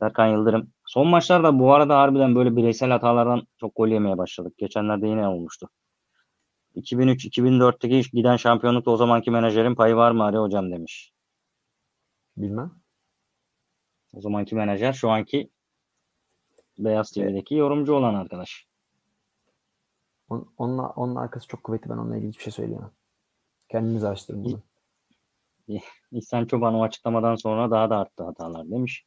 Serkan 0.00 0.26
Yıldırım. 0.26 0.72
Son 0.88 1.06
maçlarda 1.08 1.58
bu 1.58 1.74
arada 1.74 1.98
harbiden 1.98 2.34
böyle 2.34 2.56
bireysel 2.56 2.90
hatalardan 2.90 3.46
çok 3.56 3.76
gol 3.76 3.88
yemeye 3.88 4.18
başladık. 4.18 4.58
Geçenlerde 4.58 5.06
yine 5.08 5.28
olmuştu. 5.28 5.68
2003-2004'teki 6.76 8.10
giden 8.10 8.36
şampiyonlukta 8.36 8.90
o 8.90 8.96
zamanki 8.96 9.30
menajerin 9.30 9.74
payı 9.74 9.94
var 9.96 10.10
mı 10.10 10.22
Ali 10.24 10.36
Hocam 10.36 10.70
demiş. 10.70 11.12
Bilmem. 12.36 12.72
O 14.12 14.20
zamanki 14.20 14.54
menajer 14.54 14.92
şu 14.92 15.10
anki 15.10 15.50
Beyaz 16.78 17.10
TV'deki 17.10 17.54
yorumcu 17.54 17.94
olan 17.94 18.14
arkadaş. 18.14 18.66
On, 20.28 20.52
onunla, 20.58 20.88
onun 20.88 21.16
arkası 21.16 21.48
çok 21.48 21.64
kuvvetli. 21.64 21.90
Ben 21.90 21.96
onunla 21.96 22.16
ilgili 22.16 22.28
hiçbir 22.28 22.42
şey 22.42 22.52
söyleyemem. 22.52 22.92
Kendiniz 23.68 24.04
araştırın 24.04 24.44
bunu. 24.44 24.62
İhsan 26.12 26.46
Çoban 26.46 26.74
o 26.74 26.82
açıklamadan 26.82 27.34
sonra 27.34 27.70
daha 27.70 27.90
da 27.90 27.96
arttı 27.96 28.24
hatalar 28.24 28.70
demiş. 28.70 29.04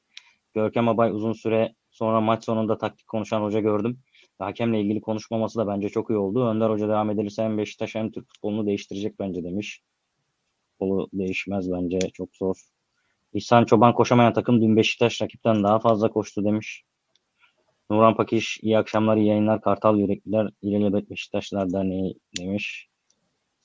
Görkem 0.54 0.90
Abay 0.90 1.12
uzun 1.12 1.34
süre 1.34 1.76
sonra 1.92 2.22
maç 2.22 2.46
sonunda 2.46 2.78
taktik 2.78 3.08
konuşan 3.08 3.42
hoca 3.42 3.60
gördüm. 3.60 4.00
Hakemle 4.40 4.82
ilgili 4.82 5.02
konuşmaması 5.02 5.60
da 5.60 5.68
bence 5.68 5.90
çok 5.90 6.10
iyi 6.10 6.18
oldu. 6.18 6.48
Önder 6.48 6.70
Hoca 6.70 6.88
devam 6.88 7.10
edilirse 7.10 7.44
hem 7.44 7.58
Beşiktaş 7.58 7.96
hem 7.96 8.12
Türk 8.12 8.28
futbolunu 8.28 8.66
değiştirecek 8.66 9.20
bence 9.20 9.44
demiş. 9.44 9.82
Futbolu 10.72 11.10
değişmez 11.14 11.72
bence 11.72 12.00
çok 12.00 12.36
zor. 12.36 12.56
İhsan 13.34 13.66
Çoban 13.66 13.94
koşamayan 13.94 14.34
takım 14.34 14.62
dün 14.62 14.76
Beşiktaş 14.76 15.22
rakipten 15.22 15.64
daha 15.64 15.80
fazla 15.80 16.10
koştu 16.10 16.46
demiş. 16.46 16.84
Nurhan 17.90 18.16
Pakiş 18.16 18.60
iyi 18.62 18.78
akşamlar 18.78 19.18
iyi 19.18 19.28
yayınlar 19.28 19.62
Kartal 19.62 19.98
Yürekliler 19.98 20.50
İlelebet 20.62 21.10
Beşiktaşlar 21.10 21.74
Derneği 21.74 22.16
demiş. 22.40 22.88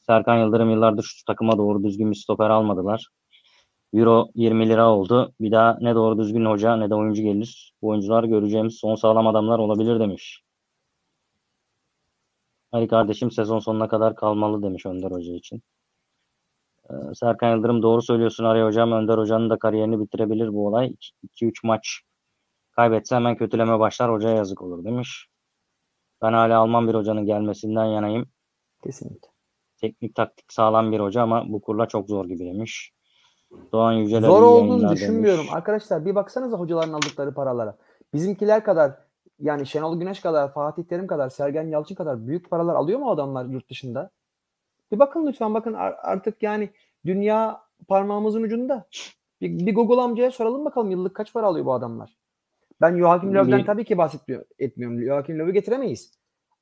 Serkan 0.01 0.39
Yıldırım 0.39 0.71
yıllardır 0.71 1.03
şu 1.03 1.25
takıma 1.25 1.59
doğru 1.59 1.85
düzgün 1.85 2.11
bir 2.11 2.17
stoper 2.17 2.51
almadılar. 2.51 3.09
Euro 3.97 4.29
20 4.35 4.69
lira 4.69 4.91
oldu. 4.91 5.33
Bir 5.41 5.53
daha 5.53 5.79
ne 5.81 5.95
doğru 5.95 6.19
düzgün 6.19 6.45
hoca 6.45 6.77
ne 6.77 6.91
de 6.91 6.95
oyuncu 6.95 7.23
gelir. 7.23 7.73
Bu 7.83 7.89
oyuncular 7.89 8.25
göreceğimiz 8.25 8.75
son 8.75 8.95
sağlam 8.95 9.27
adamlar 9.27 9.59
olabilir 9.59 10.01
demiş. 10.01 10.43
Ali 12.73 12.89
kardeşim 12.89 13.31
sezon 13.31 13.59
sonuna 13.59 13.89
kadar 13.89 14.17
kalmalı 14.17 14.63
demiş 14.63 14.87
Önder 14.87 15.11
Hoca 15.11 15.35
için. 15.35 15.63
Ee, 16.91 16.95
Serkan 17.15 17.57
Yıldırım 17.57 17.83
doğru 17.83 18.03
söylüyorsun 18.03 18.45
Araya 18.45 18.67
Hocam. 18.67 18.93
Önder 18.93 19.19
Hoca'nın 19.19 19.51
da 19.51 19.59
kariyerini 19.59 20.01
bitirebilir 20.01 20.53
bu 20.53 20.67
olay. 20.67 20.95
2-3 21.23 21.65
maç 21.65 22.01
kaybetse 22.73 23.17
hemen 23.17 23.37
kötüleme 23.37 23.79
başlar. 23.79 24.13
Hocaya 24.13 24.37
yazık 24.37 24.63
olur 24.63 24.85
demiş. 24.85 25.27
Ben 26.23 26.33
hala 26.33 26.59
Alman 26.59 26.89
bir 26.89 26.95
hocanın 26.95 27.27
gelmesinden 27.27 27.85
yanayım. 27.85 28.29
Kesinlikle. 28.85 29.29
Teknik 29.77 30.15
taktik 30.15 30.53
sağlam 30.53 30.93
bir 30.93 31.01
hoca 31.01 31.23
ama 31.23 31.45
bu 31.49 31.61
kurla 31.61 31.89
çok 31.89 32.09
zor 32.09 32.25
gibi 32.25 32.45
demiş. 32.45 32.96
Doğan 33.73 33.93
Yüceler 33.93 34.29
Zor 34.29 34.43
olduğunu 34.43 34.91
düşünmüyorum. 34.91 35.39
demiş. 35.39 35.53
Arkadaşlar 35.55 36.07
bir 36.07 36.15
baksanıza 36.15 36.57
hocaların 36.57 36.93
aldıkları 36.93 37.35
paralara. 37.35 37.77
Bizimkiler 38.15 38.65
kadar 38.65 38.93
yani 39.41 39.67
Şenol 39.67 39.99
Güneş 39.99 40.21
kadar, 40.21 40.53
Fatih 40.53 40.85
Terim 40.85 41.07
kadar, 41.07 41.29
Sergen 41.29 41.63
Yalçın 41.63 41.95
kadar 41.95 42.27
büyük 42.27 42.51
paralar 42.51 42.75
alıyor 42.75 42.99
mu 42.99 43.11
adamlar 43.11 43.45
yurt 43.45 43.71
dışında? 43.71 44.11
Bir 44.93 44.99
bakın 44.99 45.27
lütfen 45.27 45.55
bakın 45.55 45.73
ar- 45.73 45.97
artık 46.03 46.43
yani 46.43 46.71
dünya 47.07 47.61
parmağımızın 47.89 48.43
ucunda. 48.43 48.87
Bir, 49.41 49.67
bir 49.67 49.75
Google 49.75 50.01
amcaya 50.03 50.31
soralım 50.31 50.65
bakalım 50.65 50.91
yıllık 50.91 51.15
kaç 51.15 51.33
para 51.33 51.47
alıyor 51.47 51.67
bu 51.67 51.73
adamlar. 51.73 52.17
Ben 52.81 52.99
Joachim 52.99 53.35
Löw'den 53.35 53.65
tabii 53.65 53.85
ki 53.85 53.99
bahsetmiyorum. 53.99 54.47
Etmiyorum. 54.59 55.03
Joachim 55.03 55.39
Löw'ü 55.39 55.53
getiremeyiz. 55.53 56.13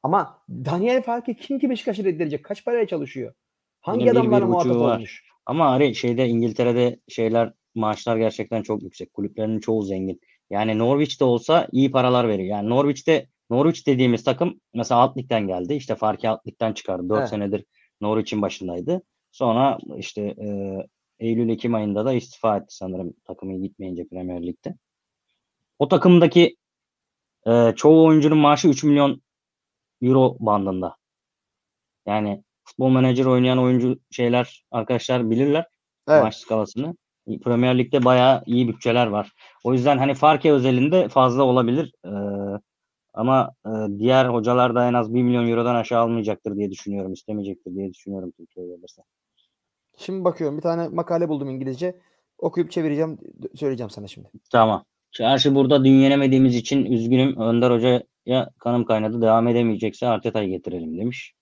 Ama 0.03 0.39
Daniel 0.49 1.03
Farke 1.03 1.35
kim 1.37 1.59
ki 1.59 1.71
Beşiktaş'ı 1.71 2.05
reddelecek? 2.05 2.45
Kaç 2.45 2.65
paraya 2.65 2.87
çalışıyor? 2.87 3.33
Hangi 3.81 4.07
bir 4.07 4.17
buçuğu 4.17 4.47
muhatap 4.47 4.77
olmuş? 4.77 5.25
Ama 5.47 5.71
Ari 5.71 5.95
şeyde 5.95 6.29
İngiltere'de 6.29 7.01
şeyler 7.09 7.53
maaşlar 7.75 8.17
gerçekten 8.17 8.63
çok 8.63 8.83
yüksek. 8.83 9.13
Kulüplerin 9.13 9.61
çoğu 9.61 9.83
zengin. 9.83 10.21
Yani 10.51 10.79
Norwich'te 10.79 11.25
olsa 11.25 11.69
iyi 11.73 11.91
paralar 11.91 12.29
veriyor. 12.29 12.49
Yani 12.49 12.69
Norwich'te 12.69 13.29
Norwich 13.51 13.87
dediğimiz 13.87 14.25
takım 14.25 14.61
mesela 14.75 15.01
alt 15.01 15.17
ligden 15.17 15.47
geldi. 15.47 15.75
İşte 15.75 15.95
Farke 15.95 16.29
alt 16.29 16.47
ligden 16.47 16.73
çıkardı. 16.73 17.09
4 17.09 17.19
Evet. 17.19 17.29
senedir 17.29 17.65
Norwich'in 18.01 18.43
başındaydı. 18.43 19.03
Sonra 19.33 19.79
işte 19.97 20.23
e, 20.23 20.77
Eylül-Ekim 21.19 21.75
ayında 21.75 22.05
da 22.05 22.13
istifa 22.13 22.57
etti 22.57 22.77
sanırım 22.77 23.15
takımı 23.25 23.63
gitmeyince 23.63 24.09
Premier 24.09 24.43
Lig'de. 24.43 24.75
O 25.79 25.89
takımdaki 25.89 26.57
e, 27.47 27.73
çoğu 27.77 28.07
oyuncunun 28.07 28.39
maaşı 28.39 28.69
3 28.69 28.85
milyon 28.85 29.23
euro 30.03 30.37
bandında. 30.41 30.97
Yani 32.07 32.45
futbol 32.65 32.91
menajer 32.91 33.25
oynayan 33.25 33.59
oyuncu 33.59 33.99
şeyler 34.11 34.65
arkadaşlar 34.71 35.31
bilirler 35.31 35.67
Evet. 36.09 36.23
maaş 36.23 36.37
skalasını. 36.37 36.97
Premier 37.45 37.79
Lig'de 37.79 38.05
bayağı 38.05 38.43
iyi 38.47 38.69
bütçeler 38.69 39.07
var. 39.07 39.33
O 39.65 39.73
yüzden 39.73 39.99
hani 39.99 40.15
Farke 40.15 40.53
özelinde 40.53 41.09
fazla 41.09 41.43
olabilir. 41.43 41.93
Ee, 42.05 42.11
ama 43.15 43.51
e, 43.67 43.71
diğer 43.99 44.25
hocalar 44.27 44.75
da 44.75 44.89
en 44.89 44.95
az 44.95 45.15
1 45.15 45.23
milyon 45.23 45.49
eurodan 45.49 45.75
aşağı 45.75 46.01
almayacaktır 46.03 46.57
diye 46.57 46.71
düşünüyorum. 46.71 47.13
istemeyecektir 47.13 47.75
diye 47.75 47.93
düşünüyorum 47.93 48.33
Türkiye'ye 48.37 48.77
gelirse. 48.77 49.03
Şimdi 49.97 50.25
bakıyorum 50.25 50.57
bir 50.57 50.63
tane 50.63 50.89
makale 50.89 51.29
buldum 51.29 51.51
İngilizce. 51.51 51.97
Okuyup 52.39 52.71
çevireceğim, 52.71 53.19
söyleyeceğim 53.55 53.91
sana 53.91 54.07
şimdi. 54.07 54.29
Tamam. 54.53 54.85
Çarşı 55.13 55.55
burada 55.55 55.85
dün 55.85 55.91
yenemediğimiz 55.91 56.57
için 56.57 56.85
üzgünüm. 56.85 57.37
Önder 57.41 57.71
Hoca'ya 57.71 58.51
kanım 58.59 58.85
kaynadı. 58.85 59.23
Devam 59.23 59.49
edemeyecekse 59.49 60.07
Arteta'yı 60.07 60.49
getirelim 60.49 60.99
demiş. 60.99 61.35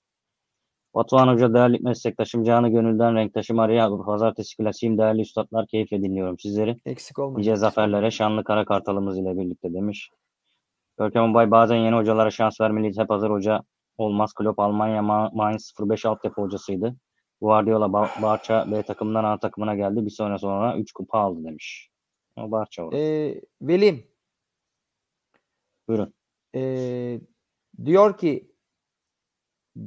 Batuhan 0.95 1.29
Hoca 1.29 1.55
değerli 1.55 1.79
meslektaşım. 1.81 2.45
Canı 2.45 2.69
gönülden 2.69 3.15
renktaşım 3.15 3.59
araya 3.59 3.91
Pazartesi 4.07 4.57
klasiğim 4.57 4.99
değerli 4.99 5.21
üstadlar. 5.21 5.67
Keyifle 5.67 6.03
dinliyorum 6.03 6.39
sizleri. 6.39 6.81
Eksik 6.87 7.19
olma. 7.19 7.39
Nice 7.39 7.57
zaferlere 7.57 8.11
şanlı 8.11 8.45
kara 8.45 8.65
kartalımız 8.65 9.19
ile 9.19 9.37
birlikte 9.39 9.75
demiş. 9.75 10.11
Görkem 10.99 11.35
Bay 11.35 11.51
bazen 11.51 11.77
yeni 11.77 11.97
hocalara 11.97 12.31
şans 12.31 12.61
vermeliyiz. 12.61 12.99
Hep 12.99 13.11
hazır 13.11 13.31
hoca 13.31 13.61
olmaz. 13.99 14.33
Klopp 14.33 14.59
Almanya 14.59 15.01
Ma- 15.01 15.37
Mainz 15.37 15.73
05 15.81 16.07
altyapı 16.07 16.43
hocasıydı. 16.43 16.97
Guardiola 17.41 17.87
Ba- 17.87 18.23
Barça 18.23 18.67
B 18.73 18.83
takımından 18.83 19.25
A 19.25 19.39
takımına 19.39 19.75
geldi. 19.75 20.05
Bir 20.05 20.11
sene 20.11 20.39
sonra 20.39 20.77
3 20.79 20.93
kupa 20.93 21.19
aldı 21.19 21.45
demiş. 21.45 21.89
O 22.37 22.51
Barça 22.51 22.83
orası. 22.83 22.97
Ee, 23.03 23.41
Velim 23.63 24.05
Buyurun. 25.89 26.15
ee, 26.55 27.21
diyor 27.85 28.19
ki 28.19 28.52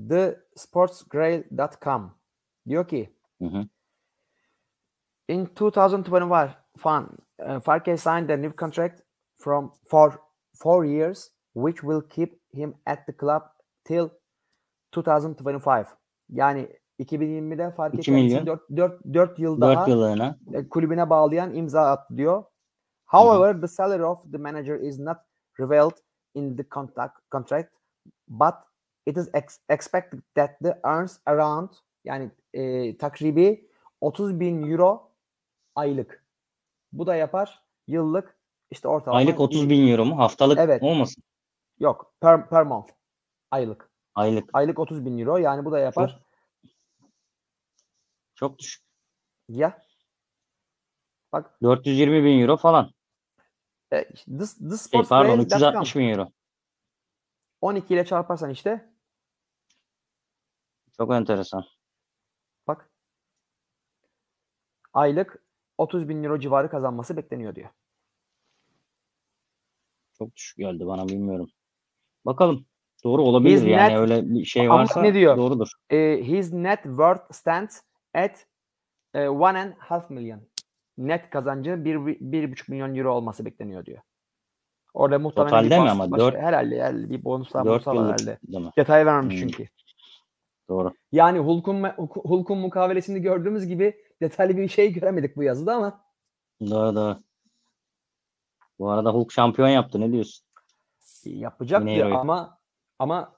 thesportsgrail.com 0.09 2.11
diyor 2.67 2.87
ki 2.87 3.15
Hı 3.41 3.45
hı. 3.47 3.65
in 5.27 5.45
2021 5.45 6.49
fun 6.77 7.09
uh, 7.39 7.59
Farke 7.59 7.97
signed 7.97 8.29
a 8.29 8.37
new 8.37 8.55
contract 8.55 9.01
from 9.37 9.71
for 9.87 10.13
four 10.53 10.85
years 10.85 11.31
which 11.53 11.81
will 11.81 12.01
keep 12.09 12.41
him 12.53 12.75
at 12.85 13.05
the 13.07 13.17
club 13.17 13.41
till 13.83 14.09
2025 14.91 15.87
yani 16.29 16.69
2020'de 16.99 17.71
Farke 17.71 17.97
2 17.97 18.11
milyon. 18.11 18.45
4, 18.45 18.69
4, 18.69 19.03
4 19.13 19.39
yıl 19.39 19.61
4 19.61 19.75
daha 19.75 19.89
yıllığına. 19.89 20.37
e, 20.53 20.69
kulübüne 20.69 21.09
bağlayan 21.09 21.53
imza 21.53 21.81
attı 21.81 22.17
diyor. 22.17 22.43
However, 23.05 23.61
the 23.61 23.67
salary 23.67 24.03
of 24.03 24.31
the 24.31 24.37
manager 24.37 24.79
is 24.79 24.99
not 24.99 25.17
revealed 25.59 25.97
in 26.35 26.57
the 26.57 26.69
contract, 26.69 27.17
contract 27.31 27.73
but 28.27 28.53
it 29.05 29.17
is 29.17 29.29
ex- 29.33 29.59
expected 29.69 30.19
that 30.35 30.59
the 30.59 30.79
earns 30.83 31.19
around 31.25 31.69
yani 32.03 32.31
e, 32.53 32.97
takribi 32.97 33.69
30 34.01 34.39
bin 34.39 34.71
euro 34.71 35.11
aylık. 35.75 36.25
Bu 36.93 37.07
da 37.07 37.15
yapar 37.15 37.63
yıllık 37.87 38.37
işte 38.71 38.87
ortalama. 38.87 39.17
Aylık 39.17 39.39
30 39.39 39.69
bin 39.69 39.87
euro 39.87 40.05
mu? 40.05 40.17
Haftalık 40.17 40.59
Evet. 40.59 40.83
olmasın? 40.83 41.23
Yok 41.79 42.13
per, 42.19 42.49
per 42.49 42.63
month. 42.63 42.91
Aylık. 43.51 43.89
Aylık. 44.15 44.49
Aylık 44.53 44.79
30 44.79 45.05
bin 45.05 45.17
euro 45.17 45.37
yani 45.37 45.65
bu 45.65 45.71
da 45.71 45.79
yapar. 45.79 46.19
Çok 48.35 48.59
düşük. 48.59 48.83
Ya. 49.49 49.81
Bak 51.33 51.61
420 51.61 52.23
bin 52.23 52.41
euro 52.41 52.57
falan. 52.57 52.91
e, 53.91 54.03
the, 54.13 54.45
the 54.69 54.77
Şey, 54.91 55.03
pardon 55.09 55.29
Rail.com. 55.29 55.45
360 55.45 55.95
bin 55.95 56.09
euro. 56.09 56.29
12 57.61 57.93
ile 57.93 58.05
çarparsan 58.05 58.49
işte 58.49 58.94
Çok 60.97 61.13
enteresan. 61.13 61.63
Bak. 62.67 62.89
Aylık 64.93 65.43
30 65.77 66.09
bin 66.09 66.23
euro 66.23 66.39
civarı 66.39 66.69
kazanması 66.69 67.17
bekleniyor 67.17 67.55
diyor. 67.55 67.69
Çok 70.17 70.35
düşük 70.35 70.57
geldi 70.57 70.85
bana 70.87 71.07
bilmiyorum. 71.07 71.49
Bakalım. 72.25 72.65
Doğru 73.03 73.21
olabilir 73.23 73.55
His 73.57 73.63
yani 73.63 73.93
net- 73.93 73.99
öyle 73.99 74.29
bir 74.29 74.45
şey 74.45 74.69
varsa 74.69 75.01
ne 75.01 75.13
diyor? 75.13 75.37
doğrudur. 75.37 75.67
Eh, 75.89 76.23
his 76.23 76.53
net 76.53 76.83
worth 76.83 77.33
stands 77.33 77.81
at 78.13 78.47
eh, 79.13 79.29
one 79.41 79.59
and 79.59 79.73
half 79.77 80.09
million. 80.09 80.41
Net 80.97 81.29
kazancı 81.29 81.85
bir, 81.85 82.05
bir 82.05 82.51
buçuk 82.51 82.69
milyon 82.69 82.95
euro 82.95 83.13
olması 83.13 83.45
bekleniyor 83.45 83.85
diyor. 83.85 84.01
Orada 84.93 85.19
muhtemelen 85.19 85.49
Totalde 85.49 85.75
bir 85.77 85.81
mi 85.83 85.89
ama? 85.89 86.11
başka- 86.11 86.25
Dört- 86.25 86.37
herhalde, 86.41 86.81
herhalde 86.83 87.09
bir 87.09 87.23
bonuslar 87.23 87.65
4 87.65 87.85
bonuslar 87.85 88.05
herhalde. 88.07 88.39
Detay 88.77 89.05
vermemiş 89.05 89.41
Hmm. 89.41 89.47
çünkü. 89.47 89.67
Doğru. 90.69 90.93
Yani 91.11 91.39
Hulk'un 91.39 91.83
Hulk'un 92.07 92.57
mukavelesini 92.57 93.21
gördüğümüz 93.21 93.67
gibi 93.67 94.01
detaylı 94.21 94.57
bir 94.57 94.67
şey 94.67 94.93
göremedik 94.93 95.35
bu 95.35 95.43
yazıda 95.43 95.75
ama 95.75 96.05
Doğru 96.61 96.95
doğru. 96.95 97.17
Bu 98.79 98.89
arada 98.89 99.13
Hulk 99.13 99.31
şampiyon 99.31 99.67
yaptı. 99.67 100.01
Ne 100.01 100.11
diyorsun? 100.11 100.45
yapacak 101.25 101.87
Yine 101.87 102.05
ama 102.05 102.59
ama 102.99 103.35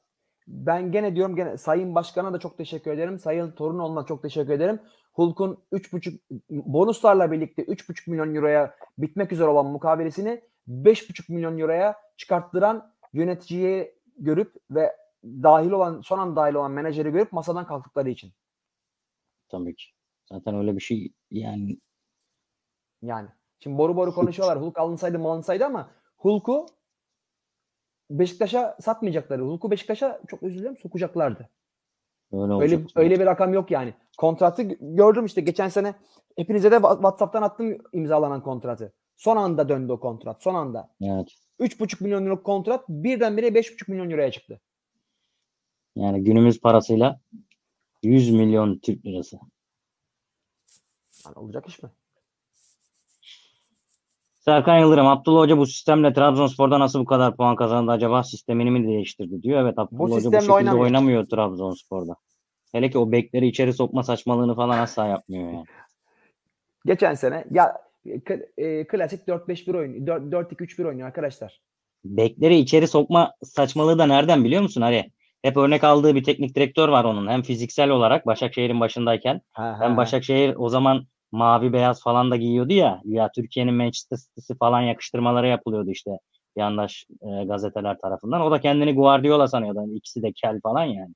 ben 0.48 0.92
gene 0.92 1.16
diyorum 1.16 1.36
gene 1.36 1.58
Sayın 1.58 1.96
Başkan'a 1.96 2.34
da 2.34 2.40
çok 2.40 2.58
teşekkür 2.58 2.92
ederim. 2.92 3.20
Sayın 3.20 3.52
Torunoğlu'na 3.52 4.06
çok 4.06 4.22
teşekkür 4.22 4.54
ederim. 4.54 4.80
Hulk'un 5.14 5.64
3,5 5.72 6.20
bonuslarla 6.50 7.32
birlikte 7.32 7.64
3,5 7.64 8.10
milyon 8.10 8.36
euroya 8.36 8.76
bitmek 8.98 9.32
üzere 9.32 9.48
olan 9.48 9.66
mukavelesini 9.66 10.42
5,5 10.68 11.34
milyon 11.34 11.58
euroya 11.58 11.96
çıkarttıran 12.18 12.94
yöneticiyi 13.14 13.96
görüp 14.18 14.56
ve 14.72 14.96
dahil 15.24 15.72
olan 15.72 16.02
son 16.02 16.20
an 16.20 16.36
dahil 16.36 16.54
olan 16.54 16.72
menajeri 16.72 17.12
görüp 17.12 17.32
masadan 17.32 17.68
kalktıkları 17.68 18.10
için. 18.10 18.34
Tabii 19.50 19.76
ki. 19.76 19.86
Zaten 20.32 20.56
öyle 20.56 20.76
bir 20.76 20.82
şey 20.82 21.14
yani 21.32 21.78
Yani. 23.02 23.28
Şimdi 23.60 23.78
boru 23.78 23.96
boru 23.96 24.14
konuşuyorlar. 24.14 24.62
Hulk 24.62 24.78
alınsaydı 24.80 25.20
mı 25.20 25.28
alınsaydı 25.30 25.66
ama 25.66 25.92
Hulk'u 26.18 26.66
Beşiktaş'a 28.10 28.78
satmayacakları. 28.82 29.42
Hulk'u 29.42 29.72
Beşiktaş'a 29.72 30.22
çok 30.28 30.44
özür 30.44 30.60
dilerim 30.60 30.78
sokacaklardı. 30.78 31.50
öyle. 32.62 32.76
Öyle 32.76 32.86
öyle 32.96 33.20
bir 33.20 33.26
rakam 33.26 33.54
yok 33.54 33.72
yani. 33.72 33.94
Kontratı 34.18 34.62
gö- 34.62 34.96
gördüm 34.96 35.26
işte 35.26 35.42
geçen 35.42 35.70
sene 35.70 35.96
hepinize 36.36 36.72
de 36.72 36.76
WhatsApp'tan 36.76 37.42
attım 37.42 37.78
imzalanan 37.94 38.44
kontratı. 38.44 38.94
Son 39.18 39.38
anda 39.38 39.70
döndü 39.70 39.92
o 39.92 40.00
kontrat. 40.00 40.42
Son 40.42 40.56
anda. 40.56 40.90
Evet. 41.02 41.28
3,5 41.60 42.04
milyon 42.04 42.26
euro 42.26 42.44
kontrat 42.44 42.90
birdenbire 42.90 43.48
5,5 43.48 43.92
milyon 43.92 44.10
euroya 44.10 44.32
çıktı. 44.32 44.62
Yani 45.98 46.24
günümüz 46.24 46.62
parasıyla 46.62 47.20
100 48.04 48.32
milyon 48.32 48.78
Türk 48.78 49.06
lirası. 49.06 49.40
Yani 51.26 51.36
olacak 51.36 51.68
iş 51.68 51.84
mi? 51.84 51.90
Serkan 54.36 54.80
Yıldırım, 54.80 55.08
Abdullah 55.08 55.42
Hoca 55.42 55.58
bu 55.58 55.66
sistemle 55.66 56.14
Trabzonspor'da 56.14 56.80
nasıl 56.80 57.00
bu 57.00 57.06
kadar 57.06 57.36
puan 57.36 57.56
kazandı 57.56 57.92
acaba 57.92 58.24
sistemini 58.24 58.72
mi 58.72 58.88
değiştirdi 58.88 59.44
diyor. 59.44 59.62
Evet 59.62 59.80
Abdullah 59.80 60.02
Hoca 60.02 60.32
bu 60.32 60.36
şekilde 60.36 60.52
oynamıyor. 60.52 60.86
oynamıyor 60.86 61.26
Trabzonspor'da. 61.26 62.16
Hele 62.72 62.90
ki 62.90 62.98
o 62.98 63.12
bekleri 63.12 63.48
içeri 63.48 63.74
sokma 63.74 64.04
saçmalığını 64.04 64.56
falan 64.56 64.78
asla 64.78 65.08
yapmıyor 65.08 65.52
yani. 65.52 65.66
Geçen 66.86 67.14
sene 67.14 67.46
ya 67.52 67.82
e, 68.58 68.88
klasik 68.88 69.28
4-5-1 69.28 69.78
oynuyor. 69.78 70.32
4-2-3-1 70.32 70.88
oynuyor 70.88 71.08
arkadaşlar. 71.08 71.62
Bekleri 72.06 72.56
içeri 72.56 72.88
sokma 72.88 73.34
saçmalığı 73.44 74.00
da 74.00 74.06
nereden 74.06 74.44
biliyor 74.44 74.62
musun 74.62 74.82
Ari? 74.82 75.12
Hep 75.42 75.58
örnek 75.58 75.84
aldığı 75.84 76.16
bir 76.16 76.24
teknik 76.24 76.56
direktör 76.56 76.90
var 76.90 77.04
onun. 77.04 77.28
Hem 77.28 77.42
fiziksel 77.42 77.90
olarak 77.90 78.26
Başakşehir'in 78.26 78.80
başındayken 78.80 79.42
Ha, 79.54 79.78
hem. 79.82 79.98
Başakşehir 79.98 80.56
o 80.58 80.70
zaman 80.70 81.08
mavi 81.32 81.74
beyaz 81.74 82.04
falan 82.04 82.32
da 82.32 82.36
giyiyordu 82.36 82.74
ya. 82.74 83.02
Ya 83.06 83.30
Türkiye'nin 83.36 83.74
Manchester 83.74 84.18
City'si 84.18 84.58
falan 84.58 84.82
yakıştırmaları 84.82 85.48
yapılıyordu 85.48 85.92
işte 85.92 86.12
yandaş 86.56 87.08
e, 87.22 87.46
gazeteler 87.46 87.98
tarafından. 87.98 88.42
O 88.42 88.52
da 88.52 88.62
kendini 88.62 88.96
Guardiola 88.96 89.48
sanıyordu. 89.48 89.80
Yani 89.80 89.94
ikisi 89.96 90.24
de 90.24 90.32
kel 90.34 90.60
falan 90.64 90.84
yani. 90.84 91.14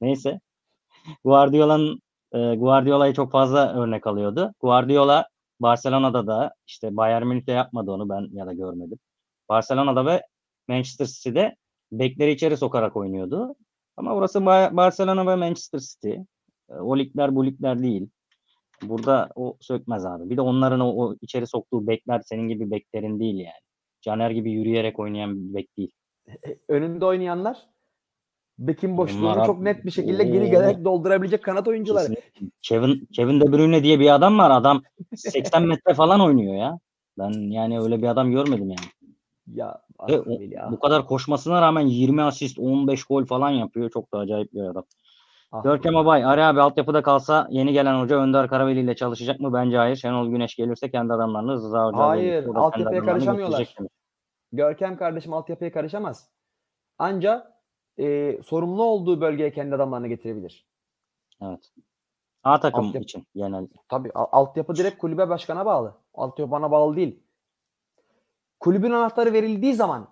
Neyse. 0.00 0.40
Guardiola'nın 1.24 2.00
e, 2.32 2.54
Guardiola'yı 2.54 3.14
çok 3.14 3.32
fazla 3.32 3.74
örnek 3.82 4.06
alıyordu. 4.06 4.52
Guardiola 4.60 5.28
Barcelona'da 5.60 6.26
da 6.26 6.54
işte 6.66 6.96
Bayern 6.96 7.26
Münih'te 7.26 7.52
yapmadı 7.52 7.90
onu 7.90 8.08
ben 8.08 8.28
ya 8.32 8.46
da 8.46 8.52
görmedim. 8.52 8.98
Barcelona'da 9.48 10.06
ve 10.06 10.22
Manchester 10.68 11.06
City'de 11.06 11.56
bekleri 11.92 12.30
içeri 12.30 12.56
sokarak 12.56 12.96
oynuyordu. 12.96 13.54
Ama 13.96 14.16
burası 14.16 14.38
Ba- 14.38 14.76
Barcelona 14.76 15.26
ve 15.26 15.36
Manchester 15.36 15.78
City. 15.78 16.10
E, 16.70 16.74
O 16.74 16.98
ligler 16.98 17.34
bu 17.34 17.46
ligler 17.46 17.82
değil. 17.82 18.08
Burada 18.82 19.28
o 19.34 19.56
sökmez 19.60 20.06
abi. 20.06 20.30
Bir 20.30 20.36
de 20.36 20.40
onların 20.40 20.80
o, 20.80 20.88
o 20.88 21.16
içeri 21.20 21.46
soktuğu 21.46 21.86
bekler 21.86 22.20
senin 22.24 22.48
gibi 22.48 22.70
beklerin 22.70 23.20
değil 23.20 23.36
yani. 23.36 23.60
Caner 24.02 24.30
gibi 24.30 24.52
yürüyerek 24.52 24.98
oynayan 24.98 25.48
bir 25.48 25.54
bek 25.54 25.76
değil. 25.78 25.90
Önünde 26.68 27.04
oynayanlar 27.04 27.66
Bekin 28.58 28.96
boşluğunu 28.96 29.22
Bunlar 29.22 29.46
çok 29.46 29.60
net 29.60 29.84
bir 29.84 29.90
şekilde 29.90 30.22
Oo. 30.22 30.26
geri 30.32 30.50
gelerek 30.50 30.84
doldurabilecek 30.84 31.44
kanat 31.44 31.68
oyuncular. 31.68 32.00
Kesinlikle. 32.02 32.46
Kevin, 32.62 33.08
Kevin 33.12 33.40
De 33.40 33.52
Bruyne 33.52 33.82
diye 33.82 34.00
bir 34.00 34.14
adam 34.14 34.38
var. 34.38 34.50
Adam 34.50 34.82
80 35.16 35.66
metre 35.66 35.94
falan 35.94 36.20
oynuyor 36.20 36.54
ya. 36.54 36.78
Ben 37.18 37.30
yani 37.50 37.80
öyle 37.80 38.02
bir 38.02 38.06
adam 38.08 38.30
görmedim 38.30 38.70
yani. 38.70 38.86
Ya, 39.46 39.82
ah 39.98 40.08
Ve 40.08 40.20
o- 40.20 40.24
Melih, 40.38 40.64
ah, 40.64 40.72
bu 40.72 40.78
kadar 40.78 41.06
koşmasına 41.06 41.62
rağmen 41.62 41.86
20 41.86 42.22
asist, 42.22 42.58
15 42.58 43.04
gol 43.04 43.24
falan 43.24 43.50
yapıyor. 43.50 43.90
Çok 43.90 44.12
da 44.12 44.18
acayip 44.18 44.52
bir 44.52 44.62
adam. 44.62 44.84
ah 45.52 45.62
Görkem. 45.62 45.96
Abay, 45.96 46.24
Ari 46.24 46.42
abi 46.44 46.60
altyapıda 46.60 47.02
kalsa 47.02 47.48
yeni 47.50 47.72
gelen 47.72 48.00
hoca 48.00 48.16
Önder 48.16 48.48
Karaveli 48.48 48.80
ile 48.80 48.96
çalışacak 48.96 49.40
mı? 49.40 49.52
Bence 49.52 49.76
hayır. 49.76 49.96
Şenol 49.96 50.28
Güneş 50.28 50.56
gelirse 50.56 50.90
kendi 50.90 51.12
adamlarını 51.12 51.52
Rıza 51.52 51.86
Hoca 51.86 51.98
Hayır, 51.98 52.46
altyapıya 52.54 53.04
karışamıyorlar. 53.04 53.74
Görkem 54.52 54.96
kardeşim 54.96 55.32
altyapıya 55.32 55.72
karışamaz. 55.72 56.30
Ancak 56.98 57.52
e, 57.98 58.38
sorumlu 58.42 58.82
olduğu 58.82 59.20
bölgeye 59.20 59.52
kendi 59.52 59.74
adamlarını 59.74 60.08
getirebilir. 60.08 60.66
Evet. 61.42 61.72
A 62.44 62.60
takım 62.60 62.84
Altyapı- 62.84 63.04
için 63.04 63.26
genel. 63.34 63.68
Tabii 63.88 64.10
al- 64.14 64.26
altyapı 64.32 64.76
direkt 64.76 64.98
kulübe 64.98 65.28
başkana 65.28 65.66
bağlı. 65.66 65.94
Altyapı 66.14 66.50
bana 66.50 66.70
bağlı 66.70 66.96
değil. 66.96 67.22
Kulübün 68.60 68.90
anahtarı 68.90 69.32
verildiği 69.32 69.74
zaman 69.74 70.08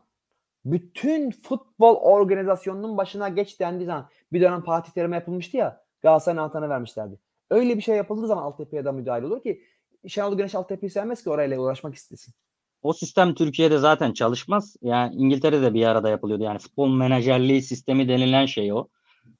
bütün 0.65 1.31
futbol 1.31 1.95
organizasyonunun 1.95 2.97
başına 2.97 3.29
geç 3.29 3.61
dendiği 3.61 3.87
zaman 3.87 4.09
bir 4.33 4.41
dönem 4.41 4.63
Fatih 4.63 4.93
Terim'e 4.93 5.17
yapılmıştı 5.17 5.57
ya 5.57 5.83
Galatasaray'ın 6.03 6.41
anahtarını 6.43 6.69
vermişlerdi. 6.69 7.19
Öyle 7.51 7.77
bir 7.77 7.83
şey 7.83 7.97
yapıldığı 7.97 8.27
zaman 8.27 8.43
altyapıya 8.43 8.85
da 8.85 8.93
müdahale 8.93 9.27
olur 9.27 9.43
ki 9.43 9.63
Şenol 10.09 10.37
Güneş 10.37 10.55
altyapıyı 10.55 10.91
sevmez 10.91 11.23
ki 11.25 11.31
orayla 11.31 11.59
uğraşmak 11.61 11.95
istesin. 11.95 12.35
O 12.83 12.93
sistem 12.93 13.35
Türkiye'de 13.35 13.79
zaten 13.79 14.13
çalışmaz. 14.13 14.77
Yani 14.83 15.15
İngiltere'de 15.15 15.75
bir 15.75 15.87
arada 15.87 16.09
yapılıyordu. 16.09 16.43
Yani 16.43 16.59
futbol 16.59 16.89
menajerliği 16.89 17.63
sistemi 17.63 18.09
denilen 18.09 18.47
şey 18.47 18.73
o. 18.73 18.89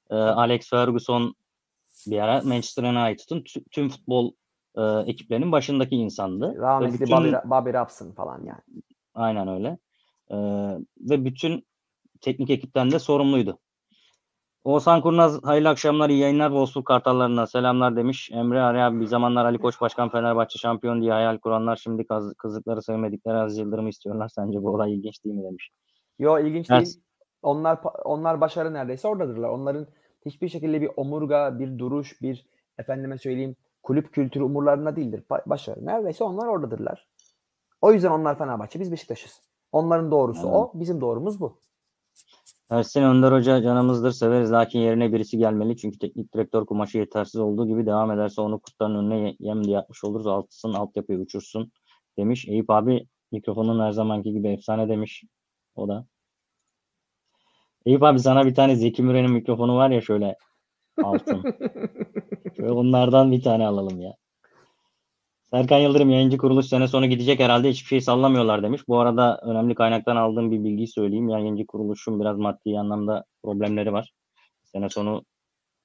Ee, 0.09 0.15
Alex 0.15 0.69
Ferguson 0.69 1.35
bir 2.07 2.19
ara 2.19 2.41
Manchester 2.41 2.83
United'ın 2.83 3.41
tü- 3.41 3.63
tüm 3.71 3.89
futbol 3.89 4.31
e, 4.77 4.81
ekiplerinin 4.81 5.51
başındaki 5.51 5.95
insandı. 5.95 6.55
Rahmetli 6.57 6.99
bütün- 7.01 7.17
Bobby, 7.17 7.29
Bobby 7.45 7.69
Robson 7.77 8.11
falan 8.11 8.43
yani. 8.45 8.61
Aynen 9.13 9.47
öyle. 9.47 9.77
Ee, 10.31 10.35
ve 11.09 11.25
bütün 11.25 11.67
teknik 12.21 12.49
ekipten 12.49 12.91
de 12.91 12.99
sorumluydu. 12.99 13.59
Oğuzhan 14.63 15.01
Kurnaz 15.01 15.43
hayırlı 15.43 15.69
akşamlar, 15.69 16.09
iyi 16.09 16.19
yayınlar. 16.19 16.47
Wolfsburg 16.49 16.85
Kartallarına 16.85 17.47
selamlar 17.47 17.95
demiş. 17.95 18.29
Emre 18.33 18.61
Arya 18.61 18.87
abi 18.87 18.99
bir 18.99 19.05
zamanlar 19.05 19.45
Ali 19.45 19.57
Koç 19.57 19.81
Başkan 19.81 20.09
Fenerbahçe 20.09 20.59
şampiyon 20.59 21.01
diye 21.01 21.11
hayal 21.11 21.37
kuranlar 21.37 21.75
şimdi 21.75 22.07
kaz- 22.07 22.33
kızlıkları 22.33 22.81
sevmedikleri 22.81 23.37
Aziz 23.37 23.57
Yıldırım'ı 23.57 23.89
istiyorlar. 23.89 24.27
Sence 24.27 24.63
bu 24.63 24.69
olay 24.69 24.93
ilginç 24.93 25.25
değil 25.25 25.35
mi 25.35 25.43
demiş. 25.43 25.69
Yo 26.19 26.39
ilginç 26.39 26.69
Evet. 26.71 26.85
değil. 26.85 27.01
Onlar 27.41 27.79
onlar 28.05 28.41
başarı 28.41 28.73
neredeyse 28.73 29.07
oradadırlar. 29.07 29.49
Onların 29.49 29.87
hiçbir 30.25 30.49
şekilde 30.49 30.81
bir 30.81 30.89
omurga, 30.97 31.59
bir 31.59 31.79
duruş, 31.79 32.21
bir 32.21 32.45
efendime 32.77 33.17
söyleyeyim 33.17 33.55
kulüp 33.83 34.13
kültürü 34.13 34.43
umurlarında 34.43 34.95
değildir. 34.95 35.23
Ba- 35.29 35.43
başarı 35.45 35.85
neredeyse 35.85 36.23
onlar 36.23 36.47
oradadırlar. 36.47 37.07
O 37.81 37.93
yüzden 37.93 38.11
onlar 38.11 38.37
Fenerbahçe, 38.37 38.79
biz 38.79 38.91
Beşiktaş'ız. 38.91 39.41
Onların 39.71 40.11
doğrusu 40.11 40.41
Evet. 40.43 40.55
o, 40.55 40.71
bizim 40.73 41.01
doğrumuz 41.01 41.39
bu. 41.39 41.59
Ersin 42.69 43.01
Önder 43.03 43.31
Hoca 43.31 43.61
canımızdır 43.61 44.11
severiz 44.11 44.51
lakin 44.51 44.79
yerine 44.79 45.13
birisi 45.13 45.37
gelmeli. 45.37 45.77
Çünkü 45.77 45.99
teknik 45.99 46.33
direktör 46.33 46.65
kumaşı 46.65 46.97
yetersiz 46.97 47.41
olduğu 47.41 47.67
gibi 47.67 47.85
devam 47.85 48.11
ederse 48.11 48.41
onu 48.41 48.59
kurtların 48.59 48.95
önüne 48.95 49.19
ye- 49.19 49.35
yem 49.39 49.63
diye 49.63 49.73
yapmış 49.75 50.03
oluruz. 50.03 50.27
Altısın 50.27 50.73
altyapıyı 50.73 51.19
uçursun 51.19 51.71
demiş. 52.17 52.47
Eyüp 52.47 52.69
abi 52.69 53.07
mikrofonun 53.31 53.79
her 53.85 53.91
zamanki 53.91 54.31
gibi 54.33 54.47
efsane 54.47 54.89
demiş. 54.89 55.23
O 55.75 55.87
da. 55.87 56.05
Eyüp 57.85 58.03
abi 58.03 58.19
sana 58.19 58.45
bir 58.45 58.55
tane 58.55 58.75
Zeki 58.75 59.03
Müren'in 59.03 59.31
mikrofonu 59.31 59.75
var 59.75 59.89
ya 59.89 60.01
şöyle 60.01 60.35
altın. 61.03 61.43
şöyle 62.57 62.71
onlardan 62.71 63.31
bir 63.31 63.41
tane 63.43 63.67
alalım 63.67 64.01
ya. 64.01 64.13
Serkan 65.51 65.77
Yıldırım 65.77 66.09
yayıncı 66.09 66.37
kuruluş 66.37 66.65
sene 66.65 66.87
sonu 66.87 67.05
gidecek 67.05 67.39
herhalde 67.39 67.69
hiçbir 67.69 67.87
şey 67.87 68.01
sallamıyorlar 68.01 68.63
demiş. 68.63 68.81
Bu 68.87 68.99
arada 68.99 69.39
önemli 69.43 69.75
kaynaktan 69.75 70.15
aldığım 70.15 70.51
bir 70.51 70.63
bilgiyi 70.63 70.87
söyleyeyim. 70.87 71.29
Yayıncı 71.29 71.65
kuruluşun 71.67 72.19
biraz 72.19 72.37
maddi 72.37 72.79
anlamda 72.79 73.23
problemleri 73.43 73.93
var. 73.93 74.11
Sene 74.63 74.89
sonu 74.89 75.23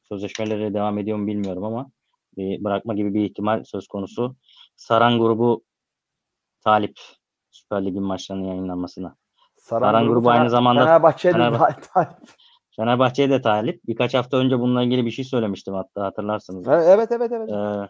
sözleşmeleri 0.03 0.75
devam 0.75 0.99
ediyor 0.99 1.19
mu 1.19 1.27
bilmiyorum 1.27 1.65
ama 1.65 1.91
bir 2.37 2.65
bırakma 2.65 2.95
gibi 2.95 3.15
bir 3.15 3.25
ihtimal 3.25 3.65
söz 3.65 3.87
konusu. 3.89 4.37
Saran 4.77 5.19
grubu 5.19 5.65
talip 6.65 7.01
Süper 7.51 7.85
Lig'in 7.85 8.03
maçlarının 8.03 8.45
yayınlanmasına. 8.45 9.17
Saran 9.57 10.09
grubu 10.09 10.31
aynı 10.31 10.45
Fener- 10.45 10.49
zamanda- 10.49 10.85
Fenerbahçe'ye 10.85 11.35
de 11.35 11.39
Fenerbah- 11.39 11.61
dahil- 11.61 11.95
dahil. 11.97 12.07
Fenerbahçe'ye 12.77 13.31
de 13.31 13.41
talip. 13.43 13.81
Birkaç 13.87 14.15
hafta 14.15 14.37
önce 14.37 14.59
bununla 14.61 14.83
ilgili 14.83 15.07
bir 15.07 15.11
şey 15.11 15.25
söylemiştim 15.25 15.75
hatta 15.75 16.03
hatırlarsınız. 16.05 16.69
Evet 16.69 17.13
evet 17.13 17.33
evet. 17.33 17.51
Ee, 17.51 17.89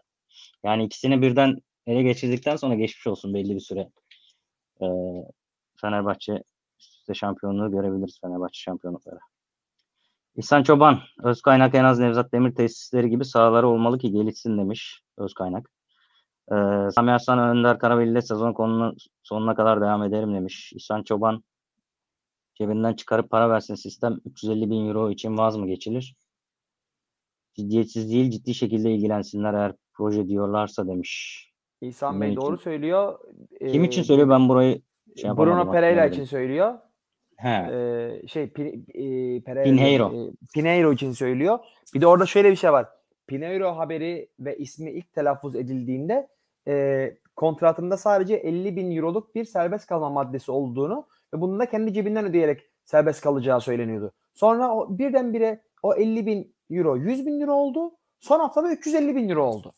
yani 0.62 0.84
ikisini 0.84 1.22
birden 1.22 1.56
ele 1.86 2.02
geçirdikten 2.02 2.56
sonra 2.56 2.74
geçmiş 2.74 3.06
olsun 3.06 3.34
belli 3.34 3.54
bir 3.54 3.60
süre. 3.60 3.88
Ee, 4.82 4.86
Fenerbahçe 5.80 6.42
üst 6.80 6.94
üste 6.94 7.14
şampiyonluğu 7.14 7.70
görebiliriz 7.70 8.20
Fenerbahçe 8.20 8.58
şampiyonlukları. 8.60 9.18
İhsan 10.36 10.62
Çoban, 10.62 11.00
Özkaynak 11.22 11.74
en 11.74 11.84
az 11.84 11.98
Nevzat 11.98 12.32
Demir 12.32 12.54
tesisleri 12.54 13.10
gibi 13.10 13.24
sahaları 13.24 13.68
olmalı 13.68 13.98
ki 13.98 14.12
gelişsin 14.12 14.58
demiş 14.58 15.00
Özkaynak. 15.18 15.70
Ee, 16.52 16.54
Sami 16.94 17.10
Arslan 17.12 17.38
Önder 17.38 17.78
Karaveli 17.78 18.10
ile 18.10 18.22
sezon 18.22 18.52
konunun 18.52 18.96
sonuna 19.22 19.54
kadar 19.54 19.80
devam 19.80 20.02
ederim 20.02 20.34
demiş. 20.34 20.72
İhsan 20.72 21.02
Çoban 21.02 21.44
cebinden 22.54 22.94
çıkarıp 22.94 23.30
para 23.30 23.50
versin 23.50 23.74
sistem 23.74 24.18
350 24.24 24.70
bin 24.70 24.88
euro 24.88 25.10
için 25.10 25.38
vaz 25.38 25.56
mı 25.56 25.66
geçilir? 25.66 26.16
Ciddiyetsiz 27.54 28.10
değil 28.10 28.30
ciddi 28.30 28.54
şekilde 28.54 28.92
ilgilensinler 28.94 29.54
eğer 29.54 29.74
proje 29.96 30.28
diyorlarsa 30.28 30.86
demiş. 30.88 31.40
İhsan 31.80 32.12
Kimin 32.12 32.20
Bey 32.20 32.32
için? 32.32 32.40
doğru 32.42 32.58
söylüyor. 32.58 33.18
Kim 33.72 33.84
için 33.84 34.00
Ee, 34.00 34.04
söylüyor 34.04 34.28
ben 34.28 34.48
burayı 34.48 34.80
şey. 35.16 35.30
Bruno 35.30 35.72
Pereira 35.72 36.06
için 36.06 36.24
söylüyor. 36.24 36.74
He. 37.36 37.48
Ee, 37.48 38.26
şey 38.28 38.44
Pi- 38.44 38.82
e, 38.94 39.40
Pereira, 39.40 39.64
Pinheiro. 39.64 40.12
e, 40.14 40.30
Pinheiro 40.54 40.92
için 40.92 41.12
söylüyor. 41.12 41.58
Bir 41.94 42.00
de 42.00 42.06
orada 42.06 42.26
şöyle 42.26 42.50
bir 42.50 42.56
şey 42.56 42.72
var. 42.72 42.86
Pinheiro 43.26 43.76
haberi 43.76 44.28
ve 44.40 44.56
ismi 44.58 44.90
ilk 44.90 45.12
telaffuz 45.12 45.56
edildiğinde 45.56 46.28
e, 46.68 47.10
kontratında 47.36 47.96
sadece 47.96 48.34
50 48.34 48.76
bin 48.76 48.96
euroluk 48.96 49.34
bir 49.34 49.44
serbest 49.44 49.86
kalma 49.86 50.10
maddesi 50.10 50.52
olduğunu 50.52 51.06
ve 51.34 51.40
bunu 51.40 51.58
da 51.58 51.70
kendi 51.70 51.92
cebinden 51.92 52.24
ödeyerek 52.24 52.60
serbest 52.84 53.20
kalacağı 53.22 53.60
söyleniyordu. 53.60 54.12
Sonra 54.34 54.74
o 54.76 54.98
birdenbire 54.98 55.62
o 55.82 55.94
50 55.94 56.26
bin 56.26 56.54
euro 56.70 56.96
100 56.96 57.26
bin 57.26 57.40
euro 57.40 57.52
oldu. 57.52 57.92
Son 58.20 58.40
haftada 58.40 58.72
350 58.72 59.16
bin 59.16 59.28
euro 59.28 59.44
oldu. 59.44 59.72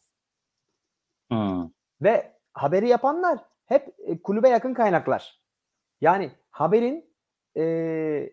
Hmm. 1.31 1.71
Ve 2.03 2.37
haberi 2.53 2.89
yapanlar 2.89 3.39
hep 3.67 3.95
e, 3.99 4.23
kulübe 4.23 4.49
yakın 4.49 4.75
kaynaklar. 4.75 5.41
Yani 6.01 6.31
haberin 6.51 7.15
e, 7.57 8.31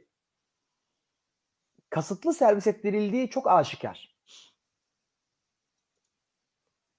kasıtlı 1.89 2.33
servis 2.33 2.67
ettirildiği 2.67 3.29
çok 3.29 3.47
aşikar. 3.47 4.15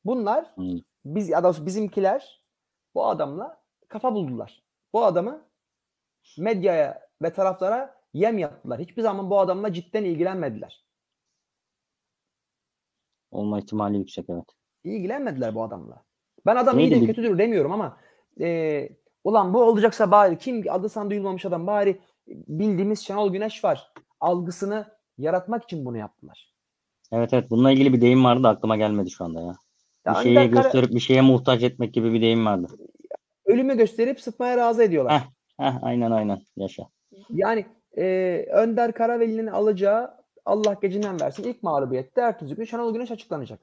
Bunlar 0.04 0.56
Hmm. 0.56 0.78
biz 1.04 1.28
ya 1.28 1.44
da 1.44 1.66
bizimkiler 1.66 2.44
bu 2.94 3.06
adamla 3.06 3.62
kafa 3.88 4.14
buldular. 4.14 4.64
Bu 4.92 5.04
adamı 5.04 5.48
medyaya 6.38 7.08
ve 7.22 7.32
taraflara 7.32 8.04
yem 8.14 8.38
yaptılar. 8.38 8.80
Hiçbir 8.80 9.02
zaman 9.02 9.30
bu 9.30 9.40
adamla 9.40 9.72
cidden 9.72 10.04
ilgilenmediler. 10.04 10.84
Olma 13.30 13.58
ihtimali 13.58 13.98
yüksek 13.98 14.30
evet. 14.30 14.44
İlgilenmediler 14.84 15.54
bu 15.54 15.62
adamla. 15.62 16.02
Ben 16.46 16.56
adam 16.56 16.78
iyidir 16.78 17.00
bu- 17.00 17.06
kötüdür 17.06 17.38
demiyorum 17.38 17.72
ama 17.72 17.96
e, 18.40 18.88
ulan 19.24 19.54
bu 19.54 19.62
olacaksa 19.62 20.10
bari 20.10 20.38
kim 20.38 20.64
adı 20.70 20.88
sana 20.88 21.10
duyulmamış 21.10 21.46
adam 21.46 21.66
bari 21.66 22.00
bildiğimiz 22.28 23.00
Şenol 23.00 23.32
Güneş 23.32 23.64
var. 23.64 23.92
Algısını 24.20 24.86
yaratmak 25.18 25.64
için 25.64 25.84
bunu 25.84 25.98
yaptılar. 25.98 26.54
Evet 27.12 27.32
evet 27.34 27.50
bununla 27.50 27.70
ilgili 27.72 27.92
bir 27.92 28.00
deyim 28.00 28.24
vardı 28.24 28.48
aklıma 28.48 28.76
gelmedi 28.76 29.10
şu 29.10 29.24
anda 29.24 29.40
ya. 29.40 29.54
Ya 30.06 30.14
Bir 30.14 30.18
şeye 30.22 30.34
Kara- 30.50 30.62
gösterip 30.62 30.90
bir 30.94 31.00
şeye 31.00 31.20
muhtaç 31.20 31.62
etmek 31.62 31.94
gibi 31.94 32.12
bir 32.12 32.22
deyim 32.22 32.46
vardı. 32.46 32.66
ölümü 33.44 33.76
gösterip 33.76 34.20
sıtmaya 34.20 34.56
razı 34.56 34.82
ediyorlar. 34.82 35.12
Heh. 35.20 35.24
Heh, 35.64 35.82
aynen 35.82 36.10
aynen 36.10 36.40
yaşa. 36.56 36.82
Yani 37.30 37.66
e, 37.98 38.04
Önder 38.52 38.92
Karaveli'nin 38.92 39.46
alacağı 39.46 40.10
Allah 40.44 40.76
gecinden 40.82 41.20
versin 41.20 41.42
ilk 41.44 41.62
mağlubiyette 41.62 42.20
ertesi 42.20 42.54
gün 42.54 42.64
Şenol 42.64 42.92
Güneş 42.94 43.10
açıklanacak. 43.10 43.60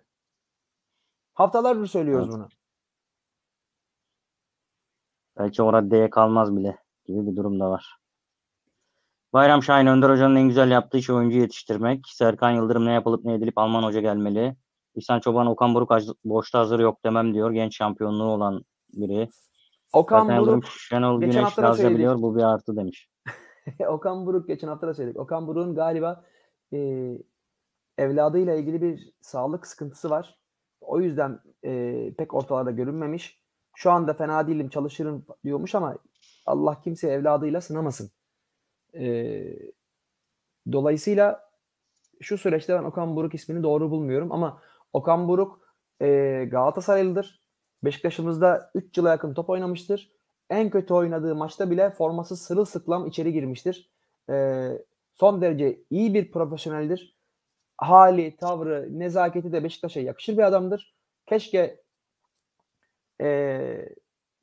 Haftalardır 1.33 1.87
söylüyoruz 1.87 2.27
Evet. 2.27 2.35
bunu. 2.37 2.47
Belki 5.37 5.63
o 5.63 5.73
raddeye 5.73 6.09
kalmaz 6.09 6.55
bile 6.55 6.77
gibi 7.05 7.27
bir 7.27 7.35
durum 7.35 7.59
da 7.59 7.69
var. 7.69 7.97
Bayram 9.33 9.63
Şahin 9.63 9.87
Önder 9.87 10.09
Hoca'nın 10.09 10.35
en 10.35 10.47
güzel 10.47 10.71
yaptığı 10.71 10.97
iş 10.97 11.09
oyuncu 11.09 11.37
yetiştirmek. 11.37 12.07
Serkan 12.07 12.51
Yıldırım 12.51 12.85
ne 12.85 12.91
yapılıp 12.91 13.25
ne 13.25 13.33
edilip 13.33 13.57
Alman 13.57 13.83
Hoca 13.83 14.01
gelmeli. 14.01 14.55
İhsan 14.95 15.19
Çoban 15.19 15.47
Okan 15.47 15.75
Buruk 15.75 15.91
boşta 16.25 16.59
hazır 16.59 16.79
yok 16.79 17.05
demem 17.05 17.33
diyor. 17.33 17.51
Genç 17.51 17.77
şampiyonluğu 17.77 18.31
olan 18.31 18.65
biri. 18.93 19.29
Okan 19.93 20.27
Serkan 20.27 20.47
Buruk 20.47 20.65
Şenol 20.67 21.21
geçen 21.21 21.31
Güneş 21.31 21.45
hafta 21.45 21.63
da 21.63 21.69
Lazca 21.69 21.89
biliyor. 21.89 22.21
Bu 22.21 22.35
bir 22.35 22.43
artı 22.43 22.75
demiş. 22.75 23.09
Okan 23.87 24.25
Buruk 24.25 24.47
geçen 24.47 24.67
hafta 24.67 24.87
da 24.87 24.93
söyledik. 24.93 25.19
Okan 25.19 25.47
Buruk'un 25.47 25.75
galiba 25.75 26.25
e, 26.73 26.77
evladıyla 27.97 28.55
ilgili 28.55 28.81
bir 28.81 29.13
sağlık 29.21 29.67
sıkıntısı 29.67 30.09
var. 30.09 30.40
O 30.81 30.99
yüzden 31.01 31.39
e, 31.65 32.13
pek 32.17 32.33
ortalarda 32.33 32.71
görünmemiş. 32.71 33.41
Şu 33.75 33.91
anda 33.91 34.13
fena 34.13 34.47
değilim 34.47 34.69
çalışırım 34.69 35.25
diyormuş 35.43 35.75
ama 35.75 35.97
Allah 36.45 36.81
kimse 36.81 37.07
evladıyla 37.07 37.61
sınamasın. 37.61 38.11
E, 38.93 39.43
dolayısıyla 40.71 41.51
şu 42.21 42.37
süreçte 42.37 42.73
ben 42.73 42.83
Okan 42.83 43.15
Buruk 43.15 43.33
ismini 43.33 43.63
doğru 43.63 43.91
bulmuyorum 43.91 44.31
ama 44.31 44.61
Okan 44.93 45.27
Buruk 45.27 45.59
e, 46.01 46.07
Galatasaraylıdır. 46.51 47.41
Beşiktaş'ımızda 47.83 48.71
3 48.75 48.97
yıla 48.97 49.09
yakın 49.09 49.33
top 49.33 49.49
oynamıştır. 49.49 50.11
En 50.49 50.69
kötü 50.69 50.93
oynadığı 50.93 51.35
maçta 51.35 51.71
bile 51.71 51.89
forması 51.89 52.37
sırılsıklam 52.37 53.07
içeri 53.07 53.33
girmiştir. 53.33 53.89
E, 54.29 54.67
son 55.15 55.41
derece 55.41 55.83
iyi 55.89 56.13
bir 56.13 56.31
profesyoneldir. 56.31 57.20
Hali, 57.81 58.35
tavrı, 58.35 58.99
nezaketi 58.99 59.51
de 59.51 59.63
Beşiktaş'a 59.63 59.99
yakışır 59.99 60.33
bir 60.37 60.43
adamdır. 60.43 60.95
Keşke 61.25 61.81
e, 63.21 63.89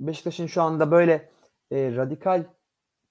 Beşiktaş'ın 0.00 0.46
şu 0.46 0.62
anda 0.62 0.90
böyle 0.90 1.30
e, 1.72 1.96
radikal, 1.96 2.44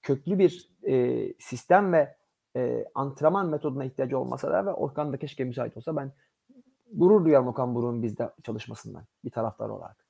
köklü 0.02 0.38
bir 0.38 0.70
e, 0.86 1.26
sistem 1.38 1.92
ve 1.92 2.16
e, 2.56 2.84
antrenman 2.94 3.48
metoduna 3.48 3.84
ihtiyacı 3.84 4.18
olmasa 4.18 4.50
da 4.50 4.66
ve 4.66 4.70
Okan 4.70 5.12
da 5.12 5.18
keşke 5.18 5.44
müsait 5.44 5.76
olsa 5.76 5.96
ben 5.96 6.12
gurur 6.92 7.24
duyarım 7.24 7.48
Okan 7.48 7.74
Buruk'un 7.74 8.02
bizde 8.02 8.30
çalışmasından 8.42 9.04
bir 9.24 9.30
taraftar 9.30 9.68
olarak. 9.68 10.06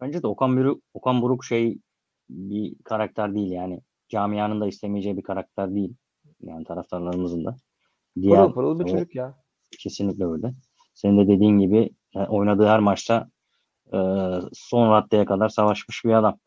Bence 0.00 0.22
de 0.22 0.26
Okan 0.26 0.56
Buruk, 0.56 0.82
Okan 0.94 1.22
Buruk 1.22 1.44
şey 1.44 1.78
bir 2.30 2.74
karakter 2.84 3.34
değil 3.34 3.52
yani. 3.52 3.80
Camianın 4.08 4.60
da 4.60 4.66
istemeyeceği 4.66 5.16
bir 5.16 5.22
karakter 5.22 5.74
değil. 5.74 5.94
Yani 6.40 6.64
taraftarlarımızın 6.64 7.44
da. 7.44 7.56
Diğer, 8.22 8.36
Pırıl 8.38 8.52
pırıl 8.54 8.78
bir 8.78 8.84
o- 8.84 8.88
çocuk 8.88 9.14
ya. 9.14 9.34
Kesinlikle 9.78 10.26
öyle. 10.26 10.52
Senin 10.94 11.18
de 11.18 11.28
dediğin 11.28 11.58
gibi 11.58 11.90
e, 12.14 12.18
oynadığı 12.18 12.66
her 12.66 12.80
maçta 12.80 13.28
e, 13.92 13.98
son 14.52 14.90
raddeye 14.90 15.24
kadar 15.24 15.48
savaşmış 15.48 16.04
bir 16.04 16.12
adam. 16.12 16.38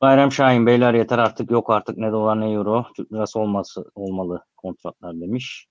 Bayram 0.00 0.32
Şahin 0.32 0.66
beyler 0.66 0.94
yeter 0.94 1.18
artık 1.18 1.50
yok 1.50 1.70
artık 1.70 1.98
ne 1.98 2.12
dolar 2.12 2.40
ne 2.40 2.52
euro 2.52 2.86
Türk 2.96 3.12
lirası 3.12 3.40
olması 3.40 3.84
olmalı 3.94 4.44
kontratlar 4.56 5.20
demiş. 5.20 5.66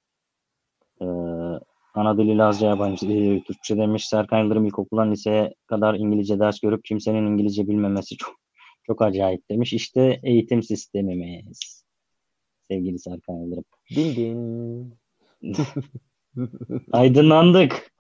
E, 1.01 1.05
ana 1.93 2.17
dili 2.17 2.37
Lazca 2.37 2.67
yabancı 2.67 3.07
dili 3.07 3.43
Türkçe 3.43 3.77
demiş. 3.77 4.07
Serkan 4.07 4.39
Yıldırım 4.43 4.65
ilkokuldan 4.65 5.11
liseye 5.11 5.53
kadar 5.67 5.95
İngilizce 5.95 6.39
ders 6.39 6.59
görüp 6.59 6.83
kimsenin 6.85 7.25
İngilizce 7.27 7.67
bilmemesi 7.67 8.17
çok 8.17 8.35
çok 8.83 9.01
acayip 9.01 9.49
demiş. 9.49 9.73
İşte 9.73 10.19
eğitim 10.23 10.63
sistemimiz. 10.63 11.80
Sevgili 12.71 12.99
Serkan 12.99 13.33
Yıldırım. 13.35 13.63
Din 13.95 14.15
din. 14.15 14.93
Aydınlandık. 16.91 17.91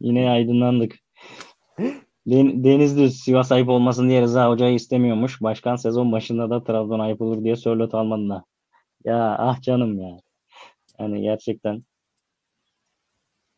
Yine 0.00 0.30
aydınlandık. 0.30 0.94
Den- 2.26 2.64
Denizli 2.64 3.10
Sivas 3.10 3.52
ayıp 3.52 3.68
olmasın 3.68 4.08
diye 4.08 4.22
Rıza 4.22 4.48
Hoca'yı 4.50 4.74
istemiyormuş. 4.74 5.42
Başkan 5.42 5.76
sezon 5.76 6.12
başında 6.12 6.50
da 6.50 6.64
Trabzon 6.64 6.98
ayıp 6.98 7.20
olur 7.20 7.44
diye 7.44 7.56
Sörlot 7.56 7.94
almadılar. 7.94 8.42
Ya 9.04 9.36
ah 9.38 9.60
canım 9.62 10.00
ya. 10.00 10.18
Yani 11.00 11.22
gerçekten. 11.22 11.80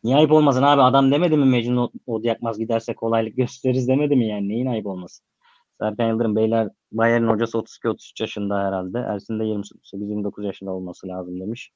Niye 0.04 0.16
ayıp 0.16 0.32
olmasın 0.32 0.62
abi? 0.62 0.82
Adam 0.82 1.12
demedi 1.12 1.36
mi 1.36 1.44
Mecnun 1.44 1.76
O- 1.76 1.90
Odyakmaz 2.14 2.58
giderse 2.58 2.94
kolaylık 2.94 3.36
gösteririz 3.36 3.88
demedi 3.88 4.16
mi 4.16 4.28
yani? 4.28 4.48
Neyin 4.48 4.66
ayıp 4.66 4.86
olmasın? 4.86 5.26
Serkan 5.84 6.08
Yıldırım 6.08 6.36
Beyler 6.36 6.68
Bayern 6.92 7.26
hocası 7.26 7.58
32-33 7.58 8.20
yaşında 8.20 8.58
herhalde. 8.58 8.98
Ersin 8.98 9.40
de 9.40 9.44
28-29 9.44 10.46
yaşında 10.46 10.70
olması 10.70 11.08
lazım 11.08 11.40
demiş. 11.40 11.70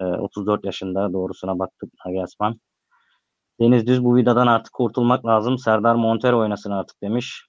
Ee, 0.00 0.04
34 0.04 0.64
yaşında 0.64 1.12
doğrusuna 1.12 1.58
baktık 1.58 1.92
Nagelsmann. 2.06 2.60
Deniz 3.60 3.86
Düz 3.86 4.04
bu 4.04 4.16
vidadan 4.16 4.46
artık 4.46 4.72
kurtulmak 4.72 5.26
lazım. 5.26 5.58
Serdar 5.58 5.94
Montero 5.94 6.38
oynasın 6.38 6.70
artık 6.70 7.02
demiş. 7.02 7.46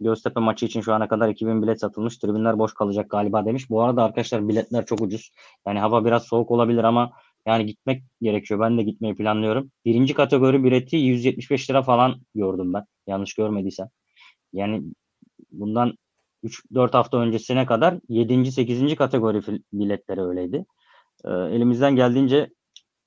Göztepe 0.00 0.40
maçı 0.40 0.66
için 0.66 0.80
şu 0.80 0.94
ana 0.94 1.08
kadar 1.08 1.28
2000 1.28 1.62
bilet 1.62 1.80
satılmış. 1.80 2.18
Tribünler 2.18 2.58
boş 2.58 2.74
kalacak 2.74 3.10
galiba 3.10 3.44
demiş. 3.44 3.70
Bu 3.70 3.82
arada 3.82 4.04
arkadaşlar 4.04 4.48
biletler 4.48 4.86
çok 4.86 5.00
ucuz. 5.00 5.30
Yani 5.66 5.78
hava 5.78 6.04
biraz 6.04 6.22
soğuk 6.22 6.50
olabilir 6.50 6.84
ama 6.84 7.10
yani 7.46 7.66
gitmek 7.66 8.02
gerekiyor. 8.22 8.60
Ben 8.60 8.78
de 8.78 8.82
gitmeyi 8.82 9.14
planlıyorum. 9.14 9.70
Birinci 9.84 10.14
kategori 10.14 10.64
bileti 10.64 10.96
175 10.96 11.70
lira 11.70 11.82
falan 11.82 12.20
gördüm 12.34 12.74
ben. 12.74 12.84
Yanlış 13.06 13.34
görmediysem. 13.34 13.88
Yani 14.52 14.82
bundan 15.50 15.92
3-4 16.44 16.92
hafta 16.96 17.16
öncesine 17.18 17.66
kadar 17.66 17.94
7. 18.08 18.52
8. 18.52 18.96
kategori 18.96 19.42
biletleri 19.72 20.22
öyleydi. 20.22 20.64
Ee, 21.24 21.30
elimizden 21.30 21.96
geldiğince 21.96 22.50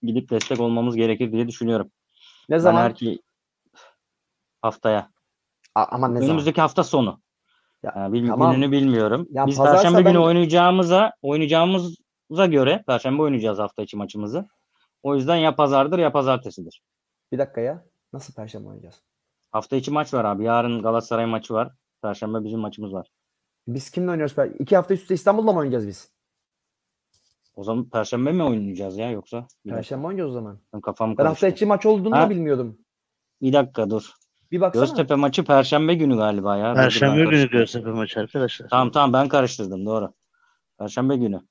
gidip 0.03 0.29
destek 0.29 0.59
olmamız 0.59 0.95
gerekir 0.95 1.31
diye 1.31 1.47
düşünüyorum. 1.47 1.91
Ne 2.49 2.55
Ben 2.55 2.59
zaman? 2.59 2.81
her 2.81 2.95
ki 2.95 3.19
haftaya. 4.61 5.09
A- 5.75 5.85
aman 5.91 6.11
ne 6.11 6.15
zaman? 6.15 6.29
Önümüzdeki 6.29 6.61
hafta 6.61 6.83
sonu. 6.83 7.21
Ya, 7.83 7.93
Yani 7.95 8.13
bil- 8.13 8.27
tamam. 8.27 8.51
Gününü 8.55 8.71
bilmiyorum. 8.71 9.27
Ya 9.31 9.47
Biz 9.47 9.57
Perşembe 9.57 9.97
ben- 9.97 10.03
günü 10.03 10.17
oynayacağımıza 10.17 11.13
oynayacağımıza 11.21 12.45
göre 12.49 12.83
Perşembe 12.87 13.21
oynayacağız 13.21 13.59
hafta 13.59 13.81
içi 13.81 13.97
maçımızı. 13.97 14.47
O 15.03 15.15
yüzden 15.15 15.35
ya 15.35 15.55
pazardır 15.55 15.99
ya 15.99 16.11
pazartesidir. 16.11 16.81
Bir 17.31 17.37
dakika 17.37 17.61
ya. 17.61 17.85
Nasıl 18.13 18.33
perşembe 18.33 18.67
oynayacağız? 18.67 19.01
Hafta 19.51 19.75
içi 19.75 19.91
maç 19.91 20.13
var 20.13 20.25
abi. 20.25 20.43
Yarın 20.43 20.81
Galatasaray 20.81 21.25
maçı 21.25 21.53
var. 21.53 21.71
Perşembe 22.01 22.43
bizim 22.43 22.59
maçımız 22.59 22.93
var. 22.93 23.11
Biz 23.67 23.89
kimle 23.91 24.11
oynuyoruz? 24.11 24.35
İki 24.59 24.75
hafta 24.75 24.93
üst 24.93 25.01
üste 25.03 25.13
İstanbul'da 25.13 25.51
mı 25.51 25.59
oynayacağız 25.59 25.87
biz? 25.87 26.11
O 27.55 27.63
zaman 27.63 27.89
Perşembe 27.89 28.31
mi 28.31 28.43
oynayacağız 28.43 28.97
ya 28.97 29.11
yoksa? 29.11 29.37
Bir 29.37 29.43
dakika, 29.69 29.75
Perşembe 29.75 30.07
oynayacağız 30.07 30.31
o 30.31 30.33
zaman. 30.33 30.59
benim 30.73 30.81
kafam 30.81 31.09
Ben 31.17 31.25
hafta 31.25 31.39
karıştı. 31.39 31.47
içi 31.55 31.65
maç 31.65 31.85
olduğunu 31.85 32.15
Ha. 32.15 32.21
da 32.25 32.29
bilmiyordum. 32.29 32.77
Bir 33.41 33.53
dakika 33.53 33.89
dur. 33.89 34.11
Bir 34.51 34.61
baksana. 34.61 34.85
Göztepe 34.85 35.15
maçı 35.15 35.43
Perşembe 35.45 35.93
günü 35.95 36.17
galiba 36.17 36.57
ya. 36.57 36.65
Dur, 36.65 36.75
dur, 36.75 36.77
ben 36.77 36.83
Perşembe 36.83 37.15
günü 37.15 37.25
karıştırdım. 37.25 37.59
Göztepe 37.59 37.89
maçı 37.91 38.19
arkadaşlar. 38.19 38.69
Tamam 38.69 38.91
tamam 38.91 39.13
ben 39.13 39.27
karıştırdım 39.29 39.85
doğru. 39.85 40.13
Perşembe 40.79 41.15
günü. 41.17 41.41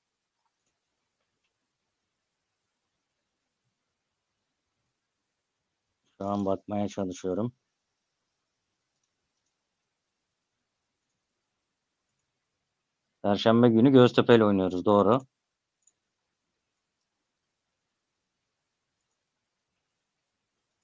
Şu 6.19 6.27
an 6.27 6.45
bakmaya 6.47 6.89
çalışıyorum. 6.89 7.53
Perşembe 13.23 13.69
günü 13.69 13.91
Göztepe 13.93 14.35
ile 14.35 14.45
oynuyoruz 14.45 14.85
doğru. 14.85 15.21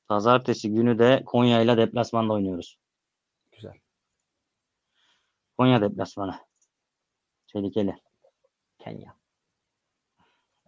Pazartesi 0.09 0.71
günü 0.71 0.99
de 0.99 1.23
Konya 1.27 1.63
ile 1.63 1.77
deplasmanda 1.77 2.33
oynuyoruz. 2.33 2.79
Güzel. 3.53 3.75
Konya 5.59 5.81
deplasmanı. 5.81 6.35
Tehlikeli. 7.53 7.97
Kenya. 8.79 9.17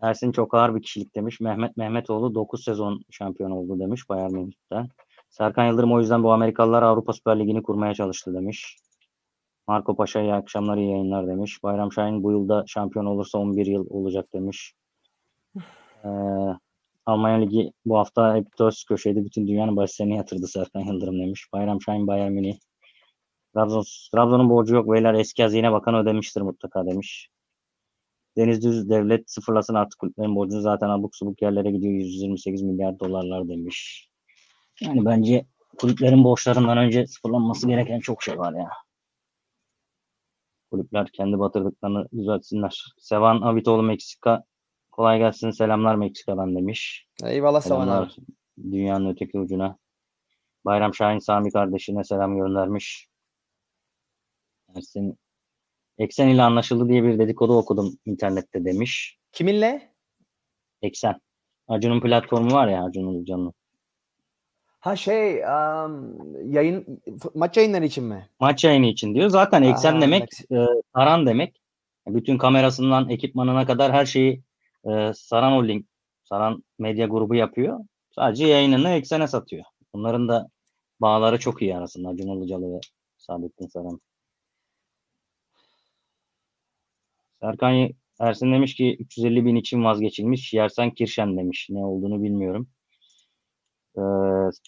Ersin 0.02 0.32
çok 0.32 0.54
ağır 0.54 0.74
bir 0.74 0.82
kişilik 0.82 1.14
demiş. 1.14 1.40
Mehmet 1.40 1.76
Mehmetoğlu 1.76 2.34
9 2.34 2.64
sezon 2.64 3.02
şampiyon 3.10 3.50
oldu 3.50 3.78
demiş 3.80 4.08
Bayern 4.08 4.32
Münih'ten. 4.32 4.88
Serkan 5.30 5.66
Yıldırım 5.66 5.92
o 5.92 6.00
yüzden 6.00 6.22
bu 6.22 6.32
Amerikalılar 6.32 6.82
Avrupa 6.82 7.12
Süper 7.12 7.38
Ligi'ni 7.38 7.62
kurmaya 7.62 7.94
çalıştı 7.94 8.34
demiş. 8.34 8.76
Marco 9.68 9.96
Paşa 9.96 10.20
iyi 10.20 10.34
akşamlar 10.34 10.76
iyi 10.76 10.90
yayınlar 10.90 11.26
demiş. 11.26 11.62
Bayram 11.62 11.92
Şahin 11.92 12.22
bu 12.22 12.32
yılda 12.32 12.64
şampiyon 12.66 13.06
olursa 13.06 13.38
11 13.38 13.66
yıl 13.66 13.86
olacak 13.90 14.32
demiş. 14.32 14.72
Ee, 16.04 16.08
Almanya 17.06 17.36
Ligi 17.36 17.72
bu 17.84 17.98
hafta 17.98 18.36
hep 18.36 18.56
ters 18.56 18.84
köşeydi. 18.84 19.24
Bütün 19.24 19.46
dünyanın 19.46 19.76
başlarını 19.76 20.14
yatırdı 20.14 20.46
Serkan 20.46 20.80
Yıldırım 20.80 21.20
demiş. 21.20 21.48
Bayram 21.52 21.82
Şahin 21.82 22.06
Bayern 22.06 22.32
Münih. 22.32 22.58
Trabzon, 23.54 23.84
Trabzon'un 24.12 24.50
borcu 24.50 24.74
yok 24.74 24.92
beyler 24.92 25.14
eski 25.14 25.42
hazine 25.42 25.72
bakanı 25.72 25.98
ödemiştir 25.98 26.40
mutlaka 26.40 26.86
demiş. 26.86 27.28
Deniz 28.36 28.64
Düz 28.64 28.90
devlet 28.90 29.30
sıfırlasın 29.30 29.74
artık 29.74 29.98
kulüplerin 29.98 30.36
borcunu 30.36 30.60
zaten 30.60 30.88
abuk 30.88 31.16
subuk 31.16 31.42
yerlere 31.42 31.70
gidiyor 31.70 31.92
128 31.94 32.62
milyar 32.62 33.00
dolarlar 33.00 33.48
demiş. 33.48 34.08
Yani 34.80 35.04
bence 35.04 35.46
kulüplerin 35.78 36.24
borçlarından 36.24 36.78
önce 36.78 37.06
sıfırlanması 37.06 37.68
gereken 37.68 38.00
çok 38.00 38.22
şey 38.22 38.38
var 38.38 38.52
ya. 38.52 38.68
Kulüpler 40.78 41.08
kendi 41.12 41.38
batırdıklarını 41.38 42.08
düzeltsinler. 42.12 42.84
Sevan 42.98 43.40
Avitoğlu 43.40 43.82
Meksika 43.82 44.44
kolay 44.92 45.18
gelsin 45.18 45.50
selamlar 45.50 45.94
Meksika'dan 45.94 46.56
demiş. 46.56 47.06
Eyvallah. 47.24 47.60
Selamlar 47.60 48.16
dünyanın 48.62 49.10
öteki 49.10 49.38
ucuna. 49.38 49.78
Bayram 50.64 50.94
Şahin 50.94 51.18
Sami 51.18 51.52
kardeşine 51.52 52.04
selam 52.04 52.36
göndermiş. 52.36 53.08
Ersin 54.76 55.18
Eksen 55.98 56.28
ile 56.28 56.42
anlaşıldı 56.42 56.88
diye 56.88 57.04
bir 57.04 57.18
dedikodu 57.18 57.58
okudum 57.58 57.98
internette 58.06 58.64
demiş. 58.64 59.18
Kiminle? 59.32 59.94
Eksen. 60.82 61.20
Acun'un 61.68 62.00
platformu 62.00 62.52
var 62.52 62.68
ya 62.68 62.84
Acun 62.84 63.14
Ilıcalı'nın. 63.14 63.54
Ha 64.80 64.96
şey 64.96 65.42
um, 65.42 66.16
yayın 66.52 67.02
maç 67.34 67.56
yayınları 67.56 67.84
için 67.84 68.04
mi? 68.04 68.28
Maç 68.40 68.64
yayını 68.64 68.86
için 68.86 69.14
diyor. 69.14 69.28
Zaten 69.28 69.62
eksen 69.62 69.96
Aa, 69.96 70.00
demek 70.00 70.28
evet. 70.50 70.68
e, 70.68 70.82
saran 70.94 71.26
demek. 71.26 71.60
Bütün 72.06 72.38
kamerasından 72.38 73.08
ekipmanına 73.08 73.66
kadar 73.66 73.92
her 73.92 74.06
şeyi 74.06 74.42
e, 74.84 75.12
Saran 75.14 75.52
Holding, 75.52 75.86
Saran 76.24 76.64
Medya 76.78 77.06
Grubu 77.06 77.34
yapıyor. 77.34 77.80
Sadece 78.10 78.46
yayınını 78.46 78.88
eksene 78.90 79.28
satıyor. 79.28 79.64
Bunların 79.94 80.28
da 80.28 80.48
bağları 81.00 81.38
çok 81.38 81.62
iyi 81.62 81.76
arasında. 81.76 82.08
Acun 82.08 82.28
Ilıcalı 82.28 82.72
ve 82.72 82.80
Saadettin 83.16 83.66
Saran. 83.66 84.00
Serkan 87.40 87.88
Ersin 88.20 88.52
demiş 88.52 88.74
ki 88.74 88.96
350 89.00 89.44
bin 89.44 89.56
için 89.56 89.84
vazgeçilmiş. 89.84 90.54
Yersen 90.54 90.90
Kirşen 90.90 91.36
demiş. 91.36 91.66
Ne 91.70 91.84
olduğunu 91.84 92.22
bilmiyorum. 92.22 92.68
Ee, 93.96 94.00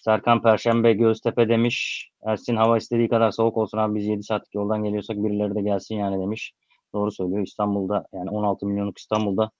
Serkan 0.03 0.41
Perşembe 0.41 0.93
Göztepe 0.93 1.49
demiş. 1.49 2.09
Ersin 2.25 2.55
hava 2.55 2.77
istediği 2.77 3.09
kadar 3.09 3.31
soğuk 3.31 3.57
olsun 3.57 3.77
abi 3.77 3.95
biz 3.95 4.05
7 4.05 4.23
saatlik 4.23 4.55
yoldan 4.55 4.83
geliyorsak 4.83 5.17
birileri 5.17 5.55
de 5.55 5.61
gelsin 5.61 5.95
yani 5.95 6.21
demiş. 6.21 6.53
Doğru 6.93 7.11
söylüyor. 7.11 7.43
İstanbul'da 7.43 8.05
yani 8.13 8.29
16 8.29 8.65
milyonluk 8.65 8.97
İstanbul'da 8.97 9.51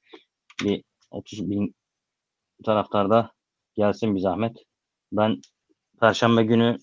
bir 0.63 0.83
30 1.11 1.49
bin 1.49 1.75
taraftarda 2.65 3.31
gelsin 3.75 4.15
bir 4.15 4.19
zahmet. 4.19 4.57
Ben 5.11 5.41
Perşembe 5.99 6.43
günü 6.43 6.77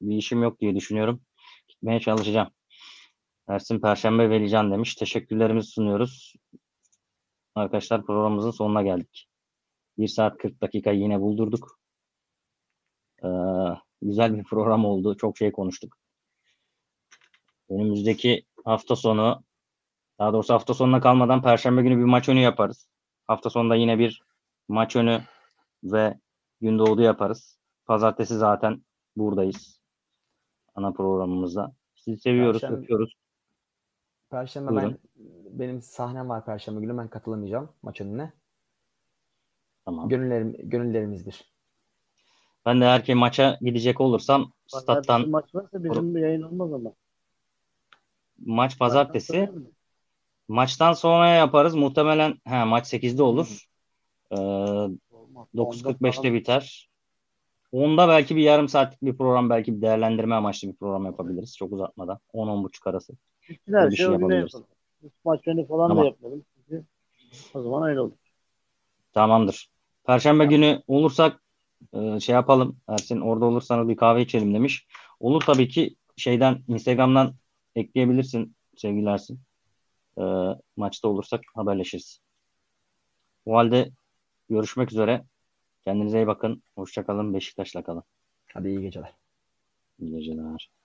bir 0.00 0.16
işim 0.16 0.42
yok 0.42 0.60
diye 0.60 0.74
düşünüyorum. 0.76 1.20
Gitmeye 1.68 2.00
çalışacağım. 2.00 2.48
Ersin 3.48 3.80
Perşembe 3.80 4.30
Velican 4.30 4.72
demiş. 4.72 4.94
Teşekkürlerimizi 4.94 5.70
sunuyoruz. 5.70 6.34
Arkadaşlar 7.54 8.06
programımızın 8.06 8.50
sonuna 8.50 8.82
geldik. 8.82 9.28
1 9.98 10.08
saat 10.08 10.38
40 10.38 10.62
dakika 10.62 10.90
yine 10.90 11.20
buldurduk. 11.20 11.77
Ee, 13.24 13.28
güzel 14.02 14.38
bir 14.38 14.44
program 14.44 14.84
oldu. 14.84 15.16
Çok 15.16 15.38
şey 15.38 15.52
konuştuk. 15.52 15.96
Önümüzdeki 17.70 18.46
hafta 18.64 18.96
sonu 18.96 19.44
daha 20.18 20.32
doğrusu 20.32 20.54
hafta 20.54 20.74
sonuna 20.74 21.00
kalmadan 21.00 21.42
Perşembe 21.42 21.82
günü 21.82 21.98
bir 21.98 22.04
maç 22.04 22.28
önü 22.28 22.40
yaparız. 22.40 22.88
Hafta 23.26 23.50
sonunda 23.50 23.74
yine 23.74 23.98
bir 23.98 24.22
maç 24.68 24.96
önü 24.96 25.20
ve 25.84 26.18
gün 26.60 26.78
doğdu 26.78 27.02
yaparız. 27.02 27.58
Pazartesi 27.86 28.36
zaten 28.36 28.82
buradayız. 29.16 29.80
Ana 30.74 30.92
programımızda. 30.92 31.72
Sizi 31.94 32.20
seviyoruz, 32.20 32.62
Perşembe- 32.62 32.76
öpüyoruz. 32.76 33.14
Perşembe 34.30 34.70
Buyurun. 34.70 34.98
ben 35.16 35.58
benim 35.58 35.82
sahnem 35.82 36.28
var 36.28 36.44
Perşembe 36.44 36.80
günü 36.80 36.98
ben 36.98 37.08
katılamayacağım 37.08 37.72
maç 37.82 38.00
önüne. 38.00 38.32
Tamam. 39.84 40.08
Gönüllerim, 40.08 40.56
gönüllerimizdir. 40.70 41.57
Ben 42.68 42.80
de 42.80 42.84
eğer 42.84 43.04
ki 43.04 43.14
maça 43.14 43.58
gidecek 43.60 44.00
olursam 44.00 44.52
Pazartesi 44.72 45.04
stat'tan 45.04 45.30
maç 45.30 45.54
varsa 45.54 45.84
bizim 45.84 46.14
bir 46.14 46.20
yayın 46.20 46.42
olmaz 46.42 46.72
ama. 46.72 46.92
maç 48.38 48.78
pazartesi 48.78 49.50
Maçtan 50.48 50.92
sonra 50.92 51.28
yaparız. 51.28 51.74
Muhtemelen 51.74 52.34
he, 52.44 52.64
maç 52.64 52.94
8'de 52.94 53.22
olur. 53.22 53.66
Ee, 54.30 54.36
Olmaz. 54.36 55.46
9.45'te 55.54 56.28
Onda 56.28 56.34
biter. 56.34 56.90
Onda 57.72 58.08
belki 58.08 58.36
bir 58.36 58.42
yarım 58.42 58.68
saatlik 58.68 59.02
bir 59.02 59.16
program 59.16 59.50
belki 59.50 59.76
bir 59.76 59.82
değerlendirme 59.82 60.34
amaçlı 60.34 60.68
bir 60.68 60.76
program 60.76 61.04
yapabiliriz. 61.04 61.56
Çok 61.56 61.72
uzatmadan. 61.72 62.18
10-10.30 62.34 62.90
arası. 62.90 63.12
Her 63.70 63.90
bir 63.90 63.96
şey 63.96 64.06
şey 64.06 64.12
yapabiliriz. 64.12 64.54
yapalım. 64.54 64.66
Maç 65.24 65.40
önü 65.46 65.66
falan 65.66 65.88
Tamam. 65.88 66.04
da 66.04 66.08
yapmadım. 66.08 66.44
Çünkü 66.54 66.84
o 67.54 67.62
zaman 67.62 67.88
öyle 67.88 68.00
olur. 68.00 68.16
Tamamdır. 69.12 69.70
Perşembe 70.04 70.46
günü 70.46 70.82
olursak 70.86 71.40
e, 71.92 72.20
şey 72.20 72.34
yapalım. 72.34 72.80
Ersin 72.88 73.20
orada 73.20 73.44
olursanız 73.44 73.88
bir 73.88 73.96
kahve 73.96 74.22
içelim 74.22 74.54
demiş. 74.54 74.86
Olur 75.20 75.40
tabii 75.40 75.68
ki 75.68 75.96
şeyden 76.16 76.64
Instagram'dan 76.68 77.34
ekleyebilirsin 77.74 78.56
sevgili 78.76 79.08
Ersin. 79.08 79.40
E, 80.18 80.22
maçta 80.76 81.08
olursak 81.08 81.40
haberleşiriz. 81.54 82.20
O 83.46 83.56
halde 83.56 83.90
görüşmek 84.50 84.92
üzere. 84.92 85.24
Kendinize 85.84 86.18
iyi 86.22 86.26
bakın. 86.26 86.62
Hoşçakalın. 86.74 87.34
Beşiktaş'la 87.34 87.82
kalın. 87.82 88.02
Hadi 88.54 88.68
iyi 88.68 88.80
geceler. 88.80 89.14
İyi 89.98 90.10
geceler. 90.10 90.77